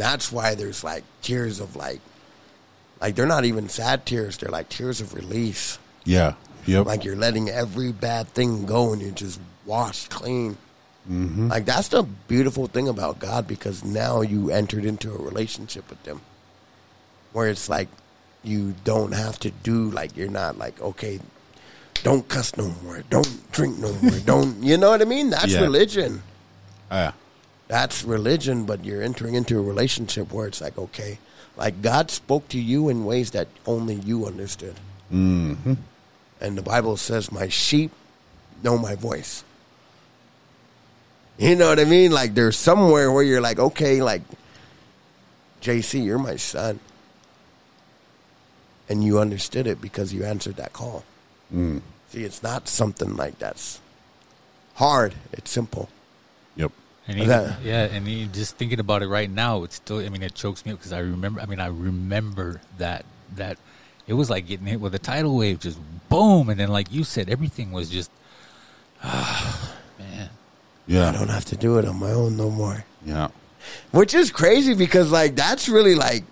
that's 0.00 0.32
why 0.32 0.54
there's 0.54 0.82
like 0.84 1.04
tears 1.22 1.60
of 1.60 1.76
like, 1.76 2.00
like 3.00 3.14
they're 3.14 3.26
not 3.26 3.44
even 3.44 3.68
sad 3.68 4.06
tears. 4.06 4.36
They're 4.38 4.50
like 4.50 4.68
tears 4.68 5.00
of 5.00 5.14
release. 5.14 5.78
Yeah. 6.04 6.34
Yep. 6.66 6.86
Like 6.86 7.04
you're 7.04 7.16
letting 7.16 7.50
every 7.50 7.92
bad 7.92 8.28
thing 8.28 8.64
go, 8.66 8.92
and 8.92 9.02
you're 9.02 9.10
just 9.10 9.38
washed 9.66 10.10
clean. 10.10 10.56
Mm-hmm. 11.10 11.48
Like 11.48 11.66
that's 11.66 11.88
the 11.88 12.02
beautiful 12.02 12.66
thing 12.66 12.88
about 12.88 13.18
God 13.18 13.46
because 13.46 13.84
now 13.84 14.22
you 14.22 14.50
entered 14.50 14.86
into 14.86 15.12
a 15.12 15.18
relationship 15.18 15.88
with 15.90 16.02
them, 16.04 16.22
where 17.32 17.48
it's 17.48 17.68
like 17.68 17.88
you 18.42 18.74
don't 18.84 19.12
have 19.12 19.38
to 19.40 19.50
do 19.50 19.90
like 19.90 20.16
you're 20.16 20.30
not 20.30 20.56
like 20.56 20.80
okay, 20.80 21.20
don't 22.02 22.26
cuss 22.28 22.56
no 22.56 22.68
more, 22.82 23.02
don't 23.10 23.52
drink 23.52 23.78
no 23.78 23.92
more, 24.00 24.18
don't 24.24 24.62
you 24.62 24.78
know 24.78 24.88
what 24.90 25.02
I 25.02 25.04
mean? 25.04 25.28
That's 25.28 25.52
Yeah. 25.52 25.60
religion. 25.60 26.22
yeah. 26.90 27.12
That's 27.68 28.04
religion, 28.04 28.64
but 28.64 28.84
you're 28.84 29.02
entering 29.02 29.34
into 29.34 29.58
a 29.58 29.62
relationship 29.62 30.32
where 30.32 30.46
it's 30.46 30.60
like 30.60 30.76
okay, 30.76 31.18
like 31.56 31.82
God 31.82 32.10
spoke 32.10 32.48
to 32.48 32.60
you 32.60 32.88
in 32.88 33.04
ways 33.04 33.30
that 33.32 33.48
only 33.66 33.94
you 33.94 34.26
understood. 34.26 34.74
Mm-hmm. 35.12 35.74
And 36.40 36.58
the 36.58 36.62
Bible 36.62 36.96
says, 36.96 37.32
"My 37.32 37.48
sheep 37.48 37.90
know 38.62 38.76
my 38.76 38.94
voice." 38.94 39.44
You 41.38 41.56
know 41.56 41.68
what 41.68 41.80
I 41.80 41.84
mean? 41.84 42.12
Like 42.12 42.34
there's 42.34 42.56
somewhere 42.56 43.10
where 43.10 43.22
you're 43.22 43.40
like, 43.40 43.58
okay, 43.58 44.02
like 44.02 44.22
JC, 45.60 46.04
you're 46.04 46.18
my 46.18 46.36
son, 46.36 46.78
and 48.88 49.02
you 49.02 49.18
understood 49.18 49.66
it 49.66 49.80
because 49.80 50.12
you 50.12 50.24
answered 50.24 50.56
that 50.56 50.72
call. 50.72 51.04
See, 51.52 52.22
it's 52.22 52.42
not 52.42 52.68
something 52.68 53.16
like 53.16 53.38
that's 53.38 53.80
hard. 54.74 55.14
It's 55.32 55.50
simple. 55.50 55.88
Yep. 56.56 56.70
And 57.06 57.16
even, 57.18 57.28
That- 57.28 57.62
yeah, 57.62 57.84
and 57.84 58.08
you 58.08 58.26
just 58.26 58.56
thinking 58.56 58.80
about 58.80 59.02
it 59.02 59.08
right 59.08 59.30
now, 59.30 59.62
it's 59.64 59.76
still. 59.76 59.98
I 59.98 60.08
mean, 60.08 60.22
it 60.22 60.34
chokes 60.34 60.64
me 60.64 60.72
up 60.72 60.78
because 60.78 60.92
I 60.92 61.00
remember. 61.00 61.40
I 61.40 61.46
mean, 61.46 61.60
I 61.60 61.66
remember 61.66 62.60
that 62.78 63.04
that 63.36 63.58
it 64.06 64.14
was 64.14 64.30
like 64.30 64.46
getting 64.46 64.66
hit 64.66 64.80
with 64.80 64.94
a 64.94 64.98
tidal 64.98 65.36
wave, 65.36 65.60
just 65.60 65.78
boom, 66.08 66.48
and 66.48 66.58
then 66.58 66.68
like 66.70 66.90
you 66.92 67.04
said, 67.04 67.28
everything 67.28 67.72
was 67.72 67.90
just, 67.90 68.10
ah, 69.02 69.74
man. 69.98 70.30
Yeah. 70.86 71.08
I 71.08 71.12
don't 71.12 71.28
have 71.28 71.44
to 71.46 71.56
do 71.56 71.78
it 71.78 71.84
on 71.86 71.96
my 71.98 72.10
own 72.10 72.36
no 72.36 72.50
more. 72.50 72.84
Yeah. 73.04 73.28
Which 73.90 74.14
is 74.14 74.30
crazy 74.30 74.74
because 74.74 75.10
like 75.10 75.34
that's 75.34 75.68
really 75.68 75.94
like 75.94 76.24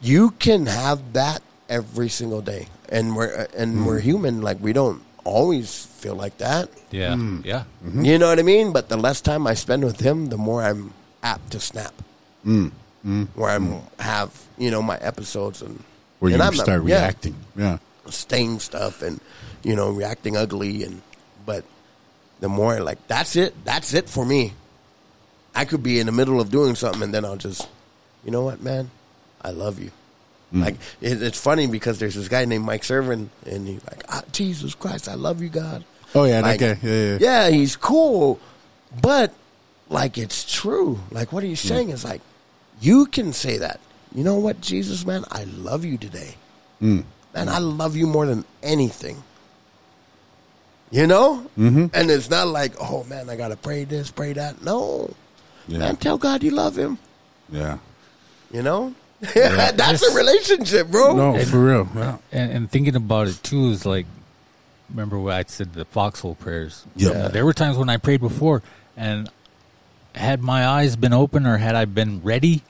you 0.00 0.30
can 0.32 0.66
have 0.66 1.12
that 1.14 1.42
every 1.68 2.08
single 2.08 2.40
day, 2.42 2.68
and 2.88 3.16
we're 3.16 3.46
and 3.56 3.86
we're 3.86 4.00
human. 4.00 4.42
Like 4.42 4.58
we 4.60 4.72
don't 4.72 5.02
always 5.26 5.84
feel 5.84 6.14
like 6.14 6.38
that. 6.38 6.70
Yeah, 6.90 7.14
hmm. 7.14 7.42
yeah. 7.44 7.64
Mm-hmm. 7.84 8.04
You 8.04 8.18
know 8.18 8.28
what 8.28 8.38
I 8.38 8.42
mean? 8.42 8.72
But 8.72 8.88
the 8.88 8.96
less 8.96 9.20
time 9.20 9.46
I 9.46 9.54
spend 9.54 9.84
with 9.84 10.00
him, 10.00 10.26
the 10.30 10.38
more 10.38 10.62
I'm 10.62 10.94
apt 11.22 11.50
to 11.52 11.60
snap. 11.60 11.94
Hmm. 12.44 12.68
Hmm. 13.02 13.24
Where 13.34 13.50
I'm 13.50 13.82
have 13.98 14.30
you 14.56 14.70
know 14.70 14.82
my 14.82 14.96
episodes 14.98 15.62
and 15.62 15.82
Where 16.18 16.32
and 16.32 16.40
you 16.40 16.46
I'm 16.46 16.54
start 16.54 16.86
yeah, 16.86 17.02
reacting. 17.02 17.36
Yeah. 17.56 17.78
staying 18.08 18.60
stuff 18.60 19.02
and 19.02 19.20
you 19.66 19.74
know 19.74 19.90
reacting 19.90 20.36
ugly 20.36 20.84
and 20.84 21.02
but 21.44 21.64
the 22.38 22.48
more 22.48 22.78
like 22.78 23.02
that's 23.08 23.34
it 23.34 23.52
that's 23.64 23.94
it 23.94 24.08
for 24.08 24.24
me 24.24 24.54
i 25.54 25.64
could 25.64 25.82
be 25.82 25.98
in 25.98 26.06
the 26.06 26.12
middle 26.12 26.40
of 26.40 26.50
doing 26.50 26.76
something 26.76 27.02
and 27.02 27.12
then 27.12 27.24
i'll 27.24 27.36
just 27.36 27.66
you 28.24 28.30
know 28.30 28.42
what 28.42 28.62
man 28.62 28.90
i 29.42 29.50
love 29.50 29.82
you 29.82 29.90
like 30.60 30.76
it, 31.00 31.22
it's 31.22 31.40
funny 31.40 31.66
because 31.66 31.98
there's 31.98 32.14
this 32.14 32.28
guy 32.28 32.44
named 32.44 32.64
mike 32.64 32.84
servant 32.84 33.30
and 33.46 33.66
he's 33.68 33.84
like 33.86 34.02
ah, 34.08 34.22
jesus 34.32 34.74
christ 34.74 35.08
i 35.08 35.14
love 35.14 35.40
you 35.42 35.48
god 35.48 35.84
Oh 36.14 36.24
yeah. 36.24 36.40
like, 36.40 36.60
that 36.60 36.80
guy. 36.82 36.88
Yeah. 36.88 37.02
Yeah. 37.12 37.18
yeah 37.20 37.50
he's 37.50 37.76
cool 37.76 38.38
but 39.02 39.32
like 39.88 40.16
it's 40.18 40.44
true 40.50 40.98
like 41.10 41.32
what 41.32 41.42
he's 41.42 41.60
saying 41.60 41.90
is 41.90 42.04
like 42.04 42.20
you 42.80 43.06
can 43.06 43.32
say 43.32 43.58
that 43.58 43.80
you 44.14 44.24
know 44.24 44.36
what 44.38 44.60
jesus 44.60 45.04
man 45.04 45.24
i 45.30 45.44
love 45.44 45.84
you 45.84 45.96
today 45.98 46.34
Mm. 46.82 47.04
man 47.34 47.48
i 47.48 47.58
love 47.58 47.96
you 47.96 48.06
more 48.06 48.26
than 48.26 48.44
anything 48.62 49.22
you 50.90 51.06
know 51.06 51.46
mm-hmm. 51.58 51.86
and 51.92 52.10
it's 52.10 52.30
not 52.30 52.46
like 52.48 52.72
oh 52.80 53.04
man 53.04 53.28
i 53.28 53.36
gotta 53.36 53.56
pray 53.56 53.84
this 53.84 54.10
pray 54.10 54.32
that 54.32 54.62
no 54.62 55.10
Yeah. 55.68 55.78
man 55.78 55.96
tell 55.96 56.18
god 56.18 56.42
you 56.42 56.50
love 56.52 56.76
him 56.76 56.98
Yeah. 57.50 57.78
you 58.52 58.62
know 58.62 58.94
that's 59.34 60.02
a 60.02 60.14
relationship 60.14 60.88
bro 60.88 61.16
No, 61.16 61.44
for 61.44 61.58
real. 61.58 61.88
Yeah. 61.94 62.18
And, 62.32 62.52
and 62.52 62.70
thinking 62.70 62.96
about 62.96 63.28
it 63.28 63.42
too 63.42 63.70
is 63.70 63.86
like, 63.86 64.06
remember 64.90 65.18
what 65.18 65.34
I 65.34 65.44
said 65.46 65.72
the 65.72 65.84
foxhole 65.84 66.34
prayers. 66.34 66.84
Yep. 66.96 67.14
Uh, 67.14 67.28
there 67.28 67.44
were 67.44 67.54
times 67.54 67.76
when 67.76 67.88
I 67.88 67.96
prayed 67.96 68.20
before, 68.20 68.62
and 68.96 69.30
had 70.14 70.42
my 70.42 70.66
eyes 70.66 70.96
been 70.96 71.12
open 71.12 71.46
or 71.46 71.56
had 71.56 71.74
I 71.74 71.84
been 71.84 72.22
ready, 72.22 72.62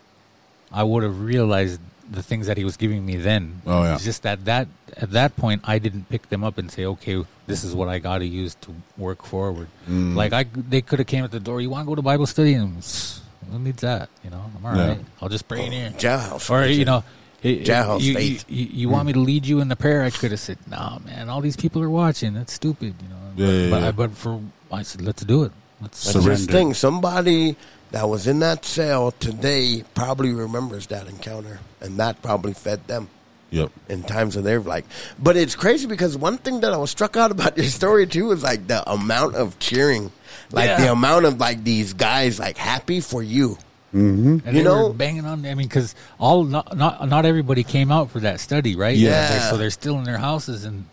I 0.73 0.83
would 0.83 1.03
have 1.03 1.21
realized 1.21 1.81
the 2.11 2.23
things 2.23 2.47
that 2.47 2.57
he 2.57 2.65
was 2.65 2.77
giving 2.77 3.05
me 3.05 3.17
then. 3.17 3.63
Oh, 3.67 3.83
yeah. 3.83 3.95
It's 3.95 4.05
just 4.05 4.23
that 4.23 4.45
that 4.45 4.69
at 4.97 5.11
that 5.13 5.37
point 5.37 5.63
I 5.65 5.79
didn't 5.79 6.09
pick 6.09 6.29
them 6.29 6.45
up 6.45 6.59
and 6.59 6.71
say, 6.71 6.85
okay, 6.85 7.25
this 7.47 7.65
is 7.65 7.75
what 7.75 7.89
I 7.89 7.99
got 7.99 8.19
to 8.19 8.27
use 8.27 8.55
to 8.63 8.75
work 8.97 9.25
forward. 9.25 9.69
Mm. 9.89 10.15
Like 10.15 10.33
I, 10.33 10.45
they 10.45 10.83
could 10.83 10.99
have 10.99 11.09
came 11.09 11.25
at 11.25 11.31
the 11.31 11.41
door. 11.41 11.61
You 11.61 11.71
want 11.71 11.87
to 11.87 11.89
go 11.89 11.95
to 11.95 12.03
Bible 12.03 12.27
study? 12.27 12.55
And 12.55 12.79
"Psst, 12.79 13.21
who 13.51 13.59
needs 13.59 13.83
that? 13.83 14.09
You 14.25 14.31
know, 14.31 14.43
I'm 14.57 14.67
all 14.67 14.77
Yeah. 14.77 14.89
right. 14.89 15.01
I'll 15.21 15.29
just 15.29 15.47
pray 15.49 15.67
in 15.67 15.73
here 15.73 15.91
jailhouse 15.97 16.51
or 16.51 16.67
you 16.67 16.85
know, 16.85 17.05
it, 17.43 17.65
Jailhouse 17.65 18.01
you, 18.01 18.13
you, 18.13 18.15
faith. 18.15 18.45
you, 18.49 18.67
you 18.67 18.89
want 18.89 19.07
me 19.07 19.13
to 19.13 19.21
lead 19.21 19.47
you 19.47 19.61
in 19.61 19.69
the 19.69 19.77
prayer? 19.77 20.03
I 20.03 20.11
could 20.11 20.31
have 20.33 20.41
said, 20.41 20.59
"Nah, 20.69 20.99
man, 21.01 21.29
all 21.29 21.41
these 21.41 21.57
people 21.57 21.83
are 21.83 21.91
watching. 21.91 22.35
That's 22.35 22.53
stupid." 22.53 22.95
You 23.03 23.09
know, 23.09 23.17
Yeah, 23.37 23.59
yeah, 23.65 23.71
but, 23.71 23.83
yeah. 23.83 23.93
but 23.93 24.11
for 24.17 24.41
I 24.73 24.83
said, 24.83 25.03
"Let's 25.03 25.23
do 25.25 25.45
it." 25.45 25.53
Let's 25.81 26.03
That's 26.05 26.15
this 26.17 26.25
Surrender. 26.25 26.53
thing. 26.53 26.75
Somebody 26.75 27.57
that 27.93 28.09
was 28.09 28.27
in 28.27 28.39
that 28.41 28.65
cell 28.65 29.13
today 29.13 29.85
probably 29.95 30.33
remembers 30.33 30.87
that 30.89 31.07
encounter, 31.07 31.61
and 31.81 31.99
that 31.99 32.23
probably 32.23 32.55
fed 32.55 32.87
them 32.89 33.09
Yep. 33.51 33.71
in 33.91 34.03
times 34.03 34.35
of 34.37 34.43
their 34.45 34.59
like. 34.61 34.87
But 35.19 35.37
it's 35.37 35.55
crazy 35.55 35.87
because 35.87 36.17
one 36.17 36.39
thing 36.39 36.61
that 36.61 36.73
I 36.73 36.79
was 36.79 36.91
struck 36.91 37.17
out 37.17 37.31
about 37.31 37.57
your 37.57 37.67
story 37.67 38.07
too 38.07 38.33
is 38.33 38.43
like 38.43 38.67
the 38.67 38.89
amount 38.91 39.37
of 39.37 39.59
cheering, 39.61 40.11
like 40.53 40.69
Yeah. 40.69 40.81
the 40.81 40.93
amount 40.93 41.25
of 41.27 41.39
like 41.41 41.65
these 41.65 41.93
guys 41.95 42.39
like 42.39 42.57
happy 42.57 43.01
for 43.01 43.23
you. 43.23 43.59
Mm-hmm. 43.95 44.47
and 44.47 44.47
you 44.47 44.53
they 44.53 44.63
know- 44.63 44.89
were 44.89 44.93
banging 44.95 45.25
on. 45.25 45.47
I 45.47 45.55
mean, 45.55 45.69
because 45.69 45.95
all 46.19 46.45
not, 46.45 46.77
not 46.77 47.09
not 47.09 47.25
everybody 47.25 47.63
came 47.65 47.91
out 47.91 48.11
for 48.11 48.21
that 48.21 48.41
study, 48.41 48.77
right? 48.77 48.97
Yeah. 48.97 49.29
They're- 49.31 49.51
so 49.51 49.57
they're 49.57 49.71
still 49.71 49.97
in 49.99 50.05
their 50.05 50.19
houses, 50.19 50.65
and 50.65 50.85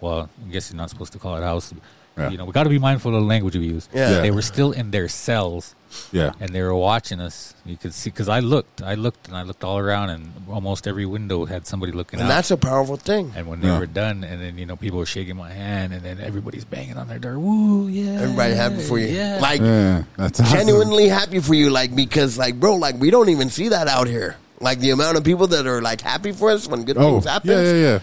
well, 0.00 0.28
I 0.46 0.50
guess 0.52 0.70
you're 0.70 0.76
not 0.76 0.90
supposed 0.90 1.12
to 1.12 1.18
call 1.18 1.36
it 1.36 1.42
house. 1.42 1.72
Yeah. 2.18 2.30
You 2.30 2.38
know, 2.38 2.44
we 2.44 2.52
got 2.52 2.64
to 2.64 2.70
be 2.70 2.78
mindful 2.78 3.14
of 3.14 3.20
the 3.22 3.26
language 3.26 3.56
we 3.56 3.66
use. 3.66 3.88
Yeah. 3.94 4.10
Yeah. 4.10 4.20
they 4.20 4.30
were 4.30 4.42
still 4.42 4.72
in 4.72 4.90
their 4.90 5.08
cells. 5.08 5.74
Yeah. 6.12 6.32
and 6.38 6.50
they 6.50 6.60
were 6.60 6.74
watching 6.74 7.18
us. 7.18 7.54
You 7.64 7.78
could 7.78 7.94
see 7.94 8.10
because 8.10 8.28
I 8.28 8.40
looked, 8.40 8.82
I 8.82 8.94
looked, 8.94 9.26
and 9.28 9.34
I 9.36 9.42
looked 9.42 9.64
all 9.64 9.78
around, 9.78 10.10
and 10.10 10.30
almost 10.50 10.86
every 10.86 11.06
window 11.06 11.46
had 11.46 11.66
somebody 11.66 11.92
looking 11.92 12.18
out. 12.18 12.24
And 12.24 12.30
out. 12.30 12.34
that's 12.36 12.50
a 12.50 12.58
powerful 12.58 12.96
thing. 12.98 13.32
and 13.34 13.46
when 13.46 13.62
they 13.62 13.68
Yeah. 13.68 13.78
were 13.78 13.86
done, 13.86 14.22
and 14.22 14.36
then 14.42 14.58
you 14.58 14.66
know 14.66 14.76
people 14.76 14.98
were 14.98 15.06
shaking 15.06 15.36
my 15.36 15.50
hand, 15.50 15.94
and 15.94 16.02
then 16.02 16.20
everybody's 16.20 16.66
banging 16.66 16.98
on 16.98 17.08
their 17.08 17.18
door. 17.18 17.38
Woo, 17.38 17.88
yeah, 17.88 18.20
Everybody 18.20 18.52
happy 18.54 18.82
for 18.82 18.98
you. 18.98 19.06
Yeah, 19.08 19.38
Like 19.40 19.62
Yeah. 19.62 20.02
That's 20.18 20.40
awesome. 20.40 20.58
genuinely 20.58 21.08
happy 21.08 21.40
for 21.40 21.54
you, 21.54 21.70
like 21.70 21.96
because 21.96 22.36
like 22.36 22.60
bro, 22.60 22.74
like 22.76 22.96
we 23.00 23.08
don't 23.10 23.30
even 23.30 23.48
see 23.48 23.68
that 23.68 23.88
out 23.88 24.08
here. 24.08 24.36
Like 24.60 24.80
the 24.80 24.90
amount 24.90 25.16
of 25.16 25.24
people 25.24 25.46
that 25.48 25.66
are 25.66 25.80
like 25.80 26.02
happy 26.02 26.32
for 26.32 26.50
us 26.50 26.68
when 26.68 26.84
good 26.84 26.98
Oh. 26.98 27.12
things 27.12 27.24
happen. 27.24 27.48
Yeah. 27.50 27.62
Yeah. 27.64 27.72
Yeah. 27.72 27.98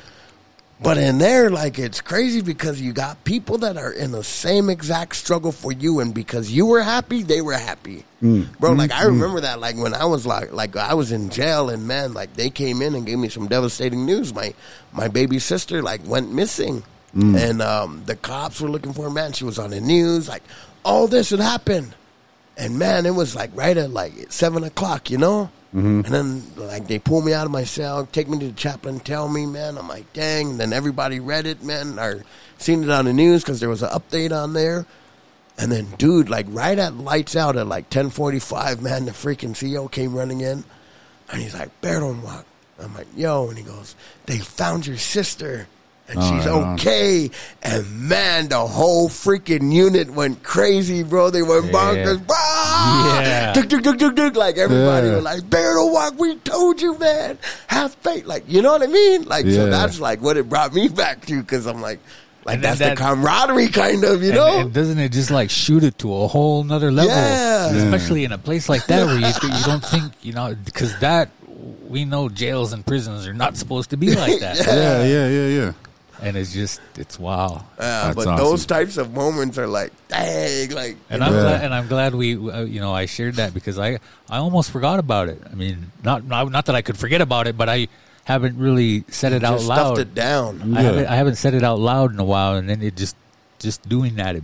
But 0.85 0.99
in 0.99 1.17
there, 1.17 1.49
like 1.49 1.79
it's 1.79 1.99
crazy 1.99 2.41
because 2.41 2.79
you 2.79 2.93
got 2.93 3.23
people 3.23 3.57
that 3.57 3.75
are 3.75 3.91
in 3.91 4.11
the 4.11 4.23
same 4.23 4.69
exact 4.69 5.15
struggle 5.15 5.51
for 5.51 5.71
you, 5.71 5.99
and 5.99 6.13
because 6.13 6.51
you 6.51 6.67
were 6.67 6.83
happy, 6.83 7.23
they 7.23 7.41
were 7.41 7.53
happy, 7.53 8.05
mm. 8.21 8.55
bro. 8.59 8.73
Like 8.73 8.91
I 8.91 8.99
mm-hmm. 8.99 9.19
remember 9.19 9.41
that, 9.41 9.59
like 9.59 9.77
when 9.77 9.95
I 9.95 10.05
was 10.05 10.27
like, 10.27 10.53
like 10.53 10.75
I 10.75 10.93
was 10.93 11.11
in 11.11 11.31
jail, 11.31 11.71
and 11.71 11.87
man, 11.87 12.13
like 12.13 12.35
they 12.35 12.51
came 12.51 12.83
in 12.83 12.93
and 12.93 13.03
gave 13.03 13.17
me 13.17 13.29
some 13.29 13.47
devastating 13.47 14.05
news. 14.05 14.31
My 14.31 14.53
my 14.93 15.07
baby 15.07 15.39
sister 15.39 15.81
like 15.81 16.05
went 16.05 16.31
missing, 16.31 16.83
mm. 17.17 17.35
and 17.35 17.63
um, 17.63 18.03
the 18.05 18.15
cops 18.15 18.61
were 18.61 18.69
looking 18.69 18.93
for 18.93 19.05
her. 19.05 19.09
Man, 19.09 19.33
she 19.33 19.43
was 19.43 19.57
on 19.57 19.71
the 19.71 19.81
news. 19.81 20.29
Like 20.29 20.43
all 20.83 21.07
this 21.07 21.31
had 21.31 21.39
happened, 21.39 21.95
and 22.57 22.77
man, 22.77 23.07
it 23.07 23.15
was 23.15 23.35
like 23.35 23.49
right 23.55 23.75
at 23.75 23.89
like 23.89 24.31
seven 24.31 24.63
o'clock, 24.63 25.09
you 25.09 25.17
know. 25.17 25.49
And 25.73 26.05
then 26.05 26.43
like 26.55 26.87
they 26.87 26.99
pull 26.99 27.21
me 27.21 27.33
out 27.33 27.45
of 27.45 27.51
my 27.51 27.65
cell, 27.65 28.05
take 28.05 28.29
me 28.29 28.39
to 28.39 28.45
the 28.47 28.53
chaplain, 28.53 29.01
tell 29.01 29.27
me, 29.27 29.45
man. 29.45 29.77
I'm 29.77 29.89
like, 29.89 30.11
dang. 30.13 30.51
And 30.51 30.59
then 30.59 30.71
everybody 30.71 31.19
read 31.19 31.45
it, 31.45 31.63
man, 31.63 31.99
or 31.99 32.23
seen 32.57 32.83
it 32.83 32.89
on 32.89 33.05
the 33.05 33.11
news 33.13 33.43
because 33.43 33.59
there 33.59 33.67
was 33.69 33.83
an 33.83 33.89
update 33.89 34.31
on 34.31 34.53
there. 34.53 34.85
And 35.57 35.71
then, 35.71 35.87
dude, 35.97 36.29
like 36.29 36.45
right 36.49 36.77
at 36.79 36.95
lights 36.95 37.35
out 37.35 37.57
at 37.57 37.67
like 37.67 37.89
ten 37.89 38.09
forty 38.09 38.39
five, 38.39 38.81
man, 38.81 39.05
the 39.05 39.11
freaking 39.11 39.53
CO 39.57 39.87
came 39.87 40.13
running 40.15 40.41
in, 40.41 40.63
and 41.31 41.41
he's 41.41 41.53
like, 41.53 41.69
"Bear 41.81 41.99
don't 42.01 42.21
walk." 42.21 42.45
I'm 42.81 42.93
like, 42.93 43.07
"Yo," 43.15 43.47
and 43.49 43.57
he 43.57 43.63
goes, 43.63 43.95
"They 44.25 44.37
found 44.37 44.85
your 44.87 44.97
sister." 44.97 45.67
And 46.07 46.19
Oh, 46.21 46.37
she's 46.37 46.45
okay. 46.47 47.31
And 47.63 48.01
man, 48.09 48.49
the 48.49 48.59
whole 48.59 49.09
freaking 49.09 49.73
unit 49.73 50.09
went 50.11 50.43
crazy, 50.43 51.03
bro. 51.03 51.31
They 51.31 51.41
went 51.41 51.71
bonkers. 51.71 52.21
Ah! 52.29 52.44
Yeah. 53.25 53.53
Duk, 53.53 53.67
duk, 53.97 54.15
duk. 54.15 54.35
Like 54.35 54.57
everybody 54.57 55.07
Yeah. 55.07 55.15
was 55.15 55.23
like, 55.23 55.49
Bear 55.49 55.73
don't 55.73 55.91
walk. 55.91 56.19
We 56.19 56.35
told 56.37 56.81
you, 56.81 56.97
man. 56.97 57.37
Have 57.67 57.93
faith. 57.95 58.25
Like, 58.25 58.43
you 58.47 58.61
know 58.61 58.71
what 58.73 58.83
I 58.83 58.87
mean? 58.87 59.23
Like, 59.23 59.45
so 59.47 59.69
that's 59.69 59.99
like 59.99 60.21
what 60.21 60.37
it 60.37 60.47
brought 60.49 60.73
me 60.73 60.87
back 60.87 61.25
to 61.27 61.41
because 61.41 61.65
I'm 61.65 61.81
like, 61.81 61.99
like 62.45 62.55
And 62.55 62.63
that's 62.63 62.79
that- 62.79 62.97
the 62.97 63.03
camaraderie 63.03 63.69
kind 63.69 64.03
of, 64.03 64.21
you 64.21 64.29
And, 64.29 64.37
know? 64.37 64.59
and 64.59 64.73
doesn't 64.73 64.99
it 64.99 65.11
just 65.11 65.31
like 65.31 65.49
shoot 65.49 65.83
it 65.83 65.97
to 65.99 66.13
a 66.13 66.27
whole 66.27 66.63
nother 66.63 66.91
level? 66.91 67.11
Yeah. 67.11 67.71
Yeah. 67.71 67.83
Especially 67.83 68.23
in 68.25 68.31
a 68.31 68.37
place 68.37 68.69
like 68.69 68.85
that 68.87 69.05
where 69.07 69.17
you, 69.17 69.25
you 69.57 69.63
don't 69.65 69.83
think, 69.85 70.13
you 70.21 70.33
know, 70.33 70.55
because 70.65 70.97
that, 70.99 71.29
we 71.87 72.05
know 72.05 72.29
jails 72.29 72.73
and 72.73 72.85
prisons 72.85 73.25
are 73.27 73.33
not 73.33 73.57
supposed 73.57 73.89
to 73.91 73.97
be 73.97 74.13
like 74.13 74.39
that. 74.41 74.57
Yeah, 74.67 75.03
yeah, 75.03 75.27
yeah, 75.29 75.47
yeah. 75.47 75.71
And 76.21 76.37
it's 76.37 76.53
just, 76.53 76.79
it's 76.97 77.19
wow. 77.19 77.65
Yeah, 77.79 78.05
That's 78.05 78.15
but 78.15 78.27
awesome. 78.27 78.37
those 78.45 78.65
types 78.65 78.97
of 78.97 79.13
moments 79.13 79.57
are 79.57 79.67
like, 79.67 79.91
dang, 80.07 80.71
like, 80.71 80.97
And 81.09 81.23
I'm 81.23 81.33
Yeah. 81.33 81.41
glad, 81.41 81.63
and 81.65 81.73
I'm 81.73 81.87
glad 81.87 82.15
we, 82.15 82.35
uh, 82.35 82.61
you 82.63 82.79
know, 82.79 82.93
I 82.93 83.05
shared 83.05 83.35
that 83.35 83.53
because 83.53 83.77
I, 83.77 83.99
I 84.29 84.37
almost 84.37 84.71
forgot 84.71 84.99
about 84.99 85.27
it. 85.29 85.41
I 85.51 85.55
mean, 85.55 85.91
not, 86.03 86.23
not, 86.25 86.49
not 86.51 86.65
that 86.67 86.75
I 86.75 86.81
could 86.81 86.97
forget 86.97 87.21
about 87.21 87.47
it, 87.47 87.57
but 87.57 87.67
I 87.69 87.87
haven't 88.23 88.57
really 88.57 89.03
said 89.09 89.33
it 89.33 89.43
out 89.43 89.61
loud. 89.61 89.95
stuffed 89.97 89.99
it 89.99 90.15
down. 90.15 90.61
I 90.75 90.81
Yeah. 90.81 90.87
haven't, 90.87 91.07
I 91.07 91.15
haven't 91.15 91.35
said 91.35 91.53
it 91.53 91.63
out 91.63 91.79
loud 91.79 92.11
in 92.13 92.19
a 92.19 92.23
while, 92.25 92.55
and 92.55 92.69
then 92.69 92.81
it 92.81 92.95
just, 92.95 93.15
just 93.59 93.87
doing 93.87 94.15
that, 94.15 94.35
it, 94.37 94.43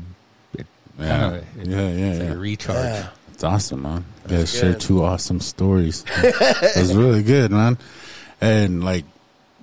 it 0.57 0.67
Yeah. 0.99 1.07
kind 1.07 1.35
of, 1.35 1.67
Yeah, 1.67 1.77
yeah, 1.89 2.05
it's 2.11 2.19
like 2.19 2.29
a 2.29 2.37
recharge. 2.37 2.77
Yeah. 2.77 3.07
It's 3.33 3.43
awesome, 3.43 3.81
man. 3.81 4.05
You 4.25 4.29
guys 4.29 4.37
That's 4.39 4.51
shared 4.59 4.73
good. 4.73 4.81
two 4.81 5.03
awesome 5.03 5.39
stories. 5.39 6.03
it 6.17 6.75
was 6.77 6.93
really 6.93 7.23
good, 7.23 7.49
man. 7.49 7.77
And 8.39 8.83
like 8.83 9.05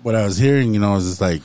what 0.02 0.14
I 0.16 0.24
was 0.24 0.36
hearing, 0.38 0.74
you 0.74 0.80
know, 0.80 0.96
is 0.96 1.04
just 1.06 1.20
like 1.20 1.42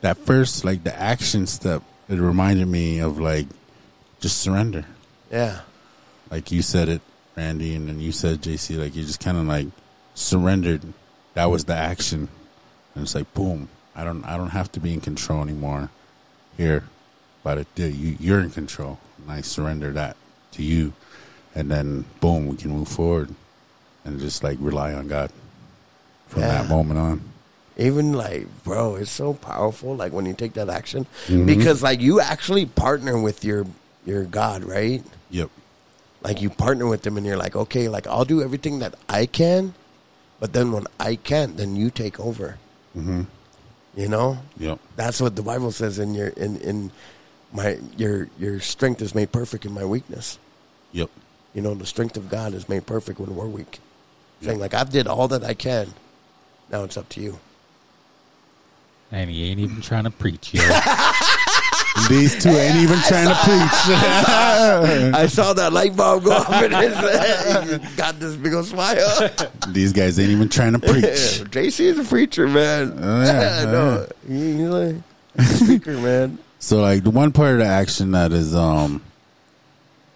that 0.00 0.16
first, 0.18 0.64
like 0.64 0.84
the 0.84 0.94
action 0.98 1.46
step. 1.46 1.82
It 2.08 2.18
reminded 2.18 2.66
me 2.66 2.98
of 2.98 3.20
like 3.20 3.46
just 4.20 4.38
surrender. 4.38 4.84
Yeah. 5.30 5.60
Like 6.30 6.50
you 6.50 6.62
said 6.62 6.88
it, 6.88 7.00
Randy, 7.36 7.74
and 7.74 7.88
then 7.88 8.00
you 8.00 8.12
said 8.12 8.40
JC. 8.42 8.78
Like 8.78 8.94
you 8.96 9.02
just 9.04 9.20
kind 9.20 9.36
of 9.36 9.44
like 9.44 9.66
surrendered. 10.14 10.82
That 11.34 11.46
was 11.46 11.64
the 11.64 11.74
action, 11.76 12.28
and 12.94 13.02
it's 13.04 13.14
like 13.14 13.32
boom. 13.34 13.68
I 13.94 14.04
don't. 14.04 14.24
I 14.24 14.36
don't 14.36 14.50
have 14.50 14.70
to 14.72 14.80
be 14.80 14.92
in 14.92 15.00
control 15.00 15.42
anymore. 15.42 15.90
Here, 16.56 16.84
but 17.42 17.66
you, 17.76 18.16
you're 18.18 18.40
in 18.40 18.50
control, 18.50 18.98
and 19.18 19.30
I 19.30 19.40
surrender 19.40 19.92
that 19.92 20.16
to 20.52 20.62
you, 20.62 20.92
and 21.54 21.70
then 21.70 22.04
boom, 22.20 22.48
we 22.48 22.56
can 22.56 22.70
move 22.72 22.88
forward, 22.88 23.32
and 24.04 24.18
just 24.20 24.42
like 24.42 24.58
rely 24.60 24.92
on 24.92 25.06
God 25.08 25.30
from 26.26 26.42
Yeah. 26.42 26.48
that 26.62 26.68
moment 26.68 26.98
on. 26.98 27.29
Even 27.80 28.12
like, 28.12 28.46
bro, 28.62 28.96
it's 28.96 29.10
so 29.10 29.32
powerful. 29.34 29.96
Like 29.96 30.12
when 30.12 30.26
you 30.26 30.34
take 30.34 30.52
that 30.54 30.68
action, 30.68 31.06
Mm-hmm. 31.26 31.46
because 31.46 31.82
like 31.82 32.00
you 32.00 32.20
actually 32.20 32.66
partner 32.66 33.20
with 33.20 33.44
your 33.44 33.66
your 34.04 34.24
God, 34.24 34.64
right? 34.64 35.02
Yep. 35.30 35.50
Like 36.22 36.42
you 36.42 36.50
partner 36.50 36.86
with 36.86 37.02
them, 37.02 37.16
and 37.16 37.24
you're 37.26 37.38
like, 37.38 37.56
okay, 37.56 37.88
like 37.88 38.06
I'll 38.06 38.26
do 38.26 38.42
everything 38.42 38.80
that 38.80 38.94
I 39.08 39.24
can, 39.26 39.72
but 40.38 40.52
then 40.52 40.72
when 40.72 40.84
I 40.98 41.16
can't, 41.16 41.56
then 41.56 41.74
you 41.76 41.90
take 41.90 42.20
over. 42.20 42.58
Mm-hmm. 42.96 43.22
You 43.96 44.08
know, 44.08 44.38
Yep. 44.58 44.78
that's 44.96 45.20
what 45.20 45.34
the 45.34 45.42
Bible 45.42 45.72
says. 45.72 45.98
In 45.98 46.14
your 46.14 46.28
in 46.28 46.56
in 46.58 46.92
my 47.52 47.78
your 47.96 48.28
your 48.38 48.60
strength 48.60 49.00
is 49.02 49.14
made 49.14 49.32
perfect 49.32 49.64
in 49.64 49.72
my 49.72 49.84
weakness. 49.84 50.38
Yep. 50.92 51.08
You 51.54 51.62
know, 51.62 51.74
the 51.74 51.86
strength 51.86 52.16
of 52.16 52.28
God 52.28 52.52
is 52.54 52.68
made 52.68 52.84
perfect 52.86 53.18
when 53.18 53.34
we're 53.34 53.46
weak. 53.48 53.80
Saying 54.42 54.58
like, 54.60 54.72
I've 54.74 54.90
did 54.90 55.06
all 55.06 55.28
that 55.28 55.42
I 55.44 55.54
can. 55.54 55.92
Now 56.70 56.84
it's 56.84 56.96
up 56.96 57.08
to 57.10 57.20
you. 57.20 57.38
And 59.12 59.28
he 59.28 59.50
ain't 59.50 59.60
even 59.60 59.80
trying 59.80 60.04
to 60.04 60.10
preach, 60.10 60.54
yo. 60.54 60.62
These 62.08 62.42
two 62.42 62.48
ain't 62.48 62.76
even 62.76 62.98
trying 63.00 63.28
to 63.28 63.34
preach. 63.34 63.96
I 65.14 65.26
saw 65.26 65.52
that 65.52 65.72
light 65.72 65.96
bulb 65.96 66.24
go 66.24 66.32
off 66.32 66.62
in 66.62 66.72
his 66.72 66.94
head. 66.94 67.80
He 67.80 67.96
got 67.96 68.18
this 68.18 68.36
big 68.36 68.54
old 68.54 68.66
smile. 68.66 69.30
These 69.68 69.92
guys 69.92 70.18
ain't 70.18 70.30
even 70.30 70.48
trying 70.48 70.72
to 70.72 70.78
preach. 70.78 71.04
JC 71.04 71.80
is 71.80 71.98
a 71.98 72.04
preacher, 72.04 72.46
man. 72.48 72.96
Oh, 73.00 73.22
yeah. 73.22 73.64
no, 73.70 74.06
he, 74.26 74.56
he's 74.56 74.68
like 74.68 74.96
a 75.36 75.42
speaker, 75.42 75.92
man. 75.98 76.38
So 76.58 76.80
like 76.80 77.02
the 77.02 77.10
one 77.10 77.32
part 77.32 77.52
of 77.52 77.58
the 77.58 77.66
action 77.66 78.12
that 78.12 78.32
is 78.32 78.54
um 78.54 79.02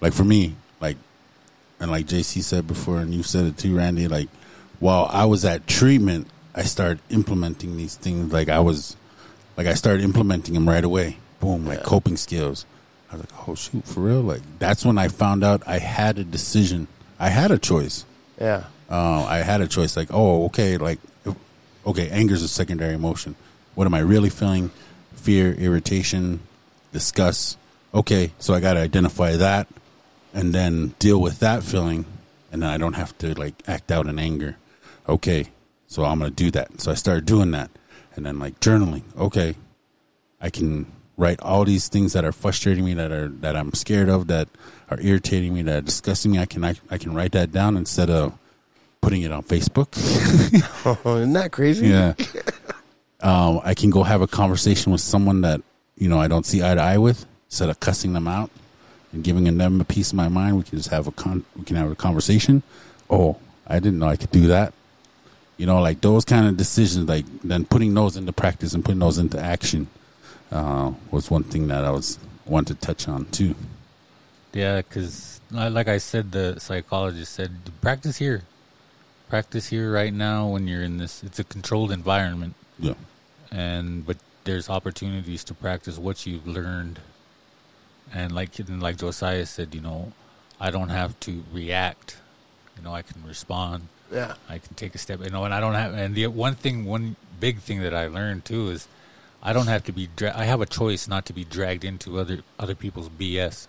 like 0.00 0.12
for 0.12 0.24
me, 0.24 0.54
like 0.80 0.96
and 1.80 1.90
like 1.90 2.06
JC 2.06 2.42
said 2.42 2.66
before 2.66 2.98
and 2.98 3.12
you 3.12 3.22
said 3.22 3.46
it 3.46 3.58
too, 3.58 3.76
Randy, 3.76 4.08
like 4.08 4.28
while 4.78 5.08
I 5.12 5.24
was 5.24 5.44
at 5.44 5.66
treatment, 5.66 6.28
I 6.54 6.62
started 6.62 7.00
implementing 7.10 7.76
these 7.76 7.96
things 7.96 8.32
like 8.32 8.48
I 8.48 8.60
was 8.60 8.96
like 9.56 9.66
I 9.66 9.74
started 9.74 10.02
implementing 10.02 10.54
them 10.54 10.68
right 10.68 10.84
away. 10.84 11.18
Boom, 11.40 11.66
like 11.66 11.82
coping 11.82 12.16
skills. 12.16 12.64
I 13.10 13.16
was 13.16 13.26
like, 13.26 13.48
oh 13.48 13.54
shoot, 13.54 13.84
for 13.84 14.00
real? 14.00 14.22
Like 14.22 14.42
that's 14.58 14.84
when 14.84 14.98
I 14.98 15.08
found 15.08 15.44
out 15.44 15.62
I 15.66 15.78
had 15.78 16.18
a 16.18 16.24
decision. 16.24 16.88
I 17.18 17.28
had 17.28 17.50
a 17.50 17.58
choice. 17.58 18.04
Yeah, 18.40 18.64
uh, 18.90 19.24
I 19.24 19.38
had 19.38 19.60
a 19.60 19.68
choice. 19.68 19.96
Like, 19.96 20.08
oh, 20.12 20.46
okay, 20.46 20.76
like, 20.76 20.98
okay, 21.86 22.08
anger 22.10 22.34
is 22.34 22.42
a 22.42 22.48
secondary 22.48 22.94
emotion. 22.94 23.34
What 23.74 23.86
am 23.86 23.94
I 23.94 24.00
really 24.00 24.30
feeling? 24.30 24.70
Fear, 25.14 25.54
irritation, 25.54 26.40
disgust. 26.92 27.58
Okay, 27.92 28.32
so 28.38 28.54
I 28.54 28.60
got 28.60 28.74
to 28.74 28.80
identify 28.80 29.36
that, 29.36 29.68
and 30.32 30.52
then 30.54 30.94
deal 30.98 31.20
with 31.20 31.40
that 31.40 31.62
feeling, 31.62 32.04
and 32.52 32.62
then 32.62 32.70
I 32.70 32.78
don't 32.78 32.94
have 32.94 33.16
to 33.18 33.34
like 33.34 33.54
act 33.66 33.90
out 33.90 34.06
in 34.06 34.18
anger. 34.18 34.56
Okay, 35.08 35.48
so 35.94 36.04
I'm 36.04 36.18
gonna 36.18 36.32
do 36.32 36.50
that. 36.50 36.80
So 36.80 36.90
I 36.90 36.94
started 36.94 37.24
doing 37.24 37.52
that, 37.52 37.70
and 38.16 38.26
then 38.26 38.40
like 38.40 38.58
journaling. 38.58 39.04
Okay, 39.16 39.54
I 40.40 40.50
can 40.50 40.90
write 41.16 41.40
all 41.40 41.64
these 41.64 41.86
things 41.86 42.14
that 42.14 42.24
are 42.24 42.32
frustrating 42.32 42.84
me, 42.84 42.94
that 42.94 43.12
are 43.12 43.28
that 43.28 43.54
I'm 43.54 43.72
scared 43.74 44.08
of, 44.08 44.26
that 44.26 44.48
are 44.90 45.00
irritating 45.00 45.54
me, 45.54 45.62
that 45.62 45.78
are 45.78 45.86
disgusting 45.86 46.32
me. 46.32 46.40
I 46.40 46.46
can 46.46 46.64
I, 46.64 46.74
I 46.90 46.98
can 46.98 47.14
write 47.14 47.30
that 47.32 47.52
down 47.52 47.76
instead 47.76 48.10
of 48.10 48.36
putting 49.02 49.22
it 49.22 49.30
on 49.30 49.44
Facebook. 49.44 49.86
oh, 51.04 51.18
isn't 51.18 51.32
that 51.34 51.52
crazy? 51.52 51.88
yeah. 51.88 52.14
Um, 53.20 53.62
I 53.64 53.72
can 53.72 53.88
go 53.88 54.02
have 54.02 54.20
a 54.20 54.26
conversation 54.26 54.92
with 54.92 55.00
someone 55.00 55.40
that 55.42 55.62
you 55.96 56.10
know 56.10 56.20
I 56.20 56.28
don't 56.28 56.44
see 56.44 56.62
eye 56.62 56.74
to 56.74 56.80
eye 56.82 56.98
with, 56.98 57.24
instead 57.46 57.70
of 57.70 57.80
cussing 57.80 58.12
them 58.12 58.28
out 58.28 58.50
and 59.14 59.24
giving 59.24 59.44
them 59.44 59.80
a 59.80 59.84
piece 59.84 60.10
of 60.10 60.16
my 60.16 60.28
mind. 60.28 60.58
We 60.58 60.64
can 60.64 60.76
just 60.76 60.90
have 60.90 61.06
a 61.06 61.12
con. 61.12 61.44
We 61.56 61.64
can 61.64 61.76
have 61.76 61.90
a 61.90 61.94
conversation. 61.94 62.64
Oh, 63.08 63.38
I 63.66 63.78
didn't 63.78 64.00
know 64.00 64.08
I 64.08 64.16
could 64.16 64.32
do 64.32 64.48
that. 64.48 64.74
You 65.56 65.66
know, 65.66 65.80
like 65.80 66.00
those 66.00 66.24
kind 66.24 66.48
of 66.48 66.56
decisions, 66.56 67.08
like 67.08 67.24
then 67.42 67.64
putting 67.64 67.94
those 67.94 68.16
into 68.16 68.32
practice 68.32 68.74
and 68.74 68.84
putting 68.84 68.98
those 68.98 69.18
into 69.18 69.38
action 69.38 69.86
uh, 70.50 70.92
was 71.10 71.30
one 71.30 71.44
thing 71.44 71.68
that 71.68 71.84
I 71.84 71.90
was 71.90 72.18
wanted 72.46 72.80
to 72.80 72.86
touch 72.86 73.08
on 73.08 73.26
too. 73.26 73.54
Yeah, 74.52 74.78
because 74.78 75.40
like 75.50 75.88
I 75.88 75.98
said, 75.98 76.32
the 76.32 76.58
psychologist 76.58 77.32
said, 77.32 77.50
practice 77.80 78.16
here, 78.18 78.42
practice 79.28 79.68
here 79.68 79.92
right 79.92 80.12
now. 80.12 80.48
When 80.48 80.66
you're 80.68 80.82
in 80.82 80.98
this, 80.98 81.22
it's 81.22 81.38
a 81.38 81.44
controlled 81.44 81.90
environment, 81.90 82.54
Yeah, 82.78 82.94
and 83.50 84.06
but 84.06 84.16
there's 84.44 84.68
opportunities 84.68 85.44
to 85.44 85.54
practice 85.54 85.98
what 85.98 86.26
you've 86.26 86.46
learned. 86.46 87.00
And 88.12 88.32
like 88.32 88.58
and 88.58 88.82
like 88.82 88.98
Josiah 88.98 89.46
said, 89.46 89.74
you 89.74 89.80
know, 89.80 90.12
I 90.60 90.70
don't 90.70 90.90
have 90.90 91.18
to 91.20 91.42
react. 91.52 92.18
You 92.76 92.84
know, 92.84 92.94
I 92.94 93.02
can 93.02 93.24
respond. 93.26 93.88
Yeah, 94.14 94.34
I 94.48 94.58
can 94.58 94.74
take 94.76 94.94
a 94.94 94.98
step. 94.98 95.20
You 95.24 95.30
know, 95.30 95.44
and 95.44 95.52
I 95.52 95.60
don't 95.60 95.74
have. 95.74 95.92
And 95.94 96.14
the 96.14 96.28
one 96.28 96.54
thing, 96.54 96.84
one 96.84 97.16
big 97.40 97.58
thing 97.58 97.80
that 97.82 97.92
I 97.94 98.06
learned 98.06 98.44
too 98.44 98.70
is, 98.70 98.86
I 99.42 99.52
don't 99.52 99.66
have 99.66 99.82
to 99.84 99.92
be. 99.92 100.08
Dra- 100.16 100.32
I 100.36 100.44
have 100.44 100.60
a 100.60 100.66
choice 100.66 101.08
not 101.08 101.26
to 101.26 101.32
be 101.32 101.44
dragged 101.44 101.84
into 101.84 102.18
other 102.20 102.38
other 102.58 102.74
people's 102.74 103.08
BS 103.08 103.66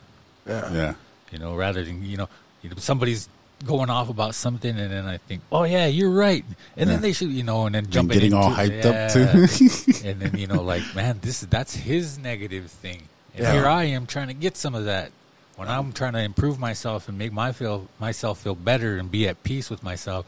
yeah, 0.48 0.72
yeah, 0.74 0.94
you 1.32 1.40
know, 1.40 1.56
rather 1.56 1.84
than 1.84 2.06
you 2.06 2.18
know, 2.18 2.30
you 2.62 2.70
know, 2.70 2.76
somebody's 2.78 3.28
going 3.66 3.90
off 3.90 4.10
about 4.10 4.36
something, 4.36 4.78
and 4.78 4.92
then 4.92 5.06
I 5.08 5.18
think, 5.18 5.42
oh 5.52 5.64
yeah, 5.64 5.88
you're 5.88 6.12
right, 6.12 6.46
and 6.78 6.88
then 6.90 7.02
they 7.02 7.14
should, 7.14 7.30
you 7.32 7.42
know, 7.42 7.66
and 7.66 7.74
then 7.74 7.90
jumping 7.90 8.14
getting 8.20 8.34
all 8.34 8.54
into- 8.54 8.62
hyped 8.62 8.86
up, 8.86 8.94
yeah. 8.94 9.08
too. 9.08 10.08
and 10.08 10.20
then 10.22 10.38
you 10.38 10.46
know, 10.46 10.62
like 10.62 10.84
man, 10.96 11.18
this 11.22 11.40
that's 11.42 11.74
his 11.76 12.20
negative 12.20 12.70
thing, 12.70 13.02
and 13.34 13.44
Yeah. 13.44 13.54
here 13.54 13.66
I 13.66 13.86
am 13.86 14.06
trying 14.06 14.28
to 14.28 14.34
get 14.36 14.56
some 14.58 14.76
of 14.76 14.86
that. 14.86 15.12
When 15.56 15.69
I'm 15.69 15.94
trying 15.94 16.14
to 16.14 16.19
improve 16.22 16.60
myself 16.60 17.07
and 17.07 17.18
make 17.18 17.32
my 17.32 17.52
feel 17.52 17.88
myself 17.99 18.40
feel 18.40 18.56
better 18.56 18.98
and 18.98 19.10
be 19.10 19.27
at 19.27 19.41
peace 19.44 19.69
with 19.69 19.84
myself, 19.84 20.26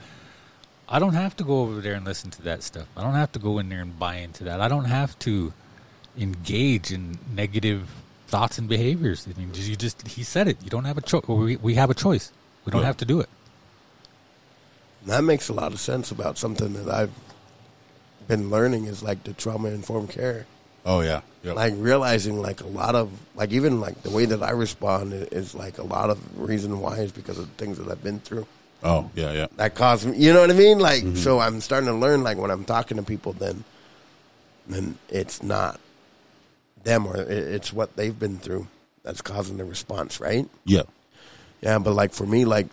I 0.87 0.99
don't 0.99 1.13
have 1.15 1.35
to 1.37 1.43
go 1.43 1.61
over 1.61 1.81
there 1.81 1.95
and 1.95 2.05
listen 2.05 2.31
to 2.31 2.41
that 2.43 2.63
stuff. 2.63 2.87
I 2.95 3.03
don't 3.03 3.13
have 3.15 3.31
to 3.33 3.39
go 3.39 3.59
in 3.59 3.67
there 3.67 3.81
and 3.81 3.97
buy 3.99 4.15
into 4.17 4.45
that. 4.45 4.61
I 4.61 4.69
don't 4.69 4.85
have 4.85 5.19
to 5.19 5.51
engage 6.17 6.91
in 6.93 7.19
negative 7.33 7.89
thoughts 8.27 8.57
and 8.57 8.69
behaviors. 8.69 9.27
I 9.27 9.37
mean, 9.37 9.51
you 9.53 9.75
just 9.75 10.07
he 10.07 10.23
said 10.23 10.47
it. 10.47 10.57
You 10.63 10.69
don't 10.69 10.85
have 10.85 10.97
a 10.97 11.01
choice. 11.01 11.27
We 11.27 11.57
we 11.57 11.75
have 11.75 11.89
a 11.89 11.93
choice. 11.93 12.31
We 12.63 12.71
don't 12.71 12.81
Yeah. 12.81 12.87
have 12.87 12.97
to 12.97 13.05
do 13.05 13.19
it. 13.19 13.29
that 15.05 15.23
makes 15.23 15.47
a 15.47 15.53
lot 15.53 15.71
of 15.71 15.79
sense 15.79 16.11
about 16.11 16.37
something 16.37 16.73
that 16.73 16.89
I've 16.93 17.11
been 18.27 18.49
learning 18.49 18.85
is 18.85 19.01
like 19.01 19.23
the 19.23 19.31
trauma 19.33 19.69
informed 19.69 20.09
care. 20.09 20.45
Oh 20.87 21.01
yeah. 21.01 21.21
Yep. 21.43 21.55
like 21.55 21.73
realizing 21.77 22.41
like 22.41 22.61
a 22.61 22.67
lot 22.67 22.95
of 22.95 23.11
like 23.35 23.51
even 23.51 23.79
like 23.79 24.01
the 24.01 24.09
way 24.09 24.25
that 24.25 24.41
I 24.41 24.49
respond 24.51 25.13
is 25.13 25.53
like 25.53 25.77
a 25.77 25.83
lot 25.83 26.09
of 26.09 26.19
reason 26.37 26.79
why 26.81 26.97
is 26.97 27.11
because 27.11 27.37
of 27.37 27.45
the 27.45 27.63
things 27.63 27.77
that 27.77 27.89
I've 27.89 28.03
been 28.03 28.19
through 28.19 28.45
oh 28.83 29.09
yeah, 29.15 29.31
yeah. 29.33 29.47
that 29.55 29.75
caused 29.75 30.05
me. 30.07 30.17
You 30.17 30.33
know 30.33 30.41
what 30.41 30.51
I 30.51 30.53
mean? 30.53 30.79
Like 30.79 31.03
mm-hmm. 31.03 31.15
so, 31.15 31.39
I'm 31.39 31.61
starting 31.61 31.87
to 31.87 31.95
learn 31.95 32.23
like 32.23 32.37
when 32.37 32.51
I'm 32.51 32.65
talking 32.65 32.97
to 32.97 33.03
people, 33.03 33.33
then 33.33 33.63
then 34.67 34.97
it's 35.09 35.41
not 35.41 35.79
them 36.83 37.07
or 37.07 37.17
it's 37.17 37.71
what 37.73 37.95
they've 37.95 38.17
been 38.17 38.37
through 38.37 38.67
that's 39.03 39.21
causing 39.21 39.57
the 39.57 39.65
response, 39.65 40.19
right? 40.19 40.47
Yeah. 40.65 40.83
Yeah, 41.61 41.79
but 41.79 41.93
like 41.93 42.13
for 42.13 42.25
me, 42.25 42.45
like 42.45 42.67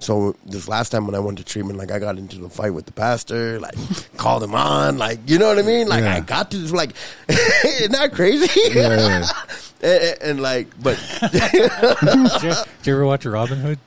so 0.00 0.36
this 0.46 0.68
last 0.68 0.90
time 0.90 1.06
when 1.06 1.14
I 1.14 1.18
went 1.18 1.38
to 1.38 1.44
treatment, 1.44 1.78
like 1.78 1.90
I 1.90 1.98
got 1.98 2.18
into 2.18 2.38
the 2.38 2.48
fight 2.48 2.70
with 2.70 2.86
the 2.86 2.92
pastor, 2.92 3.58
like 3.60 3.74
called 4.16 4.42
him 4.42 4.54
on, 4.54 4.96
like 4.98 5.18
you 5.26 5.38
know 5.38 5.48
what 5.48 5.58
I 5.58 5.62
mean? 5.62 5.88
Like 5.88 6.02
Yeah. 6.04 6.14
I 6.14 6.20
got 6.20 6.50
to 6.52 6.58
like, 6.74 6.92
isn't 7.28 7.92
that 7.92 8.12
crazy? 8.12 8.48
Yeah. 8.72 9.26
and, 9.82 10.02
and- 10.02 10.18
and, 10.22 10.40
like, 10.42 10.68
but 10.82 10.96
did, 11.32 11.52
you, 12.42 12.50
did 12.50 12.86
you 12.86 12.92
ever 12.94 13.06
watch 13.06 13.24
Robin 13.26 13.58
Hood 13.58 13.78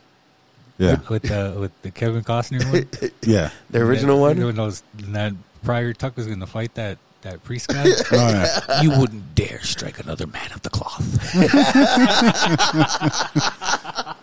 Yeah. 0.77 0.97
with 1.09 1.29
uh, 1.31 1.53
with 1.57 1.71
the 1.81 1.91
Kevin 1.91 2.23
Costner 2.23 2.63
one? 2.71 3.11
Yeah. 3.21 3.49
the 3.69 3.79
original 3.79 4.17
That- 4.17 4.37
one, 4.37 4.45
When 4.45 4.55
those 4.55 4.83
that 4.95 5.33
Friar 5.63 5.93
Tuck 5.93 6.17
was 6.17 6.27
going 6.27 6.39
to 6.39 6.47
fight 6.47 6.73
that 6.75 6.97
that 7.21 7.43
priest 7.43 7.67
guy. 7.67 7.85
Oh, 7.85 8.29
yeah. 8.29 8.81
you 8.81 8.91
wouldn't 8.91 9.35
dare 9.35 9.61
strike 9.61 9.99
another 9.99 10.27
man 10.27 10.51
of 10.53 10.61
the 10.61 10.69
cloth. 10.69 11.01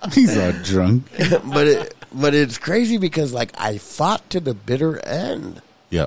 He's 0.15 0.37
all 0.37 0.53
drunk. 0.62 1.05
but 1.45 1.66
it, 1.66 1.95
but 2.12 2.35
it's 2.35 2.59
crazy 2.59 2.99
because 2.99 3.33
like 3.33 3.53
I 3.59 3.79
fought 3.79 4.29
to 4.31 4.41
the 4.41 4.55
bitter 4.55 5.05
end. 5.05 5.62
Yeah. 5.91 6.07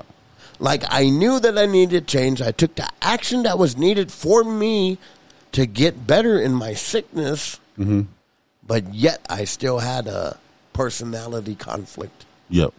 Like 0.58 0.84
I 0.88 1.08
knew 1.08 1.40
that 1.40 1.58
I 1.58 1.66
needed 1.66 2.06
change. 2.06 2.40
I 2.42 2.52
took 2.52 2.74
the 2.74 2.88
action 3.00 3.42
that 3.44 3.58
was 3.58 3.76
needed 3.76 4.12
for 4.12 4.44
me 4.44 4.98
to 5.52 5.66
get 5.66 6.06
better 6.06 6.40
in 6.40 6.52
my 6.52 6.74
sickness. 6.74 7.60
Mm-hmm. 7.78 8.02
But 8.64 8.94
yet 8.94 9.24
I 9.28 9.44
still 9.44 9.80
had 9.80 10.06
a 10.06 10.38
personality 10.72 11.54
conflict. 11.54 12.24
Yep. 12.48 12.72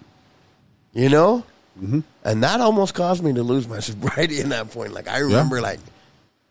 You 0.94 1.10
know? 1.10 1.44
Mm-hmm. 1.82 2.02
And 2.24 2.44
that 2.44 2.62
almost 2.62 2.94
caused 2.94 3.24
me 3.24 3.34
to 3.34 3.44
lose 3.44 3.68
my 3.68 3.80
sobriety 3.90 4.40
in 4.40 4.50
that 4.50 4.72
point. 4.72 4.94
Like 4.94 5.08
I 5.08 5.20
remember 5.20 5.60
like 5.62 5.80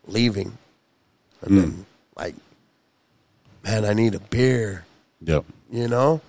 leaving 0.07 0.57
and 1.41 1.57
then 1.57 1.85
like 2.15 2.35
man, 3.63 3.85
I 3.85 3.93
need 3.93 4.13
a 4.15 4.19
beer, 4.19 4.85
Yep. 5.21 5.45
you 5.71 5.87
know? 5.87 6.19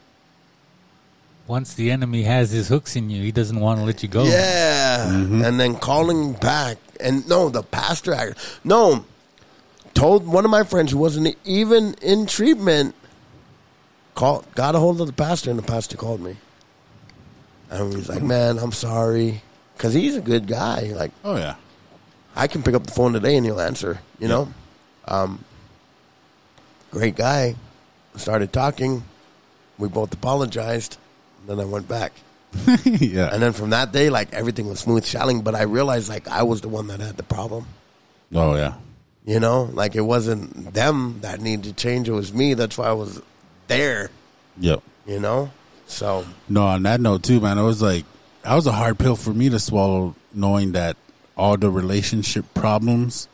Once 1.46 1.74
the 1.74 1.90
enemy 1.90 2.22
has 2.22 2.50
his 2.52 2.68
hooks 2.68 2.96
in 2.96 3.10
you, 3.10 3.22
he 3.22 3.30
doesn't 3.32 3.58
want 3.60 3.78
to 3.80 3.84
let 3.84 4.02
you 4.02 4.08
go. 4.08 4.24
Yeah, 4.24 5.12
and 5.12 5.60
then 5.60 5.74
calling 5.76 6.32
back, 6.34 6.78
and 7.00 7.28
no, 7.28 7.50
the 7.50 7.62
pastor, 7.62 8.14
act- 8.14 8.38
no, 8.64 9.04
told 9.92 10.26
one 10.26 10.46
of 10.46 10.50
my 10.50 10.62
friends 10.62 10.92
who 10.92 10.96
wasn't 10.98 11.36
even 11.44 11.94
in 12.00 12.24
treatment, 12.26 12.94
call, 14.14 14.42
got 14.54 14.74
a 14.74 14.78
hold 14.78 15.02
of 15.02 15.06
the 15.06 15.12
pastor, 15.12 15.50
and 15.50 15.58
the 15.58 15.62
pastor 15.62 15.98
called 15.98 16.22
me, 16.22 16.36
and 17.70 17.92
he's 17.94 18.08
like, 18.08 18.22
"Man, 18.22 18.58
I'm 18.58 18.72
sorry," 18.72 19.42
because 19.76 19.94
he's 19.94 20.16
a 20.16 20.20
good 20.20 20.46
guy. 20.46 20.92
Like, 20.94 21.12
Oh 21.24 21.36
yeah. 21.36 21.56
I 22.36 22.46
can 22.48 22.62
pick 22.62 22.74
up 22.74 22.84
the 22.84 22.92
phone 22.92 23.12
today 23.12 23.36
and 23.36 23.46
he'll 23.46 23.60
answer. 23.60 24.00
You 24.18 24.28
know, 24.28 24.52
um, 25.06 25.44
great 26.90 27.16
guy. 27.16 27.54
Started 28.16 28.52
talking. 28.52 29.04
We 29.78 29.88
both 29.88 30.12
apologized. 30.12 30.98
Then 31.46 31.60
I 31.60 31.64
went 31.64 31.88
back. 31.88 32.12
yeah. 32.84 33.32
And 33.32 33.42
then 33.42 33.52
from 33.52 33.70
that 33.70 33.92
day, 33.92 34.08
like 34.10 34.32
everything 34.32 34.68
was 34.68 34.80
smooth 34.80 35.04
sailing. 35.04 35.42
But 35.42 35.54
I 35.54 35.62
realized 35.62 36.08
like 36.08 36.28
I 36.28 36.42
was 36.44 36.60
the 36.60 36.68
one 36.68 36.86
that 36.88 37.00
had 37.00 37.16
the 37.16 37.22
problem. 37.24 37.66
oh 38.34 38.54
yeah. 38.56 38.74
You 39.26 39.40
know, 39.40 39.70
like 39.72 39.94
it 39.96 40.02
wasn't 40.02 40.74
them 40.74 41.20
that 41.22 41.40
needed 41.40 41.64
to 41.64 41.72
change. 41.72 42.08
It 42.08 42.12
was 42.12 42.32
me. 42.34 42.54
That's 42.54 42.76
why 42.76 42.88
I 42.88 42.92
was 42.92 43.22
there. 43.68 44.10
Yep. 44.60 44.82
You 45.06 45.18
know, 45.18 45.50
so 45.86 46.24
No, 46.48 46.66
on 46.66 46.82
that 46.84 47.00
note 47.00 47.22
too, 47.22 47.40
man, 47.40 47.58
it 47.58 47.62
was 47.62 47.82
like 47.82 48.04
that 48.42 48.54
was 48.54 48.66
a 48.66 48.72
hard 48.72 48.98
pill 48.98 49.16
for 49.16 49.32
me 49.32 49.48
to 49.50 49.58
swallow, 49.58 50.14
knowing 50.32 50.72
that 50.72 50.96
all 51.36 51.56
the 51.56 51.70
relationship 51.70 52.44
problems, 52.54 53.28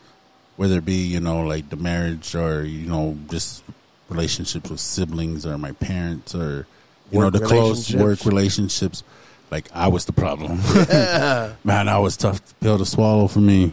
whether 0.56 0.78
it 0.78 0.84
be 0.84 1.06
you 1.06 1.20
know 1.20 1.42
like 1.42 1.68
the 1.70 1.76
marriage 1.76 2.34
or 2.34 2.64
you 2.64 2.86
know 2.86 3.16
just 3.30 3.62
relationships 4.08 4.70
with 4.70 4.80
siblings 4.80 5.46
or 5.46 5.56
my 5.56 5.72
parents 5.72 6.34
or 6.34 6.66
you 7.10 7.18
Work 7.18 7.34
know 7.34 7.38
the 7.40 7.46
close 7.46 7.94
work 7.94 8.24
relationships, 8.24 9.02
like 9.50 9.68
I 9.74 9.88
was 9.88 10.04
the 10.04 10.12
problem. 10.12 10.58
man, 11.64 11.86
that 11.86 11.96
was 11.96 12.16
tough 12.16 12.40
pill 12.60 12.78
to 12.78 12.86
swallow 12.86 13.26
for 13.26 13.40
me, 13.40 13.72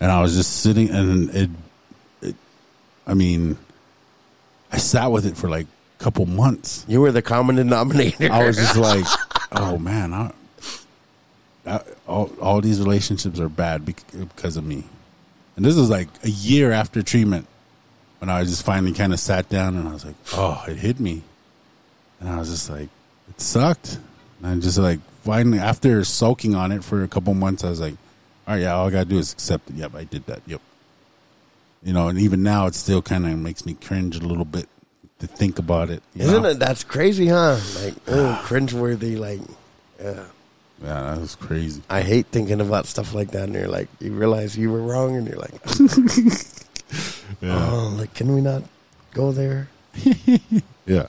and 0.00 0.10
I 0.10 0.20
was 0.20 0.36
just 0.36 0.60
sitting 0.60 0.90
and 0.90 1.30
it, 1.34 1.50
it 2.22 2.36
I 3.06 3.14
mean, 3.14 3.56
I 4.70 4.76
sat 4.76 5.06
with 5.06 5.24
it 5.24 5.36
for 5.36 5.48
like 5.48 5.66
couple 5.98 6.26
months. 6.26 6.84
you 6.88 7.00
were 7.00 7.12
the 7.12 7.22
common 7.22 7.56
denominator. 7.56 8.32
I 8.32 8.46
was 8.46 8.56
just 8.56 8.76
like, 8.90 9.04
oh 9.52 9.78
man, 9.78 10.14
I, 10.14 10.32
I, 11.66 11.80
all 12.06 12.30
all 12.40 12.60
these 12.60 12.80
relationships 12.80 13.38
are 13.40 13.48
bad 13.48 13.84
because 13.84 14.56
of 14.56 14.64
me. 14.64 14.84
And 15.56 15.64
this 15.64 15.76
was 15.76 15.90
like 15.90 16.08
a 16.24 16.30
year 16.30 16.70
after 16.70 17.02
treatment 17.02 17.46
when 18.20 18.30
I 18.30 18.44
just 18.44 18.64
finally 18.64 18.92
kind 18.92 19.12
of 19.12 19.20
sat 19.20 19.48
down 19.48 19.76
and 19.76 19.88
I 19.88 19.92
was 19.92 20.04
like, 20.04 20.14
oh, 20.34 20.64
it 20.68 20.76
hit 20.76 21.00
me, 21.00 21.22
and 22.20 22.28
I 22.28 22.38
was 22.38 22.48
just 22.48 22.70
like, 22.70 22.88
it 23.28 23.40
sucked. 23.40 23.98
And 24.38 24.46
I 24.46 24.54
just 24.56 24.78
like 24.78 25.00
finally 25.24 25.58
after 25.58 26.04
soaking 26.04 26.54
on 26.54 26.72
it 26.72 26.84
for 26.84 27.02
a 27.02 27.08
couple 27.08 27.34
months, 27.34 27.64
I 27.64 27.70
was 27.70 27.80
like, 27.80 27.94
all 28.46 28.54
right, 28.54 28.62
yeah, 28.62 28.74
all 28.74 28.86
I 28.86 28.90
gotta 28.90 29.04
do 29.04 29.18
is 29.18 29.32
accept 29.32 29.68
it. 29.70 29.76
Yep, 29.76 29.94
I 29.94 30.04
did 30.04 30.26
that. 30.26 30.42
Yep. 30.46 30.60
You 31.82 31.92
know, 31.92 32.08
and 32.08 32.18
even 32.18 32.42
now, 32.42 32.66
it 32.66 32.74
still 32.74 33.02
kind 33.02 33.26
of 33.26 33.38
makes 33.38 33.64
me 33.64 33.74
cringe 33.74 34.16
a 34.16 34.20
little 34.20 34.44
bit 34.44 34.68
to 35.20 35.26
think 35.26 35.58
about 35.58 35.90
it. 35.90 36.02
Isn't 36.14 36.42
know? 36.42 36.48
it? 36.50 36.58
That's 36.58 36.84
crazy, 36.84 37.28
huh? 37.28 37.58
Like, 37.82 37.94
oh, 38.06 38.42
cringeworthy. 38.46 39.18
Like, 39.18 39.40
yeah. 40.00 40.24
Yeah, 40.82 41.00
that 41.14 41.20
was 41.20 41.34
crazy. 41.34 41.82
I 41.90 42.02
hate 42.02 42.26
thinking 42.26 42.60
about 42.60 42.86
stuff 42.86 43.12
like 43.12 43.32
that. 43.32 43.44
And 43.44 43.54
you're 43.54 43.66
like, 43.66 43.88
you 43.98 44.12
realize 44.12 44.56
you 44.56 44.70
were 44.70 44.80
wrong, 44.80 45.16
and 45.16 45.26
you're 45.26 45.38
like, 45.38 45.54
oh, 45.66 46.34
Yeah. 47.40 47.68
oh, 47.70 47.94
like, 47.98 48.14
can 48.14 48.32
we 48.34 48.40
not 48.40 48.62
go 49.12 49.32
there? 49.32 49.68
Yeah. 50.86 51.06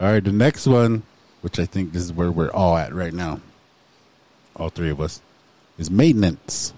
All 0.00 0.10
right, 0.10 0.24
the 0.24 0.32
next 0.32 0.66
one, 0.66 1.02
which 1.42 1.58
I 1.58 1.66
think 1.66 1.92
this 1.92 2.02
is 2.02 2.14
where 2.14 2.30
we're 2.30 2.50
all 2.50 2.78
at 2.78 2.94
right 2.94 3.12
now, 3.12 3.40
all 4.56 4.70
three 4.70 4.88
of 4.88 5.02
us, 5.02 5.20
is 5.76 5.90
maintenance. 5.90 6.72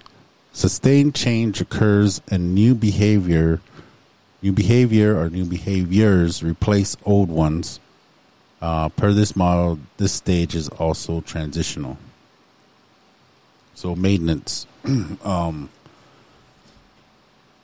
Sustained 0.52 1.14
change 1.14 1.60
occurs 1.60 2.20
and 2.28 2.56
new 2.56 2.74
behavior, 2.74 3.60
new 4.42 4.52
behavior 4.52 5.18
or 5.18 5.30
new 5.30 5.44
behaviors 5.44 6.42
replace 6.42 6.96
old 7.04 7.28
ones. 7.28 7.80
Uh, 8.60 8.88
per 8.90 9.12
this 9.12 9.34
model, 9.34 9.78
this 9.96 10.12
stage 10.12 10.54
is 10.54 10.68
also 10.68 11.20
transitional. 11.22 11.96
So 13.74 13.96
maintenance, 13.96 14.66
um, 15.24 15.68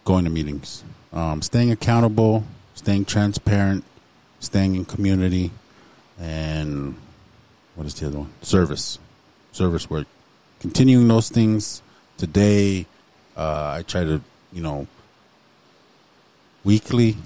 going 0.05 0.25
to 0.25 0.31
meetings, 0.31 0.83
um, 1.13 1.43
staying 1.43 1.71
accountable, 1.71 2.45
staying 2.75 3.05
transparent, 3.05 3.85
staying 4.41 4.75
in 4.75 4.85
community, 4.85 5.53
and 6.19 6.97
what 7.77 7.87
is 7.87 7.95
the 7.95 8.07
other 8.07 8.19
one? 8.19 8.33
Service, 8.43 8.99
service 9.53 9.89
work. 9.89 10.07
Continuing 10.59 11.07
those 11.07 11.29
things 11.29 11.83
today. 12.17 12.87
Uh, 13.37 13.75
I 13.77 13.83
try 13.83 14.03
to, 14.03 14.21
you 14.53 14.63
know, 14.63 14.89
weekly, 16.65 17.17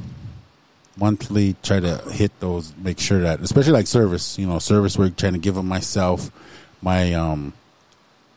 monthly, 0.96 1.56
try 1.62 1.80
to 1.80 1.98
hit 2.10 2.38
those. 2.40 2.74
Make 2.76 2.98
sure 2.98 3.20
that, 3.20 3.40
especially 3.40 3.72
like 3.72 3.86
service, 3.86 4.38
you 4.38 4.46
know, 4.46 4.59
service 4.59 4.98
work. 4.98 5.16
Trying 5.16 5.34
to 5.34 5.38
give 5.38 5.56
of 5.56 5.64
myself, 5.64 6.30
my 6.80 7.14
um, 7.14 7.52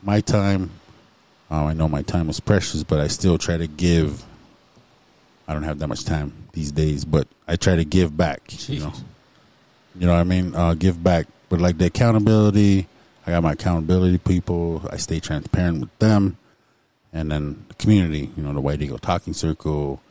my 0.01 0.21
time. 0.21 0.71
Um, 1.49 1.67
I 1.67 1.73
know 1.73 1.87
my 1.87 2.01
time 2.01 2.29
is 2.29 2.39
precious, 2.39 2.83
but 2.83 2.99
I 2.99 3.07
still 3.07 3.37
try 3.37 3.57
to 3.57 3.67
give. 3.67 4.23
I 5.47 5.53
don't 5.53 5.63
have 5.63 5.79
that 5.79 5.87
much 5.87 6.05
time 6.05 6.33
these 6.53 6.71
days, 6.71 7.05
but 7.05 7.27
I 7.47 7.55
try 7.55 7.75
to 7.75 7.85
give 7.85 8.17
back. 8.17 8.41
You 8.67 8.79
know, 8.79 8.93
you 9.95 10.07
know 10.07 10.13
what 10.13 10.19
I 10.19 10.23
mean? 10.23 10.55
Uh, 10.55 10.73
give 10.73 11.03
back, 11.03 11.27
but 11.49 11.59
like 11.59 11.77
the 11.77 11.85
accountability. 11.85 12.87
I 13.27 13.31
got 13.31 13.41
my 13.41 13.53
accountability 13.53 14.19
people. 14.19 14.87
I 14.91 14.97
stay 14.97 15.19
transparent 15.19 15.81
with 15.81 15.99
them, 15.99 16.37
and 17.11 17.31
then 17.31 17.65
the 17.67 17.73
community. 17.75 18.29
You 18.35 18.43
know, 18.43 18.53
the 18.53 18.61
White 18.61 18.81
Eagle 18.81 18.99
Talking 18.99 19.33
Circle. 19.33 20.01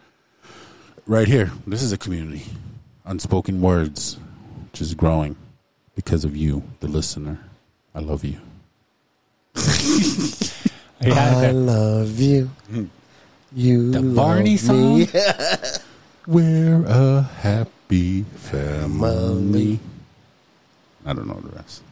Right 1.06 1.28
here, 1.28 1.52
this 1.66 1.82
is 1.82 1.92
a 1.92 1.98
community. 1.98 2.44
Unspoken 3.04 3.60
words, 3.60 4.16
which 4.70 4.80
is 4.80 4.94
growing 4.94 5.36
because 5.94 6.24
of 6.24 6.34
you, 6.36 6.62
the 6.80 6.88
listener. 6.88 7.38
I 7.94 8.00
love 8.00 8.24
you. 8.24 8.38
I 11.04 11.48
I 11.48 11.50
love 11.50 12.18
you. 12.18 12.48
You 13.52 13.92
The 13.92 14.00
love 14.00 14.16
Barney 14.16 14.56
me. 14.56 14.56
song? 14.56 15.06
We're 16.26 16.82
a 16.88 17.22
happy 17.22 18.22
family. 18.40 19.78
I 21.04 21.12
don't 21.12 21.28
know 21.28 21.38
the 21.40 21.54
rest. 21.54 21.82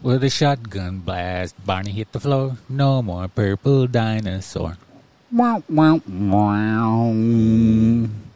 With 0.00 0.24
a 0.24 0.30
shotgun 0.30 1.00
blast, 1.00 1.54
Barney 1.66 1.92
hit 1.92 2.10
the 2.12 2.20
floor. 2.20 2.56
No 2.70 3.02
more 3.02 3.28
purple 3.28 3.86
dinosaur. 3.86 4.78
Wow, 5.30 5.62
wow, 5.68 6.00
wow. 6.08 7.12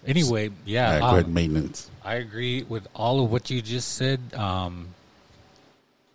Anyway, 0.07 0.51
yeah, 0.65 0.99
Yeah, 0.99 1.07
um, 1.09 1.17
good 1.17 1.29
maintenance. 1.29 1.91
I 2.05 2.15
agree 2.15 2.63
with 2.63 2.87
all 2.95 3.23
of 3.25 3.31
what 3.31 3.51
you 3.51 3.61
just 3.61 3.97
said. 3.97 4.21
Um, 4.35 4.89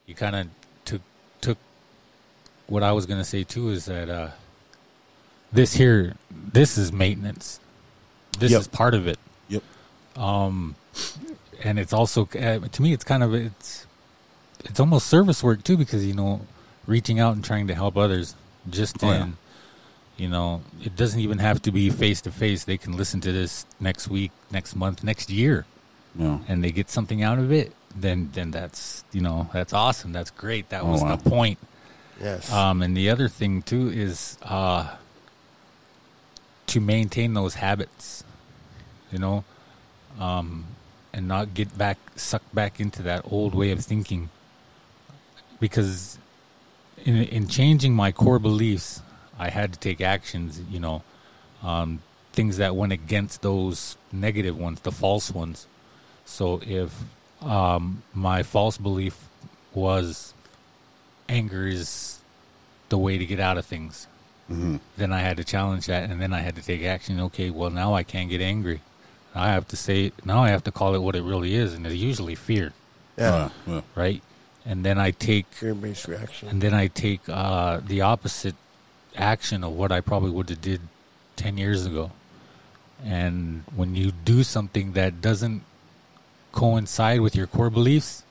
you 0.08 0.16
kind 0.16 0.36
of 0.36 0.48
took 0.86 1.02
took 1.42 1.58
what 2.68 2.82
I 2.84 2.92
was 2.94 3.06
going 3.06 3.20
to 3.20 3.26
say 3.26 3.44
too. 3.44 3.70
Is 3.70 3.86
that 3.86 4.10
uh, 4.10 4.30
this 5.54 5.74
here, 5.74 6.16
this 6.32 6.78
is 6.78 6.92
maintenance. 6.92 7.60
This 8.40 8.52
Yep. 8.52 8.62
is 8.62 8.68
part 8.68 8.94
of 8.96 9.08
it, 9.08 9.18
Yep. 9.50 9.64
and 11.64 11.80
it's 11.80 11.94
also 11.94 12.28
uh, 12.40 12.60
to 12.60 12.82
me, 12.82 12.92
it's 12.92 13.04
kind 13.04 13.24
of 13.24 13.34
it's 13.34 13.86
it's 14.66 14.80
almost 14.80 15.08
service 15.08 15.44
work 15.44 15.64
too 15.64 15.78
because 15.78 16.06
you 16.06 16.14
know, 16.14 16.42
reaching 16.88 17.20
out 17.20 17.36
and 17.36 17.46
trying 17.46 17.68
to 17.68 17.76
help 17.76 17.96
others. 17.98 18.36
Just 18.70 19.04
Oh, 19.04 19.12
yeah. 19.12 19.28
In, 20.18 20.24
you 20.24 20.30
know, 20.30 20.62
it 20.84 20.96
doesn't 20.96 21.20
even 21.20 21.40
have 21.40 21.62
to 21.64 21.72
be 21.72 21.90
face 21.90 22.22
to 22.22 22.32
face. 22.32 22.64
They 22.66 22.78
can 22.78 22.96
listen 22.98 23.22
to 23.22 23.32
this 23.32 23.66
next 23.80 24.08
week, 24.08 24.32
next 24.52 24.76
month, 24.76 25.04
next 25.04 25.30
year 25.30 25.66
Yeah. 26.18 26.40
and 26.48 26.64
they 26.64 26.72
get 26.72 26.90
something 26.90 27.22
out 27.24 27.40
of 27.40 27.52
it, 27.52 27.74
then 27.96 28.30
then 28.34 28.52
that's 28.52 29.04
you 29.12 29.22
know 29.22 29.50
that's 29.54 29.74
awesome. 29.74 30.12
That's 30.14 30.32
great. 30.32 30.70
That 30.70 30.84
Oh, 30.84 30.92
was 30.92 31.02
wow. 31.02 31.16
the 31.16 31.30
point. 31.30 31.60
Yes. 32.22 32.52
Um, 32.52 32.82
and 32.82 32.96
the 32.96 33.10
other 33.10 33.28
thing 33.30 33.62
too 33.62 33.90
is 33.90 34.38
uh, 34.44 34.96
to 36.68 36.80
maintain 36.80 37.34
those 37.34 37.56
habits, 37.56 38.24
you 39.12 39.20
know, 39.20 39.44
um, 40.20 40.66
and 41.14 41.28
not 41.28 41.54
get 41.54 41.78
back 41.78 41.98
sucked 42.16 42.54
back 42.56 42.80
into 42.80 43.02
that 43.04 43.22
old 43.30 43.54
way 43.54 43.72
of 43.72 43.84
thinking. 43.84 44.30
Because 45.60 46.18
in 47.06 47.16
in 47.16 47.48
changing 47.48 47.94
my 47.94 48.12
core 48.12 48.40
beliefs, 48.40 49.02
I 49.38 49.50
had 49.50 49.74
to 49.74 49.80
take 49.80 50.02
actions. 50.02 50.62
You 50.70 50.80
know, 50.80 51.04
um, 51.64 52.00
things 52.34 52.58
that 52.58 52.76
went 52.76 52.92
against 52.92 53.42
those 53.42 53.98
negative 54.12 54.58
ones, 54.58 54.82
the 54.82 54.92
false 54.92 55.32
ones. 55.32 55.68
So 56.26 56.62
if 56.66 56.92
um, 57.42 58.04
my 58.14 58.44
false 58.44 58.78
belief 58.78 59.28
was 59.74 60.34
anger 61.30 61.68
is 61.68 62.20
the 62.90 62.98
way 62.98 63.18
to 63.18 63.26
get 63.26 63.40
out 63.40 63.58
of 63.58 63.66
things, 63.66 64.08
then 64.48 65.12
I 65.12 65.20
had 65.22 65.38
to 65.38 65.44
challenge 65.44 65.88
that, 65.88 66.10
and 66.10 66.22
then 66.22 66.32
I 66.34 66.42
had 66.42 66.56
to 66.56 66.62
take 66.62 66.84
action. 66.84 67.20
Okay, 67.20 67.50
well 67.50 67.72
now 67.72 67.96
I 67.96 68.04
can't 68.04 68.30
get 68.30 68.42
angry. 68.42 68.82
I 69.34 69.50
have 69.52 69.68
to 69.70 69.76
say 69.76 70.12
now 70.24 70.44
I 70.44 70.50
have 70.50 70.64
to 70.66 70.72
call 70.72 70.96
it 70.96 71.00
what 71.00 71.16
it 71.16 71.24
really 71.24 71.56
is, 71.56 71.74
and 71.74 71.86
it's 71.86 71.96
usually 71.96 72.36
fear, 72.36 72.72
yeah. 73.18 73.36
Uh, 73.36 73.50
yeah. 73.68 73.82
right? 73.96 74.22
And 74.66 74.86
then 74.86 74.98
I 74.98 75.12
take 75.12 75.46
Fear-based 75.48 76.08
reaction. 76.08 76.48
and 76.50 76.62
then 76.62 76.74
I 76.74 76.88
take 76.88 77.22
uh, 77.28 77.82
the 77.86 78.02
opposite 78.02 78.56
action 79.16 79.64
of 79.64 79.74
what 79.74 79.92
I 79.92 80.02
probably 80.02 80.32
would 80.32 80.50
have 80.50 80.62
did 80.62 80.82
ten 81.36 81.58
years 81.58 81.86
ago. 81.86 82.12
And 83.04 83.64
when 83.76 83.96
you 83.96 84.12
do 84.12 84.44
something 84.44 84.94
that 84.94 85.22
doesn't 85.22 85.64
coincide 86.52 87.22
with 87.22 87.36
your 87.36 87.48
core 87.48 87.70
beliefs, 87.70 88.24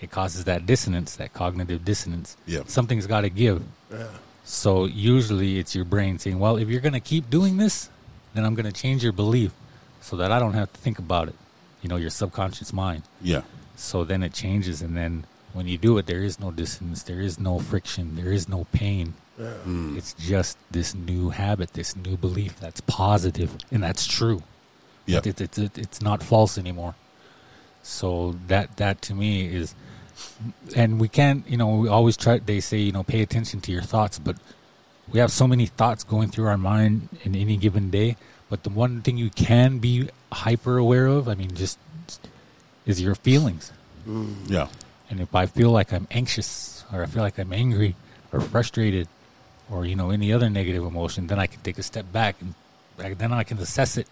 it 0.00 0.10
causes 0.10 0.44
that 0.44 0.66
dissonance, 0.66 1.16
that 1.16 1.32
cognitive 1.32 1.84
dissonance. 1.84 2.36
Yeah. 2.46 2.62
Something's 2.66 3.06
got 3.06 3.20
to 3.22 3.30
give. 3.30 3.62
Yeah. 3.92 4.08
So 4.44 4.86
usually 4.86 5.58
it's 5.58 5.74
your 5.74 5.84
brain 5.84 6.18
saying, 6.18 6.38
"Well, 6.38 6.56
if 6.56 6.68
you're 6.68 6.80
going 6.80 6.94
to 6.94 7.00
keep 7.00 7.30
doing 7.30 7.58
this, 7.58 7.88
then 8.34 8.44
I'm 8.44 8.54
going 8.54 8.66
to 8.66 8.72
change 8.72 9.02
your 9.04 9.12
belief 9.12 9.52
so 10.00 10.16
that 10.16 10.32
I 10.32 10.38
don't 10.38 10.54
have 10.54 10.72
to 10.72 10.80
think 10.80 10.98
about 10.98 11.28
it." 11.28 11.34
You 11.82 11.88
know, 11.88 11.96
your 11.96 12.10
subconscious 12.10 12.72
mind. 12.72 13.04
Yeah. 13.22 13.42
So 13.76 14.04
then 14.04 14.22
it 14.22 14.32
changes, 14.32 14.82
and 14.82 14.96
then 14.96 15.24
when 15.52 15.66
you 15.66 15.78
do 15.78 15.96
it, 15.98 16.06
there 16.06 16.22
is 16.22 16.38
no 16.38 16.50
dissonance, 16.50 17.02
there 17.02 17.20
is 17.20 17.38
no 17.38 17.58
friction, 17.58 18.16
there 18.16 18.32
is 18.32 18.48
no 18.48 18.66
pain. 18.72 19.14
Mm. 19.40 19.96
It's 19.96 20.14
just 20.14 20.58
this 20.70 20.94
new 20.94 21.30
habit, 21.30 21.72
this 21.72 21.96
new 21.96 22.16
belief 22.16 22.58
that's 22.60 22.80
positive 22.82 23.56
and 23.70 23.82
that's 23.82 24.06
true. 24.06 24.42
Yeah. 25.06 25.20
It's, 25.24 25.40
it's, 25.40 25.58
it's, 25.58 25.78
it's 25.78 26.02
not 26.02 26.22
false 26.22 26.58
anymore. 26.58 26.94
So 27.82 28.36
that 28.48 28.76
that 28.76 29.00
to 29.02 29.14
me 29.14 29.46
is, 29.46 29.74
and 30.76 31.00
we 31.00 31.08
can't, 31.08 31.48
you 31.48 31.56
know, 31.56 31.76
we 31.76 31.88
always 31.88 32.16
try. 32.16 32.38
They 32.38 32.60
say, 32.60 32.78
you 32.78 32.92
know, 32.92 33.02
pay 33.02 33.22
attention 33.22 33.60
to 33.62 33.72
your 33.72 33.82
thoughts, 33.82 34.18
but 34.18 34.36
we 35.10 35.18
have 35.18 35.32
so 35.32 35.46
many 35.48 35.66
thoughts 35.66 36.04
going 36.04 36.28
through 36.28 36.46
our 36.46 36.58
mind 36.58 37.08
in 37.24 37.34
any 37.34 37.56
given 37.56 37.90
day. 37.90 38.16
But 38.50 38.64
the 38.64 38.70
one 38.70 39.00
thing 39.00 39.16
you 39.16 39.30
can 39.30 39.78
be 39.78 40.10
hyper 40.30 40.76
aware 40.76 41.06
of, 41.06 41.28
I 41.28 41.34
mean, 41.34 41.54
just 41.54 41.78
is 42.84 43.00
your 43.00 43.14
feelings. 43.14 43.72
Mm. 44.06 44.50
Yeah. 44.50 44.68
And 45.08 45.20
if 45.20 45.34
I 45.34 45.46
feel 45.46 45.70
like 45.70 45.92
I'm 45.92 46.06
anxious 46.10 46.84
or 46.92 47.02
I 47.02 47.06
feel 47.06 47.22
like 47.22 47.38
I'm 47.38 47.52
angry 47.52 47.96
or 48.32 48.40
frustrated 48.40 49.08
or, 49.70 49.86
you 49.86 49.94
know, 49.94 50.10
any 50.10 50.32
other 50.32 50.50
negative 50.50 50.84
emotion, 50.84 51.26
then 51.26 51.38
I 51.38 51.46
can 51.46 51.60
take 51.60 51.78
a 51.78 51.82
step 51.82 52.10
back 52.12 52.36
and 52.40 52.54
like, 52.98 53.18
then 53.18 53.32
I 53.32 53.44
can 53.44 53.58
assess 53.58 53.96
it. 53.96 54.08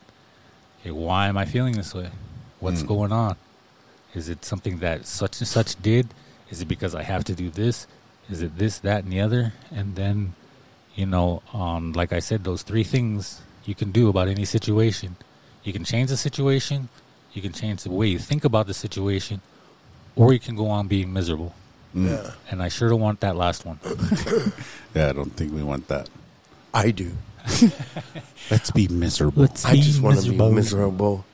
Okay, 0.80 0.90
why 0.90 1.26
am 1.26 1.36
I 1.36 1.44
feeling 1.44 1.76
this 1.76 1.94
way? 1.94 2.10
What's 2.60 2.82
going 2.82 3.12
on? 3.12 3.36
Is 4.14 4.28
it 4.28 4.44
something 4.44 4.78
that 4.78 5.06
such 5.06 5.40
and 5.40 5.48
such 5.48 5.80
did? 5.82 6.08
Is 6.50 6.62
it 6.62 6.66
because 6.66 6.94
I 6.94 7.02
have 7.02 7.24
to 7.24 7.34
do 7.34 7.50
this? 7.50 7.86
Is 8.30 8.42
it 8.42 8.56
this, 8.58 8.78
that, 8.80 9.04
and 9.04 9.12
the 9.12 9.20
other? 9.20 9.52
And 9.70 9.94
then, 9.96 10.34
you 10.94 11.06
know, 11.06 11.42
um, 11.52 11.92
like 11.92 12.12
I 12.12 12.20
said, 12.20 12.44
those 12.44 12.62
three 12.62 12.84
things 12.84 13.42
you 13.64 13.74
can 13.74 13.92
do 13.92 14.08
about 14.08 14.28
any 14.28 14.44
situation. 14.44 15.16
You 15.62 15.72
can 15.72 15.84
change 15.84 16.08
the 16.08 16.16
situation, 16.16 16.88
you 17.32 17.42
can 17.42 17.52
change 17.52 17.82
the 17.82 17.90
way 17.90 18.06
you 18.06 18.18
think 18.18 18.44
about 18.44 18.66
the 18.66 18.74
situation, 18.74 19.40
or 20.16 20.32
you 20.32 20.38
can 20.40 20.56
go 20.56 20.68
on 20.68 20.88
being 20.88 21.12
miserable. 21.12 21.54
Mm. 21.98 22.10
Yeah. 22.10 22.30
And 22.50 22.62
I 22.62 22.68
sure 22.68 22.88
don't 22.88 23.00
want 23.00 23.20
that 23.20 23.36
last 23.36 23.64
one. 23.66 23.78
Yeah, 24.94 25.10
I 25.10 25.12
don't 25.12 25.30
think 25.30 25.52
we 25.52 25.62
want 25.62 25.86
that. 25.88 26.08
I 26.72 26.90
do. 26.92 27.12
Let's 28.50 28.70
be 28.70 28.88
miserable. 28.88 29.42
Let's 29.42 29.64
I 29.64 29.76
just 29.76 30.00
want 30.00 30.20
to 30.22 30.30
be 30.30 30.50
miserable. 30.50 31.26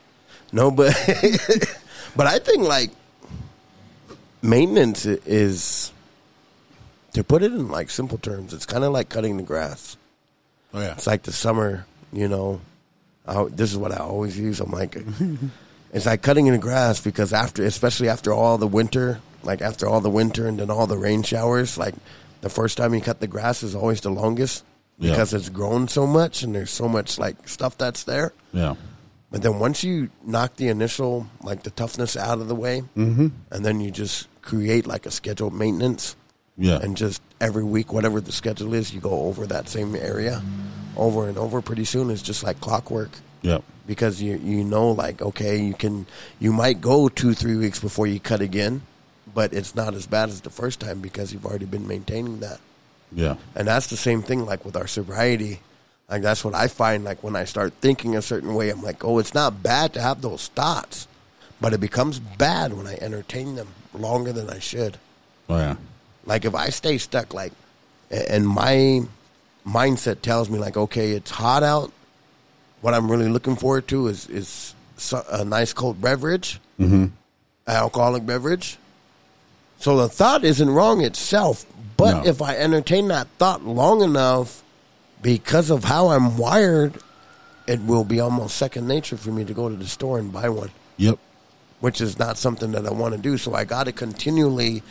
No, 0.52 0.70
but 0.72 0.92
but 2.16 2.26
I 2.26 2.40
think 2.40 2.64
like 2.64 2.90
maintenance 4.42 5.06
is 5.06 5.92
to 7.14 7.24
put 7.24 7.42
it 7.42 7.52
in 7.52 7.68
like 7.68 7.90
simple 7.90 8.18
terms. 8.18 8.52
It's 8.52 8.66
kind 8.66 8.84
of 8.84 8.92
like 8.92 9.08
cutting 9.08 9.36
the 9.36 9.42
grass. 9.44 9.96
oh 10.74 10.80
yeah. 10.80 10.92
It's 10.92 11.06
like 11.06 11.22
the 11.22 11.32
summer, 11.32 11.86
you 12.12 12.28
know. 12.28 12.60
I, 13.26 13.44
this 13.44 13.70
is 13.72 13.78
what 13.78 13.92
I 13.92 13.98
always 13.98 14.38
use. 14.38 14.60
I'm 14.60 14.70
like, 14.70 14.96
it's 15.92 16.06
like 16.06 16.22
cutting 16.22 16.46
in 16.48 16.52
the 16.52 16.58
grass 16.58 17.00
because 17.00 17.32
after, 17.32 17.64
especially 17.64 18.08
after 18.08 18.32
all 18.32 18.58
the 18.58 18.66
winter, 18.66 19.20
like 19.44 19.62
after 19.62 19.86
all 19.88 20.00
the 20.00 20.10
winter 20.10 20.46
and 20.46 20.58
then 20.58 20.70
all 20.70 20.86
the 20.86 20.98
rain 20.98 21.22
showers, 21.22 21.76
like 21.78 21.94
the 22.40 22.48
first 22.50 22.76
time 22.76 22.94
you 22.94 23.00
cut 23.00 23.20
the 23.20 23.26
grass 23.26 23.62
is 23.62 23.74
always 23.74 24.00
the 24.00 24.10
longest 24.10 24.64
Yeah. 24.98 25.10
because 25.10 25.32
it's 25.34 25.48
grown 25.48 25.88
so 25.88 26.06
much 26.06 26.42
and 26.42 26.54
there's 26.54 26.70
so 26.70 26.88
much 26.88 27.18
like 27.18 27.48
stuff 27.48 27.76
that's 27.78 28.04
there. 28.04 28.32
Yeah. 28.52 28.74
But 29.30 29.42
then 29.42 29.58
once 29.58 29.82
you 29.82 30.10
knock 30.24 30.56
the 30.56 30.68
initial, 30.68 31.26
like 31.42 31.62
the 31.64 31.70
toughness 31.70 32.16
out 32.16 32.38
of 32.40 32.48
the 32.48 32.54
way, 32.54 32.82
Mm-hmm. 32.96 33.28
and 33.50 33.64
then 33.64 33.80
you 33.80 33.90
just 33.90 34.28
create 34.42 34.86
like 34.86 35.06
a 35.06 35.10
scheduled 35.10 35.54
maintenance, 35.54 36.14
Yeah. 36.56 36.78
and 36.80 36.96
just 36.96 37.20
every 37.40 37.64
week, 37.64 37.92
whatever 37.92 38.20
the 38.20 38.30
schedule 38.30 38.74
is, 38.74 38.94
you 38.94 39.00
go 39.00 39.22
over 39.26 39.46
that 39.46 39.68
same 39.68 39.96
area 39.96 40.40
over 40.96 41.26
and 41.28 41.36
over. 41.36 41.60
Pretty 41.60 41.84
soon, 41.84 42.10
it's 42.10 42.22
just 42.22 42.44
like 42.44 42.60
clockwork 42.60 43.10
yeah. 43.42 43.58
because 43.88 44.22
you 44.22 44.36
you 44.38 44.62
know, 44.62 44.92
like 44.92 45.20
okay, 45.20 45.58
you 45.60 45.74
can 45.74 46.06
you 46.38 46.52
might 46.52 46.80
go 46.80 47.08
two 47.08 47.34
three 47.34 47.56
weeks 47.56 47.80
before 47.80 48.06
you 48.06 48.20
cut 48.20 48.40
again, 48.40 48.82
but 49.34 49.52
it's 49.52 49.74
not 49.74 49.94
as 49.94 50.06
bad 50.06 50.28
as 50.28 50.40
the 50.40 50.50
first 50.50 50.80
time 50.80 51.00
because 51.00 51.32
you've 51.32 51.46
already 51.46 51.66
been 51.66 51.86
maintaining 51.86 52.40
that. 52.40 52.60
Yeah. 53.12 53.36
And 53.54 53.68
that's 53.68 53.88
the 53.88 53.96
same 53.96 54.22
thing 54.22 54.46
like 54.46 54.64
with 54.64 54.76
our 54.76 54.86
sobriety. 54.86 55.60
Like 56.08 56.22
that's 56.22 56.44
what 56.44 56.54
I 56.54 56.68
find 56.68 57.04
like 57.04 57.22
when 57.22 57.36
I 57.36 57.44
start 57.44 57.72
thinking 57.80 58.16
a 58.16 58.22
certain 58.22 58.54
way, 58.54 58.70
I'm 58.70 58.82
like, 58.82 59.04
oh, 59.04 59.18
it's 59.18 59.34
not 59.34 59.62
bad 59.62 59.92
to 59.94 60.00
have 60.00 60.22
those 60.22 60.48
thoughts, 60.48 61.08
but 61.60 61.72
it 61.72 61.80
becomes 61.80 62.18
bad 62.18 62.72
when 62.72 62.86
I 62.86 62.96
entertain 63.00 63.56
them 63.56 63.68
longer 63.92 64.32
than 64.32 64.50
I 64.50 64.58
should. 64.58 64.98
Oh 65.48 65.56
yeah. 65.56 65.76
Like 66.26 66.44
if 66.44 66.54
I 66.54 66.68
stay 66.68 66.98
stuck, 66.98 67.34
like, 67.34 67.52
and 68.10 68.46
my 68.46 69.02
mindset 69.66 70.20
tells 70.20 70.50
me 70.50 70.58
like, 70.58 70.76
okay, 70.76 71.12
it's 71.12 71.30
hot 71.30 71.62
out. 71.62 71.92
What 72.80 72.94
I'm 72.94 73.10
really 73.10 73.28
looking 73.28 73.56
forward 73.56 73.88
to 73.88 74.08
is 74.08 74.28
is 74.28 74.74
a 75.30 75.44
nice 75.44 75.72
cold 75.72 76.00
beverage, 76.00 76.60
mm-hmm. 76.78 77.06
alcoholic 77.66 78.26
beverage. 78.26 78.78
So 79.84 79.98
the 79.98 80.08
thought 80.08 80.44
isn't 80.44 80.70
wrong 80.70 81.02
itself, 81.02 81.66
but 81.98 82.24
No. 82.24 82.30
if 82.30 82.40
I 82.40 82.56
entertain 82.56 83.08
that 83.08 83.26
thought 83.38 83.66
long 83.66 84.00
enough, 84.00 84.62
because 85.20 85.68
of 85.68 85.84
how 85.84 86.08
I'm 86.08 86.38
wired, 86.38 86.94
it 87.66 87.82
will 87.82 88.02
be 88.04 88.18
almost 88.18 88.56
second 88.56 88.88
nature 88.88 89.18
for 89.18 89.30
me 89.30 89.44
to 89.44 89.52
go 89.52 89.68
to 89.68 89.76
the 89.76 89.86
store 89.86 90.18
and 90.18 90.32
buy 90.32 90.48
one 90.48 90.70
Yep. 90.96 91.18
which 91.80 92.00
is 92.00 92.18
not 92.18 92.38
something 92.38 92.72
that 92.72 92.86
I 92.86 92.92
want 92.92 93.12
to 93.14 93.20
do. 93.20 93.36
So 93.36 93.54
I 93.54 93.64
got 93.64 93.84
to 93.84 93.92
continually 93.92 94.82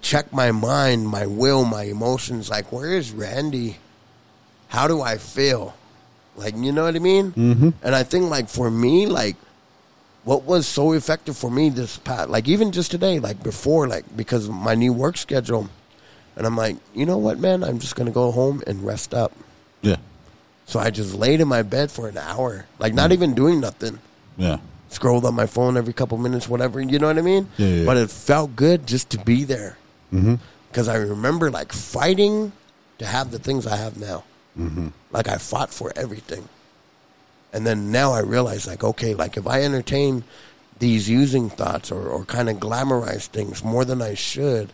check 0.00 0.32
my 0.32 0.50
mind, 0.50 1.08
my 1.08 1.26
will, 1.26 1.66
my 1.66 1.82
emotions. 1.82 2.48
Like, 2.48 2.72
where 2.72 2.94
is 2.94 3.10
Randy? 3.10 3.76
How 4.68 4.88
do 4.88 5.02
I 5.02 5.18
feel? 5.18 5.74
Like, 6.36 6.56
you 6.56 6.72
know 6.72 6.84
what 6.84 6.96
I 6.96 7.00
mean? 7.00 7.32
Mm-hmm. 7.32 7.68
And 7.82 7.94
I 7.94 8.02
think, 8.02 8.30
like, 8.30 8.48
for 8.48 8.70
me, 8.70 9.04
like, 9.04 9.36
what 10.24 10.44
was 10.44 10.66
so 10.66 10.92
effective 10.92 11.36
for 11.36 11.50
me 11.50 11.68
this 11.68 11.98
past, 11.98 12.30
like, 12.30 12.48
even 12.48 12.72
just 12.72 12.90
today, 12.90 13.18
like, 13.18 13.42
before, 13.42 13.88
like, 13.88 14.04
because 14.16 14.48
of 14.48 14.54
my 14.54 14.74
new 14.74 14.92
work 14.92 15.16
schedule, 15.16 15.68
and 16.36 16.46
I'm 16.46 16.56
like, 16.56 16.76
you 16.94 17.06
know 17.06 17.18
what, 17.18 17.38
man? 17.38 17.62
I'm 17.62 17.78
just 17.78 17.94
going 17.94 18.06
to 18.06 18.12
go 18.12 18.30
home 18.30 18.62
and 18.66 18.84
rest 18.84 19.12
up. 19.12 19.32
Yeah. 19.82 19.96
So 20.64 20.80
I 20.80 20.90
just 20.90 21.14
laid 21.14 21.40
in 21.40 21.48
my 21.48 21.62
bed 21.62 21.90
for 21.90 22.08
an 22.08 22.16
hour, 22.16 22.66
like 22.78 22.94
not 22.94 23.12
even 23.12 23.34
doing 23.34 23.60
nothing. 23.60 23.98
Yeah. 24.38 24.58
Scrolled 24.88 25.26
on 25.26 25.34
my 25.34 25.46
phone 25.46 25.76
every 25.76 25.92
couple 25.92 26.16
minutes, 26.18 26.48
whatever. 26.48 26.80
You 26.80 26.98
know 26.98 27.08
what 27.08 27.18
I 27.18 27.22
mean? 27.22 27.48
Yeah, 27.58 27.66
yeah. 27.66 27.84
But 27.84 27.96
it 27.96 28.10
felt 28.10 28.56
good 28.56 28.86
just 28.86 29.10
to 29.10 29.18
be 29.18 29.44
there. 29.44 29.76
Because 30.10 30.88
I 30.88 30.96
remember 30.96 31.50
like 31.50 31.72
fighting 31.72 32.52
to 32.98 33.06
have 33.06 33.30
the 33.30 33.38
things 33.38 33.66
I 33.66 33.76
have 33.76 33.98
now. 33.98 34.24
Mm-hmm. 34.58 34.88
Like 35.10 35.28
I 35.28 35.36
fought 35.36 35.74
for 35.74 35.92
everything. 35.96 36.48
And 37.52 37.66
then 37.66 37.90
now 37.92 38.12
I 38.12 38.20
realize, 38.20 38.66
like, 38.66 38.82
okay, 38.82 39.14
like 39.14 39.36
if 39.36 39.46
I 39.46 39.62
entertain 39.62 40.24
these 40.78 41.08
using 41.08 41.50
thoughts 41.50 41.90
or, 41.92 42.08
or 42.08 42.24
kind 42.24 42.48
of 42.48 42.56
glamorize 42.56 43.26
things 43.26 43.62
more 43.62 43.84
than 43.84 44.00
I 44.02 44.14
should, 44.14 44.70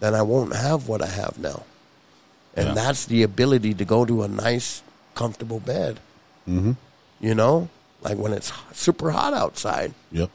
then 0.00 0.14
I 0.14 0.22
won't 0.22 0.54
have 0.54 0.88
what 0.88 1.02
I 1.02 1.06
have 1.06 1.38
now. 1.38 1.64
And 2.54 2.68
Yeah. 2.68 2.74
that's 2.74 3.06
the 3.06 3.22
ability 3.22 3.74
to 3.74 3.84
go 3.84 4.04
to 4.04 4.22
a 4.22 4.28
nice, 4.28 4.82
comfortable 5.14 5.58
bed. 5.60 5.98
Mm-hmm. 6.48 6.72
You 7.20 7.34
know, 7.34 7.68
like 8.02 8.18
when 8.18 8.32
it's 8.32 8.52
super 8.72 9.10
hot 9.10 9.34
outside 9.34 9.92
Yep. 10.12 10.30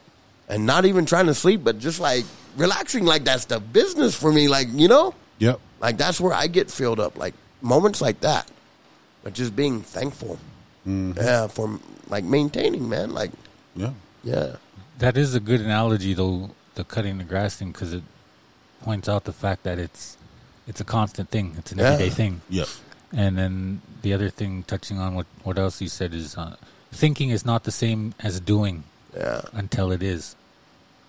and 0.50 0.66
not 0.66 0.86
even 0.86 1.06
trying 1.06 1.28
to 1.28 1.34
sleep, 1.34 1.64
but 1.64 1.80
just 1.80 2.00
like 2.00 2.26
relaxing, 2.58 3.06
like 3.06 3.24
that's 3.24 3.46
the 3.46 3.60
business 3.60 4.16
for 4.16 4.32
me. 4.34 4.48
Like, 4.48 4.68
you 4.74 4.88
know, 4.88 5.14
Yep. 5.40 5.60
like 5.80 5.98
that's 5.98 6.20
where 6.20 6.34
I 6.34 6.48
get 6.48 6.70
filled 6.72 7.00
up. 7.00 7.18
Like 7.18 7.34
moments 7.62 8.02
like 8.02 8.20
that, 8.22 8.50
but 9.24 9.34
just 9.34 9.56
being 9.56 9.82
thankful. 9.82 10.38
Yeah, 10.86 11.48
for 11.48 11.80
like 12.10 12.24
maintaining, 12.24 12.90
man. 12.90 13.14
Like, 13.14 13.32
Yeah. 13.76 13.94
yeah, 14.24 14.56
That 15.00 15.18
is 15.18 15.34
a 15.36 15.40
good 15.40 15.62
analogy, 15.62 16.14
though, 16.14 16.52
the 16.76 16.84
cutting 16.84 17.18
the 17.18 17.24
grass 17.24 17.56
thing, 17.56 17.72
because 17.72 17.94
it 17.94 18.04
points 18.84 19.08
out 19.10 19.24
the 19.24 19.34
fact 19.34 19.64
that 19.64 19.80
it's 19.80 20.18
it's 20.68 20.80
a 20.80 20.86
constant 20.86 21.30
thing. 21.30 21.56
It's 21.58 21.72
an 21.72 21.80
Yeah. 21.80 21.92
everyday 21.94 22.10
thing. 22.10 22.42
Yeah. 22.50 22.66
And 23.12 23.38
then 23.38 23.82
the 24.02 24.14
other 24.14 24.30
thing, 24.30 24.64
touching 24.64 24.98
on 25.00 25.14
what 25.16 25.26
what 25.44 25.58
else 25.58 25.82
you 25.82 25.90
said, 25.90 26.14
is 26.14 26.38
uh, 26.38 26.56
thinking 26.92 27.30
is 27.30 27.46
not 27.46 27.64
the 27.64 27.72
same 27.72 28.14
as 28.20 28.40
doing 28.40 28.84
yeah, 29.16 29.42
until 29.54 29.92
it 29.92 30.02
is. 30.04 30.36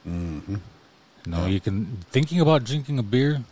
Mm-hmm. 0.06 0.56
No, 1.26 1.46
you 1.46 1.60
can 1.60 2.04
thinking 2.10 2.40
about 2.40 2.64
drinking 2.64 2.98
a 2.98 3.02
beer. 3.02 3.42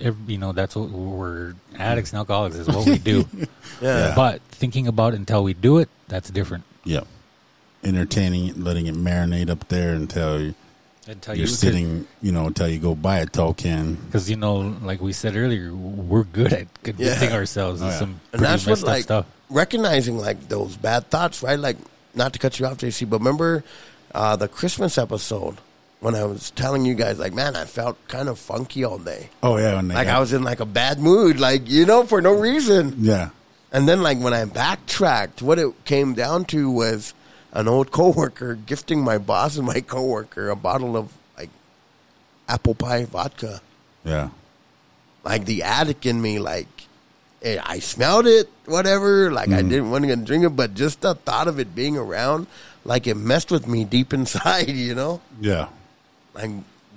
Every, 0.00 0.34
you 0.34 0.38
know 0.38 0.52
that's 0.52 0.76
what 0.76 0.90
we're 0.90 1.54
addicts 1.78 2.12
and 2.12 2.18
alcoholics 2.18 2.56
is 2.56 2.68
what 2.68 2.86
we 2.86 2.98
do. 2.98 3.24
yeah, 3.80 4.12
But 4.14 4.42
thinking 4.50 4.86
about 4.86 5.14
it 5.14 5.16
until 5.16 5.42
we 5.44 5.54
do 5.54 5.78
it, 5.78 5.88
that's 6.08 6.30
different. 6.30 6.64
Yeah. 6.84 7.02
Entertaining 7.84 8.48
it, 8.48 8.58
letting 8.58 8.86
it 8.86 8.94
marinate 8.94 9.48
up 9.50 9.68
there 9.68 9.94
until 9.94 10.40
you- 10.42 10.54
Until 11.06 11.34
you're 11.36 11.46
sitting, 11.46 12.06
you 12.20 12.32
know, 12.32 12.46
until 12.48 12.68
you 12.68 12.78
go 12.78 12.94
buy 12.94 13.18
a 13.18 13.26
tall 13.26 13.54
can. 13.54 13.94
because 13.94 14.28
you 14.28 14.36
know, 14.36 14.76
like 14.82 15.00
we 15.00 15.12
said 15.12 15.36
earlier, 15.36 15.72
we're 15.72 16.24
good 16.24 16.52
at 16.52 16.66
convincing 16.82 17.30
Yeah. 17.30 17.36
ourselves 17.36 17.80
Oh, 17.80 17.86
of 17.86 17.92
yeah. 17.92 17.98
some 17.98 18.08
and 18.10 18.20
pretty 18.32 18.44
that's 18.44 18.66
what 18.66 18.70
messed 18.72 18.82
up 18.82 18.88
like 18.88 19.02
stuff. 19.04 19.26
recognizing 19.48 20.18
like 20.18 20.48
those 20.48 20.76
bad 20.76 21.08
thoughts, 21.08 21.42
right? 21.42 21.58
Like, 21.58 21.76
not 22.14 22.32
to 22.34 22.38
cut 22.38 22.58
you 22.58 22.66
off, 22.66 22.78
JC, 22.78 23.08
but 23.08 23.18
remember 23.20 23.64
uh, 24.14 24.34
the 24.36 24.48
Christmas 24.48 24.98
episode 24.98 25.56
when 26.00 26.14
I 26.14 26.24
was 26.24 26.50
telling 26.52 26.84
you 26.84 26.94
guys, 26.94 27.18
like, 27.18 27.32
man, 27.34 27.56
I 27.56 27.64
felt 27.64 27.96
kind 28.08 28.28
of 28.28 28.38
funky 28.38 28.84
all 28.84 28.98
day. 28.98 29.30
Oh 29.42 29.56
yeah, 29.58 29.74
Like 29.80 30.06
got- 30.06 30.16
I 30.16 30.20
was 30.20 30.32
in 30.32 30.42
like 30.44 30.60
a 30.60 30.66
bad 30.66 30.98
mood, 31.00 31.40
like 31.40 31.68
you 31.68 31.86
know, 31.86 32.04
for 32.06 32.20
no 32.20 32.32
reason. 32.32 32.96
Yeah. 32.98 33.30
And 33.72 33.86
then, 33.88 34.02
like 34.02 34.18
when 34.18 34.32
I 34.32 34.44
backtracked, 34.46 35.42
what 35.42 35.58
it 35.58 35.84
came 35.84 36.14
down 36.14 36.44
to 36.46 36.70
was 36.70 37.12
an 37.52 37.68
old 37.68 37.90
coworker 37.98 38.54
gifting 38.54 39.02
my 39.02 39.18
boss 39.18 39.56
and 39.56 39.66
my 39.66 39.80
coworker 39.80 40.48
a 40.50 40.56
bottle 40.56 40.96
of 40.96 41.12
like 41.36 41.50
apple 42.48 42.74
pie 42.74 43.04
vodka. 43.04 43.60
Yeah. 44.04 44.30
Like 45.24 45.44
the 45.44 45.62
addict 45.64 46.06
in 46.06 46.22
me, 46.22 46.38
like 46.38 46.68
eh, 47.42 47.58
I 47.62 47.80
smelled 47.80 48.26
it, 48.26 48.48
whatever. 48.66 49.30
Like 49.30 49.50
I 49.50 49.60
didn't 49.62 49.90
want 49.90 50.04
to 50.06 50.16
drink 50.16 50.44
it, 50.44 50.50
but 50.56 50.74
just 50.74 51.00
the 51.02 51.14
thought 51.14 51.48
of 51.48 51.58
it 51.58 51.74
being 51.74 51.96
around, 51.98 52.46
like 52.84 53.06
it 53.06 53.16
messed 53.16 53.50
with 53.50 53.66
me 53.66 53.84
deep 53.84 54.12
inside, 54.18 54.70
you 54.70 54.94
know. 54.94 55.20
Yeah. 55.40 55.68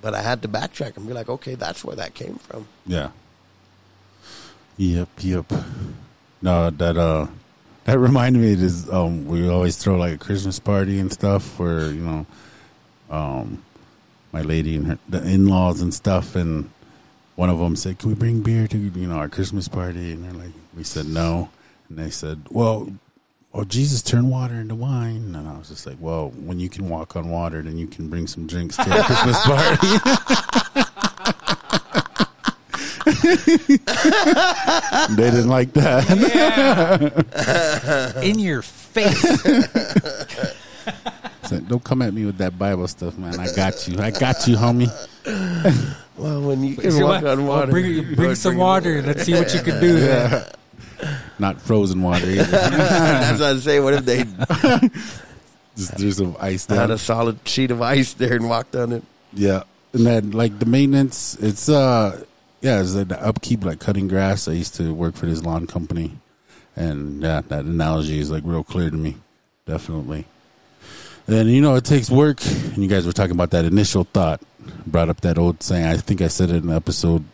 But 0.00 0.14
I 0.14 0.22
had 0.22 0.42
to 0.42 0.48
backtrack 0.48 0.96
and 0.96 1.06
be 1.06 1.12
like, 1.12 1.28
okay, 1.28 1.54
that's 1.54 1.84
where 1.84 1.94
that 1.96 2.14
came 2.14 2.34
from. 2.34 2.66
Yeah. 2.86 3.10
Yep, 4.76 5.08
yep. 5.20 5.52
No, 6.40 6.70
that 6.70 6.96
uh 6.96 7.28
that 7.84 7.98
reminded 8.08 8.42
me 8.42 8.52
is 8.52 8.90
um 8.90 9.26
we 9.26 9.48
always 9.48 9.76
throw 9.76 9.96
like 9.96 10.14
a 10.14 10.18
Christmas 10.18 10.58
party 10.58 10.98
and 10.98 11.12
stuff 11.12 11.58
where, 11.58 11.92
you 11.92 12.00
know, 12.00 12.26
um 13.10 13.62
my 14.32 14.42
lady 14.42 14.76
and 14.76 14.86
her 14.86 14.98
the 15.08 15.22
in 15.22 15.46
laws 15.46 15.80
and 15.80 15.94
stuff 15.94 16.34
and 16.34 16.70
one 17.36 17.48
of 17.48 17.58
them 17.58 17.76
said, 17.76 17.98
Can 17.98 18.10
we 18.10 18.14
bring 18.16 18.40
beer 18.40 18.66
to 18.66 18.76
you 18.76 19.06
know 19.06 19.16
our 19.16 19.28
Christmas 19.28 19.68
party? 19.68 20.12
And 20.12 20.24
they're 20.24 20.32
like 20.32 20.52
we 20.76 20.82
said 20.82 21.06
no. 21.06 21.50
And 21.88 21.98
they 21.98 22.10
said, 22.10 22.46
Well 22.50 22.92
well, 23.52 23.64
Jesus 23.64 24.02
turned 24.02 24.30
water 24.30 24.54
into 24.54 24.74
wine, 24.74 25.34
and 25.34 25.48
I 25.48 25.58
was 25.58 25.68
just 25.68 25.86
like, 25.86 25.96
"Well, 26.00 26.30
when 26.30 26.58
you 26.58 26.68
can 26.68 26.88
walk 26.88 27.16
on 27.16 27.28
water, 27.28 27.60
then 27.62 27.76
you 27.76 27.86
can 27.86 28.08
bring 28.08 28.26
some 28.26 28.46
drinks 28.46 28.76
to 28.76 28.82
a 28.82 29.02
Christmas 29.04 29.40
party." 29.44 29.88
they 35.14 35.30
didn't 35.30 35.48
like 35.48 35.72
that. 35.74 36.06
In 38.22 38.38
your 38.38 38.62
face. 38.62 39.20
Said, 41.44 41.68
Don't 41.68 41.82
come 41.84 42.00
at 42.02 42.14
me 42.14 42.24
with 42.24 42.38
that 42.38 42.58
Bible 42.58 42.88
stuff, 42.88 43.18
man. 43.18 43.38
I 43.38 43.52
got 43.54 43.86
you. 43.86 44.00
I 44.00 44.10
got 44.10 44.46
you, 44.46 44.56
homie. 44.56 44.88
Well, 46.16 46.40
when 46.42 46.62
you 46.64 46.76
can 46.76 46.94
walk 47.02 47.22
what? 47.22 47.32
on 47.32 47.46
Well, 47.46 47.58
water, 47.58 47.72
bring 47.72 47.84
you 47.86 48.02
bring 48.16 48.28
would 48.28 48.38
some 48.38 48.52
bring 48.52 48.60
water. 48.60 49.02
Let's 49.02 49.24
see 49.24 49.34
what 49.34 49.52
you 49.52 49.60
can 49.60 49.80
do. 49.80 49.98
there. 49.98 50.52
Not 51.38 51.60
frozen 51.60 52.02
water 52.02 52.26
either. 52.26 52.44
That's 52.50 53.40
what 53.40 53.56
I 53.56 53.58
say. 53.58 53.80
What 53.80 53.94
if 53.94 54.04
they 54.04 54.24
Just 55.76 55.96
there's 55.96 56.18
some 56.18 56.36
ice 56.38 56.66
had 56.66 56.76
down. 56.76 56.90
a 56.90 56.98
solid 56.98 57.38
sheet 57.48 57.70
of 57.70 57.80
ice 57.80 58.12
there 58.14 58.34
and 58.36 58.48
walked 58.48 58.76
on 58.76 58.92
it? 58.92 59.02
Yeah, 59.32 59.62
and 59.94 60.04
then 60.06 60.30
like 60.32 60.58
the 60.58 60.66
maintenance, 60.66 61.36
it's 61.40 61.68
uh, 61.68 62.24
yeah, 62.60 62.80
it's 62.80 62.94
like 62.94 63.08
the 63.08 63.20
upkeep, 63.24 63.64
like 63.64 63.80
cutting 63.80 64.06
grass. 64.06 64.46
I 64.48 64.52
used 64.52 64.74
to 64.74 64.92
work 64.92 65.14
for 65.14 65.24
this 65.26 65.42
lawn 65.42 65.66
company, 65.66 66.12
and 66.76 67.22
yeah, 67.22 67.40
that 67.48 67.64
analogy 67.64 68.18
is 68.18 68.30
like 68.30 68.42
real 68.44 68.62
clear 68.64 68.90
to 68.90 68.96
me, 68.96 69.16
definitely. 69.66 70.26
And 71.26 71.50
you 71.50 71.62
know, 71.62 71.74
it 71.76 71.84
takes 71.84 72.10
work. 72.10 72.44
And 72.44 72.78
you 72.78 72.88
guys 72.88 73.06
were 73.06 73.12
talking 73.12 73.32
about 73.32 73.50
that 73.52 73.64
initial 73.64 74.04
thought. 74.04 74.42
Brought 74.86 75.08
up 75.08 75.22
that 75.22 75.38
old 75.38 75.62
saying. 75.62 75.86
I 75.86 75.96
think 75.96 76.20
I 76.20 76.28
said 76.28 76.50
it 76.50 76.62
in 76.64 76.70
episode 76.70 77.24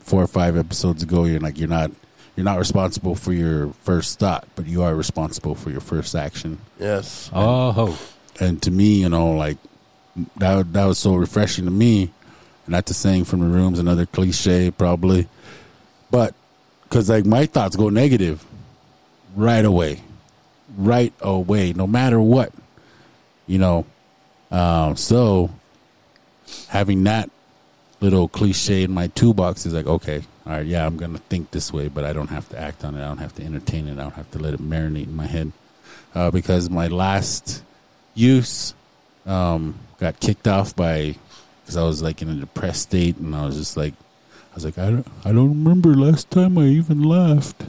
four 0.00 0.22
or 0.22 0.26
five 0.28 0.56
episodes 0.56 1.02
ago. 1.02 1.24
You're 1.24 1.40
like 1.40 1.58
you're 1.58 1.68
not 1.68 1.90
you're 2.38 2.44
not 2.44 2.60
responsible 2.60 3.16
for 3.16 3.32
your 3.32 3.72
first 3.82 4.20
thought, 4.20 4.46
but 4.54 4.64
you 4.64 4.84
are 4.84 4.94
responsible 4.94 5.56
for 5.56 5.70
your 5.70 5.80
first 5.80 6.14
action 6.14 6.56
Yes. 6.78 7.28
Oh, 7.32 7.72
ho. 7.72 7.96
and 8.38 8.62
to 8.62 8.70
me, 8.70 9.00
you 9.00 9.08
know, 9.08 9.32
like 9.32 9.58
that 10.36 10.72
that 10.72 10.84
was 10.84 10.98
so 11.00 11.16
refreshing 11.16 11.64
to 11.64 11.72
me. 11.72 12.12
And 12.64 12.74
that's 12.76 12.92
a 12.92 12.94
saying 12.94 13.24
from 13.24 13.40
the 13.40 13.46
rooms, 13.46 13.80
another 13.80 14.06
cliche 14.06 14.70
probably, 14.70 15.26
but 16.12 16.32
because 16.84 17.10
like 17.10 17.26
my 17.26 17.44
thoughts 17.46 17.74
go 17.74 17.88
negative 17.88 18.44
right 19.34 19.64
away, 19.64 20.00
right 20.76 21.12
away, 21.20 21.72
no 21.72 21.88
matter 21.88 22.20
what, 22.20 22.52
you 23.48 23.58
know. 23.58 23.84
Um, 24.52 24.94
so 24.94 25.50
having 26.68 27.02
that 27.02 27.30
little 28.00 28.28
cliche 28.28 28.84
in 28.84 28.92
my 28.92 29.08
toolbox 29.08 29.66
is 29.66 29.74
like, 29.74 29.86
okay, 29.88 30.22
all 30.48 30.54
right, 30.54 30.66
yeah, 30.66 30.86
I'm 30.86 30.96
gonna 30.96 31.18
think 31.18 31.50
this 31.50 31.70
way, 31.74 31.88
but 31.88 32.04
I 32.04 32.14
don't 32.14 32.30
have 32.30 32.48
to 32.48 32.58
act 32.58 32.82
on 32.82 32.94
it. 32.94 33.02
I 33.02 33.08
don't 33.08 33.18
have 33.18 33.34
to 33.34 33.44
entertain 33.44 33.86
it. 33.86 33.98
I 33.98 34.02
don't 34.02 34.14
have 34.14 34.30
to 34.30 34.38
let 34.38 34.54
it 34.54 34.62
marinate 34.62 35.04
in 35.04 35.14
my 35.14 35.26
head 35.26 35.52
uh, 36.14 36.30
because 36.30 36.70
my 36.70 36.86
last 36.86 37.62
use 38.14 38.72
um, 39.26 39.74
got 39.98 40.20
kicked 40.20 40.48
off 40.48 40.74
by 40.74 41.16
because 41.60 41.76
I 41.76 41.82
was 41.82 42.00
like 42.00 42.22
in 42.22 42.30
a 42.30 42.34
depressed 42.34 42.80
state, 42.80 43.18
and 43.18 43.36
I 43.36 43.44
was 43.44 43.56
just 43.56 43.76
like, 43.76 43.92
I 44.52 44.54
was 44.54 44.64
like, 44.64 44.78
I 44.78 44.88
don't, 44.88 45.06
I 45.22 45.32
don't 45.32 45.50
remember 45.50 45.94
last 45.94 46.30
time 46.30 46.56
I 46.56 46.64
even 46.64 47.02
laughed, 47.02 47.62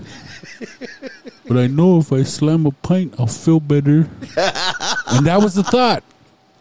but 1.49 1.57
I 1.57 1.67
know 1.67 1.99
if 1.99 2.13
I 2.13 2.23
slam 2.23 2.65
a 2.65 2.71
pint, 2.71 3.15
I'll 3.19 3.27
feel 3.27 3.59
better, 3.59 4.07
and 4.37 5.25
that 5.25 5.41
was 5.43 5.55
the 5.55 5.63
thought, 5.63 6.01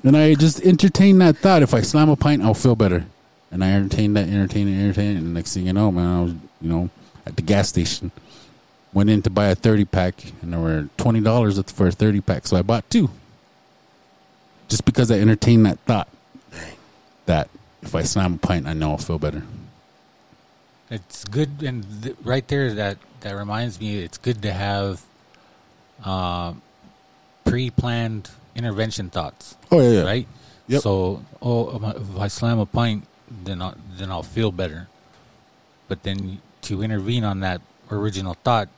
and 0.02 0.16
I 0.16 0.34
just 0.34 0.60
entertained 0.62 1.20
that 1.20 1.36
thought. 1.36 1.62
If 1.62 1.74
I 1.74 1.82
slam 1.82 2.08
a 2.08 2.16
pint, 2.16 2.42
I'll 2.42 2.54
feel 2.54 2.74
better, 2.74 3.06
and 3.50 3.64
I 3.64 3.70
entertained 3.72 4.16
that, 4.16 4.28
entertained 4.28 4.68
it, 4.70 4.74
entertained 4.80 5.16
it, 5.16 5.20
and 5.20 5.34
next 5.34 5.54
thing 5.54 5.66
you 5.66 5.72
know, 5.72 5.90
man, 5.90 6.06
I 6.06 6.22
was, 6.22 6.32
you 6.60 6.68
know, 6.68 6.90
at 7.26 7.36
the 7.36 7.42
gas 7.42 7.68
station 7.68 8.10
went 8.92 9.10
in 9.10 9.20
to 9.22 9.28
buy 9.30 9.48
a 9.48 9.54
30 9.54 9.84
pack 9.84 10.32
and 10.40 10.52
there 10.52 10.60
were 10.60 10.88
$20 10.96 11.70
for 11.72 11.88
a 11.88 11.92
30 11.92 12.22
pack 12.22 12.46
so 12.46 12.56
i 12.56 12.62
bought 12.62 12.88
two 12.88 13.10
just 14.68 14.86
because 14.86 15.10
i 15.10 15.18
entertained 15.18 15.66
that 15.66 15.78
thought 15.80 16.08
that 17.26 17.50
if 17.82 17.94
i 17.94 18.02
slam 18.02 18.34
a 18.34 18.38
pint 18.38 18.66
i 18.66 18.72
know 18.72 18.92
i'll 18.92 18.96
feel 18.98 19.18
better 19.18 19.42
It's 20.90 21.26
good, 21.26 21.62
and 21.62 21.84
th- 22.02 22.16
right 22.24 22.48
there, 22.48 22.72
that 22.72 22.96
that 23.20 23.36
reminds 23.36 23.78
me, 23.78 23.98
it's 23.98 24.16
good 24.16 24.40
to 24.40 24.52
have 24.52 25.02
uh, 26.02 26.54
pre-planned 27.44 28.30
intervention 28.56 29.10
thoughts. 29.10 29.56
oh 29.70 29.80
yeah 29.80 30.00
yeah 30.00 30.04
right? 30.04 30.26
Yep. 30.68 30.82
So, 30.82 31.24
oh, 31.42 31.76
if 31.76 32.18
I 32.18 32.28
slam 32.28 32.58
a 32.58 32.64
pint, 32.64 33.04
then 33.44 33.62
I'll, 33.62 33.74
then 33.96 34.10
I'll 34.10 34.22
feel 34.22 34.52
better. 34.52 34.88
But 35.88 36.02
then 36.02 36.40
to 36.62 36.82
intervene 36.82 37.24
on 37.24 37.40
that 37.40 37.60
original 37.90 38.34
thought, 38.44 38.68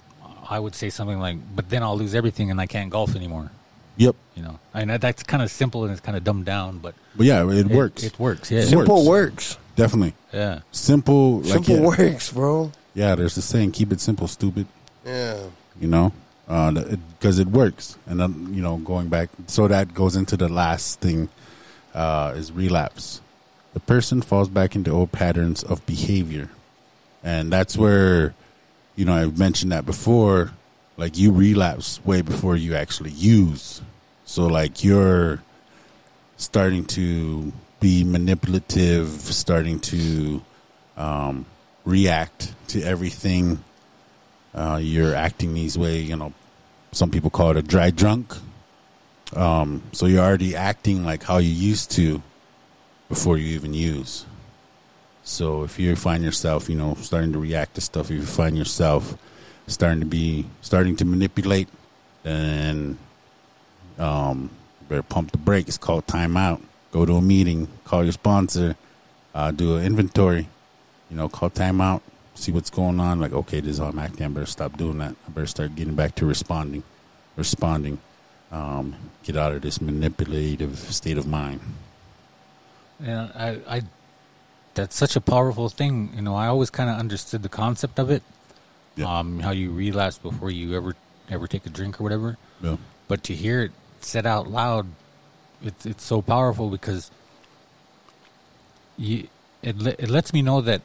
I 0.49 0.59
would 0.59 0.75
say 0.75 0.91
something 0.91 1.19
like, 1.21 1.39
"But 1.55 1.71
then 1.71 1.83
I'll 1.83 1.97
lose 1.97 2.15
everything 2.15 2.51
and 2.51 2.61
I 2.61 2.67
can't 2.67 2.91
golf 2.91 3.15
anymore." 3.17 3.51
Yep. 3.97 4.17
You 4.35 4.43
know, 4.43 4.59
I 4.73 4.85
know 4.85 4.97
that's 4.99 5.23
kind 5.23 5.43
of 5.43 5.51
simple 5.51 5.85
and 5.85 5.93
it's 5.93 6.01
kind 6.01 6.17
of 6.17 6.25
dumbed 6.25 6.47
down, 6.47 6.79
but 6.79 6.95
But 7.17 7.27
yeah, 7.27 7.45
it, 7.51 7.67
it 7.67 7.67
works. 7.67 8.03
It 8.03 8.19
works. 8.19 8.51
Yeah. 8.51 8.61
It 8.61 8.69
Simple 8.69 9.05
works. 9.05 9.57
works. 9.57 9.59
Definitely. 9.77 10.15
Yeah. 10.33 10.61
Simple. 10.73 11.41
Like, 11.41 11.53
Simple 11.53 11.77
yeah, 11.77 11.87
works, 11.87 12.33
bro. 12.33 12.73
Yeah, 12.95 13.15
there's 13.15 13.35
the 13.35 13.43
saying, 13.43 13.73
keep 13.73 13.93
it 13.93 14.01
simple, 14.01 14.27
stupid. 14.29 14.67
Yeah. 15.05 15.39
You 15.81 15.89
know? 15.89 16.13
Because 16.47 17.39
it, 17.39 17.49
works. 17.49 17.97
And 18.07 18.19
then, 18.19 18.53
you 18.55 18.63
know, 18.63 18.79
going 18.79 19.09
back, 19.09 19.29
so 19.47 19.69
that 19.69 19.95
goes 19.95 20.17
into 20.17 20.37
the 20.37 20.49
last 20.49 21.01
thing 21.01 21.29
uh, 21.95 22.35
is 22.37 22.51
relapse. 22.51 23.21
The 23.73 23.81
person 23.81 24.23
falls 24.23 24.49
back 24.49 24.75
into 24.75 24.91
old 24.91 25.13
patterns 25.13 25.63
of 25.63 25.85
behavior. 25.87 26.49
And 27.23 27.53
that's 27.53 27.77
where, 27.77 28.35
you 28.97 29.05
know, 29.05 29.15
I've 29.15 29.39
mentioned 29.39 29.73
that 29.73 29.87
before, 29.87 30.53
like 30.97 31.17
you 31.17 31.33
relapse 31.33 32.05
way 32.05 32.23
before 32.23 32.57
you 32.57 32.75
actually 32.75 33.11
use. 33.11 33.81
So, 34.25 34.47
like, 34.47 34.85
you're 34.85 35.43
starting 36.37 36.85
to 36.87 37.53
be 37.81 38.05
manipulative, 38.05 39.09
starting 39.09 39.81
to 39.81 40.43
um, 40.97 41.47
react 41.85 42.55
to 42.69 42.83
everything. 42.83 43.63
Uh, 44.55 44.79
you're 44.83 45.15
acting 45.15 45.55
these 45.55 45.77
way, 45.79 45.99
you 45.99 46.17
know. 46.17 46.33
Some 46.93 47.11
people 47.11 47.31
call 47.31 47.53
it 47.53 47.57
a 47.57 47.63
dry 47.63 47.91
drunk. 47.91 48.35
Um, 49.35 49.83
so 49.93 50.07
you're 50.07 50.25
already 50.25 50.57
acting 50.57 51.05
like 51.05 51.23
how 51.23 51.39
you 51.39 51.51
used 51.51 51.93
to 51.93 52.21
before 53.11 53.37
you 53.37 53.49
even 53.49 53.75
use. 53.75 54.25
So 55.25 55.65
if 55.65 55.79
you 55.79 55.95
find 55.97 56.25
yourself, 56.25 56.71
you 56.71 56.77
know, 56.77 56.95
starting 56.95 57.33
to 57.33 57.39
react 57.39 57.75
to 57.75 57.83
stuff, 57.83 58.11
if 58.11 58.17
you 58.17 58.23
find 58.23 58.57
yourself 58.57 59.19
starting 59.67 60.01
to 60.01 60.07
be 60.07 60.47
starting 60.63 60.97
to 60.97 61.05
manipulate, 61.05 61.69
then 62.23 62.97
um, 63.99 64.49
better 64.89 65.03
pump 65.03 65.33
the 65.33 65.39
brakes, 65.39 65.77
call 65.77 66.01
timeout, 66.03 66.63
go 66.93 67.05
to 67.05 67.17
a 67.17 67.21
meeting, 67.21 67.69
call 67.85 68.03
your 68.03 68.13
sponsor, 68.13 68.77
uh, 69.35 69.51
do 69.51 69.77
an 69.77 69.85
inventory, 69.85 70.49
you 71.11 71.17
know, 71.17 71.29
call 71.29 71.51
timeout, 71.51 72.01
see 72.35 72.53
what's 72.53 72.71
going 72.71 73.01
on. 73.01 73.21
Like, 73.21 73.33
okay, 73.33 73.61
this 73.61 73.73
is 73.73 73.79
how 73.79 73.87
I'm 73.87 73.99
acting. 73.99 74.25
I 74.25 74.29
better 74.29 74.47
stop 74.47 74.77
doing 74.77 74.99
that. 74.99 75.15
I 75.27 75.31
better 75.31 75.47
start 75.47 75.75
getting 75.75 75.95
back 75.95 76.15
to 76.17 76.27
responding, 76.27 76.83
responding. 77.37 77.99
Um, 78.53 78.97
get 79.23 79.37
out 79.37 79.53
of 79.53 79.63
this 79.63 79.81
manipulative 79.81 80.77
state 80.79 81.19
of 81.19 81.27
mind. 81.27 81.61
Yeah, 83.03 83.29
I, 83.35 83.77
I, 83.77 83.83
that's 84.75 84.97
such 84.97 85.17
a 85.17 85.21
powerful 85.21 85.69
thing. 85.69 86.11
You 86.15 86.23
know, 86.23 86.35
I 86.35 86.47
always 86.47 86.71
kind 86.71 86.91
of 86.91 86.97
understood 86.97 87.43
the 87.43 87.49
concept 87.49 87.99
of 87.99 88.11
it. 88.11 88.23
Yeah. 88.97 89.19
Um, 89.19 89.41
how 89.41 89.53
you 89.53 89.71
relapse 89.71 90.19
before 90.19 90.51
you 90.51 90.75
ever 90.77 90.95
ever 91.31 91.47
take 91.47 91.65
a 91.65 91.71
drink 91.71 92.01
or 92.01 92.03
whatever. 92.03 92.37
Yeah. 92.63 92.77
But 93.09 93.23
to 93.25 93.35
hear 93.35 93.63
it 93.63 93.73
said 94.01 94.27
out 94.27 94.49
loud, 94.49 94.87
it's 95.63 95.87
it's 95.87 96.05
so 96.05 96.23
powerful 96.23 96.69
because 96.69 97.11
you 98.97 99.29
it 99.63 99.81
it 99.87 100.11
lets 100.11 100.33
me 100.33 100.43
know 100.43 100.61
that 100.61 100.83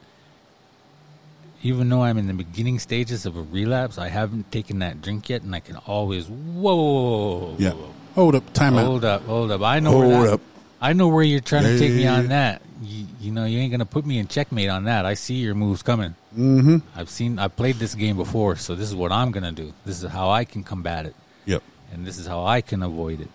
even 1.62 1.88
though 1.88 2.02
I'm 2.02 2.18
in 2.18 2.26
the 2.26 2.34
beginning 2.34 2.78
stages 2.78 3.26
of 3.26 3.36
a 3.36 3.42
relapse, 3.42 3.98
I 3.98 4.08
haven't 4.08 4.52
taken 4.52 4.78
that 4.80 5.02
drink 5.02 5.28
yet, 5.28 5.42
and 5.42 5.54
I 5.54 5.60
can 5.60 5.76
always 5.76 6.28
whoa 6.28 7.56
Yeah. 7.58 7.74
Hold 8.14 8.34
up. 8.34 8.52
Time 8.54 8.78
out. 8.78 8.86
hold 8.86 9.04
up 9.04 9.22
hold 9.22 9.50
up 9.50 9.60
I 9.62 9.80
know 9.80 9.90
Hold 9.90 10.28
up. 10.28 10.40
I 10.80 10.92
know 10.92 11.08
where 11.08 11.22
you're 11.24 11.40
trying 11.40 11.64
to 11.64 11.78
take 11.78 11.92
me 11.92 12.04
Yeah. 12.04 12.16
on 12.16 12.28
that. 12.28 12.62
You, 12.82 13.06
you 13.20 13.32
know 13.32 13.44
you 13.46 13.58
ain't 13.58 13.70
gonna 13.70 13.86
put 13.86 14.04
me 14.04 14.18
in 14.18 14.28
checkmate 14.28 14.68
on 14.68 14.84
that. 14.84 15.06
I 15.06 15.14
see 15.14 15.34
your 15.36 15.54
moves 15.54 15.82
coming. 15.82 16.14
Mm-hmm. 16.36 16.78
I've 16.94 17.08
seen 17.08 17.38
I 17.38 17.48
played 17.48 17.76
this 17.76 17.94
game 17.94 18.16
before, 18.16 18.56
so 18.56 18.74
this 18.74 18.88
is 18.88 18.94
what 18.94 19.10
I'm 19.12 19.30
gonna 19.30 19.52
do. 19.52 19.72
This 19.86 20.02
is 20.02 20.10
how 20.10 20.28
I 20.30 20.44
can 20.44 20.62
combat 20.62 21.06
it 21.06 21.14
Yep. 21.46 21.62
and 21.92 22.06
this 22.06 22.18
is 22.18 22.26
how 22.26 22.44
I 22.44 22.60
can 22.60 22.82
avoid 22.82 23.20
it. 23.22 23.28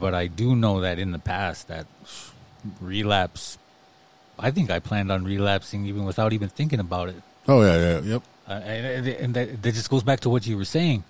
But 0.00 0.12
I 0.14 0.26
do 0.26 0.56
know 0.56 0.80
that 0.80 0.98
in 0.98 1.12
the 1.12 1.20
past 1.20 1.68
that 1.68 1.86
relapse, 2.80 3.58
I 4.38 4.50
think 4.50 4.70
I 4.70 4.80
planned 4.80 5.12
on 5.12 5.24
relapsing 5.24 5.86
even 5.86 6.04
without 6.04 6.32
even 6.32 6.48
thinking 6.48 6.80
about 6.80 7.08
it. 7.10 7.22
Oh 7.46 7.62
yeah. 7.62 7.76
Yeah. 7.78 8.00
Yep. 8.00 8.22
Uh, 8.48 8.52
and 8.52 9.06
and 9.06 9.34
that, 9.34 9.62
that 9.62 9.72
just 9.72 9.88
goes 9.88 10.02
back 10.02 10.20
to 10.20 10.30
what 10.30 10.46
you 10.46 10.56
were 10.56 10.64
saying. 10.64 11.04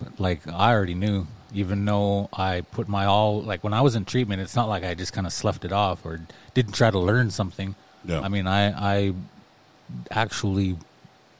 But 0.00 0.20
like 0.20 0.46
I 0.48 0.72
already 0.72 0.94
knew, 0.94 1.26
even 1.54 1.84
though 1.84 2.28
I 2.32 2.62
put 2.62 2.88
my 2.88 3.04
all 3.04 3.42
like 3.42 3.62
when 3.64 3.74
I 3.74 3.80
was 3.82 3.94
in 3.94 4.04
treatment, 4.04 4.40
it's 4.42 4.56
not 4.56 4.68
like 4.68 4.84
I 4.84 4.94
just 4.94 5.12
kind 5.12 5.26
of 5.26 5.32
sloughed 5.32 5.64
it 5.64 5.72
off 5.72 6.04
or 6.06 6.20
didn't 6.54 6.72
try 6.72 6.90
to 6.90 6.98
learn 6.98 7.30
something. 7.30 7.74
Yeah. 8.04 8.20
I 8.20 8.28
mean, 8.28 8.46
I 8.46 8.62
I 8.94 9.14
actually 10.10 10.76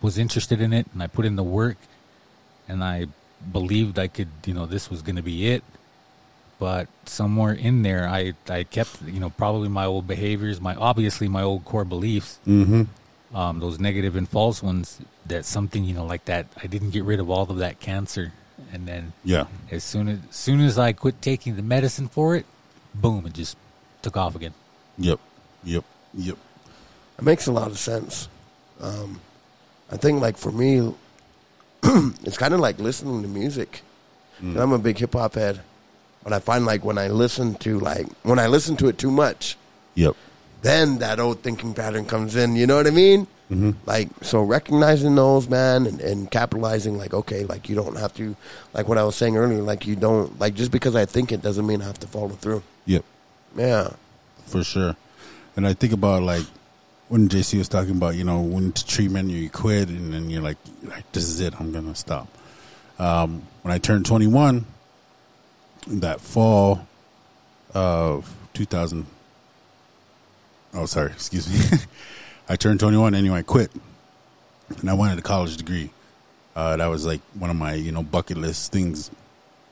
was 0.00 0.18
interested 0.18 0.60
in 0.60 0.72
it, 0.72 0.86
and 0.92 1.02
I 1.02 1.06
put 1.06 1.24
in 1.24 1.36
the 1.36 1.42
work, 1.42 1.76
and 2.68 2.82
I 2.82 3.06
believed 3.52 3.98
I 3.98 4.08
could, 4.08 4.28
you 4.46 4.54
know, 4.54 4.66
this 4.66 4.90
was 4.90 5.02
going 5.02 5.16
to 5.16 5.22
be 5.22 5.48
it. 5.50 5.62
But 6.58 6.86
somewhere 7.06 7.52
in 7.52 7.82
there, 7.82 8.06
I 8.08 8.34
I 8.48 8.62
kept, 8.64 9.02
you 9.02 9.18
know, 9.20 9.30
probably 9.30 9.68
my 9.68 9.84
old 9.84 10.06
behaviors, 10.06 10.60
my 10.60 10.74
obviously 10.76 11.28
my 11.28 11.42
old 11.42 11.64
core 11.64 11.84
beliefs, 11.84 12.38
Mm-hmm. 12.46 13.36
um, 13.36 13.58
those 13.60 13.80
negative 13.80 14.14
and 14.16 14.28
false 14.28 14.62
ones. 14.62 15.00
That 15.26 15.44
something, 15.44 15.84
you 15.84 15.94
know, 15.94 16.04
like 16.04 16.24
that. 16.26 16.46
I 16.62 16.66
didn't 16.66 16.90
get 16.90 17.04
rid 17.04 17.20
of 17.20 17.30
all 17.30 17.42
of 17.50 17.58
that 17.58 17.78
cancer, 17.80 18.32
and 18.72 18.86
then 18.88 19.12
Yeah. 19.24 19.44
as 19.70 19.84
soon 19.84 20.08
as, 20.08 20.18
as 20.30 20.36
soon 20.36 20.60
as 20.60 20.78
I 20.78 20.92
quit 20.92 21.20
taking 21.22 21.56
the 21.56 21.62
medicine 21.62 22.08
for 22.08 22.34
it, 22.36 22.46
boom, 22.94 23.26
it 23.26 23.34
just 23.34 23.56
took 24.02 24.16
off 24.16 24.34
again. 24.34 24.54
Yep. 24.98 25.20
Yep. 25.64 25.84
Yep. 26.14 26.36
It 27.18 27.24
makes 27.24 27.46
a 27.46 27.52
lot 27.52 27.68
of 27.68 27.78
sense. 27.78 28.28
Um, 28.80 29.20
I 29.90 29.96
think, 29.96 30.20
like 30.20 30.36
for 30.36 30.50
me, 30.50 30.92
it's 32.24 32.38
kind 32.38 32.54
of 32.54 32.60
like 32.60 32.78
listening 32.78 33.22
to 33.22 33.28
music. 33.28 33.82
And 34.40 34.56
I'm 34.58 34.72
a 34.72 34.78
big 34.78 34.98
hip 34.98 35.12
hop 35.12 35.34
head, 35.34 35.60
but 36.24 36.32
I 36.32 36.40
find 36.40 36.66
like 36.66 36.84
when 36.84 36.98
I 36.98 37.06
listen 37.08 37.54
to 37.56 37.78
like 37.78 38.06
when 38.24 38.40
I 38.40 38.48
listen 38.48 38.76
to 38.78 38.88
it 38.88 38.98
too 38.98 39.10
much, 39.12 39.56
Yep. 39.94 40.16
then 40.62 40.98
that 40.98 41.20
old 41.20 41.42
thinking 41.44 41.74
pattern 41.74 42.06
comes 42.06 42.34
in. 42.34 42.56
You 42.56 42.66
know 42.66 42.74
what 42.74 42.88
I 42.88 42.90
mean? 42.90 43.28
Mm-hmm. 43.52 43.70
Like 43.84 44.08
so, 44.22 44.42
recognizing 44.42 45.14
those, 45.14 45.46
man, 45.46 45.86
and, 45.86 46.00
and 46.00 46.30
capitalizing. 46.30 46.96
Like, 46.96 47.12
okay, 47.12 47.44
like 47.44 47.68
you 47.68 47.74
don't 47.74 47.98
have 47.98 48.14
to, 48.14 48.34
like 48.72 48.88
what 48.88 48.96
I 48.96 49.04
was 49.04 49.14
saying 49.14 49.36
earlier. 49.36 49.60
Like 49.60 49.86
you 49.86 49.94
don't 49.94 50.38
like 50.40 50.54
just 50.54 50.70
because 50.70 50.96
I 50.96 51.04
think 51.04 51.32
it 51.32 51.42
doesn't 51.42 51.66
mean 51.66 51.82
I 51.82 51.84
have 51.84 52.00
to 52.00 52.06
follow 52.06 52.30
through. 52.30 52.62
Yep. 52.86 53.04
Yeah, 53.56 53.90
for 54.46 54.64
sure. 54.64 54.96
And 55.54 55.66
I 55.66 55.74
think 55.74 55.92
about 55.92 56.22
like 56.22 56.44
when 57.08 57.28
JC 57.28 57.58
was 57.58 57.68
talking 57.68 57.90
about, 57.90 58.14
you 58.14 58.24
know, 58.24 58.40
when 58.40 58.72
to 58.72 58.86
treatment 58.86 59.28
you 59.28 59.50
quit 59.50 59.90
and 59.90 60.14
then 60.14 60.30
you're 60.30 60.40
like, 60.40 60.56
like 60.84 61.12
this 61.12 61.24
is 61.24 61.40
it, 61.40 61.52
I'm 61.60 61.70
gonna 61.70 61.94
stop. 61.94 62.26
Um, 62.98 63.42
when 63.60 63.74
I 63.74 63.76
turned 63.76 64.06
21, 64.06 64.64
that 65.88 66.22
fall 66.22 66.86
of 67.74 68.34
2000, 68.54 69.04
oh 70.72 70.86
sorry, 70.86 71.10
excuse 71.12 71.50
me, 71.50 71.78
I 72.48 72.56
turned 72.56 72.80
21 72.80 73.14
anyway, 73.14 73.38
I 73.38 73.42
quit, 73.42 73.70
and 74.80 74.90
I 74.90 74.94
wanted 74.94 75.18
a 75.18 75.22
college 75.22 75.56
degree. 75.56 75.90
Uh, 76.54 76.76
that 76.76 76.86
was 76.86 77.06
like 77.06 77.20
one 77.34 77.50
of 77.50 77.56
my, 77.56 77.74
you 77.74 77.92
know, 77.92 78.02
bucket 78.02 78.36
list 78.36 78.72
things 78.72 79.10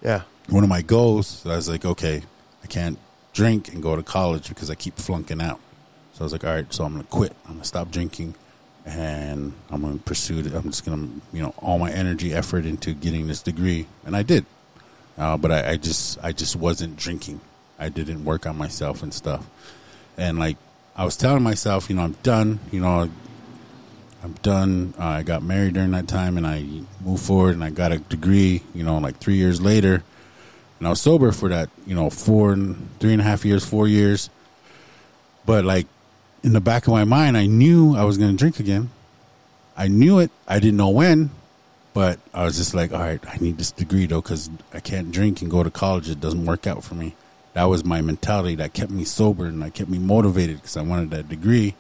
yeah, 0.02 0.22
one 0.48 0.64
of 0.64 0.70
my 0.70 0.82
goals, 0.82 1.44
I 1.44 1.56
was 1.56 1.68
like, 1.68 1.84
okay, 1.84 2.22
I 2.64 2.66
can't 2.66 2.98
drink 3.32 3.72
and 3.72 3.82
go 3.82 3.96
to 3.96 4.02
college 4.02 4.48
because 4.48 4.70
I 4.70 4.74
keep 4.74 4.96
flunking 4.96 5.40
out. 5.40 5.60
So 6.14 6.22
I 6.22 6.24
was 6.24 6.32
like, 6.32 6.44
all 6.44 6.54
right, 6.54 6.72
so 6.72 6.84
I'm 6.84 6.92
gonna 6.92 7.04
quit. 7.04 7.34
I'm 7.46 7.54
gonna 7.54 7.64
stop 7.64 7.90
drinking, 7.90 8.34
and 8.86 9.52
I'm 9.70 9.82
gonna 9.82 9.98
pursue 9.98 10.38
it. 10.40 10.54
I'm 10.54 10.64
just 10.64 10.84
gonna, 10.84 11.08
you 11.32 11.42
know, 11.42 11.54
all 11.58 11.78
my 11.78 11.90
energy, 11.90 12.32
effort 12.32 12.64
into 12.64 12.94
getting 12.94 13.26
this 13.26 13.42
degree, 13.42 13.86
and 14.04 14.16
I 14.16 14.22
did. 14.22 14.46
Uh, 15.18 15.36
but 15.36 15.52
I, 15.52 15.72
I 15.72 15.76
just, 15.76 16.18
I 16.22 16.32
just 16.32 16.56
wasn't 16.56 16.96
drinking. 16.96 17.40
I 17.78 17.90
didn't 17.90 18.24
work 18.24 18.46
on 18.46 18.56
myself 18.56 19.02
and 19.02 19.12
stuff. 19.12 19.46
And 20.16 20.38
like, 20.38 20.56
I 21.00 21.04
was 21.04 21.16
telling 21.16 21.42
myself, 21.42 21.88
you 21.88 21.96
know, 21.96 22.02
I'm 22.02 22.12
done. 22.22 22.60
You 22.70 22.82
know, 22.82 23.08
I'm 24.22 24.32
done. 24.42 24.92
Uh, 24.98 25.04
I 25.04 25.22
got 25.22 25.42
married 25.42 25.72
during 25.72 25.92
that 25.92 26.06
time, 26.06 26.36
and 26.36 26.46
I 26.46 26.62
moved 27.02 27.22
forward, 27.22 27.54
and 27.54 27.64
I 27.64 27.70
got 27.70 27.90
a 27.90 28.00
degree. 28.00 28.60
You 28.74 28.84
know, 28.84 28.98
like 28.98 29.16
three 29.16 29.36
years 29.36 29.62
later, 29.62 30.02
and 30.78 30.86
I 30.86 30.90
was 30.90 31.00
sober 31.00 31.32
for 31.32 31.48
that. 31.48 31.70
You 31.86 31.94
know, 31.94 32.10
four 32.10 32.52
and 32.52 32.86
three 32.98 33.12
and 33.12 33.20
a 33.22 33.24
half 33.24 33.46
years, 33.46 33.64
four 33.64 33.88
years. 33.88 34.28
But 35.46 35.64
like 35.64 35.86
in 36.42 36.52
the 36.52 36.60
back 36.60 36.86
of 36.86 36.92
my 36.92 37.04
mind, 37.04 37.38
I 37.38 37.46
knew 37.46 37.96
I 37.96 38.04
was 38.04 38.18
going 38.18 38.32
to 38.32 38.36
drink 38.36 38.60
again. 38.60 38.90
I 39.78 39.88
knew 39.88 40.18
it. 40.18 40.30
I 40.46 40.58
didn't 40.58 40.76
know 40.76 40.90
when, 40.90 41.30
but 41.94 42.18
I 42.34 42.44
was 42.44 42.58
just 42.58 42.74
like, 42.74 42.92
all 42.92 43.00
right, 43.00 43.24
I 43.26 43.38
need 43.38 43.56
this 43.56 43.72
degree 43.72 44.04
though, 44.04 44.20
because 44.20 44.50
I 44.74 44.80
can't 44.80 45.10
drink 45.10 45.40
and 45.40 45.50
go 45.50 45.62
to 45.62 45.70
college. 45.70 46.10
It 46.10 46.20
doesn't 46.20 46.44
work 46.44 46.66
out 46.66 46.84
for 46.84 46.94
me. 46.94 47.14
That 47.54 47.64
was 47.64 47.84
my 47.84 48.00
mentality 48.00 48.54
that 48.56 48.72
kept 48.72 48.90
me 48.90 49.04
sober 49.04 49.46
and 49.46 49.60
that 49.62 49.74
kept 49.74 49.90
me 49.90 49.98
motivated 49.98 50.56
because 50.56 50.76
I 50.76 50.82
wanted 50.82 51.10
that 51.10 51.28
degree. 51.28 51.74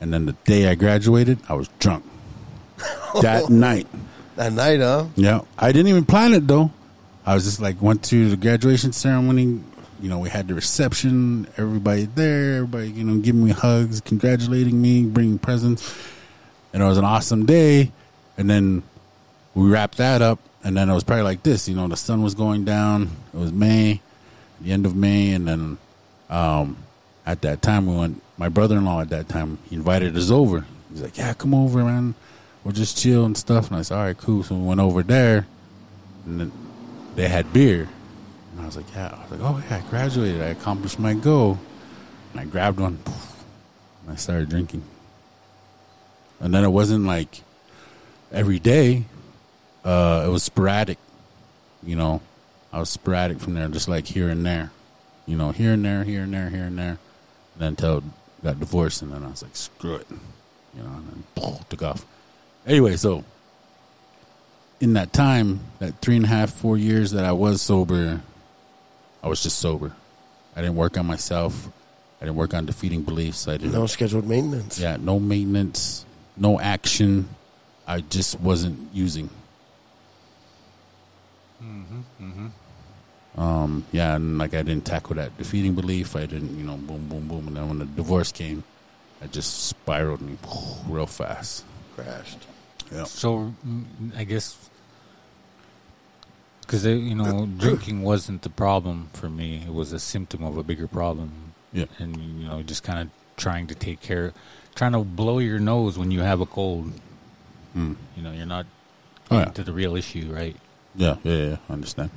And 0.00 0.12
then 0.12 0.26
the 0.26 0.32
day 0.44 0.68
I 0.68 0.74
graduated, 0.74 1.38
I 1.48 1.54
was 1.54 1.68
drunk. 1.78 2.04
that 3.22 3.48
night. 3.48 3.86
that 4.36 4.52
night, 4.52 4.80
huh? 4.80 5.06
Yeah. 5.16 5.42
I 5.58 5.72
didn't 5.72 5.88
even 5.88 6.04
plan 6.04 6.32
it 6.34 6.46
though. 6.46 6.70
I 7.26 7.34
was 7.34 7.44
just 7.44 7.60
like 7.60 7.80
went 7.82 8.04
to 8.04 8.30
the 8.30 8.36
graduation 8.36 8.92
ceremony. 8.92 9.60
You 10.00 10.08
know, 10.08 10.18
we 10.18 10.30
had 10.30 10.48
the 10.48 10.54
reception, 10.54 11.46
everybody 11.56 12.04
there, 12.04 12.54
everybody, 12.54 12.90
you 12.90 13.04
know, 13.04 13.20
giving 13.20 13.44
me 13.44 13.50
hugs, 13.50 14.00
congratulating 14.00 14.80
me, 14.80 15.04
bringing 15.04 15.38
presents. 15.38 15.96
And 16.72 16.82
it 16.82 16.86
was 16.86 16.98
an 16.98 17.04
awesome 17.04 17.46
day. 17.46 17.90
And 18.36 18.48
then 18.48 18.82
we 19.54 19.68
wrapped 19.68 19.98
that 19.98 20.22
up, 20.22 20.38
and 20.62 20.76
then 20.76 20.88
it 20.88 20.94
was 20.94 21.02
probably 21.02 21.24
like 21.24 21.42
this. 21.42 21.68
You 21.68 21.74
know, 21.74 21.88
the 21.88 21.96
sun 21.96 22.22
was 22.22 22.34
going 22.34 22.64
down. 22.64 23.10
It 23.34 23.38
was 23.38 23.52
May, 23.52 24.00
the 24.60 24.72
end 24.72 24.86
of 24.86 24.94
May, 24.96 25.32
and 25.32 25.46
then 25.46 25.78
um, 26.30 26.76
at 27.26 27.42
that 27.42 27.62
time 27.62 27.86
we 27.86 27.96
went. 27.96 28.22
My 28.36 28.48
brother-in-law 28.48 29.00
at 29.00 29.10
that 29.10 29.28
time 29.28 29.58
he 29.68 29.74
invited 29.74 30.16
us 30.16 30.30
over. 30.30 30.64
He's 30.90 31.02
like, 31.02 31.18
"Yeah, 31.18 31.34
come 31.34 31.54
over, 31.54 31.84
man. 31.84 32.14
We'll 32.62 32.72
just 32.72 32.96
chill 32.96 33.24
and 33.24 33.36
stuff." 33.36 33.68
And 33.68 33.78
I 33.78 33.82
said, 33.82 33.96
"All 33.96 34.04
right, 34.04 34.16
cool." 34.16 34.42
So 34.42 34.54
we 34.54 34.64
went 34.64 34.80
over 34.80 35.02
there, 35.02 35.46
and 36.24 36.52
they 37.16 37.28
had 37.28 37.52
beer, 37.52 37.88
and 38.52 38.60
I 38.60 38.66
was 38.66 38.76
like, 38.76 38.86
"Yeah." 38.94 39.08
I 39.08 39.22
was 39.22 39.30
like, 39.32 39.40
"Oh 39.42 39.62
yeah, 39.68 39.82
I 39.84 39.90
graduated. 39.90 40.40
I 40.40 40.46
accomplished 40.46 40.98
my 40.98 41.14
goal." 41.14 41.58
And 42.32 42.40
I 42.40 42.44
grabbed 42.44 42.78
one, 42.78 42.98
and 43.06 44.12
I 44.12 44.16
started 44.16 44.48
drinking. 44.48 44.82
And 46.40 46.54
then 46.54 46.62
it 46.62 46.68
wasn't 46.68 47.06
like 47.06 47.42
every 48.30 48.58
day. 48.58 49.04
Uh, 49.84 50.24
it 50.26 50.30
was 50.30 50.42
sporadic. 50.42 50.98
You 51.82 51.96
know, 51.96 52.20
I 52.72 52.80
was 52.80 52.90
sporadic 52.90 53.40
from 53.40 53.54
there, 53.54 53.68
just 53.68 53.88
like 53.88 54.06
here 54.06 54.28
and 54.28 54.44
there. 54.44 54.70
You 55.26 55.36
know, 55.36 55.50
here 55.50 55.72
and 55.72 55.84
there, 55.84 56.04
here 56.04 56.22
and 56.22 56.32
there, 56.32 56.50
here 56.50 56.64
and 56.64 56.78
there. 56.78 56.98
And 57.54 57.58
then 57.58 57.68
until 57.68 58.02
got 58.42 58.58
divorced, 58.60 59.02
and 59.02 59.12
then 59.12 59.24
I 59.24 59.28
was 59.28 59.42
like, 59.42 59.56
screw 59.56 59.96
it. 59.96 60.06
You 60.10 60.82
know, 60.82 60.90
and 60.90 61.24
then 61.36 61.62
took 61.68 61.82
off. 61.82 62.04
Anyway, 62.66 62.96
so 62.96 63.24
in 64.80 64.92
that 64.94 65.12
time, 65.12 65.60
that 65.78 66.00
three 66.00 66.16
and 66.16 66.24
a 66.24 66.28
half, 66.28 66.52
four 66.52 66.76
years 66.76 67.12
that 67.12 67.24
I 67.24 67.32
was 67.32 67.62
sober, 67.62 68.20
I 69.22 69.28
was 69.28 69.42
just 69.42 69.58
sober. 69.58 69.92
I 70.54 70.60
didn't 70.60 70.76
work 70.76 70.96
on 70.98 71.06
myself. 71.06 71.68
I 72.20 72.24
didn't 72.24 72.36
work 72.36 72.52
on 72.54 72.66
defeating 72.66 73.02
beliefs. 73.02 73.46
I 73.48 73.56
didn't. 73.56 73.72
No 73.72 73.86
scheduled 73.86 74.26
maintenance. 74.26 74.78
Yeah, 74.78 74.96
no 75.00 75.18
maintenance, 75.20 76.04
no 76.36 76.58
action. 76.60 77.28
I 77.86 78.00
just 78.00 78.40
wasn't 78.40 78.92
using. 78.92 79.30
Mm-hmm, 81.62 82.00
mm-hmm. 82.20 82.46
Um, 83.38 83.84
yeah, 83.92 84.16
and 84.16 84.36
like 84.38 84.52
I 84.54 84.62
didn't 84.62 84.84
tackle 84.84 85.14
that 85.16 85.36
defeating 85.38 85.74
belief. 85.74 86.16
I 86.16 86.26
didn't, 86.26 86.58
you 86.58 86.64
know, 86.64 86.76
boom, 86.76 87.06
boom, 87.08 87.28
boom, 87.28 87.46
and 87.46 87.56
then 87.56 87.68
when 87.68 87.78
the 87.78 87.84
divorce 87.86 88.32
came, 88.32 88.64
I 89.22 89.26
just 89.28 89.68
spiraled 89.68 90.20
me 90.20 90.36
real 90.88 91.06
fast. 91.06 91.64
Crashed. 91.94 92.46
Yeah, 92.92 93.04
So 93.04 93.54
mm, 93.66 93.84
I 94.16 94.24
guess 94.24 94.56
because 96.62 96.84
you 96.84 97.14
know 97.14 97.46
drinking 97.58 98.02
wasn't 98.02 98.42
the 98.42 98.50
problem 98.50 99.08
for 99.12 99.28
me; 99.28 99.62
it 99.66 99.72
was 99.72 99.92
a 99.92 99.98
symptom 99.98 100.42
of 100.42 100.56
a 100.58 100.62
bigger 100.62 100.88
problem. 100.88 101.30
Yeah. 101.72 101.84
and 101.98 102.16
you 102.40 102.48
know, 102.48 102.62
just 102.62 102.82
kind 102.82 102.98
of 103.00 103.08
trying 103.36 103.66
to 103.68 103.74
take 103.74 104.00
care, 104.00 104.32
trying 104.74 104.92
to 104.92 105.00
blow 105.04 105.38
your 105.38 105.58
nose 105.60 105.98
when 105.98 106.10
you 106.10 106.20
have 106.20 106.40
a 106.40 106.46
cold. 106.46 106.90
Hmm. 107.74 107.92
You 108.16 108.22
know, 108.22 108.32
you're 108.32 108.46
not 108.46 108.66
Oh, 109.30 109.38
yeah. 109.40 109.44
to 109.44 109.62
the 109.62 109.72
real 109.74 109.94
issue, 109.94 110.32
right? 110.32 110.56
yeah, 110.96 111.16
yeah, 111.22 111.36
yeah. 111.36 111.56
I 111.68 111.72
understand. 111.74 112.10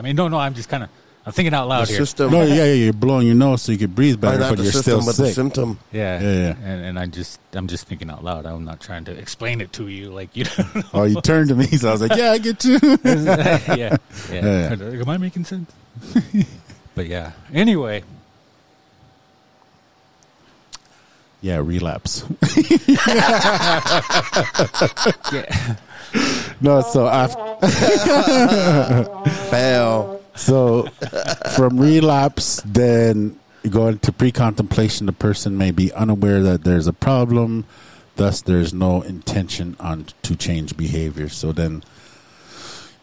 I 0.00 0.02
mean, 0.02 0.16
no, 0.16 0.28
no, 0.28 0.38
I'm 0.38 0.54
just 0.54 0.70
kind 0.70 0.82
of 0.82 0.88
I'm 1.26 1.32
thinking 1.32 1.52
out 1.52 1.68
loud 1.68 1.86
The 1.86 1.92
here. 1.92 1.98
system. 2.06 2.32
No, 2.32 2.42
yeah, 2.42 2.54
yeah. 2.64 2.72
You're 2.72 2.92
blowing 2.94 3.26
your 3.26 3.36
nose 3.36 3.60
so 3.60 3.72
you 3.72 3.76
can 3.76 3.90
breathe 3.90 4.18
better, 4.18 4.38
but 4.38 4.56
the 4.56 4.62
you're 4.62 4.72
system, 4.72 5.02
still 5.02 5.06
but 5.06 5.16
the 5.16 5.26
sick. 5.26 5.34
symptom? 5.34 5.78
Yeah, 5.92 6.18
Yeah, 6.18 6.30
yeah. 6.30 6.54
And, 6.64 6.84
and 6.86 6.98
I 6.98 7.04
just 7.06 7.38
I'm 7.52 7.66
just 7.66 7.86
thinking 7.86 8.08
out 8.08 8.24
loud. 8.24 8.46
I'm 8.46 8.64
not 8.64 8.80
trying 8.80 9.04
to 9.04 9.12
explain 9.12 9.60
it 9.60 9.70
to 9.74 9.88
you, 9.88 10.08
like 10.10 10.34
you. 10.34 10.44
Know. 10.74 10.82
oh, 10.94 11.04
you 11.04 11.20
turned 11.20 11.50
to 11.50 11.54
me, 11.54 11.66
so 11.66 11.90
I 11.90 11.92
was 11.92 12.00
like, 12.00 12.16
"Yeah, 12.16 12.30
I 12.32 12.38
get 12.38 12.64
you." 12.64 12.78
yeah, 13.04 13.74
yeah. 13.76 13.96
Yeah. 14.32 14.72
Am 14.72 15.08
I 15.10 15.18
making 15.18 15.44
sense? 15.44 15.70
but 16.94 17.06
yeah. 17.06 17.32
Anyway, 17.52 18.02
yeah, 21.42 21.58
relapse. 21.62 22.24
yeah. 25.32 25.76
No, 26.60 26.80
so 26.82 27.06
after. 27.06 27.66
Fail. 29.50 30.20
So 30.34 30.84
from 31.54 31.78
relapse, 31.78 32.62
then 32.64 33.38
you 33.62 33.70
go 33.70 33.88
into 33.88 34.12
pre-contemplation. 34.12 35.06
The 35.06 35.12
person 35.12 35.58
may 35.58 35.70
be 35.70 35.92
unaware 35.92 36.42
that 36.42 36.64
there's 36.64 36.86
a 36.86 36.92
problem, 36.92 37.66
thus 38.16 38.42
there's 38.42 38.72
no 38.72 39.02
intention 39.02 39.76
on 39.80 40.06
to 40.22 40.36
change 40.36 40.76
behavior. 40.76 41.28
So 41.28 41.52
then, 41.52 41.82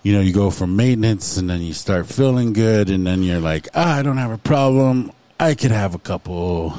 you 0.04 0.14
know, 0.14 0.22
you 0.22 0.34
go 0.34 0.50
from 0.50 0.76
maintenance, 0.76 1.38
and 1.38 1.50
then 1.50 1.62
you 1.62 1.74
start 1.74 2.08
feeling 2.08 2.54
good, 2.54 2.90
and 2.90 3.06
then 3.06 3.24
you're 3.24 3.40
like, 3.40 3.68
ah, 3.76 3.98
I 3.98 4.02
don't 4.02 4.18
have 4.18 4.32
a 4.32 4.38
problem. 4.38 5.12
I 5.40 5.54
could 5.54 5.72
have 5.72 5.94
a 5.94 6.00
couple. 6.00 6.74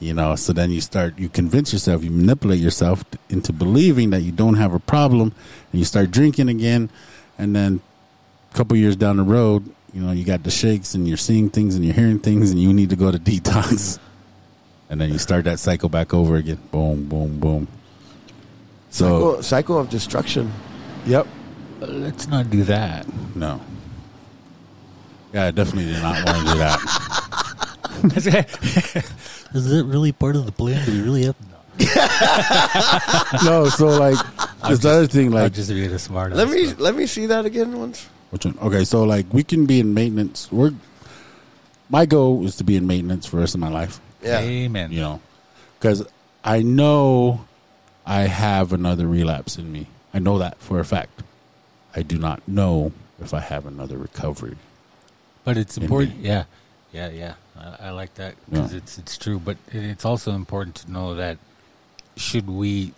You 0.00 0.14
know, 0.14 0.34
so 0.34 0.54
then 0.54 0.70
you 0.70 0.80
start, 0.80 1.18
you 1.18 1.28
convince 1.28 1.74
yourself, 1.74 2.02
you 2.02 2.10
manipulate 2.10 2.58
yourself 2.58 3.04
into 3.28 3.52
believing 3.52 4.10
that 4.10 4.22
you 4.22 4.32
don't 4.32 4.54
have 4.54 4.72
a 4.72 4.78
problem, 4.78 5.34
and 5.72 5.78
you 5.78 5.84
start 5.84 6.10
drinking 6.10 6.48
again, 6.48 6.90
and 7.38 7.54
then 7.54 7.80
a 8.52 8.56
couple 8.56 8.76
years 8.76 8.96
down 8.96 9.16
the 9.16 9.22
road, 9.22 9.64
you 9.92 10.00
know, 10.02 10.12
you 10.12 10.24
got 10.24 10.42
the 10.44 10.50
shakes 10.50 10.94
and 10.94 11.06
you're 11.08 11.16
seeing 11.16 11.50
things 11.50 11.74
and 11.74 11.84
you're 11.84 11.94
hearing 11.94 12.18
things 12.20 12.50
and 12.50 12.60
you 12.60 12.72
need 12.72 12.90
to 12.90 12.96
go 12.96 13.10
to 13.10 13.18
detox. 13.30 13.98
And 14.88 15.00
then 15.00 15.10
you 15.12 15.18
start 15.18 15.44
that 15.44 15.58
cycle 15.58 15.88
back 15.88 16.12
over 16.14 16.36
again. 16.36 16.58
Boom, 16.72 17.08
boom, 17.08 17.38
boom. 17.38 17.68
So, 18.90 19.04
Cycle, 19.36 19.42
cycle 19.42 19.78
of 19.78 19.88
destruction. 19.88 20.52
yep. 21.06 21.26
Let's 21.80 22.26
not 22.28 22.50
do 22.50 22.64
that. 22.64 23.06
No. 23.36 23.60
Yeah, 25.32 25.46
I 25.46 25.50
definitely 25.52 25.92
did 25.92 26.02
not 26.02 26.24
want 26.26 26.38
to 26.46 26.52
do 26.52 26.58
that. 26.58 26.80
Is 29.54 29.72
it 29.72 29.86
really 29.86 30.12
part 30.12 30.34
of 30.36 30.44
the 30.46 30.52
plan? 30.52 30.84
Do 30.84 30.92
we 30.92 31.00
really 31.02 31.24
have? 31.24 31.36
no, 33.44 33.68
so 33.68 33.86
like, 33.86 34.16
there's 34.66 34.80
the 34.80 34.90
other 34.90 35.06
thing, 35.06 35.28
I'll 35.34 35.44
like, 35.44 35.52
just 35.52 35.70
be 35.70 35.86
the 35.86 35.98
smart. 35.98 36.32
Let 36.32 36.48
me 36.48 36.66
let 36.74 36.94
me 36.94 37.06
see 37.06 37.26
that 37.26 37.44
again 37.46 37.78
once. 37.78 38.08
which 38.30 38.44
one? 38.44 38.58
Okay, 38.60 38.84
so 38.84 39.04
like, 39.04 39.26
we 39.32 39.42
can 39.42 39.66
be 39.66 39.80
in 39.80 39.94
maintenance. 39.94 40.50
We're, 40.52 40.72
my 41.88 42.06
goal 42.06 42.44
is 42.46 42.56
to 42.56 42.64
be 42.64 42.76
in 42.76 42.86
maintenance 42.86 43.26
for 43.26 43.36
the 43.36 43.40
rest 43.42 43.54
of 43.54 43.60
my 43.60 43.68
life. 43.70 44.00
Yeah. 44.22 44.40
Amen. 44.40 44.92
you 44.92 45.00
know, 45.00 45.20
because 45.78 46.06
I 46.44 46.62
know 46.62 47.46
I 48.06 48.22
have 48.22 48.72
another 48.72 49.06
relapse 49.06 49.56
in 49.56 49.70
me. 49.72 49.86
I 50.12 50.18
know 50.18 50.38
that 50.38 50.58
for 50.60 50.78
a 50.80 50.84
fact. 50.84 51.22
I 51.96 52.02
do 52.02 52.18
not 52.18 52.46
know 52.46 52.92
if 53.20 53.32
I 53.34 53.40
have 53.40 53.66
another 53.66 53.96
recovery. 53.98 54.56
But 55.44 55.56
it's 55.56 55.76
important. 55.78 56.18
me. 56.18 56.28
Yeah, 56.28 56.44
yeah, 56.92 57.08
yeah. 57.10 57.34
I, 57.58 57.88
I 57.88 57.90
like 57.90 58.14
that 58.14 58.34
because 58.48 58.72
Yeah. 58.72 58.78
it's 58.78 58.98
it's 58.98 59.16
true. 59.18 59.38
But 59.38 59.56
it's 59.72 60.04
also 60.04 60.32
important 60.32 60.76
to 60.76 60.92
know 60.92 61.14
that 61.14 61.38
should 62.20 62.48
we 62.48 62.92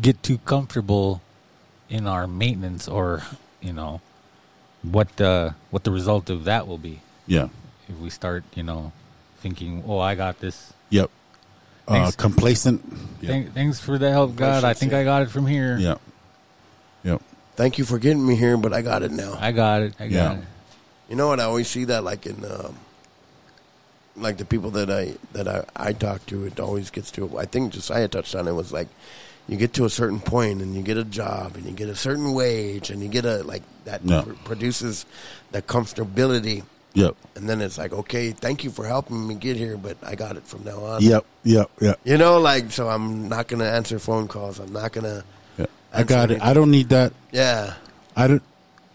get 0.00 0.22
too 0.22 0.38
comfortable 0.38 1.20
in 1.88 2.06
our 2.06 2.26
maintenance, 2.26 2.86
or 2.88 3.22
you 3.60 3.72
know, 3.72 4.00
what 4.82 5.16
the 5.16 5.54
what 5.70 5.84
the 5.84 5.90
result 5.90 6.30
of 6.30 6.44
that 6.44 6.66
will 6.66 6.78
be 6.78 7.00
Yeah. 7.26 7.48
if 7.88 7.96
we 7.98 8.10
start, 8.10 8.44
you 8.54 8.62
know, 8.62 8.92
thinking, 9.40 9.82
"Oh, 9.86 9.98
I 9.98 10.14
got 10.14 10.40
this." 10.40 10.72
Yep. 10.90 11.10
Uh, 11.88 11.92
Thanks. 11.94 12.16
complacent. 12.16 12.84
Yep. 13.20 13.30
Thank, 13.30 13.54
thanks 13.54 13.80
for 13.80 13.98
the 13.98 14.10
help, 14.10 14.36
God. 14.36 14.62
I 14.64 14.74
think 14.74 14.92
I 14.92 15.02
got 15.04 15.22
it 15.22 15.30
from 15.30 15.46
here. 15.46 15.76
Yep. 15.78 16.00
Yep. 17.04 17.22
Thank 17.56 17.78
you 17.78 17.84
for 17.84 17.98
getting 17.98 18.24
me 18.26 18.36
here, 18.36 18.56
but 18.56 18.72
I 18.72 18.82
got 18.82 19.02
it 19.02 19.10
now. 19.10 19.36
I 19.40 19.52
got 19.52 19.82
it. 19.82 19.94
I 19.98 20.04
got 20.08 20.12
Yeah. 20.14 20.32
it. 20.38 20.44
You 21.08 21.16
know 21.16 21.28
what? 21.28 21.40
I 21.40 21.44
always 21.44 21.68
see 21.68 21.84
that 21.86 22.04
like 22.04 22.26
in 22.26 22.44
um, 22.44 22.76
like 24.20 24.36
the 24.38 24.44
people 24.44 24.70
that 24.72 24.90
I 24.90 25.14
that 25.32 25.48
I, 25.48 25.64
I 25.76 25.92
talk 25.92 26.24
to. 26.26 26.44
It 26.46 26.60
always 26.60 26.90
gets 26.90 27.10
to. 27.12 27.38
I 27.38 27.44
think 27.46 27.72
Josiah 27.72 28.08
touched 28.08 28.34
on 28.34 28.46
it. 28.48 28.52
Was 28.52 28.72
like 28.72 28.88
you 29.48 29.56
get 29.56 29.72
to 29.74 29.84
a 29.84 29.90
certain 29.90 30.20
point 30.20 30.62
and 30.62 30.74
you 30.74 30.82
get 30.82 30.96
a 30.96 31.04
job 31.04 31.56
and 31.56 31.64
you 31.64 31.72
get 31.72 31.88
a 31.88 31.94
certain 31.96 32.32
wage 32.32 32.90
and 32.90 33.02
you 33.02 33.08
get 33.08 33.24
a 33.24 33.42
like 33.42 33.62
that 33.84 34.00
Yeah. 34.04 34.22
pr- 34.22 34.32
produces 34.44 35.06
the 35.52 35.62
comfortability. 35.62 36.62
Yep. 36.94 37.14
And 37.36 37.48
then 37.48 37.60
it's 37.60 37.78
like, 37.78 37.92
okay, 37.92 38.32
thank 38.32 38.64
you 38.64 38.70
for 38.70 38.84
helping 38.84 39.26
me 39.26 39.34
get 39.36 39.56
here, 39.56 39.76
but 39.76 39.96
I 40.04 40.16
got 40.16 40.36
it 40.36 40.42
from 40.44 40.64
now 40.64 40.84
on. 40.84 41.02
Yep. 41.02 41.24
Yep. 41.44 41.70
Yep. 41.80 42.00
You 42.04 42.18
know, 42.18 42.38
like 42.40 42.70
so 42.72 42.88
I'm 42.88 43.28
not 43.28 43.48
gonna 43.48 43.64
answer 43.64 43.98
phone 43.98 44.28
calls. 44.28 44.58
I'm 44.58 44.72
not 44.72 44.92
gonna. 44.92 45.24
yep. 45.58 45.70
I 45.92 46.02
got 46.02 46.30
it. 46.30 46.42
I 46.42 46.52
don't 46.52 46.70
need 46.70 46.88
that. 46.90 47.12
Yeah. 47.32 47.74
I 48.16 48.26
don't. 48.26 48.42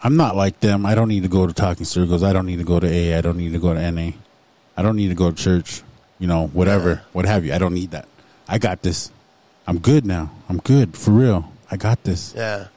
I'm 0.03 0.17
not 0.17 0.35
like 0.35 0.59
them. 0.59 0.85
I 0.85 0.93
don't 0.93 1.07
need 1.07 1.23
to 1.23 1.29
go 1.29 1.47
to 1.47 1.53
talking 1.53 1.85
circles. 1.85 2.21
I 2.21 2.31
don't 2.31 2.45
need 2.45 2.57
to 2.57 2.63
go 2.65 2.79
to 2.79 2.85
A. 2.87 3.15
I 3.17 3.21
don't 3.21 3.37
need 3.37 3.53
to 3.53 3.59
go 3.59 3.73
to 3.73 3.91
NA. 3.91 4.11
I 4.77 4.81
don't 4.81 4.95
need 4.95 5.09
to 5.09 5.15
go 5.15 5.31
to 5.31 5.35
church. 5.35 5.81
You 6.19 6.27
know, 6.27 6.47
whatever, 6.47 6.89
Yeah. 6.89 6.99
what 7.11 7.25
have 7.25 7.43
you. 7.45 7.53
I 7.53 7.57
don't 7.57 7.73
need 7.73 7.91
that. 7.91 8.07
I 8.47 8.57
got 8.57 8.81
this. 8.81 9.11
I'm 9.67 9.79
good 9.79 10.05
now. 10.05 10.31
I'm 10.47 10.57
good 10.59 10.95
for 10.95 11.11
real. 11.11 11.51
I 11.69 11.75
got 11.77 12.03
this. 12.03 12.33
Yeah. 12.35 12.67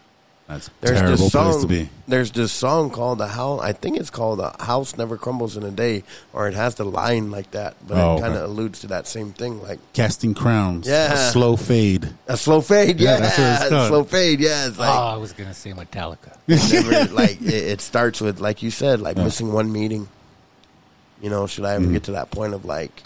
That's 0.48 0.68
a 0.68 0.70
There's 0.80 0.98
terrible 0.98 1.16
this 1.24 1.32
song. 1.32 1.50
place 1.52 1.60
to 1.62 1.68
be. 1.68 1.90
There's 2.08 2.30
this 2.30 2.50
song 2.52 2.88
called 2.88 3.18
"The 3.18 3.28
House." 3.28 3.60
I 3.62 3.72
think 3.72 3.98
it's 3.98 4.08
called 4.08 4.38
"The 4.38 4.50
House 4.64 4.96
Never 4.96 5.18
Crumbles 5.18 5.58
in 5.58 5.62
a 5.62 5.70
Day," 5.70 6.04
or 6.32 6.48
it 6.48 6.54
has 6.54 6.74
the 6.76 6.86
line 6.86 7.30
like 7.30 7.50
that, 7.50 7.74
but 7.86 7.98
Oh, 7.98 8.16
it 8.16 8.20
kind 8.22 8.32
of 8.32 8.40
okay. 8.40 8.50
alludes 8.50 8.80
to 8.80 8.86
that 8.86 9.06
same 9.06 9.32
thing, 9.34 9.62
like 9.62 9.78
Casting 9.92 10.32
crowns. 10.32 10.88
Yeah. 10.88 11.12
A 11.12 11.30
slow 11.32 11.54
fade. 11.56 12.08
a 12.28 12.36
slow 12.38 12.62
fade. 12.62 12.98
Yeah, 12.98 13.16
Yeah, 13.16 13.20
that's 13.20 13.38
what 13.38 13.46
it's 13.60 13.68
called. 13.68 13.88
slow 13.88 14.04
fade. 14.04 14.40
Yeah, 14.40 14.68
it's 14.68 14.78
oh, 14.78 14.82
I 14.82 15.16
was 15.18 15.34
gonna 15.34 15.52
say 15.52 15.72
Metallica. 15.74 16.32
never, 16.48 17.12
like 17.14 17.42
it, 17.42 17.52
it 17.52 17.80
starts 17.82 18.22
with 18.22 18.40
like 18.40 18.62
you 18.62 18.70
said, 18.70 19.02
like 19.02 19.18
Yeah. 19.18 19.24
missing 19.24 19.52
one 19.52 19.70
meeting. 19.70 20.08
You 21.20 21.30
know, 21.30 21.46
should 21.46 21.64
I 21.64 21.74
ever 21.74 21.86
Mhm. 21.86 21.92
get 21.92 22.02
to 22.04 22.12
that 22.12 22.30
point 22.30 22.54
of 22.54 22.64
like 22.64 23.02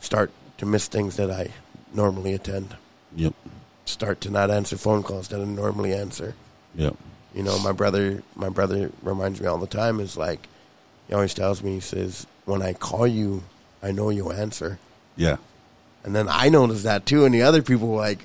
start 0.00 0.30
to 0.58 0.66
miss 0.66 0.86
things 0.88 1.16
that 1.16 1.30
I 1.30 1.50
normally 1.92 2.34
attend? 2.34 2.76
Yep. 3.16 3.34
start 3.86 4.20
to 4.20 4.30
not 4.30 4.52
answer 4.52 4.76
phone 4.76 5.02
calls 5.02 5.26
that 5.28 5.40
I 5.40 5.44
normally 5.44 5.92
answer. 5.92 6.36
Yep. 6.76 6.94
You 7.34 7.42
know, 7.42 7.58
my 7.58 7.72
brother, 7.72 8.22
my 8.36 8.48
brother 8.48 8.92
reminds 9.02 9.40
me 9.40 9.48
all 9.48 9.58
the 9.58 9.66
time. 9.66 9.98
Is 9.98 10.16
like, 10.16 10.46
he 11.08 11.14
always 11.14 11.34
tells 11.34 11.60
me, 11.60 11.74
he 11.74 11.80
says, 11.80 12.24
"When 12.44 12.62
I 12.62 12.72
call 12.72 13.04
you, 13.08 13.42
I 13.82 13.90
know 13.90 14.10
you'll 14.10 14.32
answer." 14.32 14.78
Yeah. 15.16 15.38
And 16.04 16.14
then 16.14 16.28
I 16.28 16.50
notice 16.50 16.84
that 16.84 17.04
too, 17.04 17.24
and 17.24 17.34
the 17.34 17.42
other 17.42 17.62
people 17.62 17.88
were 17.88 17.96
like, 17.96 18.24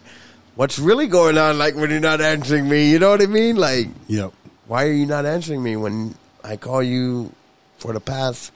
"What's 0.53 0.77
really 0.77 1.07
going 1.07 1.35
on? 1.35 1.57
Like 1.57 1.73
when 1.75 1.89
you're 1.89 1.99
not 1.99 2.21
answering 2.21 2.69
me, 2.69 2.91
you 2.91 2.99
know 2.99 3.09
what 3.09 3.21
I 3.23 3.25
mean? 3.25 3.55
Like, 3.55 3.87
Yep. 4.07 4.33
why 4.67 4.85
are 4.85 4.91
you 4.93 5.07
not 5.07 5.25
answering 5.25 5.63
me 5.63 5.75
when 5.77 6.13
I 6.45 6.57
call 6.57 6.83
you 6.83 7.31
for 7.79 7.91
the 7.93 7.99
past, 7.99 8.51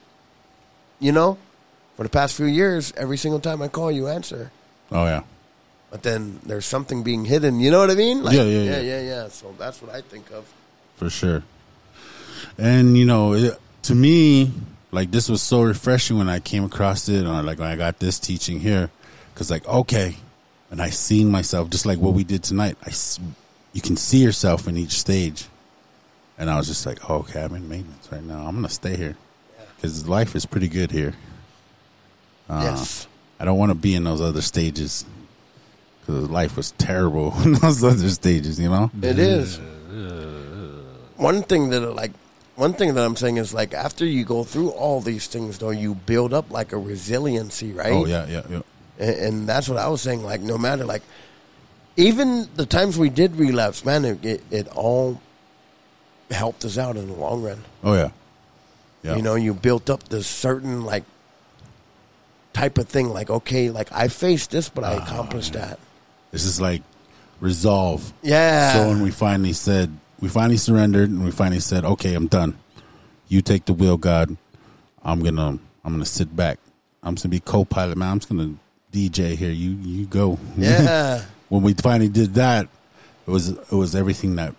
you 1.00 1.12
know, 1.12 1.36
for 1.96 2.04
the 2.04 2.08
past 2.08 2.36
few 2.36 2.46
years? 2.46 2.92
Every 2.96 3.16
single 3.18 3.40
time 3.40 3.60
I 3.62 3.68
call 3.68 3.90
you, 3.90 4.06
answer." 4.08 4.50
Oh 4.92 5.04
yeah. 5.04 5.22
But 5.90 6.02
then 6.04 6.38
there's 6.46 6.66
something 6.66 7.02
being 7.02 7.24
hidden. 7.24 7.58
You 7.58 7.70
know 7.72 7.80
what 7.80 7.90
I 7.90 7.96
mean? 7.96 8.22
Like, 8.22 8.36
Yeah, 8.36 8.44
yeah, 8.44 8.62
yeah, 8.62 8.70
yeah. 8.70 8.80
yeah, 8.80 9.00
yeah. 9.02 9.28
So 9.28 9.52
that's 9.58 9.82
what 9.82 9.90
I 9.92 10.00
think 10.02 10.30
of. 10.30 10.44
for 10.96 11.10
sure. 11.10 11.42
And 12.58 12.96
you 12.96 13.04
know, 13.04 13.32
it, 13.34 13.58
to 13.84 13.94
me, 13.94 14.52
like 14.92 15.10
this 15.10 15.28
was 15.28 15.42
so 15.42 15.62
refreshing 15.62 16.16
when 16.18 16.28
I 16.28 16.38
came 16.40 16.64
across 16.64 17.08
it, 17.08 17.26
or 17.26 17.42
like 17.42 17.58
when 17.58 17.68
I 17.68 17.76
got 17.76 17.98
this 17.98 18.18
teaching 18.18 18.60
here, 18.60 18.90
because 19.34 19.50
like 19.50 19.66
okay, 19.66 20.16
and 20.70 20.80
I 20.80 20.90
seen 20.90 21.28
myself 21.30 21.70
just 21.70 21.86
like 21.86 21.98
what 21.98 22.14
we 22.14 22.22
did 22.24 22.42
tonight. 22.44 22.76
I, 22.86 22.92
you 23.72 23.80
can 23.80 23.96
see 23.96 24.18
yourself 24.18 24.66
in 24.68 24.76
each 24.76 24.98
stage, 24.98 25.46
and 26.40 26.48
I 26.48 26.56
was 26.56 26.66
just 26.66 26.86
like, 26.86 27.08
oh, 27.08 27.16
okay, 27.16 27.44
I'm 27.44 27.54
in 27.54 27.68
maintenance 27.68 28.08
right 28.10 28.24
now. 28.24 28.46
I'm 28.46 28.54
gonna 28.56 28.70
stay 28.70 28.96
here 28.96 29.14
because 29.76 30.08
life 30.08 30.34
is 30.34 30.46
pretty 30.46 30.68
good 30.68 30.90
here. 30.90 31.12
Uh, 32.48 32.62
yes. 32.64 33.06
I 33.38 33.44
don't 33.44 33.58
want 33.58 33.70
to 33.70 33.74
be 33.74 33.94
in 33.94 34.04
those 34.04 34.22
other 34.22 34.40
stages 34.40 35.04
because 36.00 36.30
life 36.30 36.56
was 36.56 36.72
terrible 36.72 37.34
in 37.44 37.52
those 37.52 37.84
other 37.84 38.08
stages. 38.08 38.58
You 38.58 38.70
know? 38.70 38.90
It 39.02 39.18
is. 39.18 39.60
One 41.16 41.42
thing 41.42 41.68
that 41.70 41.80
like 41.80 42.12
one 42.56 42.72
thing 42.72 42.94
that 42.94 43.04
I'm 43.04 43.16
saying 43.16 43.36
is 43.36 43.52
like 43.52 43.74
after 43.74 44.06
you 44.06 44.24
go 44.24 44.42
through 44.42 44.70
all 44.70 45.02
these 45.02 45.26
things 45.26 45.58
though 45.58 45.70
you 45.70 45.94
build 45.94 46.32
up 46.32 46.50
like 46.50 46.72
a 46.72 46.78
resiliency, 46.78 47.72
right? 47.72 47.92
Oh 47.92 48.06
yeah, 48.06 48.26
yeah, 48.26 48.42
yeah. 48.48 48.62
And, 48.98 49.16
and 49.16 49.48
that's 49.48 49.68
what 49.68 49.76
I 49.76 49.88
was 49.88 50.00
saying 50.00 50.22
like 50.24 50.40
no 50.40 50.56
matter 50.56 50.86
like 50.86 51.02
even 51.96 52.48
the 52.56 52.64
times 52.64 52.96
we 52.96 53.10
did 53.10 53.36
relapse, 53.36 53.84
man, 53.84 54.06
it 54.06 54.24
it, 54.24 54.42
it 54.50 54.68
all 54.68 55.20
helped 56.30 56.64
us 56.64 56.78
out 56.78 56.96
in 56.96 57.06
the 57.08 57.14
long 57.14 57.42
run. 57.42 57.62
Oh 57.82 57.94
yeah. 57.94 58.10
Yeah. 59.02 59.16
You 59.16 59.22
know, 59.22 59.34
you 59.34 59.54
built 59.54 59.88
up 59.90 60.04
this 60.08 60.26
certain 60.26 60.84
like 60.84 61.04
type 62.52 62.78
of 62.78 62.88
thing 62.88 63.08
like 63.08 63.30
okay, 63.30 63.70
like 63.70 63.90
I 63.92 64.08
faced 64.08 64.50
this 64.50 64.68
but 64.68 64.84
I 64.84 64.96
Ah, 64.96 65.02
accomplished 65.04 65.52
that. 65.54 65.78
This 66.32 66.44
is 66.44 66.60
like 66.60 66.82
resolve. 67.40 68.12
Yeah. 68.22 68.72
So 68.74 68.88
when 68.88 69.02
we 69.02 69.10
finally 69.10 69.52
said, 69.52 69.90
we 70.20 70.28
finally 70.28 70.58
surrendered, 70.58 71.08
and 71.08 71.24
we 71.24 71.30
finally 71.30 71.60
said, 71.60 71.84
"Okay, 71.84 72.14
I'm 72.14 72.26
done. 72.26 72.58
You 73.28 73.40
take 73.42 73.64
the 73.64 73.72
wheel, 73.72 73.96
God. 73.96 74.36
I'm 75.02 75.22
gonna, 75.22 75.58
I'm 75.84 75.92
gonna 75.92 76.04
sit 76.04 76.34
back. 76.36 76.58
I'm 77.02 77.14
gonna 77.14 77.30
be 77.30 77.40
co-pilot, 77.40 77.96
man. 77.96 78.10
I'm 78.12 78.18
just 78.18 78.28
gonna 78.28 78.54
DJ 78.92 79.34
here. 79.34 79.50
You, 79.50 79.70
you 79.70 80.04
go. 80.06 80.38
yeah. 80.58 81.22
when 81.48 81.62
we 81.62 81.72
finally 81.72 82.08
did 82.10 82.34
that, 82.34 82.68
it 83.26 83.30
was, 83.30 83.48
it 83.48 83.72
was 83.72 83.96
everything 83.96 84.36
that, 84.36 84.54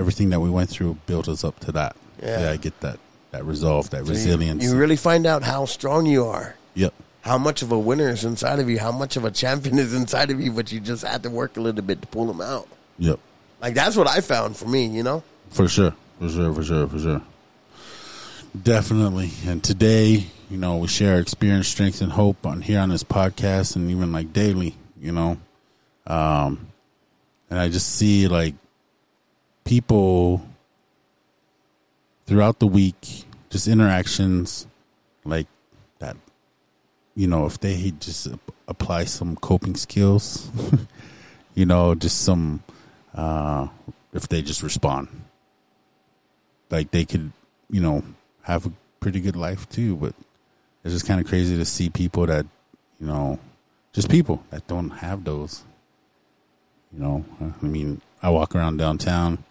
everything 0.00 0.30
that 0.30 0.40
we 0.40 0.50
went 0.50 0.70
through 0.70 0.96
built 1.06 1.28
us 1.28 1.44
up 1.44 1.60
to 1.60 1.72
that. 1.72 1.94
Yeah. 2.22 2.50
I 2.50 2.56
get 2.56 2.80
that, 2.80 2.98
that 3.30 3.44
resolve, 3.44 3.90
that 3.90 4.04
You- 4.04 4.10
resilience. 4.10 4.64
You, 4.64 4.76
really 4.76 4.96
find 4.96 5.26
out 5.26 5.42
how 5.42 5.66
strong 5.66 6.06
you 6.06 6.26
are. 6.26 6.56
yep. 6.74 6.92
how 7.22 7.36
much 7.38 7.60
of 7.62 7.70
a 7.70 7.78
winner 7.78 8.08
is 8.08 8.24
inside 8.24 8.58
of 8.58 8.68
you, 8.70 8.78
how 8.78 8.90
much 8.92 9.16
of 9.18 9.24
a 9.26 9.30
champion 9.30 9.78
is 9.78 9.92
inside 9.94 10.30
of 10.30 10.40
you, 10.40 10.50
but 10.52 10.72
you 10.72 10.80
just 10.80 11.04
had 11.04 11.22
to 11.24 11.30
work 11.30 11.56
a 11.58 11.60
little 11.60 11.82
bit 11.82 12.00
to 12.00 12.08
pull 12.08 12.26
them 12.26 12.40
out. 12.40 12.66
Yep. 12.98 13.20
Like 13.60 13.74
that's 13.74 13.94
what 13.94 14.08
I 14.08 14.20
found 14.22 14.56
for 14.56 14.66
me, 14.66 14.86
you 14.86 15.02
know. 15.02 15.22
For 15.50 15.68
sure. 15.68 15.94
For 16.18 16.28
sure. 16.30 16.54
For 16.54 16.62
sure. 16.64 16.86
For 16.88 16.98
sure. 16.98 17.22
Definitely. 18.60 19.30
And 19.46 19.62
today, 19.62 20.26
you 20.50 20.56
know, 20.56 20.78
we 20.78 20.88
share 20.88 21.20
experience, 21.20 21.68
strength, 21.68 22.00
and 22.00 22.10
hope 22.12 22.44
on 22.46 22.62
here 22.62 22.80
on 22.80 22.88
this 22.88 23.04
podcast 23.04 23.76
and 23.76 23.90
even 23.90 24.12
like 24.12 24.32
daily, 24.32 24.74
you 25.00 25.12
know. 25.12 25.36
Um, 26.06 26.66
and 27.50 27.58
I 27.58 27.68
just 27.68 27.94
see 27.94 28.26
like 28.28 28.54
people 29.64 30.46
throughout 32.26 32.58
the 32.58 32.66
week, 32.66 33.24
just 33.50 33.68
interactions 33.68 34.66
like 35.24 35.46
that, 35.98 36.16
you 37.14 37.26
know, 37.26 37.46
if 37.46 37.58
they 37.60 37.92
just 38.00 38.28
apply 38.68 39.04
some 39.04 39.36
coping 39.36 39.74
skills, 39.74 40.48
you 41.54 41.66
know, 41.66 41.94
just 41.94 42.22
some, 42.22 42.62
uh, 43.14 43.66
if 44.12 44.28
they 44.28 44.42
just 44.42 44.62
respond 44.62 45.08
like 46.70 46.90
they 46.90 47.04
could, 47.04 47.32
you 47.68 47.80
know, 47.80 48.02
have 48.42 48.66
a 48.66 48.72
pretty 49.00 49.20
good 49.20 49.36
life 49.36 49.68
too. 49.68 49.96
But 49.96 50.14
it's 50.84 50.94
just 50.94 51.06
kind 51.06 51.20
of 51.20 51.26
crazy 51.26 51.56
to 51.56 51.64
see 51.64 51.90
people 51.90 52.26
that, 52.26 52.46
you 53.00 53.06
know, 53.06 53.38
just 53.92 54.08
people 54.08 54.42
that 54.50 54.66
don't 54.66 54.90
have 54.90 55.24
those. 55.24 55.64
You 56.92 57.00
know, 57.00 57.24
I 57.40 57.66
mean, 57.66 58.00
I 58.22 58.30
walk 58.30 58.54
around 58.54 58.78
downtown 58.78 59.44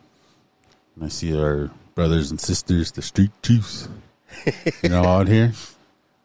and 0.99 1.05
I 1.05 1.09
see 1.09 1.34
our 1.34 1.71
brothers 1.95 2.30
and 2.30 2.41
sisters, 2.41 2.91
the 2.91 3.01
street 3.01 3.31
chiefs, 3.41 3.88
you 4.84 4.89
know, 4.89 5.05
out 5.05 5.30
here. 5.30 5.53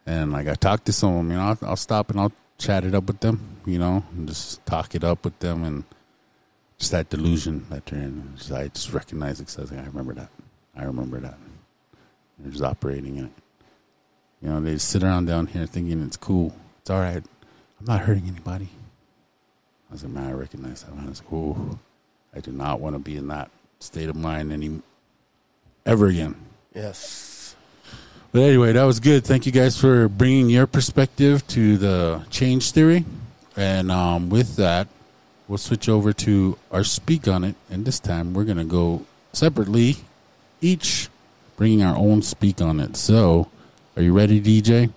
And 0.05 0.32
like 0.32 0.48
I 0.48 0.55
talk 0.55 0.82
to 0.84 0.92
some 0.92 1.10
of 1.10 1.16
them, 1.18 1.30
you 1.30 1.36
know, 1.36 1.42
I'll, 1.42 1.59
I'll 1.62 1.76
stop 1.76 2.10
and 2.10 2.18
I'll 2.18 2.32
chat 2.59 2.84
it 2.84 2.92
up 2.92 3.05
with 3.05 3.20
them, 3.20 3.59
you 3.66 3.78
know, 3.78 4.02
and 4.12 4.26
just 4.26 4.66
talk 4.66 4.96
it 4.96 5.05
up 5.05 5.24
with 5.24 5.38
them 5.38 5.62
and 5.62 5.84
just 6.78 6.90
that 6.90 7.09
delusion 7.09 7.66
that 7.70 7.86
they're 7.86 8.01
in. 8.01 8.32
Just, 8.36 8.51
I 8.51 8.66
just 8.66 8.92
recognize 8.92 9.40
it 9.40 9.46
because 9.46 9.70
I 9.70 9.84
remember 9.84 10.12
that. 10.14 10.30
I 10.76 10.82
remember 10.84 11.20
that. 11.20 11.38
They're 12.40 12.51
just 12.51 12.64
operating 12.64 13.16
in 13.16 13.26
it. 13.26 13.32
You 14.42 14.48
know, 14.51 14.60
they 14.60 14.76
sit 14.78 15.05
around 15.05 15.26
down 15.26 15.46
here 15.46 15.66
thinking 15.66 16.02
it's 16.02 16.16
cool. 16.16 16.52
It's 16.80 16.90
all 16.90 17.01
right. 17.01 17.22
I'm 17.78 17.86
not 17.86 18.01
hurting 18.01 18.26
anybody. 18.26 18.70
I 19.88 19.92
was 19.92 20.02
like, 20.02 20.12
man, 20.12 20.30
I 20.30 20.32
recognize 20.32 20.82
that. 20.82 20.94
Man. 20.96 21.06
I 21.06 21.10
was 21.10 21.22
like, 21.22 21.32
oh, 21.32 21.78
I 22.34 22.40
do 22.40 22.51
not 22.51 22.80
want 22.80 22.96
to 22.96 22.98
be 22.98 23.16
in 23.16 23.28
that 23.28 23.51
state 23.85 24.09
of 24.09 24.16
mind 24.16 24.52
any 24.52 24.81
ever 25.86 26.06
again. 26.06 26.35
Yes. 26.74 27.55
But 28.32 28.43
anyway, 28.43 28.73
that 28.73 28.82
was 28.82 28.98
good. 28.98 29.24
Thank 29.24 29.47
you 29.47 29.52
guys 29.52 29.78
for 29.81 30.09
bringing 30.09 30.51
your 30.51 30.66
perspective 30.66 31.47
to 31.48 31.77
the 31.77 32.23
change 32.31 32.73
theory. 32.73 33.05
And 33.56 33.93
um, 33.93 34.28
with 34.28 34.56
that, 34.56 34.89
we'll 35.47 35.59
switch 35.59 35.89
over 35.89 36.12
to 36.12 36.59
our 36.73 36.82
speak 36.82 37.28
on 37.28 37.44
it. 37.44 37.55
And 37.70 37.85
this 37.85 38.01
time, 38.01 38.35
we're 38.35 38.44
going 38.44 38.56
to 38.59 38.65
go 38.65 39.06
separately, 39.32 39.98
each 40.61 41.09
bringing 41.56 41.85
our 41.85 41.97
own 41.97 42.23
speak 42.23 42.61
on 42.61 42.81
it. 42.81 42.97
So, 42.97 43.48
are 43.97 44.02
you 44.02 44.12
ready, 44.12 44.40
DJ? 44.40 44.90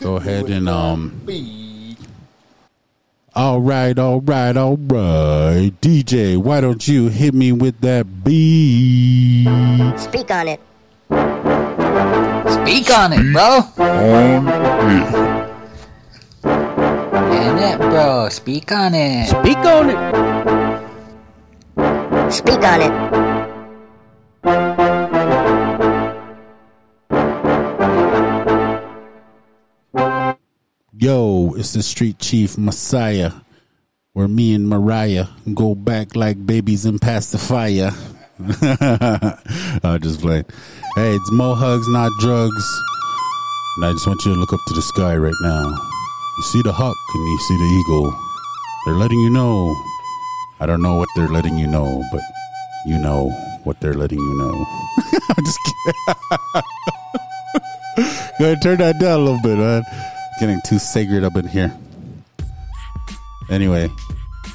Go 0.00 0.16
ahead 0.16 0.50
and 0.50 0.68
um. 0.68 1.22
All 3.36 3.60
right, 3.60 3.98
all 3.98 4.20
right, 4.20 4.56
all 4.56 4.76
right, 4.76 5.72
DJ. 5.80 6.36
Why 6.36 6.60
don't 6.60 6.86
you 6.86 7.08
hit 7.08 7.34
me 7.34 7.50
with 7.50 7.80
that 7.80 8.22
beat? 8.22 9.48
Speak 9.98 10.30
on 10.30 10.46
it. 10.46 10.60
Speak 12.52 12.96
on 12.96 13.12
it, 13.12 13.32
bro. 13.32 13.58
Damn 17.24 17.58
it, 17.58 17.78
bro. 17.78 18.28
Speak 18.28 18.70
on 18.70 18.94
it. 18.94 19.26
Speak 19.26 19.58
on 19.58 19.90
it. 19.90 19.98
Speak 22.32 22.62
on 22.62 22.82
it. 22.82 23.23
Yo, 30.96 31.54
it's 31.56 31.72
the 31.72 31.82
Street 31.82 32.20
Chief 32.20 32.56
Messiah, 32.56 33.32
where 34.12 34.28
me 34.28 34.54
and 34.54 34.68
Mariah 34.68 35.26
go 35.52 35.74
back 35.74 36.14
like 36.14 36.46
babies 36.46 36.84
and 36.84 36.94
in 36.94 36.98
pacifier. 37.00 37.90
I 38.38 39.98
just 40.00 40.20
playing. 40.20 40.44
Hey, 40.94 41.16
it's 41.16 41.32
more 41.32 41.56
hugs, 41.56 41.88
not 41.88 42.12
drugs. 42.20 42.80
And 43.76 43.86
I 43.86 43.92
just 43.92 44.06
want 44.06 44.24
you 44.24 44.34
to 44.34 44.38
look 44.38 44.52
up 44.52 44.60
to 44.68 44.74
the 44.74 44.82
sky 44.82 45.16
right 45.16 45.34
now. 45.42 45.68
You 45.68 46.42
see 46.44 46.62
the 46.62 46.72
hawk 46.72 46.96
and 47.14 47.26
you 47.26 47.38
see 47.38 47.56
the 47.56 47.64
eagle. 47.64 48.16
They're 48.84 48.94
letting 48.94 49.18
you 49.18 49.30
know. 49.30 49.74
I 50.60 50.66
don't 50.66 50.80
know 50.80 50.94
what 50.94 51.08
they're 51.16 51.26
letting 51.26 51.58
you 51.58 51.66
know, 51.66 52.04
but 52.12 52.22
you 52.86 52.98
know 52.98 53.30
what 53.64 53.80
they're 53.80 53.94
letting 53.94 54.20
you 54.20 54.38
know. 54.38 54.64
I'm 55.36 55.44
just 55.44 55.58
kidding. 55.66 56.62
Go 58.38 58.44
ahead, 58.44 58.62
turn 58.62 58.78
that 58.78 59.00
down 59.00 59.18
a 59.18 59.24
little 59.24 59.40
bit, 59.42 59.58
man. 59.58 59.82
Getting 60.40 60.60
too 60.66 60.78
sacred 60.78 61.24
up 61.24 61.36
in 61.36 61.46
here. 61.46 61.76
Anyway, 63.50 63.88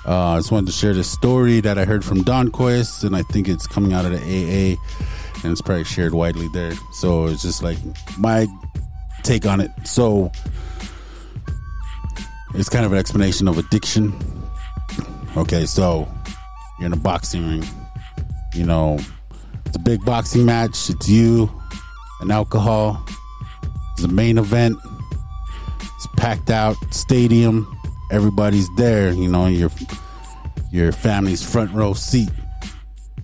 uh, 0.06 0.30
I 0.30 0.38
just 0.38 0.51
wanted 0.51 0.68
to 0.68 0.73
share 0.73 0.93
this 0.93 1.10
story 1.10 1.61
that 1.61 1.77
I 1.77 1.85
heard 1.85 2.03
from 2.03 2.23
Don 2.23 2.49
Quest, 2.49 3.03
and 3.03 3.15
I 3.15 3.22
think 3.23 3.47
it's 3.47 3.68
coming 3.68 3.93
out 3.93 4.06
of 4.06 4.11
the 4.11 4.18
AA, 4.18 4.76
and 5.43 5.51
it's 5.51 5.61
probably 5.61 5.84
shared 5.84 6.14
widely 6.14 6.47
there. 6.49 6.73
So 6.91 7.27
it's 7.27 7.43
just 7.43 7.64
like 7.64 7.77
my 8.18 8.47
take 9.23 9.45
on 9.45 9.61
it. 9.61 9.72
So 9.85 10.31
it's 12.56 12.69
kind 12.69 12.85
of 12.85 12.91
an 12.91 12.97
explanation 12.97 13.47
of 13.47 13.57
addiction. 13.57 14.14
Okay, 15.38 15.65
so 15.65 16.07
you're 16.80 16.88
in 16.88 16.93
a 16.93 16.97
boxing 16.97 17.47
ring. 17.47 17.64
You 18.53 18.65
know, 18.65 18.97
it's 19.65 19.76
a 19.76 19.80
big 19.80 20.03
boxing 20.03 20.45
match. 20.45 20.89
It's 20.89 21.07
you 21.07 21.51
and 22.22 22.31
alcohol. 22.31 23.06
It's 23.93 24.01
the 24.01 24.07
main 24.07 24.38
event. 24.38 24.77
Packed 26.19 26.49
out 26.49 26.75
stadium. 26.91 27.65
Everybody's 28.11 28.67
there. 28.75 29.13
You 29.13 29.29
know, 29.29 29.47
your 29.47 29.71
your 30.69 30.91
family's 30.91 31.41
front 31.41 31.71
row 31.73 31.93
seat. 31.93 32.29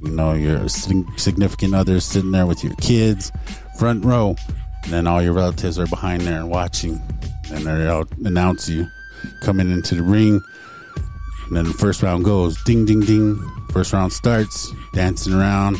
You 0.01 0.11
know, 0.11 0.33
your 0.33 0.69
sig- 0.69 1.19
significant 1.19 1.75
others 1.75 2.05
sitting 2.05 2.31
there 2.31 2.45
with 2.45 2.63
your 2.63 2.73
kids, 2.75 3.33
front 3.77 4.05
row, 4.05 4.35
and 4.83 4.93
then 4.93 5.07
all 5.07 5.21
your 5.21 5.33
relatives 5.33 5.77
are 5.77 5.87
behind 5.87 6.21
there 6.21 6.45
watching. 6.45 7.01
And 7.51 7.65
they'll 7.65 8.07
announce 8.23 8.69
you 8.69 8.87
coming 9.41 9.69
into 9.71 9.95
the 9.95 10.03
ring. 10.03 10.41
And 11.47 11.57
then 11.57 11.65
the 11.65 11.73
first 11.73 12.01
round 12.01 12.23
goes 12.23 12.61
ding, 12.63 12.85
ding, 12.85 13.01
ding. 13.01 13.35
First 13.71 13.91
round 13.91 14.13
starts, 14.13 14.71
dancing 14.93 15.33
around. 15.33 15.77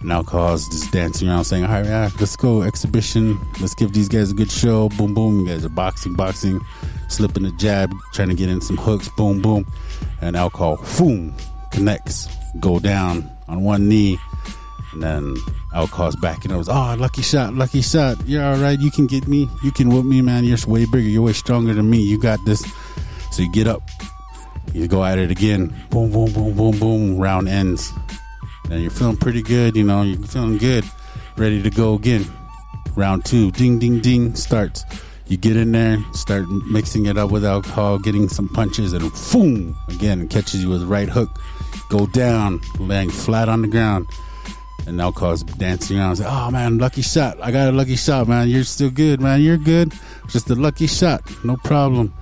And 0.00 0.12
alcohol's 0.12 0.68
just 0.68 0.92
dancing 0.92 1.28
around 1.28 1.44
saying, 1.44 1.64
All 1.64 1.70
right, 1.70 1.84
yeah, 1.84 2.10
let's 2.20 2.36
go, 2.36 2.62
exhibition. 2.62 3.40
Let's 3.60 3.74
give 3.74 3.92
these 3.92 4.08
guys 4.08 4.30
a 4.30 4.34
good 4.34 4.50
show. 4.50 4.88
Boom, 4.90 5.14
boom. 5.14 5.40
You 5.40 5.46
guys 5.46 5.64
are 5.64 5.70
boxing, 5.70 6.14
boxing, 6.14 6.60
slipping 7.08 7.46
a 7.46 7.52
jab, 7.52 7.92
trying 8.12 8.28
to 8.28 8.34
get 8.34 8.48
in 8.48 8.60
some 8.60 8.76
hooks. 8.76 9.08
Boom, 9.16 9.40
boom. 9.40 9.66
And 10.20 10.36
alcohol, 10.36 10.78
boom, 10.98 11.34
connects. 11.72 12.28
Go 12.60 12.78
down 12.78 13.30
on 13.48 13.62
one 13.62 13.88
knee. 13.88 14.18
And 14.92 15.02
then 15.02 15.36
alcohol's 15.74 16.16
backing 16.16 16.56
was, 16.56 16.68
Oh, 16.68 16.94
lucky 16.98 17.22
shot, 17.22 17.54
lucky 17.54 17.80
shot. 17.80 18.18
You're 18.26 18.44
all 18.44 18.56
right. 18.56 18.78
You 18.78 18.90
can 18.90 19.06
get 19.06 19.26
me. 19.26 19.48
You 19.62 19.72
can 19.72 19.88
whoop 19.90 20.04
me, 20.04 20.22
man. 20.22 20.44
You're 20.44 20.58
way 20.66 20.84
bigger. 20.84 21.08
You're 21.08 21.22
way 21.22 21.32
stronger 21.32 21.74
than 21.74 21.88
me. 21.90 22.00
You 22.02 22.18
got 22.18 22.44
this. 22.44 22.64
So 23.30 23.42
you 23.42 23.52
get 23.52 23.66
up. 23.66 23.82
You 24.72 24.88
go 24.88 25.04
at 25.04 25.18
it 25.18 25.30
again. 25.30 25.74
Boom, 25.90 26.12
boom, 26.12 26.32
boom, 26.32 26.54
boom, 26.54 26.78
boom. 26.78 27.18
Round 27.18 27.48
ends. 27.48 27.92
And 28.70 28.82
you're 28.82 28.90
feeling 28.90 29.16
pretty 29.16 29.42
good. 29.42 29.76
You 29.76 29.84
know, 29.84 30.02
you're 30.02 30.18
feeling 30.26 30.58
good. 30.58 30.84
Ready 31.36 31.62
to 31.62 31.70
go 31.70 31.94
again. 31.94 32.26
Round 32.94 33.24
two. 33.24 33.50
Ding, 33.52 33.78
ding, 33.78 34.00
ding. 34.00 34.34
Starts. 34.34 34.84
You 35.28 35.36
get 35.36 35.56
in 35.56 35.72
there, 35.72 35.98
start 36.12 36.48
mixing 36.48 37.06
it 37.06 37.18
up 37.18 37.32
with 37.32 37.44
alcohol, 37.44 37.98
getting 37.98 38.28
some 38.28 38.48
punches, 38.48 38.92
and 38.92 39.10
boom! 39.32 39.76
Again, 39.88 40.28
catches 40.28 40.62
you 40.62 40.68
with 40.68 40.84
right 40.84 41.08
hook. 41.08 41.40
Go 41.88 42.06
down, 42.06 42.60
laying 42.78 43.10
flat 43.10 43.48
on 43.48 43.62
the 43.62 43.68
ground. 43.68 44.06
And 44.86 45.00
alcohol's 45.00 45.42
dancing 45.42 45.98
around. 45.98 46.16
Say, 46.16 46.26
oh 46.28 46.52
man, 46.52 46.78
lucky 46.78 47.02
shot. 47.02 47.38
I 47.42 47.50
got 47.50 47.68
a 47.68 47.72
lucky 47.72 47.96
shot, 47.96 48.28
man. 48.28 48.48
You're 48.48 48.62
still 48.62 48.88
good, 48.88 49.20
man. 49.20 49.42
You're 49.42 49.56
good. 49.56 49.92
Just 50.28 50.48
a 50.48 50.54
lucky 50.54 50.86
shot. 50.86 51.22
No 51.44 51.56
problem. 51.56 52.14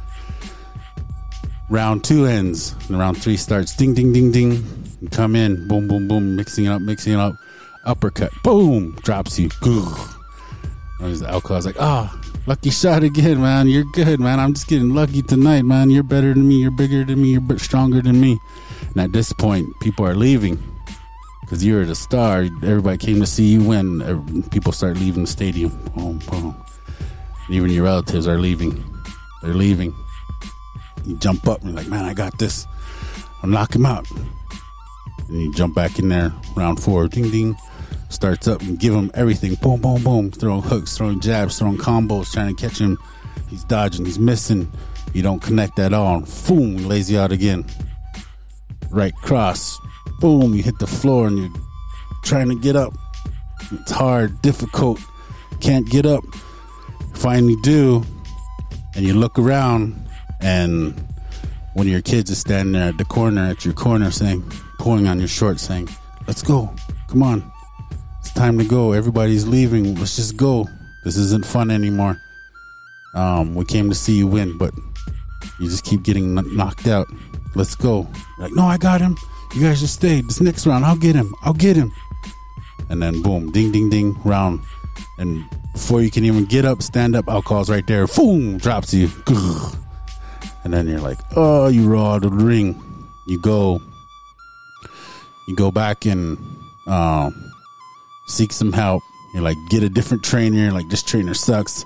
Round 1.71 2.05
two 2.05 2.27
ends. 2.27 2.75
And 2.89 2.99
round 2.99 3.23
three 3.23 3.37
starts. 3.37 3.75
Ding, 3.75 3.95
ding, 3.95 4.13
ding, 4.13 4.31
ding. 4.33 4.65
You 5.01 5.09
come 5.09 5.35
in. 5.35 5.67
Boom, 5.69 5.89
boom, 5.89 6.09
boom. 6.09 6.37
Mixing 6.37 6.67
it 6.67 6.69
up, 6.69 6.83
mixing 6.83 7.15
it 7.15 7.19
up. 7.19 7.35
Uppercut. 7.85 8.33
Boom. 8.43 8.97
Drops 9.03 9.39
you. 9.39 9.51
And 11.01 11.15
the 11.17 11.29
alcohol's 11.29 11.67
like, 11.67 11.77
oh, 11.79 12.11
lucky 12.47 12.71
shot 12.71 13.03
again, 13.03 13.41
man. 13.41 13.69
You're 13.69 13.85
good, 13.93 14.21
man. 14.21 14.41
I'm 14.41 14.55
just 14.55 14.69
getting 14.69 14.95
lucky 14.95 15.23
tonight, 15.23 15.63
man. 15.63 15.91
You're 15.91 16.03
better 16.03 16.33
than 16.33 16.49
me. 16.49 16.63
You're 16.63 16.71
bigger 16.71 17.05
than 17.05 17.21
me. 17.21 17.33
You're 17.33 17.59
stronger 17.59 18.01
than 18.01 18.21
me. 18.21 18.39
And 18.91 19.01
at 19.01 19.13
this 19.13 19.33
point, 19.33 19.69
people 19.81 20.07
are 20.07 20.15
leaving 20.15 20.63
because 21.41 21.65
you're 21.65 21.85
the 21.85 21.95
star. 21.95 22.43
Everybody 22.63 22.99
came 22.99 23.21
to 23.21 23.27
see 23.27 23.45
you 23.45 23.63
win. 23.63 24.45
People 24.51 24.73
start 24.73 24.97
leaving 24.97 25.25
the 25.25 25.31
stadium. 25.31 25.71
Boom, 25.95 26.21
boom. 26.31 26.55
Even 27.51 27.71
your 27.71 27.85
relatives 27.85 28.27
are 28.27 28.39
leaving. 28.39 28.83
They're 29.43 29.55
leaving. 29.55 29.95
You 31.07 31.17
jump 31.19 31.47
up 31.47 31.63
and 31.63 31.75
like, 31.75 31.87
man, 31.87 32.05
I 32.05 32.15
got 32.15 32.39
this. 32.39 32.67
I'll 33.43 33.51
knock 33.51 33.75
him 33.75 33.87
out. 33.87 34.07
And 35.29 35.43
you 35.43 35.53
jump 35.55 35.75
back 35.75 35.99
in 35.99 36.09
there. 36.09 36.33
Round 36.57 36.83
four, 36.83 37.09
ding, 37.09 37.31
ding. 37.31 37.57
Starts 38.09 38.47
up 38.47 38.63
and 38.63 38.79
give 38.79 38.95
him 38.95 39.11
everything. 39.15 39.55
Boom, 39.57 39.81
boom, 39.81 40.03
boom. 40.03 40.31
Throwing 40.31 40.63
hooks, 40.63 40.97
throwing 40.97 41.21
jabs, 41.21 41.59
throwing 41.59 41.79
combos, 41.79 42.33
trying 42.33 42.55
to 42.55 42.61
catch 42.61 42.79
him. 42.79 42.99
He's 43.49 43.65
dodging, 43.65 44.05
he's 44.05 44.19
missing. 44.19 44.71
You 45.13 45.23
don't 45.23 45.41
connect 45.41 45.79
at 45.79 45.93
all. 45.93 46.25
Boom, 46.49 46.89
lays 46.89 47.11
you 47.11 47.19
out 47.19 47.33
again. 47.33 47.65
Right 48.91 49.15
cross. 49.17 49.79
Boom, 50.21 50.55
you 50.55 50.63
hit 50.63 50.79
the 50.79 50.87
floor 50.87 51.27
and 51.27 51.39
you're 51.39 51.53
trying 52.23 52.49
to 52.49 52.55
get 52.55 52.77
up. 52.77 52.93
It's 53.73 53.91
hard, 53.91 54.41
difficult. 54.43 55.01
Can't 55.61 55.89
get 55.89 56.07
up. 56.07 56.25
Finally 57.15 57.57
do. 57.63 58.05
And 58.95 59.05
you 59.05 59.15
look 59.15 59.39
around 59.39 59.95
and 60.45 60.95
of 61.77 61.87
your 61.87 62.03
kids 62.03 62.31
is 62.31 62.39
standing 62.39 62.73
there 62.73 62.91
at 62.91 62.99
the 62.99 63.05
corner 63.05 63.43
at 63.43 63.65
your 63.65 63.75
corner 63.75 64.11
saying, 64.11 64.45
pulling 64.79 65.09
on 65.09 65.19
your 65.19 65.29
shorts 65.29 65.63
saying, 65.63 65.89
Let's 66.27 66.43
go. 66.43 66.73
Come 67.09 67.23
on. 67.23 67.53
It's 68.21 68.33
time 68.33 68.59
to 68.59 68.65
go. 68.65 68.93
Everybody's 68.93 69.47
leaving. 69.47 69.95
Let's 69.97 70.17
just 70.17 70.37
go. 70.37 70.69
This 71.05 71.17
isn't 71.17 71.45
fun 71.45 71.71
anymore. 71.71 72.19
Um, 73.15 73.55
we 73.55 73.65
came 73.65 73.89
to 73.91 73.95
see 73.95 74.17
you 74.17 74.27
win, 74.27 74.57
but 74.57 74.73
you 75.61 75.69
just 75.69 75.85
keep 75.85 76.03
getting 76.03 76.35
knocked 76.57 76.87
out. 76.87 77.07
Let's 77.55 77.75
go. 77.75 78.09
Like, 78.39 78.53
no, 78.53 78.65
I 78.65 78.79
got 78.79 79.01
him. 79.01 79.17
You 79.55 79.63
guys 79.63 79.81
just 79.81 79.95
stay. 79.95 80.23
This 80.23 80.41
next 80.41 80.67
round, 80.67 80.85
I'll 80.85 80.97
get 80.97 81.15
him. 81.15 81.35
I'll 81.43 81.53
get 81.53 81.77
him. 81.77 81.93
And 82.89 83.03
then 83.03 83.21
boom, 83.23 83.53
ding, 83.53 83.71
ding, 83.71 83.91
ding, 83.91 84.19
round. 84.25 84.61
And 85.19 85.45
before 85.73 86.01
you 86.01 86.11
can 86.11 86.25
even 86.25 86.47
get 86.47 86.65
up, 86.65 86.83
stand 86.83 87.15
up, 87.15 87.29
alcohol's 87.29 87.71
right 87.71 87.87
there. 87.87 88.07
Boom, 88.07 88.59
drops 88.59 88.95
you. 88.95 89.11
And 90.65 90.73
then 90.73 90.89
you're 90.89 91.01
like, 91.01 91.19
oh, 91.37 91.69
you 91.69 91.87
roll 91.87 92.07
out 92.07 92.25
of 92.25 92.39
the 92.39 92.45
ring. 92.45 92.81
You 93.27 93.41
go, 93.41 93.81
you 95.47 95.55
go 95.57 95.71
back 95.71 96.07
and 96.07 96.39
um, 96.87 97.53
seek 98.27 98.53
some 98.53 98.73
help. 98.73 99.03
You're 99.35 99.43
like, 99.43 99.57
get 99.71 99.83
a 99.83 99.89
different 99.89 100.25
trainer. 100.25 100.73
Like, 100.73 100.89
this 100.89 101.03
trainer 101.03 101.35
sucks. 101.35 101.85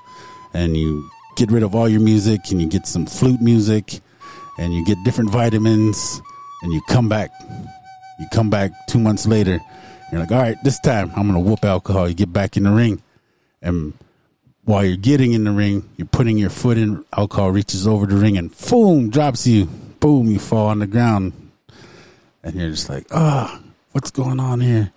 And 0.55 0.77
you 0.77 1.09
get 1.37 1.51
rid 1.51 1.63
of 1.63 1.75
all 1.75 1.89
your 1.89 2.01
music 2.01 2.41
and 2.51 2.61
you 2.61 2.69
get 2.69 2.87
some 2.87 3.07
flute 3.07 3.41
music 3.41 4.01
and 4.59 4.75
you 4.75 4.85
get 4.85 4.99
different 5.05 5.31
vitamins 5.31 6.21
and 6.63 6.73
you 6.73 6.81
come 6.89 7.09
back. 7.09 7.31
You 8.19 8.27
come 8.33 8.51
back 8.51 8.73
two 8.89 8.99
months 8.99 9.27
later. 9.27 9.61
You're 10.11 10.21
like, 10.21 10.33
all 10.33 10.39
right, 10.39 10.57
this 10.65 10.81
time 10.81 11.13
I'm 11.17 11.33
to 11.33 11.39
whoop 11.39 11.65
alcohol. 11.65 12.09
You 12.09 12.15
get 12.15 12.33
back 12.33 12.57
in 12.57 12.65
the 12.65 12.71
ring. 12.71 13.03
And 13.63 13.93
while 14.69 14.85
you're 14.85 14.99
getting 14.99 15.33
in 15.33 15.45
the 15.45 15.51
ring, 15.51 15.89
you're 15.97 16.07
putting 16.07 16.37
your 16.37 16.51
foot 16.51 16.77
in, 16.77 17.03
alcohol 17.17 17.51
reaches 17.51 17.87
over 17.87 18.05
the 18.05 18.15
ring 18.15 18.37
and 18.37 18.55
boom, 18.69 19.09
drops 19.09 19.47
you. 19.47 19.65
Boom, 19.65 20.27
you 20.27 20.39
fall 20.39 20.67
on 20.67 20.81
the 20.81 20.87
ground. 20.87 21.33
And 22.43 22.55
you're 22.55 22.69
just 22.69 22.91
like, 22.91 23.07
ah, 23.11 23.63
what's 23.93 24.11
going 24.11 24.39
on 24.39 24.61
here? 24.61 24.93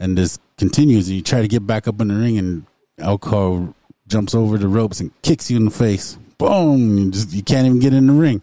And 0.00 0.18
this 0.18 0.40
continues, 0.56 1.06
and 1.06 1.16
you 1.16 1.22
try 1.22 1.42
to 1.42 1.46
get 1.46 1.64
back 1.64 1.86
up 1.86 2.00
in 2.00 2.08
the 2.08 2.14
ring, 2.16 2.38
and 2.38 2.66
alcohol 2.98 3.72
jumps 4.08 4.34
over 4.34 4.58
the 4.58 4.66
ropes 4.66 4.98
and 4.98 5.12
kicks 5.22 5.48
you 5.48 5.58
in 5.58 5.66
the 5.66 5.70
face. 5.70 6.18
Boom! 6.36 6.98
You 6.98 7.10
just 7.12 7.32
you 7.32 7.44
can't 7.44 7.66
even 7.66 7.78
get 7.78 7.94
in 7.94 8.08
the 8.08 8.12
ring. 8.12 8.42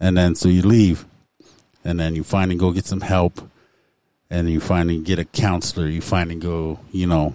And 0.00 0.16
then 0.16 0.34
so 0.34 0.48
you 0.48 0.62
leave, 0.62 1.04
and 1.84 2.00
then 2.00 2.14
you 2.14 2.24
finally 2.24 2.56
go 2.56 2.72
get 2.72 2.86
some 2.86 3.02
help, 3.02 3.38
and 4.30 4.48
you 4.48 4.60
finally 4.60 4.98
get 4.98 5.18
a 5.18 5.26
counselor. 5.26 5.88
You 5.88 6.00
finally 6.00 6.36
go, 6.36 6.80
you 6.90 7.06
know, 7.06 7.34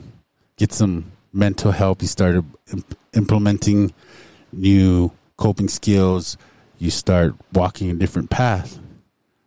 get 0.57 0.73
some 0.73 1.12
mental 1.33 1.71
health. 1.71 2.01
You 2.01 2.07
started 2.07 2.45
imp- 2.71 2.97
implementing 3.13 3.93
new 4.51 5.11
coping 5.37 5.67
skills. 5.67 6.37
You 6.77 6.91
start 6.91 7.35
walking 7.53 7.89
a 7.89 7.93
different 7.93 8.29
path, 8.29 8.79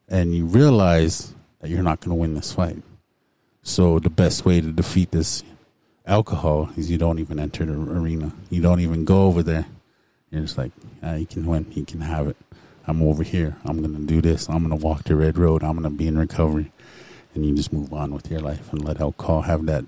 and 0.09 0.35
you 0.35 0.45
realize 0.47 1.35
that 1.61 1.71
you're 1.71 1.83
not 1.83 2.01
going 2.01 2.11
to 2.11 2.21
win 2.21 2.35
this 2.35 2.53
fight. 2.53 2.83
So 3.63 3.99
the 3.99 4.11
best 4.11 4.45
way 4.45 4.61
to 4.61 4.73
defeat 4.73 5.11
this 5.11 5.43
alcohol 6.07 6.71
is 6.77 6.91
you 6.91 6.99
don't 6.99 7.19
even 7.19 7.39
enter 7.39 7.65
the 7.65 7.73
arena. 7.73 8.33
You 8.51 8.63
don't 8.63 8.81
even 8.81 9.05
go 9.05 9.25
over 9.25 9.43
there. 9.43 9.67
You're 10.31 10.43
just 10.43 10.59
like, 10.59 10.73
ah, 11.03 11.15
he 11.15 11.27
can 11.27 11.47
win. 11.47 11.65
He 11.71 11.85
can 11.85 12.01
have 12.01 12.29
it. 12.29 12.37
I'm 12.87 13.03
over 13.03 13.23
here. 13.23 13.57
I'm 13.65 13.81
going 13.81 13.95
to 13.95 14.03
do 14.03 14.23
this. 14.23 14.49
I'm 14.49 14.67
going 14.67 14.79
to 14.79 14.85
walk 14.85 15.05
the 15.05 15.17
red 15.17 15.37
road. 15.37 15.65
I'm 15.65 15.73
going 15.73 15.83
to 15.83 15.91
be 15.91 16.07
in 16.07 16.17
recovery. 16.17 16.73
And 17.35 17.45
you 17.45 17.55
just 17.55 17.73
move 17.73 17.93
on 17.93 18.15
with 18.15 18.31
your 18.31 18.41
life 18.41 18.73
and 18.73 18.85
let 18.85 19.01
alcohol 19.01 19.43
have 19.43 19.67
that 19.67 19.85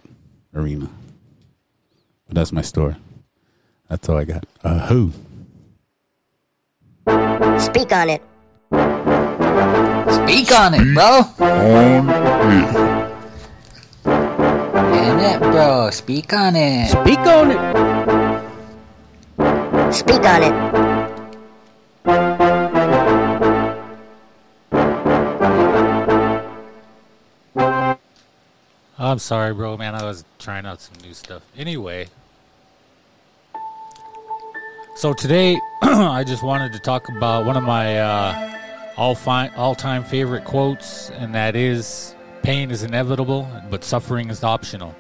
arena. 0.55 0.91
But 2.29 2.35
that's 2.35 2.53
my 2.53 2.63
story. 2.63 2.95
That's 3.89 4.09
all 4.09 4.19
I 4.19 4.25
got. 4.25 4.45
Uh, 4.63 4.87
who? 4.87 5.13
Speak 7.59 7.91
on 7.93 8.11
it. 8.11 8.23
Speak 10.13 10.53
on 10.53 10.75
it, 10.75 10.95
bro. 10.95 11.25
On 11.41 12.09
it. 12.51 12.77
And 14.05 15.21
it, 15.21 15.41
bro. 15.41 15.91
Speak 15.91 16.33
on 16.35 16.55
it. 16.55 16.91
Speak 16.91 17.19
on 17.21 17.51
it. 17.51 17.59
Speak 19.95 20.25
on 20.25 20.43
it. 20.43 20.88
I'm 29.01 29.21
sorry, 29.21 29.55
bro, 29.55 29.77
man. 29.77 29.95
I 29.95 30.03
was 30.03 30.25
trying 30.41 30.67
out 30.67 30.81
some 30.81 30.95
new 31.03 31.15
stuff. 31.15 31.43
Anyway, 31.57 32.09
so 34.97 35.13
today 35.13 35.57
I 35.83 36.25
just 36.25 36.43
wanted 36.43 36.73
to 36.73 36.81
talk 36.81 37.09
about 37.09 37.47
one 37.47 37.57
of 37.57 37.63
my 37.63 38.01
uh, 38.01 38.59
all 38.97 39.15
fi- 39.15 39.55
all-time 39.55 40.03
favorite 40.03 40.45
quotes, 40.45 41.11
and 41.11 41.33
that 41.33 41.55
is, 41.55 42.17
"Pain 42.43 42.73
is 42.73 42.83
inevitable, 42.83 43.49
but 43.71 43.85
suffering 43.85 44.31
is 44.31 44.43
optional." 44.43 44.93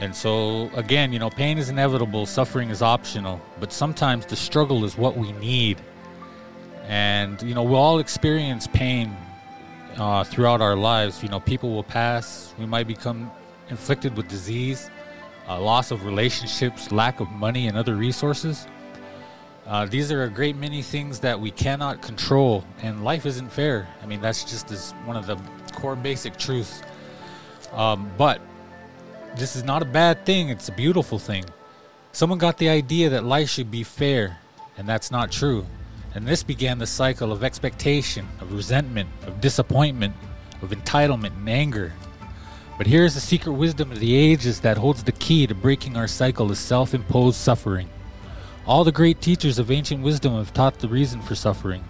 And 0.00 0.14
so, 0.14 0.68
again, 0.74 1.12
you 1.12 1.20
know, 1.20 1.30
pain 1.30 1.58
is 1.58 1.68
inevitable, 1.68 2.26
suffering 2.26 2.70
is 2.70 2.82
optional, 2.82 3.40
but 3.60 3.72
sometimes 3.72 4.26
the 4.26 4.36
struggle 4.36 4.84
is 4.84 4.98
what 4.98 5.16
we 5.16 5.30
need. 5.32 5.80
And, 6.88 7.40
you 7.42 7.54
know, 7.54 7.62
we'll 7.62 7.80
all 7.80 8.00
experience 8.00 8.66
pain 8.66 9.16
uh, 9.96 10.24
throughout 10.24 10.60
our 10.60 10.76
lives. 10.76 11.22
You 11.22 11.28
know, 11.28 11.40
people 11.40 11.74
will 11.74 11.82
pass, 11.82 12.54
we 12.58 12.66
might 12.66 12.86
become 12.86 13.30
inflicted 13.70 14.16
with 14.16 14.28
disease, 14.28 14.90
uh, 15.48 15.60
loss 15.60 15.90
of 15.90 16.04
relationships, 16.04 16.92
lack 16.92 17.20
of 17.20 17.30
money, 17.30 17.68
and 17.68 17.76
other 17.76 17.94
resources. 17.94 18.66
Uh, 19.66 19.84
these 19.84 20.12
are 20.12 20.22
a 20.22 20.30
great 20.30 20.56
many 20.56 20.80
things 20.80 21.18
that 21.20 21.40
we 21.40 21.50
cannot 21.50 22.00
control, 22.00 22.64
and 22.82 23.02
life 23.02 23.26
isn't 23.26 23.50
fair. 23.50 23.88
I 24.02 24.06
mean, 24.06 24.20
that's 24.20 24.44
just 24.44 24.70
as 24.70 24.92
one 25.04 25.16
of 25.16 25.26
the 25.26 25.36
core 25.74 25.96
basic 25.96 26.36
truths. 26.36 26.82
Um, 27.72 28.10
but 28.16 28.40
this 29.36 29.56
is 29.56 29.64
not 29.64 29.82
a 29.82 29.84
bad 29.84 30.24
thing, 30.24 30.50
it's 30.50 30.68
a 30.68 30.72
beautiful 30.72 31.18
thing. 31.18 31.44
Someone 32.12 32.38
got 32.38 32.58
the 32.58 32.68
idea 32.68 33.10
that 33.10 33.24
life 33.24 33.50
should 33.50 33.70
be 33.70 33.82
fair, 33.82 34.38
and 34.78 34.88
that's 34.88 35.10
not 35.10 35.32
true. 35.32 35.66
And 36.16 36.26
this 36.26 36.42
began 36.42 36.78
the 36.78 36.86
cycle 36.86 37.30
of 37.30 37.44
expectation, 37.44 38.26
of 38.40 38.54
resentment, 38.54 39.10
of 39.26 39.42
disappointment, 39.42 40.14
of 40.62 40.70
entitlement 40.70 41.36
and 41.36 41.46
anger. 41.46 41.92
But 42.78 42.86
here's 42.86 43.12
the 43.12 43.20
secret 43.20 43.52
wisdom 43.52 43.92
of 43.92 44.00
the 44.00 44.16
ages 44.16 44.60
that 44.60 44.78
holds 44.78 45.04
the 45.04 45.12
key 45.12 45.46
to 45.46 45.54
breaking 45.54 45.94
our 45.94 46.08
cycle 46.08 46.50
of 46.50 46.56
self 46.56 46.94
imposed 46.94 47.36
suffering. 47.36 47.90
All 48.66 48.82
the 48.82 48.92
great 48.92 49.20
teachers 49.20 49.58
of 49.58 49.70
ancient 49.70 50.02
wisdom 50.02 50.34
have 50.36 50.54
taught 50.54 50.78
the 50.78 50.88
reason 50.88 51.20
for 51.20 51.34
suffering. 51.34 51.84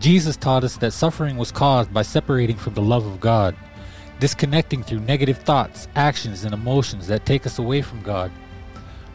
Jesus 0.00 0.36
taught 0.36 0.64
us 0.64 0.76
that 0.78 0.92
suffering 0.92 1.36
was 1.36 1.52
caused 1.52 1.94
by 1.94 2.02
separating 2.02 2.56
from 2.56 2.74
the 2.74 2.82
love 2.82 3.06
of 3.06 3.20
God 3.20 3.54
disconnecting 4.18 4.82
through 4.82 5.00
negative 5.00 5.38
thoughts, 5.38 5.86
actions, 5.94 6.42
and 6.42 6.52
emotions 6.52 7.06
that 7.06 7.24
take 7.24 7.46
us 7.46 7.60
away 7.60 7.82
from 7.82 8.02
God. 8.02 8.32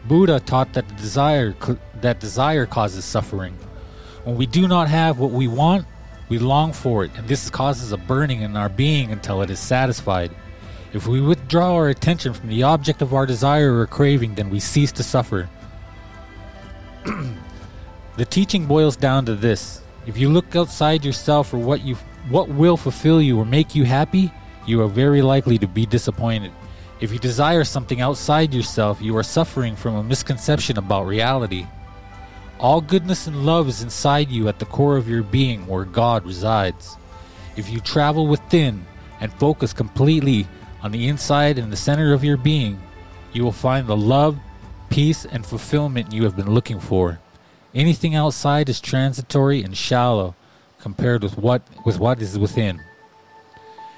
Buddha 0.06 0.40
taught 0.40 0.72
that 0.72 0.96
desire 0.96 1.54
that 2.00 2.20
desire 2.20 2.64
causes 2.64 3.04
suffering. 3.04 3.54
When 4.26 4.36
we 4.36 4.46
do 4.46 4.66
not 4.66 4.88
have 4.88 5.20
what 5.20 5.30
we 5.30 5.46
want, 5.46 5.86
we 6.28 6.40
long 6.40 6.72
for 6.72 7.04
it, 7.04 7.12
and 7.14 7.28
this 7.28 7.48
causes 7.48 7.92
a 7.92 7.96
burning 7.96 8.40
in 8.40 8.56
our 8.56 8.68
being 8.68 9.12
until 9.12 9.40
it 9.40 9.50
is 9.50 9.60
satisfied. 9.60 10.32
If 10.92 11.06
we 11.06 11.20
withdraw 11.20 11.76
our 11.76 11.90
attention 11.90 12.34
from 12.34 12.48
the 12.48 12.64
object 12.64 13.02
of 13.02 13.14
our 13.14 13.24
desire 13.24 13.78
or 13.78 13.86
craving, 13.86 14.34
then 14.34 14.50
we 14.50 14.58
cease 14.58 14.90
to 14.98 15.04
suffer. 15.04 15.48
the 18.16 18.24
teaching 18.24 18.66
boils 18.66 18.96
down 18.96 19.26
to 19.26 19.36
this: 19.36 19.80
if 20.08 20.18
you 20.18 20.28
look 20.28 20.56
outside 20.56 21.04
yourself 21.04 21.48
for 21.48 21.58
what 21.58 21.82
you 21.82 21.94
what 22.28 22.48
will 22.48 22.76
fulfill 22.76 23.22
you 23.22 23.38
or 23.38 23.44
make 23.44 23.76
you 23.76 23.84
happy, 23.84 24.32
you 24.66 24.82
are 24.82 24.88
very 24.88 25.22
likely 25.22 25.56
to 25.58 25.68
be 25.68 25.86
disappointed. 25.86 26.50
If 26.98 27.12
you 27.12 27.20
desire 27.20 27.62
something 27.62 28.00
outside 28.00 28.52
yourself, 28.52 29.00
you 29.00 29.16
are 29.16 29.22
suffering 29.22 29.76
from 29.76 29.94
a 29.94 30.02
misconception 30.02 30.78
about 30.78 31.06
reality. 31.06 31.68
All 32.58 32.80
goodness 32.80 33.26
and 33.26 33.44
love 33.44 33.68
is 33.68 33.82
inside 33.82 34.30
you 34.30 34.48
at 34.48 34.58
the 34.58 34.64
core 34.64 34.96
of 34.96 35.08
your 35.08 35.22
being 35.22 35.66
where 35.66 35.84
God 35.84 36.24
resides. 36.24 36.96
If 37.54 37.68
you 37.68 37.80
travel 37.80 38.26
within 38.26 38.86
and 39.20 39.32
focus 39.34 39.74
completely 39.74 40.46
on 40.82 40.90
the 40.90 41.08
inside 41.08 41.58
and 41.58 41.70
the 41.70 41.76
center 41.76 42.14
of 42.14 42.24
your 42.24 42.38
being, 42.38 42.80
you 43.34 43.44
will 43.44 43.52
find 43.52 43.86
the 43.86 43.96
love, 43.96 44.38
peace, 44.88 45.26
and 45.26 45.44
fulfillment 45.44 46.12
you 46.12 46.24
have 46.24 46.36
been 46.36 46.50
looking 46.50 46.80
for. 46.80 47.20
Anything 47.74 48.14
outside 48.14 48.70
is 48.70 48.80
transitory 48.80 49.62
and 49.62 49.76
shallow 49.76 50.34
compared 50.78 51.22
with 51.22 51.36
what 51.36 51.60
with 51.84 51.98
what 51.98 52.22
is 52.22 52.38
within. 52.38 52.80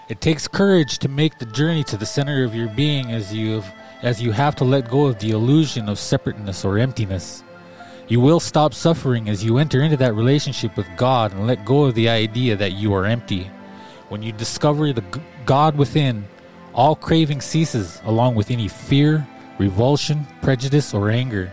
It 0.08 0.20
takes 0.20 0.48
courage 0.48 0.98
to 0.98 1.08
make 1.08 1.38
the 1.38 1.46
journey 1.46 1.84
to 1.84 1.96
the 1.96 2.06
center 2.06 2.42
of 2.42 2.56
your 2.56 2.68
being 2.68 3.12
as 3.12 3.32
you 3.32 3.62
as 4.02 4.20
you 4.20 4.32
have 4.32 4.56
to 4.56 4.64
let 4.64 4.90
go 4.90 5.06
of 5.06 5.20
the 5.20 5.30
illusion 5.30 5.88
of 5.88 5.98
separateness 5.98 6.64
or 6.64 6.78
emptiness. 6.78 7.44
You 8.08 8.20
will 8.20 8.40
stop 8.40 8.72
suffering 8.72 9.28
as 9.28 9.44
you 9.44 9.58
enter 9.58 9.82
into 9.82 9.98
that 9.98 10.14
relationship 10.14 10.78
with 10.78 10.86
God 10.96 11.32
and 11.32 11.46
let 11.46 11.66
go 11.66 11.84
of 11.84 11.94
the 11.94 12.08
idea 12.08 12.56
that 12.56 12.72
you 12.72 12.94
are 12.94 13.04
empty. 13.04 13.50
When 14.08 14.22
you 14.22 14.32
discover 14.32 14.94
the 14.94 15.04
God 15.44 15.76
within, 15.76 16.26
all 16.72 16.96
craving 16.96 17.42
ceases 17.42 18.00
along 18.04 18.34
with 18.34 18.50
any 18.50 18.66
fear, 18.66 19.28
revulsion, 19.58 20.26
prejudice, 20.40 20.94
or 20.94 21.10
anger. 21.10 21.52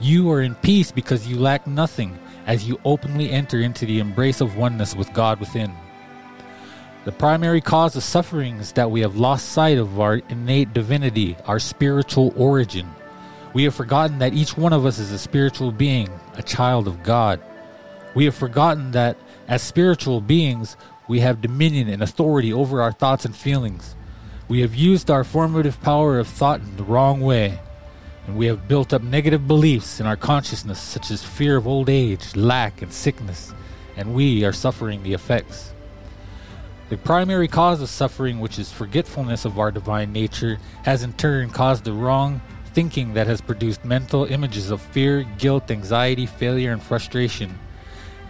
You 0.00 0.28
are 0.32 0.42
in 0.42 0.56
peace 0.56 0.90
because 0.90 1.28
you 1.28 1.38
lack 1.38 1.64
nothing 1.68 2.18
as 2.46 2.66
you 2.66 2.80
openly 2.84 3.30
enter 3.30 3.60
into 3.60 3.86
the 3.86 4.00
embrace 4.00 4.40
of 4.40 4.56
oneness 4.56 4.96
with 4.96 5.12
God 5.12 5.38
within. 5.38 5.72
The 7.04 7.12
primary 7.12 7.60
cause 7.60 7.94
of 7.94 8.02
suffering 8.02 8.56
is 8.56 8.72
that 8.72 8.90
we 8.90 9.00
have 9.02 9.16
lost 9.16 9.50
sight 9.50 9.78
of 9.78 10.00
our 10.00 10.16
innate 10.28 10.72
divinity, 10.72 11.36
our 11.46 11.60
spiritual 11.60 12.32
origin. 12.36 12.88
We 13.54 13.64
have 13.64 13.74
forgotten 13.74 14.18
that 14.18 14.34
each 14.34 14.56
one 14.56 14.72
of 14.72 14.84
us 14.84 14.98
is 14.98 15.10
a 15.10 15.18
spiritual 15.18 15.72
being, 15.72 16.10
a 16.34 16.42
child 16.42 16.86
of 16.86 17.02
God. 17.02 17.40
We 18.14 18.24
have 18.26 18.34
forgotten 18.34 18.90
that 18.92 19.16
as 19.48 19.62
spiritual 19.62 20.20
beings, 20.20 20.76
we 21.08 21.20
have 21.20 21.40
dominion 21.40 21.88
and 21.88 22.02
authority 22.02 22.52
over 22.52 22.82
our 22.82 22.92
thoughts 22.92 23.24
and 23.24 23.34
feelings. 23.34 23.96
We 24.48 24.60
have 24.60 24.74
used 24.74 25.10
our 25.10 25.24
formative 25.24 25.80
power 25.80 26.18
of 26.18 26.28
thought 26.28 26.60
in 26.60 26.76
the 26.76 26.82
wrong 26.84 27.20
way, 27.20 27.58
and 28.26 28.36
we 28.36 28.46
have 28.46 28.68
built 28.68 28.92
up 28.92 29.02
negative 29.02 29.46
beliefs 29.48 30.00
in 30.00 30.06
our 30.06 30.16
consciousness, 30.16 30.78
such 30.78 31.10
as 31.10 31.24
fear 31.24 31.56
of 31.56 31.66
old 31.66 31.88
age, 31.88 32.36
lack, 32.36 32.82
and 32.82 32.92
sickness, 32.92 33.54
and 33.96 34.14
we 34.14 34.44
are 34.44 34.52
suffering 34.52 35.02
the 35.02 35.14
effects. 35.14 35.72
The 36.90 36.96
primary 36.96 37.48
cause 37.48 37.82
of 37.82 37.88
suffering, 37.88 38.40
which 38.40 38.58
is 38.58 38.72
forgetfulness 38.72 39.44
of 39.44 39.58
our 39.58 39.70
divine 39.70 40.12
nature, 40.12 40.58
has 40.84 41.02
in 41.02 41.12
turn 41.14 41.50
caused 41.50 41.84
the 41.84 41.92
wrong 41.92 42.40
thinking 42.68 43.14
that 43.14 43.26
has 43.26 43.40
produced 43.40 43.84
mental 43.84 44.24
images 44.24 44.70
of 44.70 44.80
fear, 44.80 45.24
guilt, 45.38 45.70
anxiety, 45.70 46.26
failure, 46.26 46.72
and 46.72 46.82
frustration. 46.82 47.58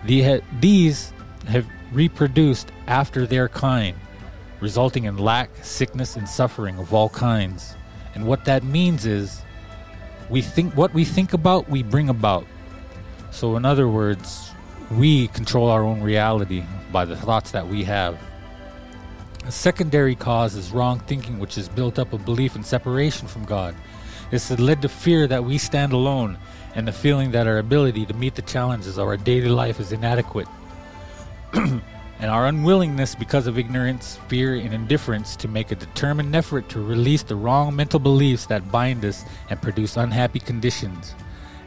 These 0.04 1.12
have 1.46 1.66
reproduced 1.92 2.72
after 2.86 3.26
their 3.26 3.48
kind, 3.48 3.96
resulting 4.60 5.04
in 5.04 5.16
lack, 5.18 5.50
sickness, 5.62 6.16
and 6.16 6.28
suffering 6.28 6.78
of 6.78 6.94
all 6.94 7.08
kinds. 7.08 7.74
And 8.14 8.26
what 8.26 8.44
that 8.46 8.64
means 8.64 9.06
is 9.06 9.42
we 10.28 10.42
think 10.42 10.74
what 10.74 10.92
we 10.94 11.04
think 11.04 11.32
about, 11.32 11.68
we 11.68 11.82
bring 11.82 12.08
about. 12.08 12.46
So, 13.30 13.56
in 13.56 13.64
other 13.64 13.88
words, 13.88 14.50
we 14.90 15.28
control 15.28 15.68
our 15.68 15.82
own 15.82 16.00
reality 16.00 16.64
by 16.90 17.04
the 17.04 17.16
thoughts 17.16 17.50
that 17.50 17.68
we 17.68 17.84
have. 17.84 18.18
A 19.46 19.52
secondary 19.52 20.14
cause 20.14 20.54
is 20.54 20.72
wrong 20.72 21.00
thinking, 21.00 21.38
which 21.38 21.54
has 21.54 21.68
built 21.68 21.98
up 21.98 22.12
a 22.12 22.18
belief 22.18 22.56
in 22.56 22.64
separation 22.64 23.28
from 23.28 23.44
God. 23.44 23.74
This 24.30 24.48
has 24.50 24.60
led 24.60 24.82
to 24.82 24.88
fear 24.88 25.26
that 25.26 25.44
we 25.44 25.58
stand 25.58 25.92
alone 25.92 26.38
and 26.74 26.86
the 26.86 26.92
feeling 26.92 27.30
that 27.30 27.46
our 27.46 27.58
ability 27.58 28.06
to 28.06 28.14
meet 28.14 28.34
the 28.34 28.42
challenges 28.42 28.98
of 28.98 29.08
our 29.08 29.16
daily 29.16 29.48
life 29.48 29.80
is 29.80 29.92
inadequate. 29.92 30.48
and 31.54 32.30
our 32.30 32.46
unwillingness, 32.46 33.14
because 33.14 33.46
of 33.46 33.58
ignorance, 33.58 34.18
fear, 34.28 34.54
and 34.56 34.74
indifference, 34.74 35.36
to 35.36 35.48
make 35.48 35.70
a 35.70 35.76
determined 35.76 36.34
effort 36.36 36.68
to 36.68 36.80
release 36.80 37.22
the 37.22 37.36
wrong 37.36 37.74
mental 37.74 38.00
beliefs 38.00 38.46
that 38.46 38.70
bind 38.70 39.04
us 39.04 39.24
and 39.50 39.62
produce 39.62 39.96
unhappy 39.96 40.40
conditions. 40.40 41.14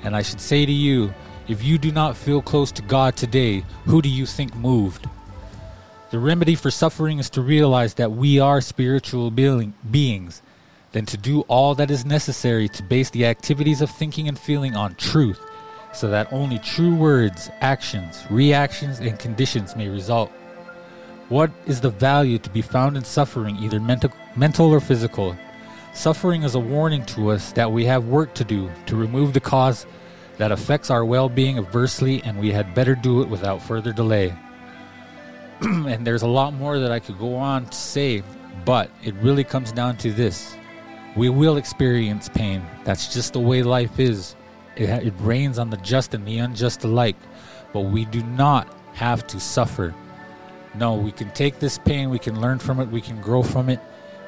And 0.03 0.15
I 0.15 0.21
should 0.21 0.41
say 0.41 0.65
to 0.65 0.71
you, 0.71 1.13
if 1.47 1.63
you 1.63 1.77
do 1.77 1.91
not 1.91 2.15
feel 2.15 2.41
close 2.41 2.71
to 2.73 2.81
God 2.81 3.15
today, 3.15 3.63
who 3.85 4.01
do 4.01 4.09
you 4.09 4.25
think 4.25 4.55
moved? 4.55 5.09
The 6.11 6.19
remedy 6.19 6.55
for 6.55 6.69
suffering 6.69 7.19
is 7.19 7.29
to 7.31 7.41
realize 7.41 7.93
that 7.95 8.11
we 8.11 8.39
are 8.39 8.61
spiritual 8.61 9.31
beings, 9.31 10.41
then 10.91 11.05
to 11.05 11.17
do 11.17 11.41
all 11.41 11.75
that 11.75 11.91
is 11.91 12.05
necessary 12.05 12.67
to 12.69 12.83
base 12.83 13.09
the 13.09 13.25
activities 13.25 13.81
of 13.81 13.89
thinking 13.89 14.27
and 14.27 14.37
feeling 14.37 14.75
on 14.75 14.95
truth, 14.95 15.39
so 15.93 16.09
that 16.09 16.31
only 16.31 16.59
true 16.59 16.95
words, 16.95 17.49
actions, 17.61 18.25
reactions, 18.29 18.99
and 18.99 19.19
conditions 19.19 19.75
may 19.75 19.87
result. 19.87 20.31
What 21.29 21.51
is 21.65 21.79
the 21.79 21.89
value 21.89 22.39
to 22.39 22.49
be 22.49 22.61
found 22.61 22.97
in 22.97 23.05
suffering, 23.05 23.55
either 23.57 23.79
mental, 23.79 24.11
mental 24.35 24.73
or 24.73 24.81
physical? 24.81 25.35
Suffering 25.93 26.43
is 26.43 26.55
a 26.55 26.59
warning 26.59 27.05
to 27.07 27.31
us 27.31 27.51
that 27.53 27.71
we 27.71 27.85
have 27.85 28.05
work 28.05 28.33
to 28.35 28.43
do 28.43 28.69
to 28.85 28.95
remove 28.95 29.33
the 29.33 29.39
cause 29.39 29.85
that 30.37 30.51
affects 30.51 30.89
our 30.89 31.05
well 31.05 31.29
being 31.29 31.57
adversely, 31.57 32.21
and 32.23 32.39
we 32.39 32.51
had 32.51 32.75
better 32.75 32.95
do 32.95 33.21
it 33.21 33.29
without 33.29 33.61
further 33.61 33.93
delay. 33.93 34.35
and 35.61 36.05
there's 36.05 36.23
a 36.23 36.27
lot 36.27 36.53
more 36.53 36.79
that 36.79 36.91
I 36.91 36.99
could 36.99 37.19
go 37.19 37.35
on 37.35 37.65
to 37.65 37.77
say, 37.77 38.23
but 38.65 38.89
it 39.03 39.13
really 39.15 39.43
comes 39.43 39.71
down 39.71 39.97
to 39.97 40.11
this. 40.11 40.55
We 41.15 41.29
will 41.29 41.57
experience 41.57 42.29
pain. 42.29 42.65
That's 42.83 43.13
just 43.13 43.33
the 43.33 43.39
way 43.39 43.63
life 43.63 43.99
is. 43.99 44.35
It, 44.75 44.89
it 44.89 45.13
rains 45.19 45.59
on 45.59 45.69
the 45.69 45.77
just 45.77 46.13
and 46.13 46.25
the 46.25 46.37
unjust 46.37 46.83
alike, 46.83 47.17
but 47.73 47.81
we 47.81 48.05
do 48.05 48.23
not 48.23 48.73
have 48.93 49.27
to 49.27 49.39
suffer. 49.39 49.93
No, 50.73 50.95
we 50.95 51.11
can 51.11 51.29
take 51.31 51.59
this 51.59 51.77
pain, 51.77 52.09
we 52.09 52.19
can 52.19 52.39
learn 52.39 52.59
from 52.59 52.79
it, 52.79 52.87
we 52.87 53.01
can 53.01 53.19
grow 53.21 53.43
from 53.43 53.69
it. 53.69 53.79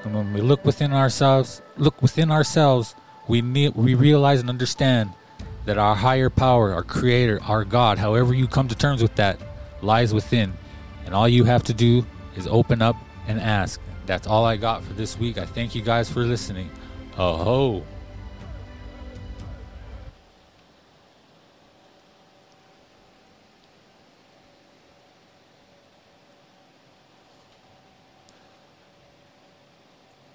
And 0.04 0.14
when 0.14 0.34
we 0.34 0.42
look 0.42 0.66
within 0.66 0.92
ourselves, 0.92 1.62
look 1.78 2.02
within 2.02 2.30
ourselves, 2.30 2.96
we 3.30 3.42
we 3.42 3.96
realize 3.96 4.42
and 4.42 4.50
understand 4.50 5.12
that 5.66 5.78
our 5.78 5.96
higher 5.96 6.30
power, 6.30 6.74
our 6.74 6.84
creator, 6.84 7.40
our 7.44 7.64
God, 7.64 7.98
however 7.98 8.34
you 8.34 8.48
come 8.48 8.68
to 8.68 8.76
terms 8.76 9.02
with 9.02 9.16
that, 9.16 9.40
lies 9.82 10.14
within, 10.14 10.54
and 11.06 11.16
all 11.16 11.30
you 11.30 11.46
have 11.46 11.64
to 11.64 11.74
do 11.74 12.06
is 12.36 12.48
open 12.48 12.82
up 12.82 12.98
and 13.28 13.40
ask. 13.40 13.80
That's 14.06 14.28
all 14.28 14.46
I 14.46 14.58
got 14.58 14.84
for 14.84 14.94
this 14.94 15.18
week. 15.18 15.38
I 15.38 15.46
thank 15.46 15.76
you 15.76 15.82
guys 15.82 16.10
for 16.10 16.22
listening. 16.22 16.70
Oh 17.18 17.38
ho. 17.38 17.84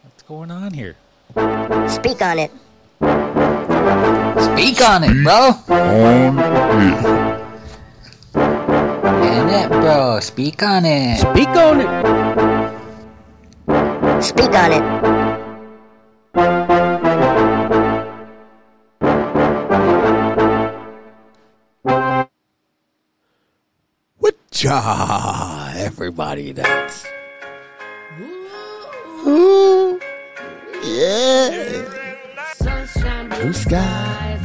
What's 0.02 0.22
going 0.22 0.50
on 0.50 0.72
here? 0.72 0.96
Speak 1.88 2.22
on 2.22 2.38
it. 2.38 2.50
Speak 4.58 4.80
on 4.80 5.04
it, 5.04 5.22
bro. 5.22 5.52
And 9.20 9.50
it, 9.50 9.68
bro. 9.68 10.20
Speak 10.20 10.62
on 10.62 10.84
it. 10.84 11.18
Speak 11.18 11.48
on 11.48 11.80
it. 11.80 12.27
Speak 14.20 14.54
on 14.54 14.72
it. 14.72 14.82
Witcha, 24.20 25.74
everybody 25.76 26.52
that's. 26.52 27.06
Ooh, 29.26 30.00
yeah. 30.84 31.84
Blue 33.40 33.52
skies. 33.52 34.37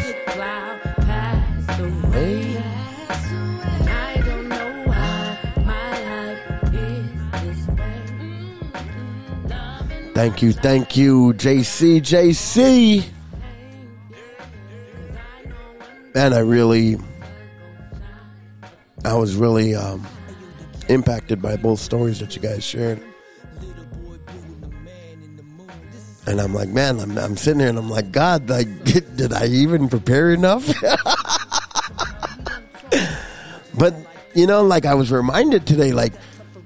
Thank 10.14 10.42
you, 10.44 10.54
thank 10.54 10.96
you, 10.96 11.34
JC, 11.34 12.00
JC. 12.00 13.04
Man, 16.14 16.34
I 16.34 16.40
really, 16.40 16.98
I 19.04 19.16
was 19.16 19.36
really 19.36 19.74
um, 19.74 20.06
impacted 20.88 21.42
by 21.42 21.56
both 21.56 21.80
stories 21.80 22.20
that 22.20 22.36
you 22.36 22.42
guys 22.44 22.64
shared. 22.64 23.02
And 26.28 26.40
I'm 26.40 26.54
like, 26.54 26.70
man, 26.70 27.00
I'm, 27.00 27.18
I'm 27.18 27.36
sitting 27.36 27.60
here 27.60 27.70
and 27.70 27.80
I'm 27.80 27.90
like, 27.90 28.12
God, 28.12 28.48
like, 28.50 28.68
did 29.16 29.34
I 29.34 29.48
even 29.48 29.90
prepare 29.90 30.32
enough? 30.32 30.66
but 33.74 33.96
you 34.36 34.46
know, 34.46 34.62
like 34.64 34.86
I 34.86 34.94
was 34.94 35.12
reminded 35.12 35.66
today, 35.66 35.92
like, 35.92 36.14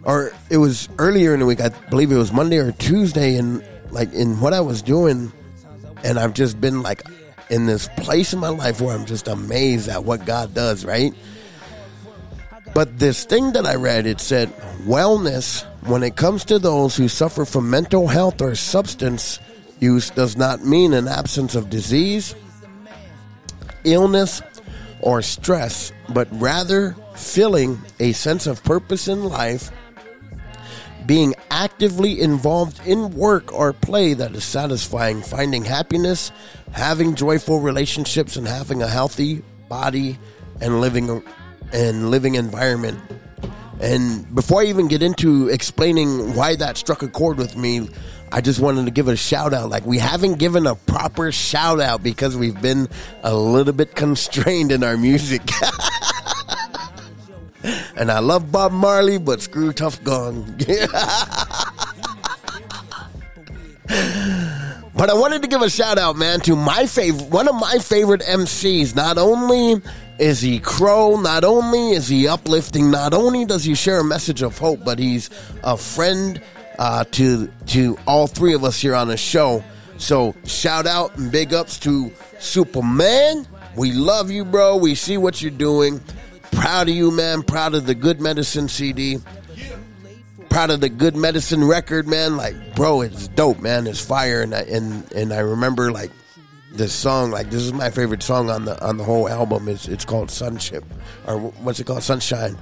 or 0.08 0.32
it 0.50 0.58
was 0.58 0.88
earlier 0.98 1.34
in 1.34 1.42
the 1.42 1.46
week. 1.46 1.60
I 1.62 1.70
believe 1.90 2.12
it 2.12 2.16
was 2.16 2.32
Monday 2.32 2.58
or 2.58 2.72
Tuesday, 2.72 3.36
and 3.36 3.62
like 3.92 4.12
in 4.14 4.40
what 4.40 4.54
I 4.54 4.62
was 4.62 4.82
doing, 4.82 5.32
and 6.04 6.18
I've 6.18 6.34
just 6.34 6.60
been 6.60 6.82
like 6.82 7.04
in 7.50 7.66
this 7.66 7.90
place 7.98 8.34
in 8.34 8.40
my 8.40 8.50
life 8.50 8.82
where 8.82 8.96
I'm 8.96 9.06
just 9.06 9.28
amazed 9.28 9.90
at 9.90 10.06
what 10.06 10.26
God 10.26 10.54
does, 10.54 10.86
right? 10.86 11.14
But 12.74 13.00
this 13.00 13.26
thing 13.26 13.52
that 13.54 13.66
I 13.66 13.76
read, 13.76 14.06
it 14.06 14.22
said, 14.22 14.50
wellness, 14.86 15.66
when 15.88 16.04
it 16.04 16.16
comes 16.16 16.46
to 16.46 16.60
those 16.60 16.96
who 16.96 17.08
suffer 17.08 17.44
from 17.44 17.70
mental 17.70 18.08
health 18.08 18.42
or 18.42 18.56
substance 18.56 19.40
use, 19.80 20.10
does 20.10 20.38
not 20.38 20.64
mean 20.64 20.94
an 20.94 21.08
absence 21.08 21.56
of 21.56 21.70
disease, 21.70 22.36
illness, 23.84 24.42
or 25.02 25.22
stress, 25.22 25.92
but 26.10 26.28
rather 26.32 26.96
feeling 27.16 27.80
a 28.00 28.12
sense 28.12 28.48
of 28.48 28.64
purpose 28.64 29.08
in 29.08 29.24
life, 29.24 29.72
being 31.08 31.34
actively 31.50 32.22
involved 32.22 32.86
in 32.86 33.10
work 33.12 33.54
or 33.54 33.72
play 33.72 34.14
that 34.14 34.36
is 34.36 34.44
satisfying, 34.44 35.22
finding 35.22 35.64
happiness, 35.64 36.32
having 36.74 37.16
joyful 37.16 37.62
relationships, 37.62 38.36
and 38.36 38.46
having 38.46 38.84
a 38.84 38.88
healthy 38.88 39.42
body 39.70 40.20
and 40.62 40.82
living 40.82 41.24
and 41.72 42.12
living 42.12 42.36
environment. 42.36 43.00
And 43.80 44.34
before 44.36 44.62
I 44.62 44.66
even 44.66 44.88
get 44.88 45.02
into 45.02 45.48
explaining 45.48 46.36
why 46.36 46.56
that 46.56 46.78
struck 46.78 47.04
a 47.04 47.08
chord 47.08 47.38
with 47.38 47.56
me, 47.56 47.90
I 48.32 48.42
just 48.42 48.60
wanted 48.60 48.86
to 48.86 48.92
give 48.92 49.08
a 49.08 49.16
shout 49.16 49.54
out. 49.54 49.70
Like 49.70 49.86
we 49.86 50.00
haven't 50.00 50.40
given 50.40 50.68
a 50.68 50.76
proper 50.76 51.32
shout 51.32 51.80
out 51.80 52.04
because 52.04 52.36
we've 52.36 52.60
been 52.62 52.90
a 53.24 53.34
little 53.34 53.74
bit 53.74 53.96
constrained 53.96 54.72
in 54.72 54.84
our 54.84 54.98
music. 54.98 55.42
and 57.98 58.12
I 58.12 58.20
love 58.20 58.52
Bob 58.52 58.72
Marley, 58.72 59.18
but 59.18 59.42
screw 59.42 59.74
Tuff 59.74 60.04
Gong. 60.04 60.46
But 64.98 65.12
I 65.12 65.14
wanted 65.14 65.44
to 65.44 65.48
give 65.48 65.62
a 65.62 65.70
shout 65.70 66.00
out, 66.00 66.16
man, 66.16 66.40
to 66.42 66.56
my 66.56 66.88
favorite, 66.88 67.30
one 67.30 67.48
of 67.48 67.54
my 67.54 67.78
favorite 67.78 68.22
MCs. 68.22 68.96
Not 68.96 69.20
only 69.20 69.80
is 70.18 70.42
he 70.42 70.60
crow, 70.60 71.22
not 71.22 71.44
only 71.44 71.92
is 71.92 72.08
he 72.08 72.28
uplifting, 72.28 72.90
not 72.90 73.14
only 73.14 73.46
does 73.46 73.64
he 73.64 73.76
share 73.76 74.00
a 74.00 74.04
message 74.04 74.42
of 74.42 74.58
hope, 74.58 74.84
but 74.84 74.98
he's 74.98 75.30
a 75.64 75.78
friend 75.78 76.42
uh, 76.80 77.04
to 77.12 77.48
to 77.68 77.96
all 78.08 78.26
three 78.26 78.56
of 78.56 78.64
us 78.64 78.82
here 78.82 78.96
on 78.96 79.08
the 79.08 79.18
show. 79.18 79.64
So 79.98 80.34
shout 80.46 80.88
out 80.88 81.16
and 81.18 81.32
big 81.32 81.54
ups 81.54 81.78
to 81.82 82.12
Superman. 82.40 83.46
We 83.76 83.92
love 83.92 84.32
you, 84.32 84.46
bro. 84.46 84.78
We 84.78 84.96
see 84.96 85.18
what 85.18 85.44
you're 85.44 85.52
doing. 85.52 86.02
Proud 86.58 86.90
of 86.90 86.96
you, 86.96 87.12
man. 87.12 87.44
Proud 87.44 87.76
of 87.76 87.86
the 87.86 87.96
Good 87.96 88.20
Medicine 88.20 88.68
CD 88.68 89.20
proud 90.58 90.72
of 90.72 90.82
the 90.82 90.90
good 90.90 91.16
medicine 91.16 91.64
record, 91.64 92.08
man. 92.08 92.36
Like, 92.36 92.76
bro, 92.76 93.02
it's 93.02 93.28
dope, 93.28 93.60
man. 93.60 93.86
It's 93.86 94.04
fire, 94.04 94.42
and 94.42 94.56
I, 94.56 94.62
and 94.62 95.12
and 95.14 95.32
I 95.32 95.38
remember 95.38 95.92
like 95.92 96.10
this 96.74 96.94
song. 96.94 97.30
Like, 97.30 97.52
this 97.52 97.62
is 97.62 97.74
my 97.74 97.92
favorite 97.92 98.24
song 98.24 98.50
on 98.50 98.66
the 98.66 98.84
on 98.84 98.98
the 98.98 99.04
whole 99.04 99.30
album. 99.30 99.68
It's 99.68 99.88
it's 99.88 100.04
called 100.04 100.32
Sunship, 100.32 100.84
or 101.28 101.38
what's 101.38 101.80
it 101.80 101.86
called? 101.86 102.02
Sunshine, 102.02 102.58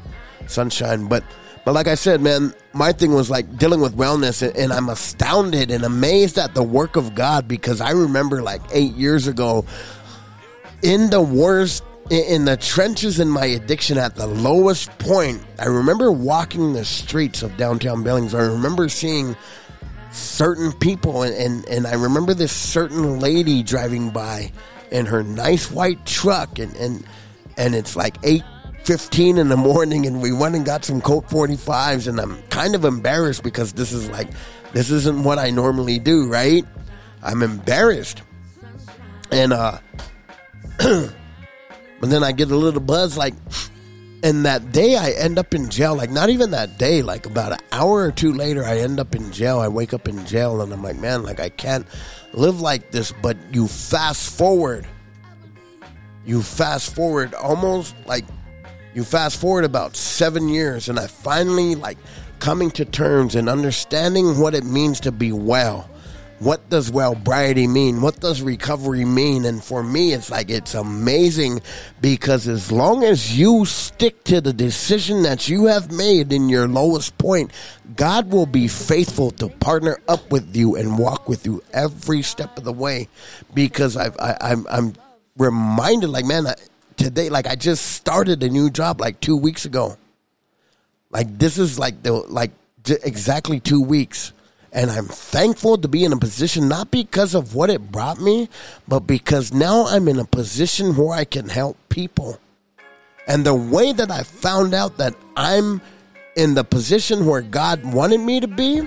Sunshine. 0.48 1.08
But 1.08 1.24
but 1.64 1.74
like 1.74 1.88
I 1.88 1.96
said, 1.96 2.20
man, 2.20 2.54
my 2.74 2.92
thing 2.92 3.14
was 3.14 3.30
like 3.30 3.58
dealing 3.58 3.80
with 3.80 3.96
wellness, 3.96 4.46
and, 4.46 4.54
and 4.58 4.74
I'm 4.74 4.90
astounded 4.90 5.72
and 5.72 5.86
amazed 5.86 6.38
at 6.38 6.54
the 6.54 6.64
work 6.64 6.98
of 6.98 7.16
God 7.16 7.48
because 7.48 7.80
I 7.80 7.92
remember 7.92 8.42
like 8.44 8.62
eight 8.72 8.94
years 8.96 9.28
ago 9.28 9.66
in 10.82 11.10
the 11.12 11.22
worst 11.22 11.82
in 12.10 12.46
the 12.46 12.56
trenches 12.58 13.20
in 13.20 13.30
my 13.30 13.46
addiction 13.46 13.98
at 13.98 14.16
the 14.16 14.28
lowest 14.28 14.96
point, 15.00 15.42
I 15.58 15.66
remember 15.66 16.12
walking 16.12 16.74
the 16.74 16.86
streets 16.86 17.42
of 17.42 17.58
downtown 17.58 18.04
Billings. 18.04 18.36
I 18.36 18.44
remember 18.44 18.90
seeing 18.90 19.36
certain 20.12 20.72
people, 20.74 21.24
and, 21.24 21.34
and, 21.36 21.68
and 21.68 21.88
I 21.88 21.96
remember 21.96 22.34
this 22.34 22.52
certain 22.52 23.20
lady 23.20 23.64
driving 23.64 24.12
by 24.12 24.52
in 24.92 25.08
her 25.08 25.24
nice 25.24 25.72
white 25.72 26.06
truck, 26.06 26.60
and, 26.60 26.76
and, 26.76 27.04
and 27.58 27.74
it's 27.74 27.96
like 27.96 28.22
8.15 28.22 29.40
in 29.40 29.50
the 29.50 29.58
morning, 29.58 30.06
and 30.06 30.22
we 30.22 30.32
went 30.32 30.56
and 30.56 30.64
got 30.64 30.86
some 30.86 31.02
Colt 31.02 31.28
45s, 31.28 32.08
and 32.08 32.20
I'm 32.20 32.40
kind 32.44 32.76
of 32.76 32.86
embarrassed 32.86 33.42
because 33.42 33.74
this 33.74 33.92
is 33.92 34.10
like, 34.12 34.30
this 34.74 34.92
isn't 34.92 35.24
what 35.24 35.40
I 35.40 35.50
normally 35.50 35.98
do, 35.98 36.30
right? 36.30 36.64
I'm 37.24 37.42
embarrassed. 37.42 38.22
And, 39.32 39.54
uh, 39.54 39.80
but 42.00 42.10
then 42.10 42.24
I 42.24 42.32
get 42.32 42.52
a 42.52 42.56
little 42.56 42.82
buzz 42.82 43.18
like, 43.18 43.34
and 44.24 44.46
that 44.46 44.72
day 44.72 44.96
I 44.96 45.12
end 45.12 45.38
up 45.38 45.54
in 45.54 45.70
jail. 45.70 45.96
Like, 45.96 46.10
not 46.10 46.30
even 46.30 46.52
that 46.52 46.78
day, 46.78 47.02
like 47.02 47.26
about 47.26 47.54
an 47.54 47.60
hour 47.72 48.04
or 48.04 48.12
two 48.12 48.34
later, 48.34 48.64
I 48.64 48.80
end 48.80 49.00
up 49.00 49.16
in 49.16 49.32
jail. 49.32 49.60
I 49.60 49.68
wake 49.68 49.94
up 49.94 50.08
in 50.08 50.26
jail 50.26 50.62
and 50.62 50.74
I'm 50.74 50.82
like, 50.82 50.98
man, 50.98 51.24
like 51.24 51.40
I 51.40 51.50
can't 51.50 51.86
live 52.34 52.62
like 52.62 52.92
this. 52.92 53.12
But 53.12 53.38
you 53.52 53.68
fast 53.68 54.38
forward, 54.38 54.88
you 56.26 56.42
fast 56.42 56.96
forward 56.96 57.34
almost 57.34 57.96
like 58.06 58.26
you 58.94 59.04
fast 59.04 59.40
forward 59.40 59.66
about 59.66 59.96
seven 59.96 60.48
years, 60.48 60.88
and 60.90 60.98
I 60.98 61.08
finally 61.08 61.76
like 61.76 61.98
coming 62.40 62.72
to 62.72 62.86
terms 62.86 63.36
and 63.36 63.50
understanding 63.50 64.40
what 64.40 64.56
it 64.56 64.64
means 64.64 65.00
to 65.02 65.12
be 65.12 65.32
well 65.32 65.90
what 66.40 66.70
does 66.70 66.92
wellbriety 66.92 67.68
mean? 67.70 68.02
What 68.02 68.20
does 68.20 68.42
recovery 68.42 69.06
mean? 69.06 69.46
And 69.46 69.64
for 69.64 69.82
me, 69.82 70.12
it's 70.12 70.30
like 70.30 70.50
it's 70.50 70.74
amazing 70.74 71.62
because 72.02 72.48
as 72.48 72.74
long 72.74 73.06
as 73.06 73.38
you 73.38 73.66
stick 73.66 74.22
to 74.26 74.42
the 74.42 74.52
decision 74.52 75.24
that 75.24 75.48
you 75.48 75.66
have 75.66 75.94
made 75.94 76.34
in 76.34 76.50
your 76.50 76.68
lowest 76.68 77.18
point, 77.18 77.52
God 77.96 78.32
will 78.32 78.46
be 78.46 78.68
faithful 78.68 79.32
to 79.32 79.48
partner 79.48 79.98
up 80.10 80.30
with 80.30 80.54
you 80.56 80.76
and 80.76 81.00
walk 81.00 81.30
with 81.30 81.46
you 81.46 81.64
every 81.72 82.22
step 82.22 82.58
of 82.58 82.66
the 82.66 82.74
way. 82.74 83.08
Because 83.54 83.96
I've, 83.96 84.18
I, 84.20 84.36
I'm, 84.42 84.68
I'm 84.70 84.94
reminded, 85.38 86.10
like, 86.10 86.26
man, 86.26 86.48
I, 86.48 86.56
today, 86.98 87.30
like, 87.30 87.48
I 87.48 87.56
just 87.56 87.94
started 87.94 88.44
a 88.44 88.50
new 88.50 88.70
job 88.70 89.00
like 89.00 89.22
two 89.22 89.38
weeks 89.38 89.64
ago. 89.64 89.98
Like, 91.12 91.40
this 91.40 91.58
is 91.58 91.80
like 91.80 92.04
the, 92.04 92.12
like, 92.12 92.52
exactly 93.04 93.62
two 93.62 93.82
weeks 93.82 94.34
and 94.76 94.92
I'm 94.92 95.08
thankful 95.08 95.78
to 95.78 95.88
be 95.88 96.04
in 96.04 96.12
a 96.12 96.18
position 96.18 96.68
not 96.68 96.92
because 96.92 97.34
of 97.34 97.56
what 97.56 97.70
it 97.70 97.94
brought 97.94 98.20
me, 98.20 98.50
but 98.90 99.08
because 99.08 99.54
now 99.54 99.86
I'm 99.86 100.10
in 100.10 100.20
a 100.20 100.26
position 100.26 100.98
where 100.98 101.18
I 101.18 101.24
can 101.24 101.48
help 101.48 101.78
people. 101.88 102.38
And 103.26 103.46
the 103.46 103.56
way 103.56 103.94
that 103.94 104.12
I 104.12 104.24
found 104.24 104.74
out 104.74 104.98
that 104.98 105.16
I'm 105.38 105.82
in 106.36 106.56
the 106.56 106.66
position 106.66 107.26
where 107.26 107.42
God 107.42 107.86
wanted 107.86 108.20
me 108.20 108.42
to 108.42 108.48
be 108.50 108.82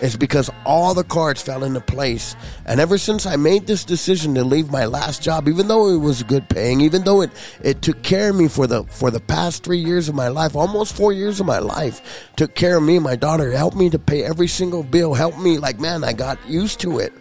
is 0.00 0.16
because 0.16 0.50
all 0.64 0.94
the 0.94 1.04
cards 1.04 1.40
fell 1.40 1.64
into 1.64 1.80
place. 1.80 2.36
And 2.66 2.80
ever 2.80 2.98
since 2.98 3.26
I 3.26 3.36
made 3.36 3.66
this 3.66 3.84
decision 3.84 4.34
to 4.34 4.44
leave 4.44 4.70
my 4.70 4.84
last 4.86 5.22
job, 5.22 5.48
even 5.48 5.68
though 5.68 5.88
it 5.88 5.98
was 5.98 6.22
good 6.22 6.48
paying, 6.48 6.80
even 6.80 7.04
though 7.04 7.22
it, 7.22 7.30
it 7.62 7.82
took 7.82 8.02
care 8.02 8.30
of 8.30 8.36
me 8.36 8.48
for 8.48 8.66
the 8.66 8.84
for 8.84 9.10
the 9.10 9.20
past 9.20 9.64
three 9.64 9.78
years 9.78 10.08
of 10.08 10.14
my 10.14 10.28
life, 10.28 10.54
almost 10.54 10.94
four 10.94 11.12
years 11.12 11.40
of 11.40 11.46
my 11.46 11.58
life, 11.58 12.30
took 12.36 12.54
care 12.54 12.76
of 12.76 12.82
me, 12.82 12.96
and 12.96 13.04
my 13.04 13.16
daughter, 13.16 13.50
helped 13.52 13.76
me 13.76 13.90
to 13.90 13.98
pay 13.98 14.24
every 14.24 14.48
single 14.48 14.82
bill, 14.82 15.14
helped 15.14 15.38
me 15.38 15.58
like 15.58 15.80
man, 15.80 16.04
I 16.04 16.12
got 16.12 16.38
used 16.48 16.80
to 16.80 16.98
it. 16.98 17.12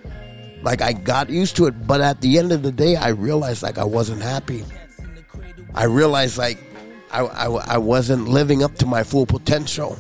Like 0.62 0.82
I 0.82 0.94
got 0.94 1.30
used 1.30 1.56
to 1.58 1.68
it, 1.68 1.86
but 1.86 2.02
at 2.02 2.22
the 2.22 2.40
end 2.40 2.52
of 2.52 2.64
the 2.64 2.72
day 2.72 2.96
I 2.96 3.10
realized 3.10 3.62
like 3.62 3.78
I 3.78 3.84
wasn't 3.84 4.22
happy. 4.22 4.64
I 5.76 5.84
realized 5.86 6.38
like 6.38 6.58
I, 7.12 7.22
I, 7.22 7.46
I 7.46 7.78
wasn't 7.78 8.28
living 8.28 8.64
up 8.64 8.76
to 8.76 8.86
my 8.86 9.04
full 9.04 9.26
potential. 9.26 9.98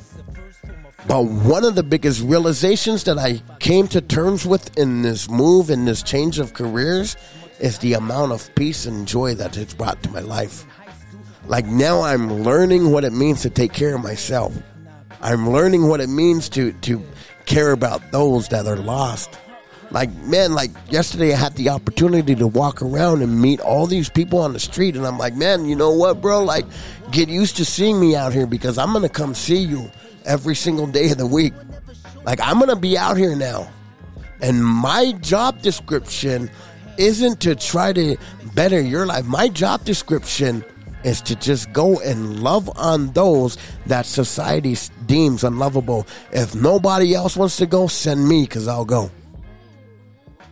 But 1.07 1.23
one 1.23 1.63
of 1.63 1.75
the 1.75 1.83
biggest 1.83 2.21
realizations 2.21 3.03
that 3.03 3.19
I 3.19 3.41
came 3.59 3.87
to 3.89 4.01
terms 4.01 4.45
with 4.45 4.75
in 4.77 5.03
this 5.03 5.29
move, 5.29 5.69
in 5.69 5.85
this 5.85 6.01
change 6.01 6.39
of 6.39 6.53
careers, 6.53 7.15
is 7.59 7.77
the 7.77 7.93
amount 7.93 8.31
of 8.31 8.53
peace 8.55 8.85
and 8.85 9.07
joy 9.07 9.35
that 9.35 9.55
it's 9.55 9.73
brought 9.73 10.01
to 10.03 10.09
my 10.09 10.21
life. 10.21 10.65
Like 11.47 11.65
now 11.67 12.01
I'm 12.01 12.41
learning 12.41 12.91
what 12.91 13.03
it 13.03 13.13
means 13.13 13.43
to 13.43 13.51
take 13.51 13.71
care 13.71 13.95
of 13.95 14.01
myself. 14.01 14.55
I'm 15.21 15.49
learning 15.51 15.87
what 15.87 16.01
it 16.01 16.09
means 16.09 16.49
to, 16.49 16.71
to 16.71 17.03
care 17.45 17.71
about 17.71 18.11
those 18.11 18.47
that 18.49 18.65
are 18.65 18.77
lost. 18.77 19.37
Like, 19.91 20.13
man, 20.15 20.53
like 20.53 20.71
yesterday 20.89 21.33
I 21.33 21.37
had 21.37 21.53
the 21.55 21.69
opportunity 21.69 22.33
to 22.35 22.47
walk 22.47 22.81
around 22.81 23.21
and 23.21 23.39
meet 23.39 23.61
all 23.61 23.85
these 23.85 24.09
people 24.09 24.39
on 24.39 24.53
the 24.53 24.59
street. 24.59 24.95
And 24.95 25.05
I'm 25.05 25.19
like, 25.19 25.35
man, 25.35 25.65
you 25.65 25.75
know 25.75 25.91
what, 25.91 26.19
bro? 26.19 26.43
Like, 26.43 26.65
get 27.11 27.29
used 27.29 27.57
to 27.57 27.65
seeing 27.65 27.99
me 27.99 28.15
out 28.15 28.33
here 28.33 28.47
because 28.47 28.79
I'm 28.79 28.91
going 28.91 29.03
to 29.03 29.09
come 29.09 29.35
see 29.35 29.59
you 29.59 29.91
every 30.25 30.55
single 30.55 30.87
day 30.87 31.11
of 31.11 31.17
the 31.17 31.27
week. 31.27 31.53
Like, 32.25 32.39
I'm 32.41 32.57
going 32.57 32.69
to 32.69 32.75
be 32.75 32.97
out 32.97 33.17
here 33.17 33.35
now. 33.35 33.69
And 34.41 34.65
my 34.65 35.13
job 35.21 35.61
description 35.61 36.49
isn't 36.97 37.41
to 37.41 37.55
try 37.55 37.93
to 37.93 38.17
better 38.53 38.79
your 38.81 39.05
life. 39.05 39.25
My 39.25 39.47
job 39.47 39.83
description 39.85 40.63
is 41.03 41.21
to 41.21 41.35
just 41.35 41.71
go 41.71 41.99
and 41.99 42.41
love 42.41 42.69
on 42.77 43.11
those 43.13 43.57
that 43.85 44.05
society 44.05 44.75
deems 45.05 45.43
unlovable. 45.43 46.07
If 46.31 46.55
nobody 46.55 47.13
else 47.13 47.37
wants 47.37 47.57
to 47.57 47.65
go, 47.65 47.87
send 47.87 48.27
me 48.27 48.41
because 48.41 48.67
I'll 48.67 48.85
go. 48.85 49.11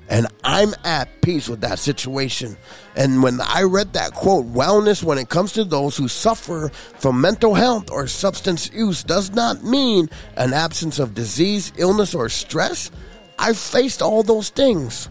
And 0.09 0.27
I'm 0.43 0.73
at 0.83 1.21
peace 1.21 1.47
with 1.47 1.61
that 1.61 1.79
situation. 1.79 2.57
And 2.95 3.23
when 3.23 3.39
I 3.41 3.63
read 3.63 3.93
that 3.93 4.13
quote, 4.13 4.45
wellness 4.45 5.03
when 5.03 5.17
it 5.17 5.29
comes 5.29 5.53
to 5.53 5.63
those 5.63 5.97
who 5.97 6.07
suffer 6.07 6.69
from 6.99 7.21
mental 7.21 7.53
health 7.53 7.89
or 7.89 8.07
substance 8.07 8.71
use 8.71 9.03
does 9.03 9.31
not 9.31 9.63
mean 9.63 10.09
an 10.35 10.53
absence 10.53 10.99
of 10.99 11.13
disease, 11.13 11.71
illness, 11.77 12.13
or 12.13 12.29
stress. 12.29 12.91
I 13.39 13.53
faced 13.53 14.01
all 14.01 14.23
those 14.23 14.49
things. 14.49 15.09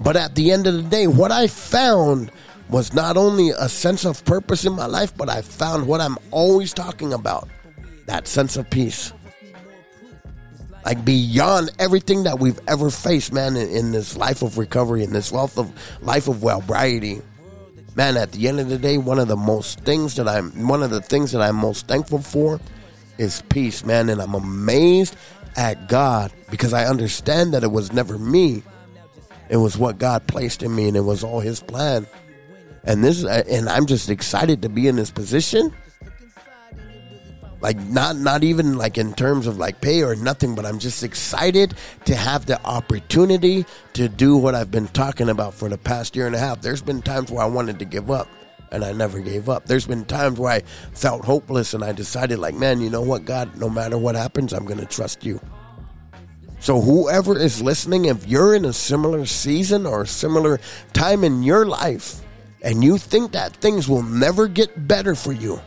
But 0.00 0.16
at 0.16 0.34
the 0.34 0.52
end 0.52 0.66
of 0.66 0.74
the 0.74 0.82
day, 0.82 1.06
what 1.06 1.32
I 1.32 1.48
found 1.48 2.30
was 2.68 2.92
not 2.92 3.16
only 3.16 3.50
a 3.50 3.68
sense 3.68 4.04
of 4.04 4.24
purpose 4.24 4.64
in 4.64 4.74
my 4.74 4.86
life, 4.86 5.16
but 5.16 5.28
I 5.28 5.42
found 5.42 5.86
what 5.86 6.00
I'm 6.00 6.18
always 6.30 6.72
talking 6.72 7.12
about 7.12 7.48
that 8.06 8.26
sense 8.26 8.56
of 8.56 8.68
peace 8.70 9.12
like 10.84 11.04
beyond 11.04 11.70
everything 11.78 12.24
that 12.24 12.38
we've 12.38 12.58
ever 12.68 12.90
faced, 12.90 13.32
man, 13.32 13.56
in, 13.56 13.68
in 13.70 13.92
this 13.92 14.16
life 14.16 14.42
of 14.42 14.58
recovery, 14.58 15.02
in 15.02 15.12
this 15.12 15.30
wealth 15.30 15.58
of 15.58 15.70
life 16.02 16.28
of 16.28 16.36
wellbriety. 16.36 17.22
Man, 17.96 18.16
at 18.16 18.32
the 18.32 18.46
end 18.48 18.60
of 18.60 18.68
the 18.68 18.78
day, 18.78 18.96
one 18.96 19.18
of 19.18 19.28
the 19.28 19.36
most 19.36 19.80
things 19.80 20.14
that 20.16 20.28
I'm, 20.28 20.68
one 20.68 20.82
of 20.82 20.90
the 20.90 21.00
things 21.00 21.32
that 21.32 21.42
I'm 21.42 21.56
most 21.56 21.88
thankful 21.88 22.20
for 22.20 22.60
is 23.18 23.42
peace, 23.48 23.84
man. 23.84 24.08
And 24.08 24.22
I'm 24.22 24.34
amazed 24.34 25.16
at 25.56 25.88
God 25.88 26.32
because 26.50 26.72
I 26.72 26.86
understand 26.86 27.54
that 27.54 27.64
it 27.64 27.72
was 27.72 27.92
never 27.92 28.16
me. 28.16 28.62
It 29.48 29.56
was 29.56 29.76
what 29.76 29.98
God 29.98 30.26
placed 30.26 30.62
in 30.62 30.74
me 30.74 30.88
and 30.88 30.96
it 30.96 31.00
was 31.00 31.24
all 31.24 31.40
his 31.40 31.60
plan. 31.60 32.06
And 32.84 33.02
this, 33.02 33.24
and 33.24 33.68
I'm 33.68 33.86
just 33.86 34.08
excited 34.08 34.62
to 34.62 34.68
be 34.68 34.86
in 34.86 34.96
this 34.96 35.10
position 35.10 35.74
like 37.60 37.78
not 37.78 38.16
not 38.16 38.44
even 38.44 38.76
like 38.78 38.98
in 38.98 39.12
terms 39.14 39.46
of 39.46 39.58
like 39.58 39.80
pay 39.80 40.02
or 40.02 40.14
nothing 40.14 40.54
but 40.54 40.64
i'm 40.64 40.78
just 40.78 41.02
excited 41.02 41.74
to 42.04 42.14
have 42.14 42.46
the 42.46 42.62
opportunity 42.64 43.66
to 43.92 44.08
do 44.08 44.36
what 44.36 44.54
i've 44.54 44.70
been 44.70 44.88
talking 44.88 45.28
about 45.28 45.54
for 45.54 45.68
the 45.68 45.78
past 45.78 46.14
year 46.14 46.26
and 46.26 46.34
a 46.34 46.38
half. 46.38 46.60
There's 46.60 46.82
been 46.82 47.02
times 47.02 47.30
where 47.30 47.42
i 47.42 47.46
wanted 47.46 47.78
to 47.80 47.84
give 47.84 48.10
up 48.10 48.28
and 48.70 48.84
i 48.84 48.92
never 48.92 49.20
gave 49.20 49.48
up. 49.48 49.66
There's 49.66 49.86
been 49.86 50.04
times 50.04 50.38
where 50.38 50.52
i 50.52 50.60
felt 50.92 51.24
hopeless 51.24 51.74
and 51.74 51.82
i 51.82 51.92
decided 51.92 52.38
like 52.38 52.54
man 52.54 52.80
you 52.80 52.90
know 52.90 53.02
what 53.02 53.24
god 53.24 53.56
no 53.56 53.68
matter 53.68 53.98
what 53.98 54.14
happens 54.14 54.52
i'm 54.52 54.64
going 54.64 54.80
to 54.80 54.86
trust 54.86 55.24
you. 55.24 55.40
So 56.60 56.80
whoever 56.80 57.38
is 57.38 57.62
listening 57.62 58.06
if 58.06 58.26
you're 58.26 58.54
in 58.54 58.64
a 58.64 58.72
similar 58.72 59.26
season 59.26 59.86
or 59.86 60.02
a 60.02 60.06
similar 60.06 60.58
time 60.92 61.22
in 61.22 61.44
your 61.44 61.66
life 61.66 62.20
and 62.62 62.82
you 62.82 62.98
think 62.98 63.32
that 63.32 63.54
things 63.56 63.88
will 63.88 64.02
never 64.02 64.48
get 64.48 64.88
better 64.88 65.14
for 65.14 65.32
you 65.32 65.60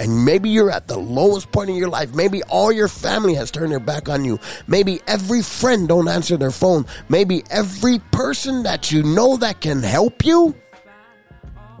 and 0.00 0.24
maybe 0.24 0.48
you're 0.48 0.70
at 0.70 0.88
the 0.88 0.96
lowest 0.96 1.52
point 1.52 1.68
in 1.68 1.76
your 1.76 1.90
life. 1.90 2.14
Maybe 2.14 2.42
all 2.44 2.72
your 2.72 2.88
family 2.88 3.34
has 3.34 3.50
turned 3.50 3.70
their 3.70 3.78
back 3.78 4.08
on 4.08 4.24
you. 4.24 4.40
Maybe 4.66 5.02
every 5.06 5.42
friend 5.42 5.86
don't 5.86 6.08
answer 6.08 6.38
their 6.38 6.50
phone. 6.50 6.86
Maybe 7.10 7.44
every 7.50 7.98
person 8.10 8.62
that 8.62 8.90
you 8.90 9.02
know 9.02 9.36
that 9.36 9.60
can 9.60 9.82
help 9.82 10.24
you 10.24 10.56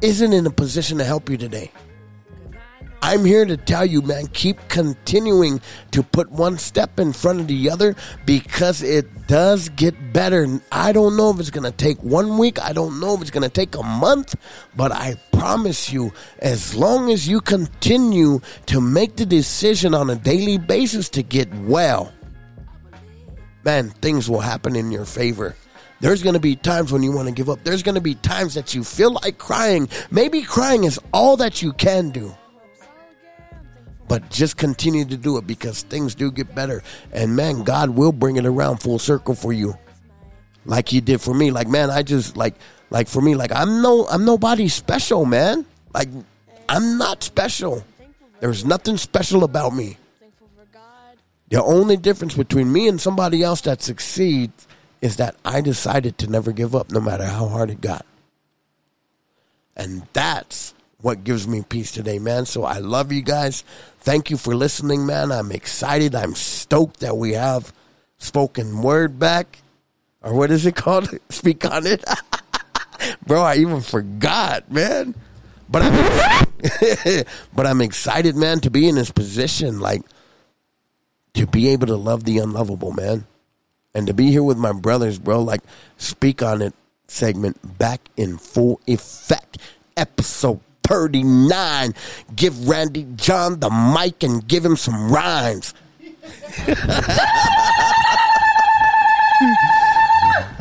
isn't 0.02 0.32
in 0.34 0.46
a 0.46 0.50
position 0.50 0.98
to 0.98 1.04
help 1.04 1.30
you 1.30 1.38
today. 1.38 1.72
I'm 3.02 3.24
here 3.24 3.46
to 3.46 3.56
tell 3.56 3.86
you, 3.86 4.02
man, 4.02 4.26
keep 4.28 4.56
continuing 4.68 5.60
to 5.92 6.02
put 6.02 6.30
one 6.30 6.58
step 6.58 7.00
in 7.00 7.12
front 7.12 7.40
of 7.40 7.48
the 7.48 7.70
other 7.70 7.96
because 8.26 8.82
it 8.82 9.26
does 9.26 9.70
get 9.70 10.12
better. 10.12 10.60
I 10.70 10.92
don't 10.92 11.16
know 11.16 11.30
if 11.30 11.40
it's 11.40 11.50
going 11.50 11.70
to 11.70 11.76
take 11.76 12.02
one 12.02 12.36
week. 12.36 12.60
I 12.60 12.72
don't 12.72 13.00
know 13.00 13.14
if 13.14 13.22
it's 13.22 13.30
going 13.30 13.42
to 13.42 13.48
take 13.48 13.74
a 13.74 13.82
month, 13.82 14.34
but 14.76 14.92
I 14.92 15.14
promise 15.32 15.90
you, 15.90 16.12
as 16.40 16.74
long 16.74 17.10
as 17.10 17.26
you 17.26 17.40
continue 17.40 18.40
to 18.66 18.80
make 18.80 19.16
the 19.16 19.26
decision 19.26 19.94
on 19.94 20.10
a 20.10 20.16
daily 20.16 20.58
basis 20.58 21.08
to 21.10 21.22
get 21.22 21.52
well, 21.54 22.12
man, 23.64 23.90
things 23.90 24.28
will 24.28 24.40
happen 24.40 24.76
in 24.76 24.90
your 24.90 25.06
favor. 25.06 25.56
There's 26.00 26.22
going 26.22 26.34
to 26.34 26.40
be 26.40 26.56
times 26.56 26.92
when 26.92 27.02
you 27.02 27.12
want 27.12 27.28
to 27.28 27.34
give 27.34 27.48
up. 27.48 27.62
There's 27.64 27.82
going 27.82 27.94
to 27.94 28.00
be 28.00 28.14
times 28.14 28.54
that 28.54 28.74
you 28.74 28.84
feel 28.84 29.12
like 29.12 29.38
crying. 29.38 29.88
Maybe 30.10 30.42
crying 30.42 30.84
is 30.84 30.98
all 31.12 31.36
that 31.38 31.62
you 31.62 31.72
can 31.74 32.10
do 32.10 32.34
but 34.10 34.28
just 34.28 34.56
continue 34.56 35.04
to 35.04 35.16
do 35.16 35.38
it 35.38 35.46
because 35.46 35.82
things 35.82 36.16
do 36.16 36.32
get 36.32 36.52
better. 36.52 36.82
And 37.12 37.36
man, 37.36 37.62
God 37.62 37.90
will 37.90 38.10
bring 38.10 38.34
it 38.34 38.44
around 38.44 38.78
full 38.78 38.98
circle 38.98 39.36
for 39.36 39.52
you. 39.52 39.78
Like 40.64 40.88
he 40.88 41.00
did 41.00 41.20
for 41.20 41.32
me. 41.32 41.52
Like, 41.52 41.68
man, 41.68 41.90
I 41.90 42.02
just 42.02 42.36
like 42.36 42.56
like 42.90 43.06
for 43.06 43.22
me, 43.22 43.36
like 43.36 43.52
I'm 43.52 43.82
no 43.82 44.08
I'm 44.08 44.24
nobody 44.24 44.66
special, 44.66 45.26
man. 45.26 45.64
Like 45.94 46.08
I'm 46.68 46.98
not 46.98 47.22
special. 47.22 47.84
There's 48.40 48.64
nothing 48.64 48.96
special 48.96 49.44
about 49.44 49.76
me. 49.76 49.96
The 51.50 51.62
only 51.62 51.96
difference 51.96 52.34
between 52.34 52.72
me 52.72 52.88
and 52.88 53.00
somebody 53.00 53.44
else 53.44 53.60
that 53.60 53.80
succeeds 53.80 54.66
is 55.00 55.18
that 55.18 55.36
I 55.44 55.60
decided 55.60 56.18
to 56.18 56.26
never 56.28 56.50
give 56.50 56.74
up 56.74 56.90
no 56.90 57.00
matter 57.00 57.26
how 57.26 57.46
hard 57.46 57.70
it 57.70 57.80
got. 57.80 58.04
And 59.76 60.02
that's 60.14 60.74
what 61.02 61.24
gives 61.24 61.46
me 61.46 61.62
peace 61.62 61.92
today, 61.92 62.18
man. 62.18 62.46
So 62.46 62.64
I 62.64 62.78
love 62.78 63.12
you 63.12 63.22
guys. 63.22 63.64
Thank 64.00 64.30
you 64.30 64.36
for 64.36 64.54
listening, 64.54 65.06
man. 65.06 65.32
I'm 65.32 65.52
excited. 65.52 66.14
I'm 66.14 66.34
stoked 66.34 67.00
that 67.00 67.16
we 67.16 67.32
have 67.32 67.72
spoken 68.18 68.82
word 68.82 69.18
back. 69.18 69.58
Or 70.22 70.34
what 70.34 70.50
is 70.50 70.66
it 70.66 70.76
called? 70.76 71.10
Speak 71.28 71.64
on 71.64 71.86
it. 71.86 72.04
Bro, 73.26 73.42
I 73.42 73.56
even 73.56 73.80
forgot, 73.80 74.70
man. 74.70 75.14
But 75.68 75.82
I'm 75.82 76.46
but 77.54 77.66
I'm 77.66 77.80
excited, 77.80 78.36
man, 78.36 78.60
to 78.60 78.70
be 78.70 78.88
in 78.88 78.96
this 78.96 79.10
position, 79.10 79.80
like 79.80 80.02
to 81.34 81.46
be 81.46 81.68
able 81.68 81.86
to 81.86 81.96
love 81.96 82.24
the 82.24 82.38
unlovable, 82.38 82.92
man. 82.92 83.24
And 83.94 84.06
to 84.06 84.14
be 84.14 84.30
here 84.30 84.42
with 84.42 84.58
my 84.58 84.72
brothers, 84.72 85.18
bro, 85.18 85.42
like 85.42 85.62
speak 85.96 86.42
on 86.42 86.60
it 86.62 86.74
segment 87.06 87.78
back 87.78 88.08
in 88.16 88.38
full 88.38 88.80
effect. 88.86 89.58
Episode 89.96 90.60
39. 90.94 91.94
Give 92.34 92.68
Randy 92.68 93.06
John 93.14 93.60
the 93.60 93.70
mic 93.70 94.24
and 94.24 94.46
give 94.46 94.64
him 94.64 94.74
some 94.76 95.10
rhymes. 95.10 95.72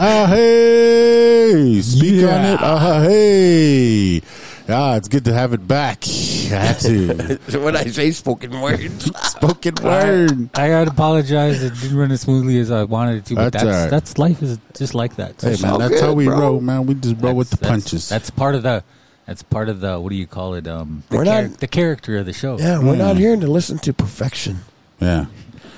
Ah, 0.01 0.27
hey, 0.29 1.81
speak 1.81 2.23
on 2.23 2.45
it. 2.45 2.59
Ah, 2.61 3.01
hey. 3.01 4.21
Ah, 4.69 4.95
it's 4.95 5.09
good 5.09 5.25
to 5.25 5.33
have 5.33 5.51
it 5.51 5.67
back. 5.67 6.05
I 6.07 6.55
had 6.55 6.79
to. 6.81 7.37
when 7.59 7.75
I 7.75 7.83
say 7.85 8.11
spoken 8.11 8.61
words, 8.61 9.11
Spoken 9.31 9.75
word. 9.83 10.49
I 10.53 10.69
gotta 10.69 10.91
apologize. 10.91 11.61
It 11.61 11.73
didn't 11.81 11.97
run 11.97 12.11
as 12.11 12.21
smoothly 12.21 12.59
as 12.59 12.71
I 12.71 12.83
wanted 12.85 13.17
it 13.17 13.25
to, 13.25 13.35
but 13.35 13.51
That's 13.51 13.63
that's 13.65 13.65
all 13.75 13.81
right. 13.81 13.89
that's 13.91 14.17
life 14.17 14.41
is 14.41 14.57
just 14.73 14.95
like 14.95 15.17
that. 15.17 15.41
Hey, 15.41 15.57
man, 15.61 15.71
all 15.71 15.77
that's 15.79 15.95
good, 15.95 16.01
how 16.03 16.13
we 16.13 16.25
bro. 16.25 16.39
roll, 16.39 16.61
man. 16.61 16.85
We 16.85 16.93
just 16.93 17.17
roll 17.19 17.33
with 17.35 17.49
the 17.49 17.57
that's- 17.57 17.81
punches. 17.83 18.07
That's 18.07 18.29
part 18.29 18.55
of 18.55 18.63
the 18.63 18.83
That's 19.29 19.43
part 19.43 19.69
of 19.69 19.79
the 19.79 19.99
what 19.99 20.09
do 20.09 20.15
you 20.15 20.25
call 20.25 20.55
it? 20.55 20.67
Um, 20.67 21.03
the, 21.09 21.17
We're 21.17 21.25
char- 21.25 21.41
not- 21.43 21.59
the 21.59 21.67
character 21.67 22.17
of 22.17 22.25
the 22.25 22.33
show. 22.33 22.57
Yeah, 22.57 22.79
we're 22.79 22.95
not 22.95 23.15
here 23.15 23.35
to 23.35 23.45
listen 23.47 23.77
to 23.79 23.93
perfection. 23.93 24.61
Yeah. 24.99 25.27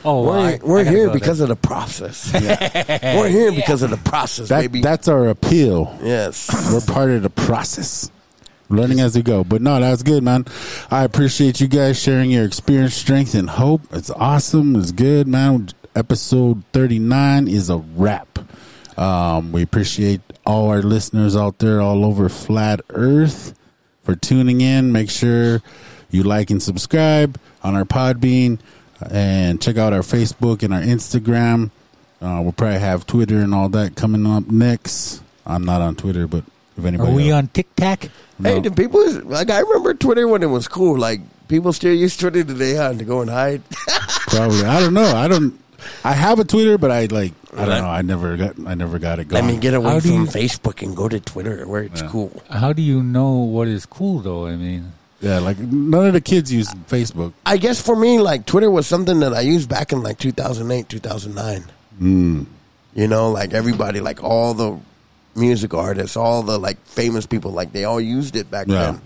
Oh, 0.06 0.24
well, 0.24 0.32
We're, 0.32 0.40
I- 0.40 0.60
we're 0.64 0.80
I 0.80 0.84
here 0.86 1.08
go 1.08 1.14
because 1.14 1.42
of 1.42 1.50
the 1.50 1.58
process. 1.58 2.32
we're 2.34 3.28
here 3.28 3.52
because 3.52 3.82
of 3.84 3.90
the 3.90 3.98
process, 3.98 4.48
That, 4.48 4.62
baby. 4.62 4.82
that's 4.82 5.10
our 5.10 5.28
appeal. 5.28 5.96
yes. 6.02 6.50
We're 6.72 6.80
part 6.94 7.10
of 7.12 7.24
the 7.24 7.30
process. 7.30 8.10
Learning 8.70 9.02
as 9.02 9.18
we 9.18 9.22
go. 9.22 9.44
But 9.44 9.62
no, 9.62 9.82
that's 9.82 10.02
good, 10.02 10.24
man. 10.24 10.46
I 10.90 11.04
appreciate 11.04 11.60
you 11.60 11.68
guys 11.68 12.02
sharing 12.02 12.32
your 12.32 12.46
experience, 12.46 12.94
strength, 12.96 13.36
and 13.36 13.50
hope. 13.50 13.82
It's 13.92 14.10
awesome. 14.10 14.78
It's 14.78 14.94
good, 14.94 15.28
man. 15.28 15.68
Episode 15.94 16.64
39 16.72 17.50
is 17.50 17.70
a 17.70 17.78
wrap. 17.80 18.40
Um, 18.98 19.52
we 19.52 19.62
appreciate 19.62 20.22
all 20.46 20.70
our 20.70 20.82
listeners 20.82 21.36
out 21.36 21.60
there 21.60 21.82
all 21.82 22.04
over 22.06 22.30
flat 22.30 22.82
earth 22.90 23.54
for 24.04 24.16
tuning 24.16 24.62
in. 24.62 24.92
Make 24.92 25.10
sure 25.10 25.62
you 26.10 26.24
like 26.24 26.50
and 26.50 26.62
subscribe 26.62 27.40
on 27.64 27.76
our 27.76 27.86
Podbean 27.86 28.60
and 29.10 29.62
check 29.62 29.78
out 29.78 29.94
our 29.94 30.02
Facebook 30.02 30.64
and 30.64 30.74
our 30.74 30.82
Instagram. 30.82 31.72
Uh, 32.22 32.40
we'll 32.42 32.52
probably 32.52 32.80
have 32.80 33.06
Twitter 33.06 33.38
and 33.38 33.54
all 33.54 33.70
that 33.70 33.96
coming 33.96 34.26
up 34.28 34.48
next. 34.48 35.24
I'm 35.46 35.64
not 35.64 35.82
on 35.82 35.96
Twitter, 35.96 36.28
but 36.28 36.44
if 36.78 36.86
anybody. 36.86 37.12
Are 37.12 37.16
we 37.16 37.32
else- 37.32 37.38
on 37.40 37.48
TikTok? 37.50 38.04
Hey, 38.04 38.10
No. 38.56 38.62
do 38.62 38.72
people 38.72 39.22
like? 39.24 39.50
I 39.50 39.60
remember 39.60 39.94
Twitter 39.94 40.28
when 40.28 40.44
it 40.44 40.48
was 40.48 40.68
cool. 40.68 40.98
Like 40.98 41.22
people 41.48 41.74
still 41.74 41.94
use 41.94 42.16
Twitter 42.18 42.44
today, 42.44 42.76
huh? 42.76 42.94
To 42.94 43.04
go 43.04 43.22
and 43.22 43.30
hide. 43.30 43.62
Probably. 44.28 44.64
I 44.66 44.80
don't 44.80 44.94
know. 44.94 45.16
I 45.16 45.28
don't. 45.28 45.60
I 46.04 46.14
have 46.14 46.40
a 46.40 46.44
Twitter, 46.44 46.78
but 46.78 46.92
I 46.92 47.06
like. 47.06 47.34
I 47.54 47.66
don't 47.66 47.82
know. 47.82 47.90
I 47.90 48.02
never 48.02 48.38
got. 48.38 48.56
I 48.66 48.74
never 48.76 48.98
got 49.00 49.20
it 49.20 49.28
going. 49.28 49.38
I 49.38 49.42
going. 49.42 49.54
mean, 49.54 49.60
get 49.62 49.74
away 49.74 49.92
How 49.92 50.00
do 50.00 50.10
from 50.10 50.22
you- 50.22 50.28
Facebook 50.28 50.82
and 50.82 50.96
go 50.96 51.10
to 51.10 51.20
Twitter 51.20 51.68
where 51.68 51.84
it's 51.84 52.02
cool. 52.04 52.32
How 52.50 52.72
do 52.74 52.82
you 52.82 53.04
know 53.04 53.32
what 53.34 53.68
is 53.68 53.86
cool 53.86 54.20
though? 54.20 54.46
I 54.48 54.56
mean, 54.56 54.94
yeah, 55.20 55.40
like 55.40 55.58
none 55.60 56.08
of 56.08 56.14
the 56.14 56.22
kids 56.22 56.52
use 56.52 56.70
Facebook. 56.90 57.34
I 57.46 57.58
guess 57.58 57.82
for 57.82 57.96
me, 57.96 58.20
like 58.20 58.46
Twitter 58.46 58.72
was 58.72 58.88
something 58.88 59.20
that 59.20 59.34
I 59.34 59.42
used 59.42 59.70
back 59.70 59.92
in 59.92 60.02
like 60.02 60.18
2008, 60.18 60.88
2009. 60.90 61.66
Mm. 62.02 62.46
You 62.96 63.08
know, 63.08 63.32
like 63.32 63.54
everybody, 63.54 64.00
like 64.00 64.24
all 64.24 64.54
the 64.54 64.80
music 65.36 65.74
artists, 65.74 66.18
all 66.18 66.44
the 66.44 66.58
like 66.60 66.78
famous 66.86 67.26
people, 67.26 67.52
like 67.52 67.72
they 67.74 67.84
all 67.86 68.02
used 68.02 68.36
it 68.36 68.50
back 68.52 68.68
Yeah. 68.68 68.92
then. 68.94 69.02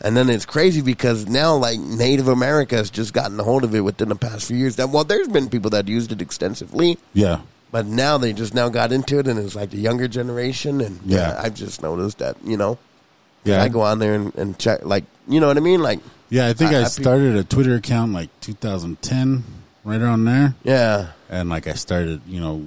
And 0.00 0.16
then 0.16 0.30
it's 0.30 0.46
crazy 0.46 0.80
because 0.80 1.26
now, 1.26 1.56
like 1.56 1.78
Native 1.80 2.28
America 2.28 2.76
has 2.76 2.88
just 2.90 3.12
gotten 3.12 3.38
a 3.40 3.42
hold 3.42 3.64
of 3.64 3.74
it 3.74 3.80
within 3.80 4.08
the 4.10 4.14
past 4.16 4.46
few 4.46 4.56
years. 4.56 4.76
That 4.76 4.90
well, 4.90 5.02
there's 5.04 5.28
been 5.28 5.48
people 5.48 5.70
that 5.70 5.88
used 5.88 6.12
it 6.12 6.22
extensively, 6.22 6.98
Yeah. 7.14 7.40
but 7.72 7.86
now 7.86 8.16
they 8.16 8.32
just 8.32 8.54
now 8.54 8.68
got 8.68 8.92
into 8.92 9.18
it, 9.18 9.26
and 9.26 9.38
it's 9.40 9.56
like 9.56 9.70
the 9.70 9.78
younger 9.78 10.06
generation. 10.06 10.80
And 10.80 11.00
yeah, 11.04 11.32
Yeah. 11.32 11.40
I've 11.42 11.54
just 11.54 11.82
noticed 11.82 12.18
that. 12.18 12.36
You 12.44 12.56
know, 12.56 12.78
Yeah. 13.44 13.60
I 13.62 13.68
go 13.68 13.80
on 13.80 13.98
there 13.98 14.14
and, 14.14 14.32
and 14.36 14.56
check, 14.58 14.84
like 14.84 15.04
you 15.26 15.40
know 15.40 15.48
what 15.48 15.56
I 15.56 15.60
mean, 15.60 15.80
like 15.82 15.98
Yeah. 16.30 16.46
I 16.46 16.52
think 16.52 16.72
I- 16.72 16.82
I, 16.82 16.84
started 16.84 17.34
a 17.36 17.42
Twitter 17.42 17.74
account 17.74 18.12
like 18.12 18.30
2010, 18.40 19.42
right 19.84 20.00
around 20.00 20.24
there, 20.26 20.54
yeah, 20.62 21.08
and 21.28 21.48
like 21.48 21.66
I 21.66 21.72
started, 21.74 22.20
you 22.26 22.38
know, 22.40 22.66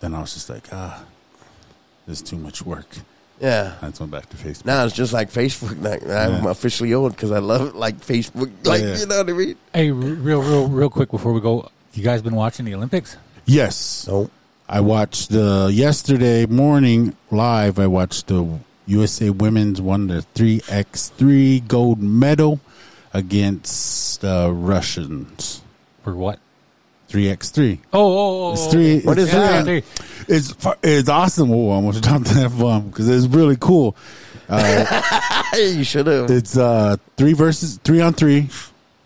then 0.00 0.14
I 0.14 0.20
was 0.20 0.34
just 0.34 0.50
like, 0.50 0.68
ah, 0.72 1.04
this 2.06 2.20
is 2.20 2.28
too 2.28 2.36
much 2.36 2.60
work. 2.66 2.98
Yeah. 3.40 3.74
I 3.82 3.88
just 3.88 4.00
went 4.00 4.12
back 4.12 4.28
to 4.30 4.36
Facebook. 4.36 4.64
Now 4.66 4.84
it's 4.84 4.94
just 4.94 5.12
like 5.12 5.30
Facebook. 5.30 5.82
Like, 5.82 6.02
I'm 6.02 6.44
Yeah. 6.44 6.50
officially 6.50 6.92
old 6.94 7.12
because 7.12 7.30
I 7.32 7.38
love 7.38 7.74
like 7.74 8.00
Facebook. 8.00 8.50
Like 8.64 8.82
Yeah. 8.82 8.96
you 8.98 9.06
know 9.06 9.18
what 9.18 9.28
I 9.30 9.32
mean? 9.32 9.56
hey, 9.74 9.90
real, 9.90 10.42
real, 10.42 10.68
real 10.68 10.90
quick 10.90 11.10
before 11.10 11.32
we 11.32 11.40
go, 11.40 11.68
you 11.94 12.02
guys 12.02 12.22
been 12.22 12.34
watching 12.34 12.64
the 12.64 12.74
Olympics? 12.74 13.16
Yes. 13.46 14.06
No. 14.08 14.30
I 14.68 14.80
watched 14.80 15.30
the 15.30 15.70
yesterday 15.72 16.44
morning 16.46 17.16
live. 17.30 17.78
I 17.78 17.86
watched 17.86 18.26
the 18.26 18.58
USA 18.86 19.30
Women's 19.30 19.80
won 19.80 20.08
the 20.08 20.22
three 20.34 20.60
x 20.68 21.12
three 21.16 21.60
gold 21.60 22.00
medal 22.02 22.60
against 23.14 24.20
the 24.20 24.50
Russians. 24.52 25.62
For 26.04 26.14
what? 26.14 26.38
Three 27.16 27.30
x 27.30 27.48
three. 27.48 27.80
Oh, 27.94 27.98
oh, 27.98 28.46
oh, 28.48 28.52
It's 28.52 28.66
oh, 28.66 28.70
three. 28.72 29.00
What 29.00 29.18
it's 29.18 29.28
is 29.28 29.32
that? 29.32 29.64
three- 29.64 29.82
It's 30.28 30.54
it's 30.82 31.08
awesome. 31.08 31.50
Oh, 31.50 31.70
I 31.70 31.76
almost 31.76 32.02
dropped 32.04 32.26
that 32.26 32.50
bomb 32.58 32.88
because 32.90 33.08
it's 33.08 33.26
really 33.34 33.56
cool. 33.58 33.96
Hey, 34.50 34.84
you 35.78 35.82
should 35.82 36.08
have. 36.08 36.30
It's 36.30 36.58
uh 36.58 36.96
three 37.16 37.32
versus 37.32 37.80
three 37.82 38.02
on 38.02 38.12
three, 38.12 38.50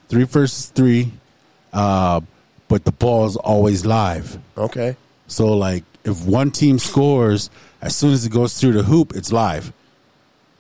three 0.08 0.24
versus 0.24 0.66
three, 0.70 1.12
uh, 1.72 2.20
but 2.66 2.84
the 2.84 2.90
ball's 2.90 3.36
always 3.36 3.86
live. 3.86 4.40
Okay. 4.58 4.96
So 5.28 5.52
like 5.56 5.84
if 6.02 6.24
one 6.26 6.50
team 6.50 6.80
scores, 6.80 7.48
as 7.80 7.94
soon 7.94 8.12
as 8.12 8.26
it 8.26 8.32
goes 8.32 8.54
through 8.58 8.72
the 8.72 8.82
hoop, 8.82 9.12
it's 9.14 9.30
live. 9.30 9.72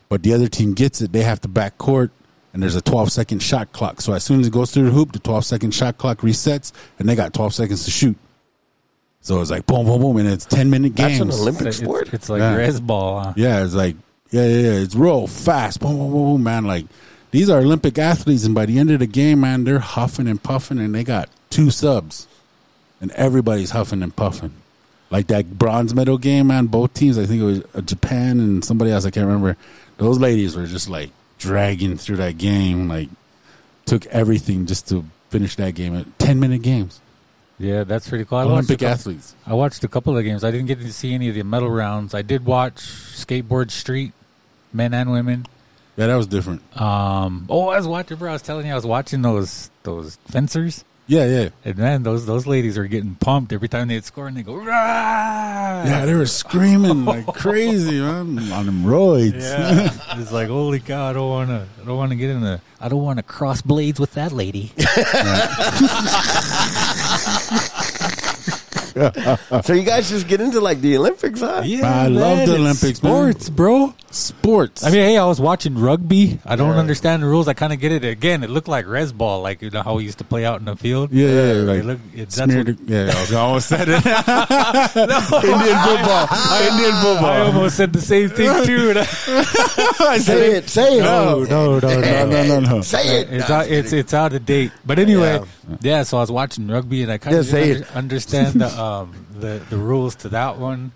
But 0.08 0.22
the 0.22 0.34
other 0.34 0.46
team 0.46 0.74
gets 0.74 1.00
it, 1.00 1.10
they 1.10 1.24
have 1.24 1.40
to 1.40 1.48
back 1.48 1.78
court 1.78 2.12
and 2.52 2.62
there's 2.62 2.74
a 2.76 2.80
12 2.80 3.12
second 3.12 3.40
shot 3.42 3.72
clock. 3.72 4.00
So 4.00 4.12
as 4.12 4.24
soon 4.24 4.40
as 4.40 4.46
it 4.48 4.52
goes 4.52 4.70
through 4.72 4.86
the 4.86 4.90
hoop, 4.90 5.12
the 5.12 5.18
12 5.20 5.44
second 5.44 5.72
shot 5.74 5.98
clock 5.98 6.18
resets 6.18 6.72
and 6.98 7.08
they 7.08 7.14
got 7.14 7.32
12 7.34 7.54
seconds 7.54 7.84
to 7.84 7.90
shoot. 7.90 8.16
So 9.22 9.40
it's 9.40 9.50
like 9.50 9.66
boom, 9.66 9.86
boom, 9.86 10.00
boom, 10.00 10.16
and 10.16 10.28
it's 10.28 10.46
10 10.46 10.70
minute 10.70 10.94
games. 10.94 11.18
That's 11.18 11.34
an 11.36 11.40
Olympic 11.42 11.66
It's, 11.68 11.76
sport. 11.78 12.12
it's 12.14 12.28
like 12.28 12.40
Yeah. 12.40 12.54
res 12.56 12.80
ball. 12.80 13.20
Huh? 13.20 13.32
Yeah, 13.36 13.64
it's 13.64 13.74
like 13.74 13.96
yeah, 14.30 14.46
yeah, 14.46 14.58
yeah. 14.72 14.78
It's 14.80 14.94
real 14.94 15.26
fast. 15.26 15.80
Boom, 15.80 15.96
boom, 15.98 16.10
boom, 16.10 16.22
boom, 16.34 16.42
man. 16.42 16.64
Like 16.64 16.86
these 17.30 17.50
are 17.50 17.58
Olympic 17.60 17.98
athletes, 17.98 18.44
and 18.44 18.54
by 18.54 18.66
the 18.66 18.78
end 18.78 18.90
of 18.90 18.98
the 19.00 19.06
game, 19.06 19.40
man, 19.40 19.64
they're 19.64 19.78
huffing 19.78 20.26
and 20.26 20.42
puffing, 20.42 20.78
and 20.78 20.94
they 20.94 21.04
got 21.04 21.28
two 21.50 21.70
subs, 21.70 22.26
and 23.00 23.10
everybody's 23.12 23.70
huffing 23.70 24.02
and 24.02 24.14
puffing. 24.16 24.52
Like 25.10 25.26
that 25.28 25.58
bronze 25.58 25.94
medal 25.94 26.16
game, 26.18 26.46
man. 26.48 26.66
Both 26.66 26.94
teams, 26.94 27.18
I 27.18 27.26
think 27.26 27.42
it 27.42 27.44
was 27.44 27.62
uh, 27.74 27.80
Japan 27.82 28.38
and 28.40 28.64
somebody 28.64 28.90
else, 28.92 29.04
I 29.04 29.10
can't 29.10 29.26
remember. 29.26 29.56
Those 29.98 30.18
ladies 30.18 30.56
were 30.56 30.66
just 30.66 30.88
like 30.88 31.10
dragging 31.40 31.96
through 31.96 32.18
that 32.18 32.38
game, 32.38 32.86
like 32.86 33.08
took 33.86 34.06
everything 34.06 34.66
just 34.66 34.88
to 34.90 35.04
finish 35.30 35.56
that 35.56 35.74
game 35.74 35.96
at 35.96 36.18
ten 36.20 36.38
minute 36.38 36.62
games. 36.62 37.00
Yeah, 37.58 37.84
that's 37.84 38.08
pretty 38.08 38.24
cool. 38.24 38.38
I 38.38 38.44
Olympic 38.44 38.78
couple, 38.78 38.92
athletes. 38.92 39.34
I 39.46 39.54
watched 39.54 39.82
a 39.84 39.88
couple 39.88 40.16
of 40.16 40.24
games. 40.24 40.44
I 40.44 40.50
didn't 40.50 40.66
get 40.66 40.78
to 40.80 40.92
see 40.92 41.12
any 41.12 41.28
of 41.28 41.34
the 41.34 41.42
medal 41.42 41.68
rounds. 41.68 42.14
I 42.14 42.22
did 42.22 42.46
watch 42.46 42.76
Skateboard 42.76 43.70
Street, 43.70 44.12
men 44.72 44.94
and 44.94 45.10
women. 45.10 45.46
Yeah, 45.96 46.06
that 46.06 46.16
was 46.16 46.26
different. 46.26 46.62
Um, 46.80 47.46
oh, 47.50 47.68
I 47.68 47.76
was 47.76 47.86
watching, 47.86 48.16
bro. 48.16 48.30
I 48.30 48.32
was 48.34 48.42
telling 48.42 48.64
you, 48.64 48.72
I 48.72 48.76
was 48.76 48.86
watching 48.86 49.20
those 49.22 49.70
those 49.82 50.16
fencers, 50.28 50.84
Yeah, 51.06 51.26
yeah, 51.26 51.48
and 51.64 51.76
man, 51.76 52.02
those 52.04 52.24
those 52.24 52.46
ladies 52.46 52.78
are 52.78 52.86
getting 52.86 53.16
pumped 53.16 53.52
every 53.52 53.68
time 53.68 53.88
they'd 53.88 54.04
score, 54.04 54.28
and 54.28 54.36
they 54.36 54.42
go, 54.42 54.54
Rah! 54.54 55.82
yeah. 55.84 56.06
They 56.06 56.14
were 56.14 56.26
screaming 56.26 57.04
like 57.04 57.26
crazy, 57.34 58.00
man, 58.00 58.38
on 58.52 58.66
them 58.66 58.84
roids. 58.84 59.40
Yeah, 59.40 59.90
it's 60.20 60.30
like 60.30 60.46
holy 60.46 60.78
cow! 60.78 61.10
I 61.10 61.12
don't 61.12 61.28
want 61.28 61.50
to. 61.50 61.66
I 61.82 61.84
don't 61.84 61.96
want 61.96 62.12
to 62.12 62.16
get 62.16 62.30
in 62.30 62.42
the. 62.42 62.60
I 62.80 62.88
don't 62.88 63.02
want 63.02 63.18
to 63.18 63.24
cross 63.24 63.60
blades 63.60 63.98
with 63.98 64.14
that 64.14 64.30
lady. 64.30 64.72
so 69.64 69.72
you 69.72 69.82
guys 69.82 70.08
just 70.10 70.26
get 70.28 70.40
into 70.40 70.60
like 70.60 70.80
the 70.80 70.96
Olympics, 70.96 71.40
huh? 71.40 71.62
Yeah, 71.64 71.86
I 72.04 72.08
love 72.08 72.38
the 72.38 72.42
it's 72.44 72.52
Olympics, 72.52 73.02
man. 73.02 73.34
bro. 73.56 73.94
Sports. 74.12 74.82
I 74.82 74.90
mean, 74.90 75.02
hey, 75.02 75.16
I 75.18 75.24
was 75.24 75.40
watching 75.40 75.78
rugby. 75.78 76.40
I 76.44 76.56
don't 76.56 76.76
understand 76.76 77.22
the 77.22 77.28
rules. 77.28 77.46
I 77.46 77.54
kind 77.54 77.72
of 77.72 77.78
get 77.78 77.92
it. 77.92 78.04
Again, 78.04 78.42
it 78.42 78.50
looked 78.50 78.66
like 78.66 78.88
res 78.88 79.12
ball, 79.12 79.40
like 79.40 79.62
you 79.62 79.70
know 79.70 79.82
how 79.84 79.94
we 79.94 80.02
used 80.02 80.18
to 80.18 80.24
play 80.24 80.44
out 80.44 80.58
in 80.58 80.64
the 80.64 80.74
field. 80.74 81.12
yeah, 81.12 81.28
yeah, 81.28 81.32
It 81.32 81.54
like 81.62 81.84
look- 81.84 81.98
it- 82.12 82.30
that's 82.30 82.34
smeared. 82.52 82.80
what- 82.80 82.88
yeah, 82.88 83.12
I 83.14 83.34
almost 83.36 83.68
said 83.68 83.86
it. 83.88 84.04
Indian 85.44 85.78
football. 85.78 86.26
Indian 86.66 86.94
football. 86.98 87.24
I 87.30 87.40
almost 87.46 87.76
said 87.76 87.92
the 87.92 88.00
same 88.00 88.30
thing 88.30 88.64
too. 88.66 88.94
Say 90.20 90.56
it. 90.56 90.68
Say 90.68 90.98
it. 90.98 91.02
no, 91.02 91.44
no, 91.44 91.78
no, 91.78 91.88
no, 91.88 92.00
no. 92.00 92.26
no, 92.26 92.42
no, 92.46 92.60
no. 92.60 92.80
Say 92.82 93.20
it. 93.20 93.28
It's 93.32 93.48
No, 93.48 93.54
out, 93.56 93.68
it's 93.68 93.92
it's 93.92 94.12
out 94.14 94.32
of 94.32 94.44
date. 94.44 94.72
But 94.84 94.98
anyway, 94.98 95.34
Yeah. 95.38 95.44
Yeah. 95.80 96.02
So 96.02 96.18
I 96.18 96.20
was 96.20 96.30
watching 96.30 96.66
rugby, 96.68 97.02
and 97.02 97.12
I 97.12 97.18
kind 97.18 97.34
Yeah, 97.34 97.40
of 97.40 97.46
say 97.46 97.66
didn't 97.68 97.82
it. 97.82 97.88
under, 97.88 97.98
understand 97.98 98.60
the 98.60 98.80
um 98.82 99.26
the 99.38 99.62
the 99.70 99.76
rules 99.76 100.14
to 100.16 100.28
that 100.30 100.58
one. 100.58 100.92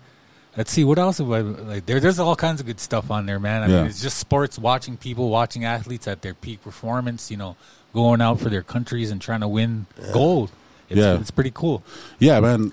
Let's 0.57 0.71
see 0.71 0.83
what 0.85 0.97
else. 0.97 1.19
I, 1.19 1.23
like 1.25 1.85
there, 1.85 1.99
there's 1.99 2.17
all 2.19 2.35
kinds 2.35 2.61
of 2.61 2.65
good 2.65 2.79
stuff 2.79 3.11
on 3.11 3.25
there, 3.25 3.39
man. 3.39 3.63
I 3.63 3.67
Yeah. 3.67 3.77
mean, 3.79 3.85
it's 3.87 4.01
just 4.01 4.17
sports, 4.17 4.57
watching 4.57 4.95
people, 4.95 5.29
watching 5.29 5.65
athletes 5.65 6.07
at 6.07 6.21
their 6.21 6.33
peak 6.33 6.61
performance. 6.63 7.29
You 7.29 7.37
know, 7.37 7.55
going 7.93 8.21
out 8.21 8.39
for 8.39 8.49
their 8.49 8.61
countries 8.63 9.11
and 9.11 9.19
trying 9.21 9.41
to 9.41 9.47
win 9.47 9.85
gold. 10.13 10.51
It's, 10.89 10.97
Yeah. 10.99 11.15
it's 11.19 11.31
pretty 11.31 11.51
cool. 11.53 11.83
yeah, 12.19 12.39
man. 12.39 12.71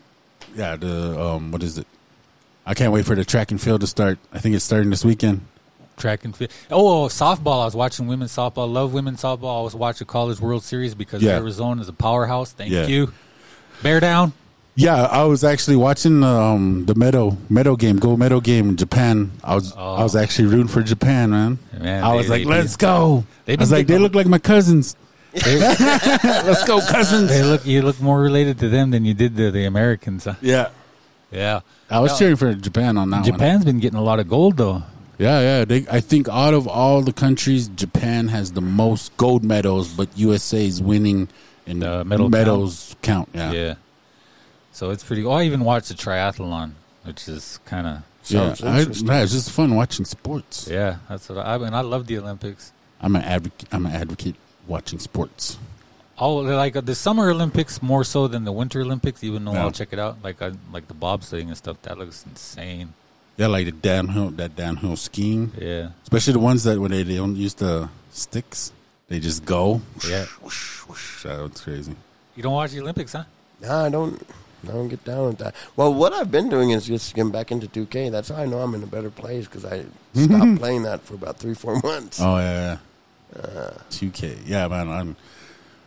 Yeah, 0.54 0.76
the 0.76 1.18
um, 1.20 1.50
what 1.50 1.62
is 1.62 1.78
it? 1.78 1.86
I 2.66 2.74
can't 2.74 2.92
wait 2.92 3.04
for 3.06 3.14
the 3.16 3.24
track 3.24 3.50
and 3.50 3.60
field 3.60 3.80
to 3.80 3.86
start. 3.88 4.18
I 4.32 4.38
think 4.38 4.54
it's 4.54 4.64
starting 4.64 4.90
this 4.90 5.04
weekend. 5.04 5.40
Track 6.02 6.24
and 6.24 6.36
field. 6.36 6.50
Oh, 6.70 7.06
softball. 7.06 7.62
I 7.62 7.64
was 7.64 7.76
watching 7.76 8.08
women's 8.08 8.34
softball. 8.34 8.70
Love 8.70 8.92
women's 8.92 9.22
softball. 9.22 9.60
I 9.60 9.62
was 9.62 9.74
watching 9.76 10.06
College 10.08 10.40
World 10.40 10.64
Series 10.64 10.94
because 10.96 11.22
Yeah. 11.22 11.36
Arizona 11.36 11.80
is 11.80 11.88
a 11.88 11.92
powerhouse. 11.92 12.50
Thank 12.52 12.72
Yeah. 12.72 12.86
you. 12.86 13.12
Bear 13.84 14.00
down. 14.00 14.32
Yeah, 14.74 15.02
I 15.04 15.22
was 15.24 15.44
actually 15.44 15.76
watching 15.76 16.24
um, 16.24 16.86
the 16.86 16.94
Meadow 16.96 17.36
Meadow 17.50 17.76
game, 17.76 17.98
Go 17.98 18.16
Meadow 18.16 18.40
game 18.40 18.70
in 18.70 18.76
Japan. 18.76 19.30
I 19.44 19.54
was 19.54 19.72
I 19.76 20.02
was 20.02 20.16
actually 20.16 20.48
rooting 20.48 20.66
for 20.68 20.82
Japan, 20.82 21.30
man. 21.30 21.58
Man, 21.78 22.02
I 22.02 22.14
was 22.14 22.28
like, 22.28 22.42
they- 22.44 22.50
let's 22.50 22.76
go. 22.76 23.24
I 23.46 23.54
was 23.56 23.70
like, 23.70 23.86
they 23.86 23.98
look 23.98 24.14
like 24.14 24.26
my 24.26 24.38
cousins. 24.38 24.96
let's 25.46 26.64
go, 26.64 26.80
cousins. 26.80 27.28
They 27.28 27.42
look. 27.42 27.64
You 27.66 27.82
look 27.82 28.00
more 28.00 28.20
related 28.20 28.58
to 28.60 28.68
them 28.68 28.90
than 28.90 29.04
you 29.04 29.14
did 29.14 29.36
to 29.36 29.50
the 29.50 29.64
Americans. 29.66 30.24
Huh? 30.24 30.34
Yeah, 30.40 30.68
Yeah. 31.30 31.60
I 31.90 32.00
was 32.00 32.12
No. 32.12 32.18
cheering 32.18 32.36
for 32.36 32.54
Japan 32.54 32.96
on 32.96 33.10
that 33.10 33.16
one. 33.22 33.24
Japan's 33.24 33.64
been 33.64 33.78
getting 33.78 33.98
a 33.98 34.02
lot 34.02 34.18
of 34.20 34.28
gold 34.28 34.56
though. 34.56 34.82
Yeah, 35.18 35.40
yeah. 35.40 35.64
They, 35.64 35.86
I 35.90 36.00
think 36.00 36.28
out 36.28 36.54
of 36.54 36.66
all 36.66 37.02
the 37.02 37.12
countries, 37.12 37.68
Japan 37.68 38.28
has 38.28 38.52
the 38.52 38.60
most 38.60 39.16
gold 39.16 39.44
medals, 39.44 39.92
but 39.92 40.08
USA 40.16 40.64
is 40.66 40.82
winning 40.82 41.28
in 41.66 41.80
The 41.80 42.04
medal 42.04 42.28
medals 42.28 42.96
count. 43.02 43.28
Yeah, 43.34 43.52
Yeah. 43.52 43.74
So 44.72 44.90
it's 44.90 45.04
pretty. 45.04 45.24
Oh, 45.24 45.32
I 45.32 45.44
even 45.44 45.60
watched 45.64 45.88
the 45.88 45.94
triathlon, 45.94 46.72
which 47.04 47.28
is 47.28 47.60
kind 47.66 47.86
of 47.86 48.02
yeah. 48.30 48.54
I, 48.62 48.80
yeah, 48.80 49.22
it's 49.22 49.32
just 49.32 49.50
fun 49.50 49.74
watching 49.74 50.04
sports. 50.04 50.66
yeah. 50.68 50.96
That's 51.08 51.28
what 51.28 51.38
I, 51.46 51.54
I 51.54 51.58
mean. 51.58 51.74
I 51.74 51.82
love 51.82 52.06
the 52.06 52.18
Olympics. 52.18 52.72
I'm 53.00 53.14
an 53.16 53.22
advocate. 53.22 53.68
I'm 53.72 53.84
an 53.86 53.92
advocate 53.92 54.36
watching 54.66 54.98
sports. 54.98 55.58
Oh, 56.18 56.36
like 56.36 56.76
uh, 56.76 56.80
the 56.80 56.94
Summer 56.94 57.30
Olympics 57.30 57.82
more 57.82 58.04
so 58.04 58.28
than 58.28 58.44
the 58.44 58.52
Winter 58.52 58.80
Olympics. 58.80 59.22
Even 59.24 59.44
though 59.44 59.52
Yeah. 59.52 59.62
I'll 59.64 59.72
check 59.72 59.92
it 59.92 59.98
out, 59.98 60.22
like 60.22 60.40
I, 60.40 60.52
like 60.72 60.88
the 60.88 60.94
bobsledding 60.94 61.48
and 61.48 61.56
stuff. 61.56 61.82
That 61.82 61.98
looks 61.98 62.24
insane. 62.24 62.94
Yeah, 63.36 63.46
like 63.46 63.64
the 63.66 63.72
downhill, 63.72 64.30
that 64.32 64.56
downhill 64.56 64.96
skiing, 64.96 65.52
Yeah, 65.58 65.90
especially 66.02 66.34
the 66.34 66.38
ones 66.40 66.64
that 66.64 66.78
when 66.78 66.90
they, 66.90 67.02
they 67.02 67.16
don't 67.16 67.34
use 67.36 67.54
the 67.54 67.88
sticks, 68.10 68.72
they 69.08 69.20
just 69.20 69.44
go. 69.44 69.80
yeah. 70.08 70.26
Whoosh, 70.42 70.80
whoosh. 70.80 71.22
That's 71.24 71.60
crazy. 71.62 71.94
You 72.36 72.42
don't 72.42 72.52
watch 72.52 72.72
the 72.72 72.80
Olympics, 72.80 73.12
huh? 73.12 73.24
Nah, 73.60 73.84
I 73.86 73.88
don't. 73.88 74.20
I 74.64 74.72
don't 74.72 74.88
get 74.88 75.02
down 75.04 75.26
with 75.26 75.38
that. 75.38 75.56
Well, 75.74 75.92
what 75.92 76.12
I've 76.12 76.30
been 76.30 76.48
doing 76.48 76.70
is 76.70 76.86
just 76.86 77.14
getting 77.16 77.32
back 77.32 77.50
into 77.50 77.66
2K. 77.66 78.12
That's 78.12 78.28
how 78.28 78.36
I 78.36 78.46
know 78.46 78.60
I'm 78.60 78.74
in 78.74 78.82
a 78.84 78.86
better 78.86 79.10
place 79.10 79.46
because 79.46 79.64
I 79.64 79.84
stopped 80.14 80.58
playing 80.58 80.82
that 80.84 81.00
for 81.00 81.14
about 81.14 81.38
three, 81.38 81.54
four 81.54 81.80
months. 81.80 82.20
Oh 82.20 82.36
yeah, 82.38 82.78
yeah. 83.34 83.42
Uh. 83.42 83.74
2K. 83.90 84.38
Yeah, 84.46 84.68
man. 84.68 84.88
I'm. 84.88 85.16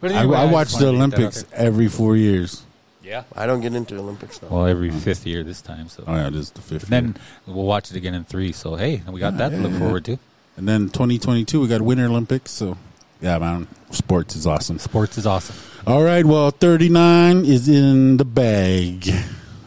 I, 0.02 0.24
I 0.24 0.46
watch 0.52 0.74
the 0.74 0.80
to 0.80 0.80
get 0.80 0.80
that 0.80 0.88
out 0.88 0.94
Olympics 0.96 1.46
every 1.54 1.88
four 1.88 2.18
years. 2.18 2.65
Yeah. 3.06 3.24
I 3.36 3.46
don't 3.46 3.62
get 3.62 3.74
into 3.76 3.96
Olympics 3.98 4.40
though. 4.40 4.48
Well, 4.50 4.66
every 4.66 4.90
fifth 4.90 5.26
year 5.28 5.44
this 5.44 5.62
time. 5.62 5.90
So 5.90 6.04
Oh 6.08 6.16
yeah, 6.16 6.30
this 6.30 6.42
is 6.42 6.52
the 6.52 6.62
fifth. 6.62 6.88
then 6.88 7.06
year. 7.06 7.56
we'll 7.56 7.66
watch 7.66 7.92
it 7.92 7.98
again 7.98 8.14
in 8.16 8.24
three. 8.24 8.52
So 8.52 8.76
hey, 8.76 9.04
we 9.10 9.20
got 9.20 9.38
that 9.38 9.50
to 9.50 9.58
look 9.58 9.74
forward 9.80 10.06
to. 10.06 10.18
and 10.58 10.68
then 10.68 10.90
2022 10.90 11.62
we 11.62 11.68
got 11.68 11.82
Winter 11.82 12.06
Olympics. 12.06 12.52
So 12.52 12.78
yeah, 13.22 13.38
man, 13.38 13.68
sports 13.92 14.36
is 14.36 14.46
awesome. 14.48 14.80
Sports 14.80 15.18
is 15.18 15.26
awesome. 15.28 15.56
All 15.88 16.04
right, 16.04 16.26
well, 16.26 16.50
39 16.52 17.46
is 17.46 17.70
in 17.70 18.18
the 18.18 18.26
bag. 18.26 19.08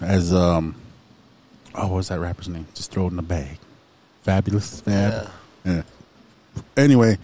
As 0.00 0.34
um, 0.34 0.74
oh, 1.74 1.86
what 1.86 1.96
was 1.96 2.08
that 2.08 2.18
rapper's 2.20 2.48
name? 2.48 2.66
Just 2.74 2.90
throw 2.90 3.04
it 3.04 3.10
in 3.10 3.16
the 3.16 3.22
bag. 3.22 3.58
Fabolous, 4.26 4.82
fab. 4.82 5.30
Yeah. 5.64 5.82
Anyway, 6.76 7.18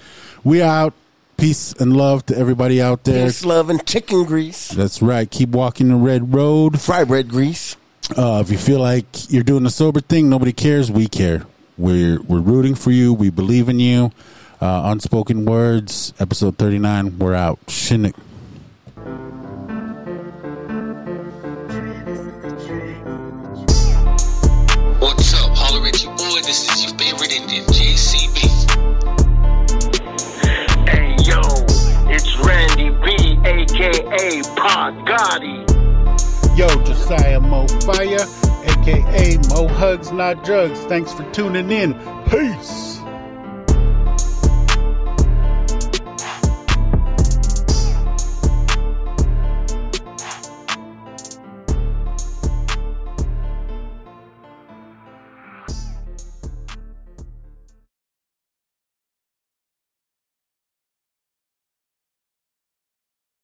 we 0.45 0.63
out. 0.63 0.95
Peace 1.37 1.73
and 1.75 1.97
love 1.97 2.25
to 2.27 2.37
everybody 2.37 2.81
out 2.81 3.05
there. 3.05 3.27
Peace, 3.27 3.45
love, 3.45 3.71
and 3.71 3.85
chicken 3.87 4.25
grease. 4.25 4.69
That's 4.69 5.03
right. 5.03 5.31
Keep 5.31 5.51
walking 5.51 5.89
the 5.89 5.97
red 5.97 6.33
road. 6.35 6.81
Fry 6.81 7.05
bread 7.05 7.29
grease. 7.29 7.77
Uh, 8.17 8.41
if 8.45 8.51
you 8.51 8.59
feel 8.59 8.81
like 8.81 9.07
you're 9.31 9.43
doing 9.43 9.63
the 9.65 9.71
sober 9.71 10.01
thing, 10.01 10.29
nobody 10.29 10.53
cares. 10.53 10.91
We 10.91 11.07
care. 11.07 11.47
We're 11.77 12.21
we're 12.23 12.41
rooting 12.41 12.75
for 12.75 12.91
you. 12.91 13.13
We 13.13 13.31
believe 13.31 13.69
in 13.69 13.81
you. 13.81 14.13
Uh, 14.61 14.83
Unspoken 14.87 15.45
words, 15.45 16.15
episode 16.21 16.57
thirty 16.57 16.79
nine. 16.79 17.19
We're 17.19 17.35
out. 17.35 17.59
Shinnik. 17.67 18.15
Aka 34.15 34.43
Pod 34.55 35.09
Yo, 36.57 36.69
Josiah 36.85 37.41
Mo 37.41 37.67
Fire, 37.85 38.27
aka 38.69 39.39
Mo 39.49 39.67
Hugs 39.67 40.13
Not 40.13 40.45
Drugs. 40.45 40.79
Thanks 40.85 41.13
for 41.13 41.29
tuning 41.33 41.71
in. 41.71 41.95
Peace. 42.31 42.94